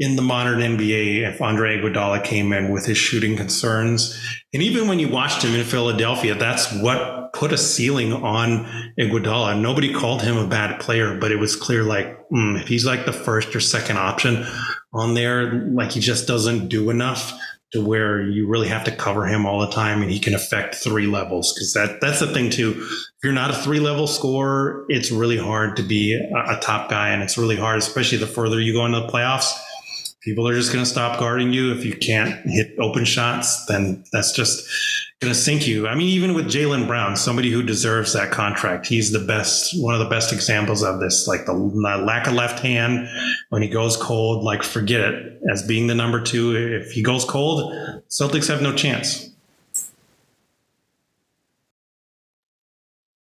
in 0.04 0.16
the 0.16 0.22
modern 0.22 0.58
NBA 0.58 1.26
if 1.26 1.40
Andre 1.40 1.78
Iguodala 1.78 2.22
came 2.22 2.52
in 2.52 2.70
with 2.70 2.84
his 2.84 2.98
shooting 2.98 3.38
concerns. 3.38 4.20
And 4.52 4.62
even 4.62 4.86
when 4.86 4.98
you 4.98 5.08
watched 5.08 5.42
him 5.42 5.54
in 5.54 5.64
Philadelphia, 5.64 6.34
that's 6.34 6.70
what 6.74 7.32
put 7.32 7.52
a 7.52 7.58
ceiling 7.58 8.12
on 8.12 8.66
Iguodala. 9.00 9.58
Nobody 9.58 9.94
called 9.94 10.20
him 10.20 10.36
a 10.36 10.46
bad 10.46 10.78
player, 10.78 11.18
but 11.18 11.32
it 11.32 11.36
was 11.36 11.56
clear 11.56 11.82
like 11.82 12.06
mm, 12.28 12.60
if 12.60 12.68
he's 12.68 12.84
like 12.84 13.06
the 13.06 13.14
first 13.14 13.56
or 13.56 13.60
second 13.60 13.96
option 13.96 14.44
on 14.92 15.14
there, 15.14 15.54
like 15.70 15.92
he 15.92 16.00
just 16.00 16.28
doesn't 16.28 16.68
do 16.68 16.90
enough 16.90 17.32
to 17.72 17.80
where 17.80 18.22
you 18.22 18.46
really 18.46 18.68
have 18.68 18.84
to 18.84 18.94
cover 18.94 19.26
him 19.26 19.46
all 19.46 19.60
the 19.60 19.70
time 19.70 20.02
and 20.02 20.10
he 20.10 20.20
can 20.20 20.34
affect 20.34 20.74
three 20.76 21.06
levels 21.06 21.52
because 21.52 21.72
that 21.72 22.00
that's 22.00 22.20
the 22.20 22.32
thing 22.32 22.48
too 22.48 22.74
if 22.78 23.24
you're 23.24 23.32
not 23.32 23.50
a 23.50 23.54
three 23.54 23.80
level 23.80 24.06
scorer 24.06 24.84
it's 24.88 25.10
really 25.10 25.36
hard 25.36 25.74
to 25.76 25.82
be 25.82 26.14
a, 26.14 26.52
a 26.56 26.60
top 26.60 26.88
guy 26.88 27.08
and 27.08 27.20
it's 27.20 27.36
really 27.36 27.56
hard 27.56 27.76
especially 27.76 28.16
the 28.16 28.28
further 28.28 28.60
you 28.60 28.72
go 28.72 28.86
into 28.86 29.00
the 29.00 29.08
playoffs 29.08 29.50
people 30.24 30.48
are 30.48 30.54
just 30.54 30.72
going 30.72 30.84
to 30.84 30.90
stop 30.90 31.18
guarding 31.18 31.52
you. 31.52 31.72
If 31.72 31.84
you 31.84 31.94
can't 31.94 32.34
hit 32.46 32.74
open 32.78 33.04
shots, 33.04 33.66
then 33.66 34.04
that's 34.12 34.32
just 34.32 34.66
going 35.20 35.32
to 35.32 35.38
sink 35.38 35.66
you. 35.66 35.86
I 35.86 35.94
mean, 35.94 36.08
even 36.08 36.34
with 36.34 36.46
Jaylen 36.46 36.86
Brown, 36.86 37.16
somebody 37.16 37.50
who 37.50 37.62
deserves 37.62 38.14
that 38.14 38.30
contract, 38.30 38.86
he's 38.86 39.12
the 39.12 39.18
best, 39.18 39.72
one 39.80 39.94
of 39.94 40.00
the 40.00 40.08
best 40.08 40.32
examples 40.32 40.82
of 40.82 40.98
this. 40.98 41.28
Like 41.28 41.44
the 41.44 41.52
lack 41.52 42.26
of 42.26 42.32
left 42.32 42.60
hand 42.60 43.08
when 43.50 43.62
he 43.62 43.68
goes 43.68 43.96
cold, 43.96 44.44
like 44.44 44.62
forget 44.62 45.00
it. 45.00 45.40
As 45.50 45.62
being 45.62 45.86
the 45.86 45.94
number 45.94 46.22
two, 46.22 46.56
if 46.56 46.92
he 46.92 47.02
goes 47.02 47.24
cold, 47.24 47.72
Celtics 48.08 48.48
have 48.48 48.62
no 48.62 48.74
chance. 48.74 49.30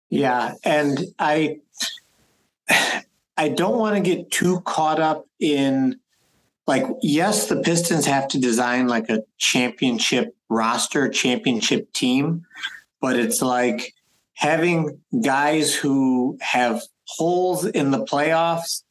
Yeah, 0.09 0.53
and 0.63 0.99
I 1.17 1.59
I 3.35 3.49
don't 3.49 3.79
want 3.79 3.95
to 3.95 4.01
get 4.01 4.29
too 4.29 4.61
caught 4.61 4.99
up 4.99 5.25
in 5.39 5.99
like 6.67 6.85
yes 7.01 7.47
the 7.47 7.61
pistons 7.61 8.05
have 8.05 8.27
to 8.27 8.39
design 8.39 8.87
like 8.87 9.09
a 9.09 9.23
championship 9.37 10.35
roster 10.49 11.09
championship 11.09 11.91
team 11.93 12.43
but 13.01 13.17
it's 13.17 13.41
like 13.41 13.93
having 14.35 15.01
guys 15.23 15.75
who 15.75 16.37
have 16.41 16.81
holes 17.05 17.65
in 17.65 17.91
the 17.91 18.05
playoffs 18.05 18.83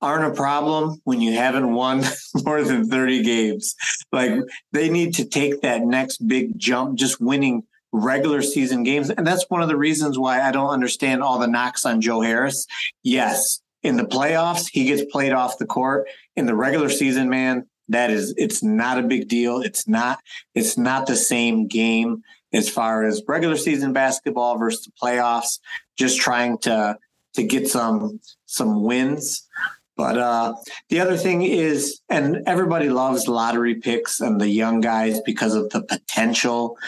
aren't 0.00 0.32
a 0.32 0.36
problem 0.36 1.00
when 1.04 1.20
you 1.20 1.32
haven't 1.32 1.72
won 1.72 2.04
more 2.44 2.62
than 2.62 2.88
30 2.88 3.22
games. 3.22 3.74
Like 4.12 4.32
they 4.72 4.88
need 4.88 5.14
to 5.14 5.24
take 5.24 5.60
that 5.62 5.82
next 5.82 6.26
big 6.26 6.58
jump 6.58 6.98
just 6.98 7.20
winning 7.20 7.64
regular 7.90 8.42
season 8.42 8.84
games. 8.84 9.10
And 9.10 9.26
that's 9.26 9.46
one 9.48 9.62
of 9.62 9.68
the 9.68 9.76
reasons 9.76 10.18
why 10.18 10.40
I 10.40 10.52
don't 10.52 10.70
understand 10.70 11.22
all 11.22 11.38
the 11.38 11.46
knocks 11.46 11.84
on 11.84 12.00
Joe 12.00 12.20
Harris. 12.20 12.66
Yes 13.02 13.60
in 13.82 13.96
the 13.96 14.04
playoffs, 14.04 14.68
he 14.70 14.84
gets 14.84 15.04
played 15.10 15.32
off 15.32 15.58
the 15.58 15.66
court. 15.66 16.08
In 16.38 16.46
the 16.46 16.54
regular 16.54 16.88
season, 16.88 17.28
man, 17.28 17.66
that 17.88 18.10
is 18.10 18.32
it's 18.36 18.62
not 18.62 18.96
a 18.96 19.02
big 19.02 19.26
deal. 19.26 19.60
It's 19.60 19.88
not 19.88 20.20
it's 20.54 20.78
not 20.78 21.08
the 21.08 21.16
same 21.16 21.66
game 21.66 22.22
as 22.52 22.68
far 22.68 23.04
as 23.04 23.22
regular 23.26 23.56
season 23.56 23.92
basketball 23.92 24.56
versus 24.56 24.84
the 24.84 24.92
playoffs. 25.02 25.58
Just 25.96 26.20
trying 26.20 26.58
to 26.58 26.96
to 27.34 27.42
get 27.42 27.66
some 27.66 28.20
some 28.46 28.84
wins. 28.84 29.48
But 29.96 30.16
uh, 30.16 30.54
the 30.90 31.00
other 31.00 31.16
thing 31.16 31.42
is, 31.42 32.00
and 32.08 32.44
everybody 32.46 32.88
loves 32.88 33.26
lottery 33.26 33.74
picks 33.74 34.20
and 34.20 34.40
the 34.40 34.48
young 34.48 34.80
guys 34.80 35.20
because 35.22 35.56
of 35.56 35.70
the 35.70 35.82
potential. 35.82 36.78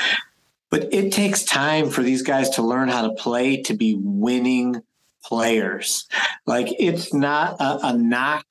But 0.70 0.94
it 0.94 1.12
takes 1.12 1.42
time 1.42 1.90
for 1.90 2.04
these 2.04 2.22
guys 2.22 2.50
to 2.50 2.62
learn 2.62 2.88
how 2.88 3.02
to 3.02 3.14
play 3.14 3.62
to 3.62 3.74
be 3.74 3.96
winning 3.98 4.82
players. 5.24 6.06
Like 6.46 6.68
it's 6.78 7.12
not 7.12 7.60
a, 7.60 7.88
a 7.88 7.92
knock. 7.96 8.46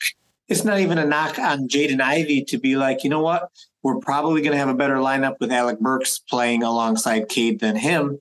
It's 0.50 0.66
not 0.66 0.80
even 0.80 0.98
a 0.98 1.06
knock 1.06 1.40
on 1.40 1.68
Jaden 1.68 2.02
Ivey 2.02 2.44
to 2.46 2.58
be 2.58 2.76
like, 2.76 3.04
you 3.04 3.10
know 3.10 3.22
what? 3.22 3.50
We're 3.84 4.00
probably 4.00 4.42
going 4.42 4.52
to 4.52 4.58
have 4.58 4.68
a 4.68 4.74
better 4.74 4.96
lineup 4.96 5.40
with 5.40 5.52
Alec 5.52 5.80
Burks 5.80 6.20
playing 6.20 6.64
alongside 6.64 7.30
Cade 7.30 7.60
than 7.60 7.76
him 7.76 8.20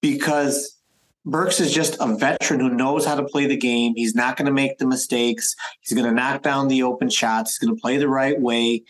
because 0.00 0.76
Burks 1.26 1.60
is 1.60 1.72
just 1.72 1.96
a 2.00 2.16
veteran 2.16 2.60
who 2.60 2.70
knows 2.70 3.04
how 3.04 3.14
to 3.14 3.22
play 3.22 3.46
the 3.46 3.56
game. 3.56 3.92
He's 3.94 4.14
not 4.14 4.36
going 4.36 4.46
to 4.46 4.52
make 4.52 4.78
the 4.78 4.86
mistakes. 4.86 5.54
He's 5.80 5.92
going 5.92 6.08
to 6.08 6.14
knock 6.14 6.42
down 6.42 6.68
the 6.68 6.82
open 6.82 7.10
shots. 7.10 7.52
He's 7.52 7.66
going 7.66 7.76
to 7.76 7.80
play 7.80 7.98
the 7.98 8.08
right 8.08 8.40
way. 8.40 8.82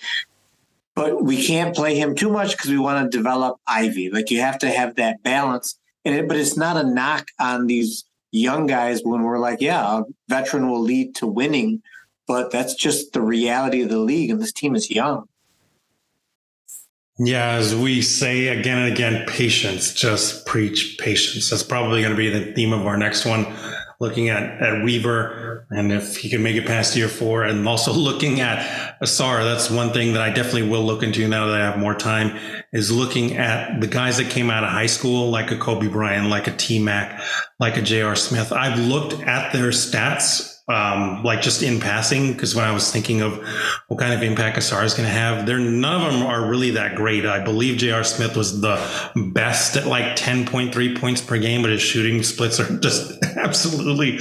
but 0.94 1.22
we 1.22 1.46
can't 1.46 1.76
play 1.76 1.96
him 1.96 2.14
too 2.16 2.28
much 2.28 2.52
because 2.52 2.70
we 2.70 2.78
want 2.78 3.10
to 3.10 3.16
develop 3.16 3.60
Ivey. 3.68 4.10
Like 4.10 4.32
you 4.32 4.40
have 4.40 4.58
to 4.58 4.68
have 4.68 4.96
that 4.96 5.22
balance. 5.22 5.78
And 6.04 6.12
it, 6.12 6.26
but 6.26 6.36
it's 6.36 6.56
not 6.56 6.76
a 6.76 6.82
knock 6.82 7.28
on 7.38 7.66
these 7.68 8.04
young 8.32 8.66
guys 8.66 9.00
when 9.04 9.22
we're 9.22 9.38
like, 9.38 9.60
yeah, 9.60 9.98
a 9.98 10.02
veteran 10.28 10.68
will 10.68 10.82
lead 10.82 11.14
to 11.16 11.26
winning, 11.28 11.82
but 12.28 12.52
that's 12.52 12.74
just 12.74 13.14
the 13.14 13.22
reality 13.22 13.82
of 13.82 13.88
the 13.88 13.98
league, 13.98 14.30
and 14.30 14.40
this 14.40 14.52
team 14.52 14.76
is 14.76 14.90
young. 14.90 15.26
Yeah, 17.18 17.54
as 17.54 17.74
we 17.74 18.02
say 18.02 18.46
again 18.48 18.78
and 18.78 18.92
again, 18.92 19.26
patience. 19.26 19.92
Just 19.92 20.46
preach 20.46 20.98
patience. 21.00 21.50
That's 21.50 21.64
probably 21.64 22.00
going 22.00 22.12
to 22.12 22.16
be 22.16 22.30
the 22.30 22.52
theme 22.52 22.72
of 22.72 22.86
our 22.86 22.96
next 22.96 23.24
one. 23.24 23.46
Looking 23.98 24.28
at, 24.28 24.62
at 24.62 24.84
Weaver 24.84 25.66
and 25.70 25.90
if 25.90 26.16
he 26.16 26.28
can 26.28 26.42
make 26.44 26.54
it 26.54 26.64
past 26.64 26.96
year 26.96 27.08
four, 27.08 27.42
and 27.42 27.66
also 27.66 27.92
looking 28.10 28.40
at 28.40 29.00
Ausar. 29.02 29.42
That's 29.42 29.68
one 29.68 29.92
thing 29.92 30.12
that 30.12 30.22
I 30.22 30.30
definitely 30.30 30.68
will 30.68 30.84
look 30.84 31.02
into 31.02 31.26
now 31.26 31.46
that 31.46 31.60
I 31.60 31.64
have 31.64 31.78
more 31.78 31.94
time. 31.94 32.38
Is 32.72 32.92
looking 32.92 33.36
at 33.36 33.80
the 33.80 33.86
guys 33.86 34.18
that 34.18 34.30
came 34.30 34.50
out 34.50 34.62
of 34.62 34.70
high 34.70 34.86
school, 34.86 35.30
like 35.30 35.50
a 35.50 35.56
Kobe 35.56 35.88
Bryant, 35.88 36.28
like 36.28 36.46
a 36.46 36.56
T 36.56 36.78
Mac, 36.78 37.20
like 37.58 37.76
a 37.76 37.82
J.R. 37.82 38.14
Smith. 38.14 38.52
I've 38.52 38.78
looked 38.78 39.14
at 39.22 39.52
their 39.52 39.70
stats 39.70 40.57
um, 40.68 41.22
like 41.22 41.40
just 41.40 41.62
in 41.62 41.80
passing, 41.80 42.32
because 42.32 42.54
when 42.54 42.64
I 42.64 42.72
was 42.72 42.92
thinking 42.92 43.22
of 43.22 43.38
what 43.88 43.98
kind 43.98 44.12
of 44.12 44.22
impact 44.22 44.58
Ausar 44.58 44.84
is 44.84 44.94
going 44.94 45.06
to 45.06 45.12
have, 45.12 45.46
there 45.46 45.58
none 45.58 46.02
of 46.02 46.12
them 46.12 46.22
are 46.22 46.48
really 46.48 46.70
that 46.72 46.94
great. 46.94 47.24
I 47.24 47.42
believe 47.42 47.78
J.R. 47.78 48.04
Smith 48.04 48.36
was 48.36 48.60
the 48.60 48.76
best 49.32 49.76
at 49.76 49.86
like 49.86 50.16
10.3 50.16 51.00
points 51.00 51.22
per 51.22 51.38
game, 51.38 51.62
but 51.62 51.70
his 51.70 51.80
shooting 51.80 52.22
splits 52.22 52.60
are 52.60 52.78
just 52.80 53.18
absolutely 53.36 54.18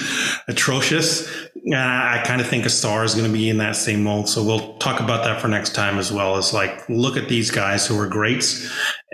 atrocious. 0.47 1.29
I 1.75 2.23
kind 2.25 2.39
of 2.39 2.47
think 2.47 2.63
Ausar 2.63 3.03
is 3.03 3.13
going 3.13 3.27
to 3.27 3.33
be 3.33 3.49
in 3.49 3.57
that 3.57 3.75
same 3.75 4.03
mold. 4.03 4.29
So 4.29 4.43
we'll 4.43 4.77
talk 4.77 5.01
about 5.01 5.25
that 5.25 5.41
for 5.41 5.47
next 5.47 5.75
time 5.75 5.97
as 5.97 6.11
well 6.11 6.37
as 6.37 6.53
like 6.53 6.87
look 6.87 7.17
at 7.17 7.27
these 7.27 7.51
guys 7.51 7.85
who 7.85 7.99
are 7.99 8.07
greats, 8.07 8.71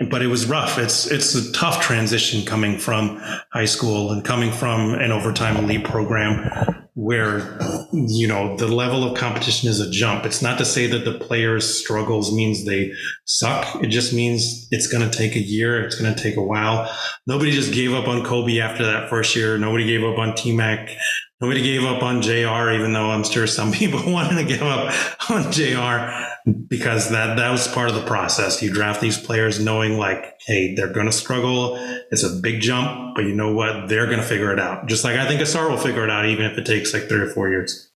but 0.08 0.22
it 0.22 0.28
was 0.28 0.46
rough. 0.46 0.78
It's 0.78 1.10
it's 1.10 1.34
a 1.34 1.52
tough 1.52 1.80
transition 1.80 2.44
coming 2.44 2.78
from 2.78 3.20
high 3.52 3.64
school 3.64 4.12
and 4.12 4.24
coming 4.24 4.52
from 4.52 4.94
an 4.94 5.10
overtime 5.10 5.56
elite 5.56 5.84
program 5.84 6.84
where 6.96 7.58
you 7.92 8.28
know 8.28 8.56
the 8.56 8.68
level 8.68 9.02
of 9.02 9.18
competition 9.18 9.68
is 9.68 9.80
a 9.80 9.90
jump 9.90 10.24
it's 10.24 10.40
not 10.40 10.58
to 10.58 10.64
say 10.64 10.86
that 10.86 11.04
the 11.04 11.18
players 11.18 11.68
struggles 11.68 12.32
means 12.32 12.64
they 12.64 12.92
suck 13.24 13.82
it 13.82 13.88
just 13.88 14.12
means 14.12 14.68
it's 14.70 14.86
going 14.86 15.02
to 15.08 15.18
take 15.18 15.34
a 15.34 15.40
year 15.40 15.84
it's 15.84 16.00
going 16.00 16.14
to 16.14 16.22
take 16.22 16.36
a 16.36 16.42
while 16.42 16.88
nobody 17.26 17.50
just 17.50 17.72
gave 17.72 17.92
up 17.92 18.06
on 18.06 18.24
kobe 18.24 18.60
after 18.60 18.86
that 18.86 19.10
first 19.10 19.34
year 19.34 19.58
nobody 19.58 19.84
gave 19.84 20.04
up 20.04 20.18
on 20.18 20.36
t-mac 20.36 20.88
nobody 21.44 21.62
gave 21.62 21.84
up 21.84 22.02
on 22.02 22.22
jr 22.22 22.70
even 22.70 22.92
though 22.92 23.10
i'm 23.10 23.24
sure 23.24 23.46
some 23.46 23.70
people 23.80 24.00
wanted 24.10 24.36
to 24.36 24.44
give 24.44 24.62
up 24.62 24.92
on 25.30 25.52
jr 25.52 26.24
because 26.44 27.10
that 27.10 27.36
that 27.36 27.50
was 27.50 27.66
part 27.68 27.88
of 27.88 27.94
the 27.94 28.04
process. 28.04 28.62
You 28.62 28.70
draft 28.70 29.00
these 29.00 29.18
players 29.18 29.58
knowing 29.58 29.96
like, 29.96 30.38
hey, 30.46 30.74
they're 30.74 30.92
going 30.92 31.06
to 31.06 31.12
struggle. 31.12 31.76
It's 32.10 32.22
a 32.22 32.28
big 32.28 32.60
jump, 32.60 33.14
but 33.14 33.24
you 33.24 33.34
know 33.34 33.54
what? 33.54 33.88
They're 33.88 34.06
going 34.06 34.18
to 34.18 34.24
figure 34.24 34.52
it 34.52 34.60
out. 34.60 34.86
Just 34.86 35.04
like 35.04 35.16
I 35.16 35.26
think 35.26 35.40
Ausar 35.40 35.70
will 35.70 35.78
figure 35.78 36.04
it 36.04 36.10
out, 36.10 36.26
even 36.26 36.44
if 36.44 36.58
it 36.58 36.66
takes 36.66 36.92
like 36.92 37.08
three 37.08 37.20
or 37.20 37.30
four 37.30 37.48
years. 37.48 37.90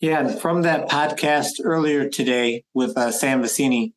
Yeah, 0.00 0.26
and 0.26 0.40
from 0.40 0.62
that 0.62 0.88
podcast 0.88 1.60
earlier 1.62 2.08
today 2.08 2.64
with 2.74 2.98
uh, 2.98 3.10
Sam 3.12 3.42
Vecenie, 3.42 3.92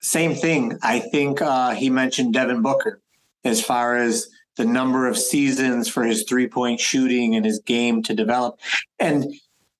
same 0.00 0.34
thing. 0.34 0.78
I 0.82 1.00
think 1.00 1.40
uh, 1.40 1.74
he 1.74 1.90
mentioned 1.90 2.34
Devin 2.34 2.62
Booker 2.62 3.00
as 3.44 3.64
far 3.64 3.96
as 3.96 4.28
the 4.58 4.66
number 4.66 5.06
of 5.06 5.16
seasons 5.16 5.88
for 5.88 6.04
his 6.04 6.24
three 6.24 6.48
point 6.48 6.80
shooting 6.80 7.34
and 7.34 7.46
his 7.46 7.60
game 7.60 8.02
to 8.02 8.14
develop. 8.14 8.60
And 8.98 9.32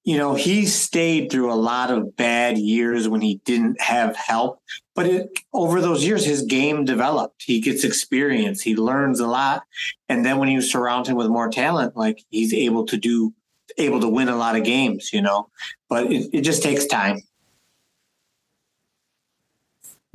you 0.05 0.17
know, 0.17 0.35
he 0.35 0.65
stayed 0.65 1.31
through 1.31 1.53
a 1.53 1.55
lot 1.55 1.91
of 1.91 2.17
bad 2.17 2.57
years 2.57 3.07
when 3.07 3.21
he 3.21 3.43
didn't 3.45 3.79
have 3.79 4.17
help. 4.17 4.59
But 4.95 5.07
it, 5.07 5.29
over 5.53 5.83
those 5.83 6.03
years, 6.03 6.25
his 6.25 6.43
game 6.43 6.87
developed. 6.87 7.43
He 7.45 7.61
gets 7.61 7.85
experience. 7.85 8.63
He 8.63 8.75
learns 8.75 9.21
a 9.21 9.27
lot. 9.27 9.65
And 10.09 10.25
then 10.25 10.39
when 10.39 10.49
you 10.49 10.63
surround 10.63 11.09
him 11.09 11.17
with 11.17 11.27
more 11.27 11.51
talent, 11.51 11.95
like 11.95 12.25
he's 12.31 12.55
able 12.55 12.87
to 12.87 12.97
do, 12.97 13.35
able 13.77 14.01
to 14.01 14.09
win 14.09 14.31
a 14.31 14.37
lot 14.37 14.57
of 14.57 14.65
games, 14.65 15.13
you 15.13 15.21
know, 15.21 15.51
but 15.91 16.11
it, 16.11 16.31
it 16.33 16.41
just 16.41 16.63
takes 16.63 16.87
time. 16.87 17.21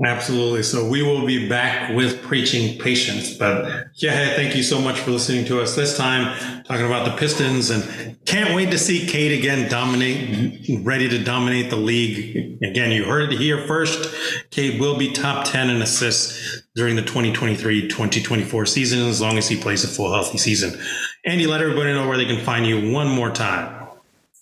Absolutely. 0.06 0.64
So 0.64 0.88
we 0.88 1.02
will 1.02 1.26
be 1.26 1.48
back 1.48 1.96
with 1.96 2.22
preaching 2.24 2.78
patience. 2.80 3.34
But 3.36 3.88
yeah, 3.96 4.36
thank 4.36 4.56
you 4.56 4.64
so 4.64 4.82
much 4.82 5.00
for 5.00 5.12
listening 5.12 5.46
to 5.46 5.62
us 5.62 5.76
this 5.76 5.98
time, 5.98 6.64
talking 6.66 6.86
about 6.86 7.06
the 7.06 7.16
Pistons, 7.16 7.70
and 7.70 8.18
can't 8.26 8.54
wait 8.54 8.72
to 8.72 8.78
see 8.78 9.06
Cade 9.06 9.38
again 9.40 9.70
dominate, 9.70 10.70
ready 10.84 11.08
to 11.08 11.24
dominate 11.24 11.70
the 11.70 11.78
league. 11.78 12.62
Again, 12.64 12.92
you 12.92 13.06
heard 13.06 13.32
it 13.32 13.40
here 13.40 13.66
first. 13.66 14.14
Cade 14.52 14.80
will 14.80 14.98
be 14.98 15.12
top 15.12 15.46
10 15.46 15.70
in 15.70 15.82
assists 15.82 16.64
during 16.76 16.96
the 16.96 17.02
2023-2024 17.04 18.68
season, 18.68 19.00
as 19.08 19.22
long 19.22 19.38
as 19.38 19.48
he 19.48 19.56
plays 19.56 19.84
a 19.84 19.88
full 19.88 20.12
healthy 20.12 20.38
season. 20.38 20.78
Andy, 21.26 21.48
let 21.48 21.62
everybody 21.62 21.94
know 21.94 22.08
where 22.08 22.18
they 22.18 22.26
can 22.26 22.44
find 22.44 22.66
you 22.66 22.92
one 22.92 23.08
more 23.08 23.30
time. 23.30 23.83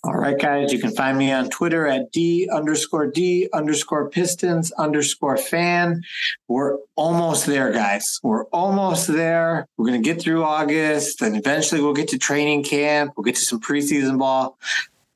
All 0.04 0.14
right, 0.14 0.36
guys, 0.36 0.72
you 0.72 0.80
can 0.80 0.90
find 0.90 1.16
me 1.16 1.30
on 1.30 1.48
Twitter 1.48 1.86
at 1.86 2.10
D 2.10 2.48
underscore 2.52 3.06
D 3.06 3.48
underscore 3.52 4.10
Pistons 4.10 4.72
underscore 4.72 5.36
fan. 5.36 6.02
We're 6.48 6.78
almost 6.96 7.46
there, 7.46 7.70
guys. 7.70 8.18
We're 8.20 8.46
almost 8.46 9.06
there. 9.06 9.68
We're 9.76 9.86
going 9.86 10.02
to 10.02 10.04
get 10.04 10.20
through 10.20 10.42
August 10.42 11.22
and 11.22 11.36
eventually 11.36 11.80
we'll 11.80 11.94
get 11.94 12.08
to 12.08 12.18
training 12.18 12.64
camp. 12.64 13.12
We'll 13.16 13.22
get 13.22 13.36
to 13.36 13.42
some 13.42 13.60
preseason 13.60 14.18
ball. 14.18 14.58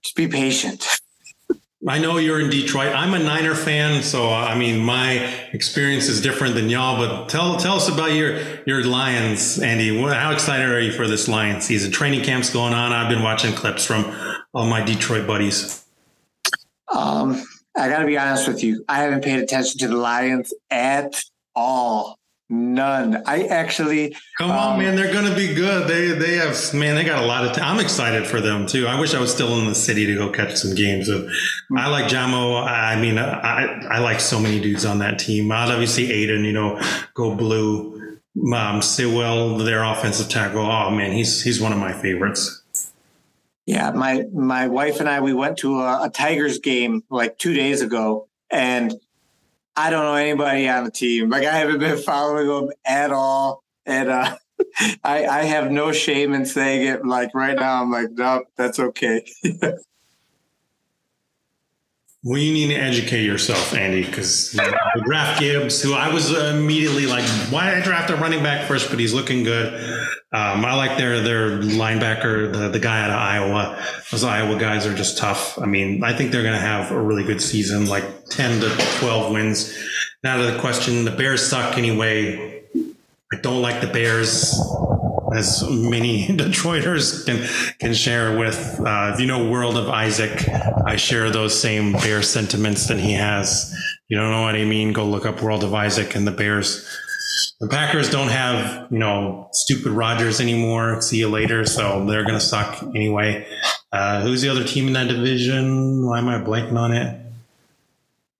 Just 0.04 0.14
be 0.14 0.28
patient. 0.28 0.86
I 1.88 1.98
know 1.98 2.18
you're 2.18 2.40
in 2.40 2.50
Detroit. 2.50 2.92
I'm 2.94 3.14
a 3.14 3.18
Niner 3.18 3.54
fan, 3.54 4.02
so 4.02 4.30
I 4.30 4.56
mean 4.56 4.80
my 4.80 5.14
experience 5.52 6.08
is 6.08 6.20
different 6.20 6.54
than 6.54 6.68
y'all. 6.68 6.96
But 6.96 7.28
tell 7.28 7.56
tell 7.58 7.76
us 7.76 7.88
about 7.88 8.12
your 8.12 8.40
your 8.66 8.82
Lions, 8.82 9.60
Andy. 9.60 9.96
How 9.96 10.32
excited 10.32 10.68
are 10.68 10.80
you 10.80 10.90
for 10.90 11.06
this 11.06 11.28
Lions 11.28 11.64
season? 11.64 11.92
Training 11.92 12.24
camp's 12.24 12.50
going 12.50 12.72
on. 12.72 12.92
I've 12.92 13.08
been 13.08 13.22
watching 13.22 13.52
clips 13.52 13.84
from 13.84 14.04
all 14.56 14.64
my 14.64 14.82
Detroit 14.82 15.26
buddies? 15.26 15.84
Um, 16.90 17.42
I 17.76 17.90
got 17.90 17.98
to 17.98 18.06
be 18.06 18.16
honest 18.16 18.48
with 18.48 18.64
you. 18.64 18.84
I 18.88 19.02
haven't 19.02 19.22
paid 19.22 19.38
attention 19.38 19.78
to 19.80 19.88
the 19.88 19.96
Lions 19.96 20.54
at 20.70 21.22
all. 21.54 22.18
None. 22.48 23.22
I 23.26 23.42
actually 23.48 24.16
come 24.38 24.52
on, 24.52 24.74
um, 24.74 24.78
man. 24.78 24.94
They're 24.94 25.12
going 25.12 25.28
to 25.28 25.34
be 25.34 25.52
good. 25.52 25.88
They 25.88 26.12
they 26.12 26.36
have 26.36 26.56
man. 26.72 26.94
They 26.94 27.02
got 27.02 27.20
a 27.20 27.26
lot 27.26 27.44
of. 27.44 27.58
i 27.60 27.68
I'm 27.68 27.80
excited 27.80 28.24
for 28.24 28.40
them 28.40 28.66
too. 28.66 28.86
I 28.86 29.00
wish 29.00 29.14
I 29.14 29.20
was 29.20 29.34
still 29.34 29.58
in 29.58 29.66
the 29.66 29.74
city 29.74 30.06
to 30.06 30.14
go 30.14 30.30
catch 30.30 30.54
some 30.54 30.76
games. 30.76 31.08
Of, 31.08 31.28
I 31.76 31.88
like 31.88 32.04
Jamo. 32.04 32.64
I 32.64 33.00
mean, 33.00 33.18
I 33.18 33.64
I 33.90 33.98
like 33.98 34.20
so 34.20 34.38
many 34.38 34.60
dudes 34.60 34.84
on 34.84 35.00
that 35.00 35.18
team. 35.18 35.50
I'd 35.50 35.72
obviously, 35.72 36.12
Aidan. 36.12 36.44
You 36.44 36.52
know, 36.52 36.80
go 37.14 37.34
blue. 37.34 38.20
Um, 38.54 38.80
Sewell, 38.80 39.58
their 39.58 39.82
offensive 39.82 40.28
tackle. 40.28 40.60
Oh 40.60 40.90
man, 40.92 41.10
he's 41.10 41.42
he's 41.42 41.60
one 41.60 41.72
of 41.72 41.78
my 41.80 41.92
favorites. 41.92 42.62
Yeah, 43.66 43.90
my 43.90 44.24
my 44.32 44.68
wife 44.68 45.00
and 45.00 45.08
I 45.08 45.20
we 45.20 45.34
went 45.34 45.58
to 45.58 45.80
a, 45.80 46.04
a, 46.04 46.10
Tigers 46.10 46.60
game 46.60 47.02
like 47.10 47.36
two 47.36 47.52
days 47.52 47.82
ago, 47.82 48.28
and 48.48 48.94
I 49.74 49.90
don't 49.90 50.04
know 50.04 50.14
anybody 50.14 50.68
on 50.68 50.84
the 50.84 50.90
team. 50.92 51.30
Like 51.30 51.44
I 51.44 51.58
haven't 51.58 51.80
been 51.80 51.98
following 51.98 52.46
them 52.46 52.70
at 52.86 53.10
all, 53.10 53.64
and 53.84 54.08
uh, 54.08 54.36
I 55.04 55.26
I 55.26 55.42
have 55.44 55.72
no 55.72 55.90
shame 55.90 56.32
in 56.32 56.46
saying 56.46 56.86
it. 56.86 57.04
Like 57.04 57.34
right 57.34 57.56
now, 57.56 57.82
I'm 57.82 57.90
like, 57.90 58.10
nope, 58.12 58.44
that's 58.56 58.78
okay. 58.78 59.26
Well, 62.26 62.38
you 62.38 62.52
need 62.52 62.74
to 62.74 62.74
educate 62.74 63.22
yourself, 63.22 63.72
Andy, 63.72 64.04
because 64.04 64.52
you 64.52 64.60
know, 64.60 64.76
draft 65.04 65.38
Gibbs, 65.38 65.80
who 65.80 65.94
I 65.94 66.12
was 66.12 66.36
immediately 66.36 67.06
like, 67.06 67.22
why 67.52 67.70
did 67.70 67.78
I 67.78 67.84
draft 67.84 68.10
a 68.10 68.16
running 68.16 68.42
back 68.42 68.66
first? 68.66 68.90
But 68.90 68.98
he's 68.98 69.14
looking 69.14 69.44
good. 69.44 69.72
Um, 70.32 70.64
I 70.64 70.74
like 70.74 70.98
their 70.98 71.20
their 71.20 71.50
linebacker, 71.60 72.52
the, 72.52 72.68
the 72.68 72.80
guy 72.80 73.00
out 73.04 73.10
of 73.10 73.16
Iowa. 73.16 73.80
Those 74.10 74.24
Iowa 74.24 74.58
guys 74.58 74.86
are 74.86 74.94
just 74.94 75.18
tough. 75.18 75.56
I 75.56 75.66
mean, 75.66 76.02
I 76.02 76.14
think 76.14 76.32
they're 76.32 76.42
going 76.42 76.54
to 76.54 76.58
have 76.58 76.90
a 76.90 77.00
really 77.00 77.22
good 77.22 77.40
season, 77.40 77.86
like 77.86 78.04
ten 78.28 78.60
to 78.60 78.70
twelve 78.98 79.32
wins. 79.32 79.72
Now 80.24 80.38
to 80.38 80.50
the 80.50 80.58
question, 80.58 81.04
the 81.04 81.12
Bears 81.12 81.46
suck 81.46 81.78
anyway. 81.78 82.64
I 83.32 83.36
don't 83.40 83.62
like 83.62 83.80
the 83.80 83.86
Bears 83.86 84.60
as 85.34 85.64
many 85.68 86.26
Detroiters 86.36 87.24
can 87.26 87.46
can 87.78 87.94
share 87.94 88.36
with. 88.38 88.80
Uh, 88.80 89.12
if 89.14 89.20
you 89.20 89.26
know 89.26 89.48
World 89.50 89.76
of 89.76 89.88
Isaac, 89.88 90.48
I 90.84 90.96
share 90.96 91.30
those 91.30 91.58
same 91.58 91.92
bear 91.92 92.22
sentiments 92.22 92.86
that 92.88 92.98
he 92.98 93.12
has. 93.12 93.74
You 94.08 94.16
don't 94.16 94.30
know 94.30 94.42
what 94.42 94.54
I 94.54 94.64
mean? 94.64 94.92
Go 94.92 95.04
look 95.04 95.26
up 95.26 95.42
World 95.42 95.64
of 95.64 95.74
Isaac 95.74 96.14
and 96.14 96.26
the 96.26 96.30
Bears. 96.30 96.88
The 97.60 97.68
Packers 97.68 98.10
don't 98.10 98.28
have 98.28 98.90
you 98.90 98.98
know 98.98 99.48
stupid 99.52 99.92
Rodgers 99.92 100.40
anymore. 100.40 101.00
See 101.02 101.18
you 101.18 101.28
later. 101.28 101.64
So 101.64 102.04
they're 102.06 102.24
gonna 102.24 102.40
suck 102.40 102.82
anyway. 102.94 103.46
Uh, 103.92 104.22
who's 104.22 104.42
the 104.42 104.48
other 104.48 104.64
team 104.64 104.88
in 104.88 104.92
that 104.92 105.08
division? 105.08 106.06
Why 106.06 106.18
am 106.18 106.28
I 106.28 106.38
blanking 106.38 106.78
on 106.78 106.92
it? 106.92 107.20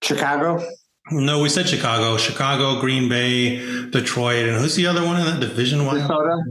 Chicago. 0.03 0.63
No, 1.11 1.41
we 1.41 1.49
said 1.49 1.69
Chicago, 1.69 2.17
Chicago, 2.17 2.81
Green 2.81 3.09
Bay, 3.09 3.59
Detroit, 3.91 4.47
and 4.49 4.59
who's 4.61 4.75
the 4.75 4.87
other 4.87 5.05
one 5.05 5.21
in 5.21 5.27
that 5.27 5.41
division? 5.41 5.79
Minnesota. 5.79 6.43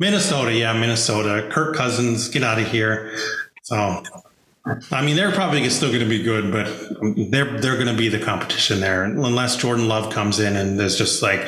Minnesota, 0.00 0.52
yeah, 0.52 0.72
Minnesota. 0.72 1.48
Kirk 1.52 1.76
Cousins, 1.76 2.28
get 2.28 2.42
out 2.42 2.58
of 2.58 2.66
here. 2.66 3.16
So 3.62 4.02
I 4.90 5.04
mean, 5.04 5.16
they're 5.16 5.32
probably 5.32 5.68
still 5.70 5.88
going 5.88 6.00
to 6.00 6.08
be 6.08 6.22
good, 6.22 6.52
but 6.52 6.66
they're 7.30 7.60
they're 7.60 7.76
going 7.76 7.86
to 7.86 7.96
be 7.96 8.08
the 8.08 8.18
competition 8.18 8.80
there 8.80 9.04
unless 9.04 9.56
Jordan 9.56 9.88
Love 9.88 10.12
comes 10.12 10.38
in 10.38 10.56
and 10.56 10.80
is 10.80 10.98
just 10.98 11.22
like 11.22 11.40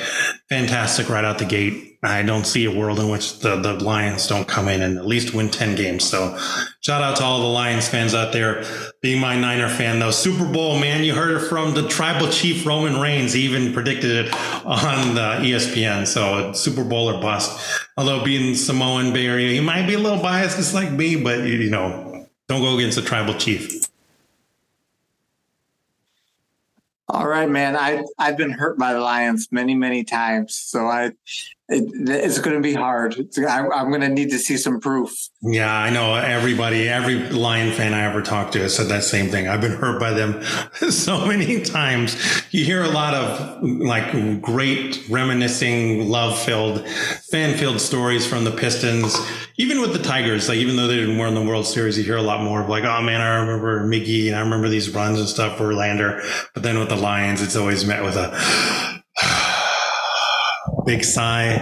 fantastic 0.48 1.08
right 1.08 1.24
out 1.24 1.38
the 1.38 1.44
gate. 1.44 1.91
I 2.04 2.22
don't 2.22 2.44
see 2.44 2.64
a 2.64 2.70
world 2.70 2.98
in 2.98 3.08
which 3.08 3.38
the, 3.38 3.56
the 3.56 3.74
Lions 3.74 4.26
don't 4.26 4.48
come 4.48 4.66
in 4.66 4.82
and 4.82 4.98
at 4.98 5.06
least 5.06 5.34
win 5.34 5.48
10 5.48 5.76
games. 5.76 6.02
So 6.04 6.36
shout 6.80 7.00
out 7.00 7.16
to 7.18 7.24
all 7.24 7.40
the 7.40 7.46
Lions 7.46 7.88
fans 7.88 8.12
out 8.12 8.32
there. 8.32 8.64
Being 9.02 9.20
my 9.20 9.38
Niner 9.38 9.68
fan 9.68 10.00
though, 10.00 10.10
Super 10.10 10.44
Bowl, 10.44 10.80
man, 10.80 11.04
you 11.04 11.14
heard 11.14 11.40
it 11.40 11.46
from 11.46 11.74
the 11.74 11.86
tribal 11.86 12.28
chief 12.28 12.66
Roman 12.66 13.00
Reigns. 13.00 13.32
He 13.32 13.42
even 13.42 13.72
predicted 13.72 14.26
it 14.26 14.34
on 14.64 15.14
the 15.14 15.46
ESPN. 15.46 16.04
So 16.08 16.52
Super 16.52 16.82
Bowl 16.82 17.08
or 17.08 17.20
bust. 17.20 17.80
Although 17.96 18.24
being 18.24 18.56
Samoan 18.56 19.12
Bay 19.12 19.26
Area, 19.26 19.52
he 19.52 19.60
might 19.60 19.86
be 19.86 19.94
a 19.94 19.98
little 19.98 20.20
biased 20.20 20.56
just 20.56 20.74
like 20.74 20.90
me, 20.90 21.14
but 21.14 21.44
you 21.44 21.70
know, 21.70 22.26
don't 22.48 22.62
go 22.62 22.76
against 22.76 22.96
the 22.96 23.02
tribal 23.02 23.34
chief. 23.34 23.88
All 27.08 27.28
right, 27.28 27.48
man. 27.48 27.76
I 27.76 28.02
I've 28.18 28.38
been 28.38 28.52
hurt 28.52 28.78
by 28.78 28.94
the 28.94 29.00
Lions 29.00 29.48
many 29.52 29.74
many 29.74 30.02
times, 30.02 30.54
so 30.54 30.86
I 30.86 31.12
it, 31.72 32.08
it's 32.08 32.38
going 32.38 32.56
to 32.56 32.62
be 32.62 32.74
hard. 32.74 33.16
I, 33.38 33.66
I'm 33.68 33.88
going 33.88 34.02
to 34.02 34.08
need 34.08 34.30
to 34.30 34.38
see 34.38 34.56
some 34.56 34.80
proof. 34.80 35.10
Yeah, 35.40 35.72
I 35.72 35.90
know. 35.90 36.14
Everybody, 36.14 36.88
every 36.88 37.30
Lion 37.30 37.72
fan 37.72 37.94
I 37.94 38.04
ever 38.04 38.22
talked 38.22 38.52
to 38.52 38.60
has 38.60 38.76
said 38.76 38.88
that 38.88 39.04
same 39.04 39.30
thing. 39.30 39.48
I've 39.48 39.60
been 39.60 39.76
hurt 39.76 39.98
by 39.98 40.12
them 40.12 40.42
so 40.90 41.26
many 41.26 41.62
times. 41.62 42.16
You 42.50 42.64
hear 42.64 42.82
a 42.82 42.88
lot 42.88 43.14
of 43.14 43.62
like 43.62 44.40
great 44.42 45.02
reminiscing, 45.08 46.08
love 46.08 46.38
filled, 46.38 46.86
fan 47.30 47.56
filled 47.56 47.80
stories 47.80 48.26
from 48.26 48.44
the 48.44 48.52
Pistons. 48.52 49.16
Even 49.56 49.80
with 49.80 49.92
the 49.92 50.02
Tigers, 50.02 50.48
like 50.48 50.58
even 50.58 50.76
though 50.76 50.86
they 50.86 50.96
didn't 50.96 51.18
win 51.18 51.34
the 51.34 51.42
World 51.42 51.66
Series, 51.66 51.96
you 51.96 52.04
hear 52.04 52.16
a 52.16 52.22
lot 52.22 52.42
more 52.42 52.62
of 52.62 52.68
like, 52.68 52.84
oh 52.84 53.02
man, 53.02 53.20
I 53.20 53.40
remember 53.40 53.86
Miggy 53.86 54.26
and 54.28 54.36
I 54.36 54.40
remember 54.40 54.68
these 54.68 54.90
runs 54.90 55.18
and 55.18 55.28
stuff 55.28 55.58
Verlander. 55.58 56.22
But 56.54 56.62
then 56.62 56.78
with 56.78 56.88
the 56.88 56.96
Lions, 56.96 57.42
it's 57.42 57.56
always 57.56 57.84
met 57.84 58.02
with 58.02 58.16
a 58.16 59.01
big 60.84 61.04
sigh. 61.04 61.54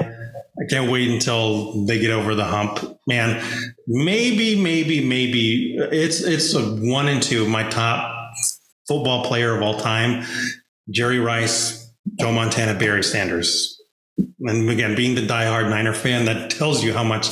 I 0.61 0.65
can't 0.69 0.91
wait 0.91 1.11
until 1.11 1.87
they 1.87 1.99
get 1.99 2.11
over 2.11 2.35
the 2.35 2.45
hump, 2.45 2.99
man. 3.07 3.43
Maybe, 3.87 4.61
maybe, 4.61 5.07
maybe 5.07 5.77
it's 5.77 6.23
it's 6.23 6.55
a 6.55 6.63
one 6.63 7.09
and 7.09 7.23
two. 7.23 7.49
My 7.49 7.63
top 7.69 8.35
football 8.87 9.25
player 9.25 9.57
of 9.57 9.63
all 9.63 9.79
time, 9.79 10.27
Jerry 10.91 11.19
Rice, 11.19 11.93
Joe 12.19 12.33
Montana, 12.33 12.79
Barry 12.79 13.03
Sanders. 13.03 13.81
And 14.41 14.69
again, 14.69 14.95
being 14.97 15.15
the 15.15 15.27
diehard 15.27 15.71
Niner 15.71 15.95
fan, 15.95 16.27
that 16.27 16.51
tells 16.51 16.83
you 16.85 16.93
how 16.93 17.05
much 17.05 17.29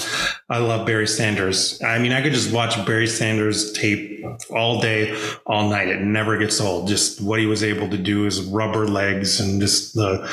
I 0.48 0.59
love 0.59 0.86
Barry 0.86 1.06
Sanders. 1.06 1.82
I 1.82 1.98
mean, 1.98 2.12
I 2.12 2.23
could 2.23 2.32
just 2.32 2.52
watch 2.52 2.74
Barry 2.86 3.06
Sanders 3.06 3.73
tape 3.73 4.24
all 4.51 4.81
day, 4.81 5.19
all 5.44 5.69
night. 5.69 5.89
It 5.89 6.01
never 6.01 6.39
gets 6.39 6.60
old. 6.60 6.89
Just 6.89 7.20
what 7.20 7.40
he 7.40 7.47
was 7.47 7.62
able 7.62 7.90
to 7.90 7.98
do, 7.98 8.23
his 8.23 8.40
rubber 8.43 8.86
legs 8.86 9.40
and 9.40 9.60
just 9.60 9.94
the 9.94 10.31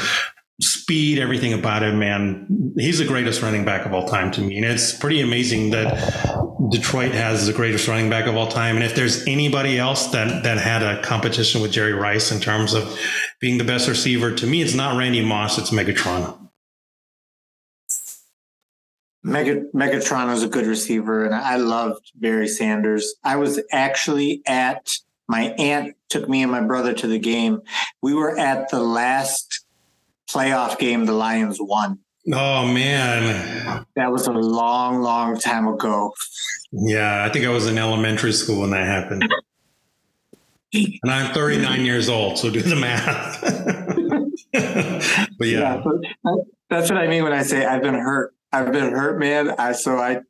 speed, 0.61 1.19
everything 1.19 1.53
about 1.53 1.83
him, 1.83 1.99
man. 1.99 2.73
He's 2.77 2.99
the 2.99 3.05
greatest 3.05 3.41
running 3.41 3.65
back 3.65 3.85
of 3.85 3.93
all 3.93 4.07
time 4.07 4.31
to 4.31 4.41
me. 4.41 4.57
And 4.57 4.65
it's 4.65 4.97
pretty 4.97 5.21
amazing 5.21 5.71
that 5.71 6.45
Detroit 6.71 7.11
has 7.11 7.45
the 7.45 7.53
greatest 7.53 7.87
running 7.87 8.09
back 8.09 8.27
of 8.27 8.35
all 8.35 8.47
time. 8.47 8.75
And 8.75 8.83
if 8.83 8.95
there's 8.95 9.27
anybody 9.27 9.77
else 9.77 10.07
that, 10.07 10.43
that 10.43 10.57
had 10.57 10.81
a 10.81 11.01
competition 11.03 11.61
with 11.61 11.71
Jerry 11.71 11.93
Rice 11.93 12.31
in 12.31 12.39
terms 12.39 12.73
of 12.73 12.97
being 13.39 13.57
the 13.57 13.63
best 13.63 13.87
receiver, 13.89 14.33
to 14.33 14.47
me, 14.47 14.61
it's 14.61 14.73
not 14.73 14.97
Randy 14.97 15.23
Moss, 15.23 15.57
it's 15.57 15.71
Megatron. 15.71 16.39
Megatron 19.25 20.31
is 20.33 20.43
a 20.43 20.47
good 20.47 20.67
receiver, 20.67 21.25
and 21.25 21.33
I 21.33 21.55
loved 21.55 22.11
Barry 22.13 22.47
Sanders. 22.47 23.15
I 23.23 23.37
was 23.37 23.59
actually 23.71 24.43
at 24.45 24.87
my 25.27 25.55
aunt 25.57 25.95
took 26.09 26.29
me 26.29 26.43
and 26.43 26.51
my 26.51 26.61
brother 26.61 26.93
to 26.93 27.07
the 27.07 27.17
game. 27.19 27.61
We 28.01 28.13
were 28.13 28.37
at 28.37 28.69
the 28.69 28.79
last 28.79 29.64
playoff 30.29 30.77
game 30.77 31.05
the 31.05 31.13
Lions 31.13 31.57
won. 31.59 31.99
Oh 32.33 32.65
man, 32.65 33.85
that 33.95 34.11
was 34.11 34.25
a 34.27 34.31
long, 34.31 35.01
long 35.01 35.37
time 35.37 35.67
ago. 35.67 36.13
Yeah, 36.71 37.23
I 37.23 37.29
think 37.29 37.45
I 37.45 37.49
was 37.49 37.67
in 37.67 37.77
elementary 37.77 38.33
school 38.33 38.61
when 38.61 38.71
that 38.71 38.85
happened. 38.85 39.23
and 40.73 41.11
I'm 41.11 41.33
39 41.33 41.85
years 41.85 42.09
old, 42.09 42.39
so 42.39 42.49
do 42.49 42.61
the 42.61 42.75
math. 42.75 43.41
but 45.37 45.47
yeah. 45.47 45.81
yeah 45.85 46.35
that's 46.69 46.89
what 46.89 46.97
I 46.97 47.07
mean 47.07 47.23
when 47.23 47.33
I 47.33 47.43
say 47.43 47.65
I've 47.65 47.81
been 47.81 47.95
hurt. 47.95 48.33
I've 48.51 48.71
been 48.71 48.91
hurt, 48.91 49.19
man. 49.19 49.51
I 49.51 49.73
so 49.73 49.97
I 49.97 50.21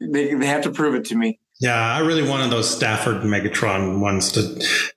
they, 0.00 0.34
they 0.34 0.46
have 0.46 0.62
to 0.62 0.70
prove 0.70 0.94
it 0.94 1.04
to 1.06 1.16
me. 1.16 1.38
Yeah, 1.62 1.80
I 1.80 2.00
really 2.00 2.28
wanted 2.28 2.50
those 2.50 2.68
Stafford 2.68 3.22
Megatron 3.22 4.00
ones 4.00 4.32
to 4.32 4.42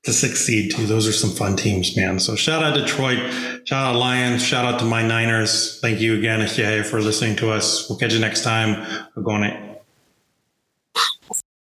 to 0.02 0.12
succeed 0.12 0.72
too. 0.72 0.88
Those 0.88 1.08
are 1.08 1.14
some 1.14 1.30
fun 1.30 1.56
teams, 1.56 1.96
man. 1.96 2.20
So 2.20 2.36
shout 2.36 2.64
out 2.64 2.74
Detroit, 2.74 3.20
shout 3.66 3.86
out 3.86 3.96
Lions, 3.96 4.44
shout 4.44 4.66
out 4.66 4.80
to 4.80 4.86
my 4.86 5.06
Niners. 5.06 5.80
Thank 5.80 6.02
you 6.02 6.18
again, 6.18 6.40
Ashia, 6.40 6.84
for 6.84 7.02
listening 7.02 7.36
to 7.36 7.52
us. 7.52 7.88
We'll 7.88 8.00
catch 8.00 8.14
you 8.14 8.20
next 8.20 8.44
time. 8.44 8.84
We're 9.16 9.22
going 9.22 9.44
to 9.44 9.75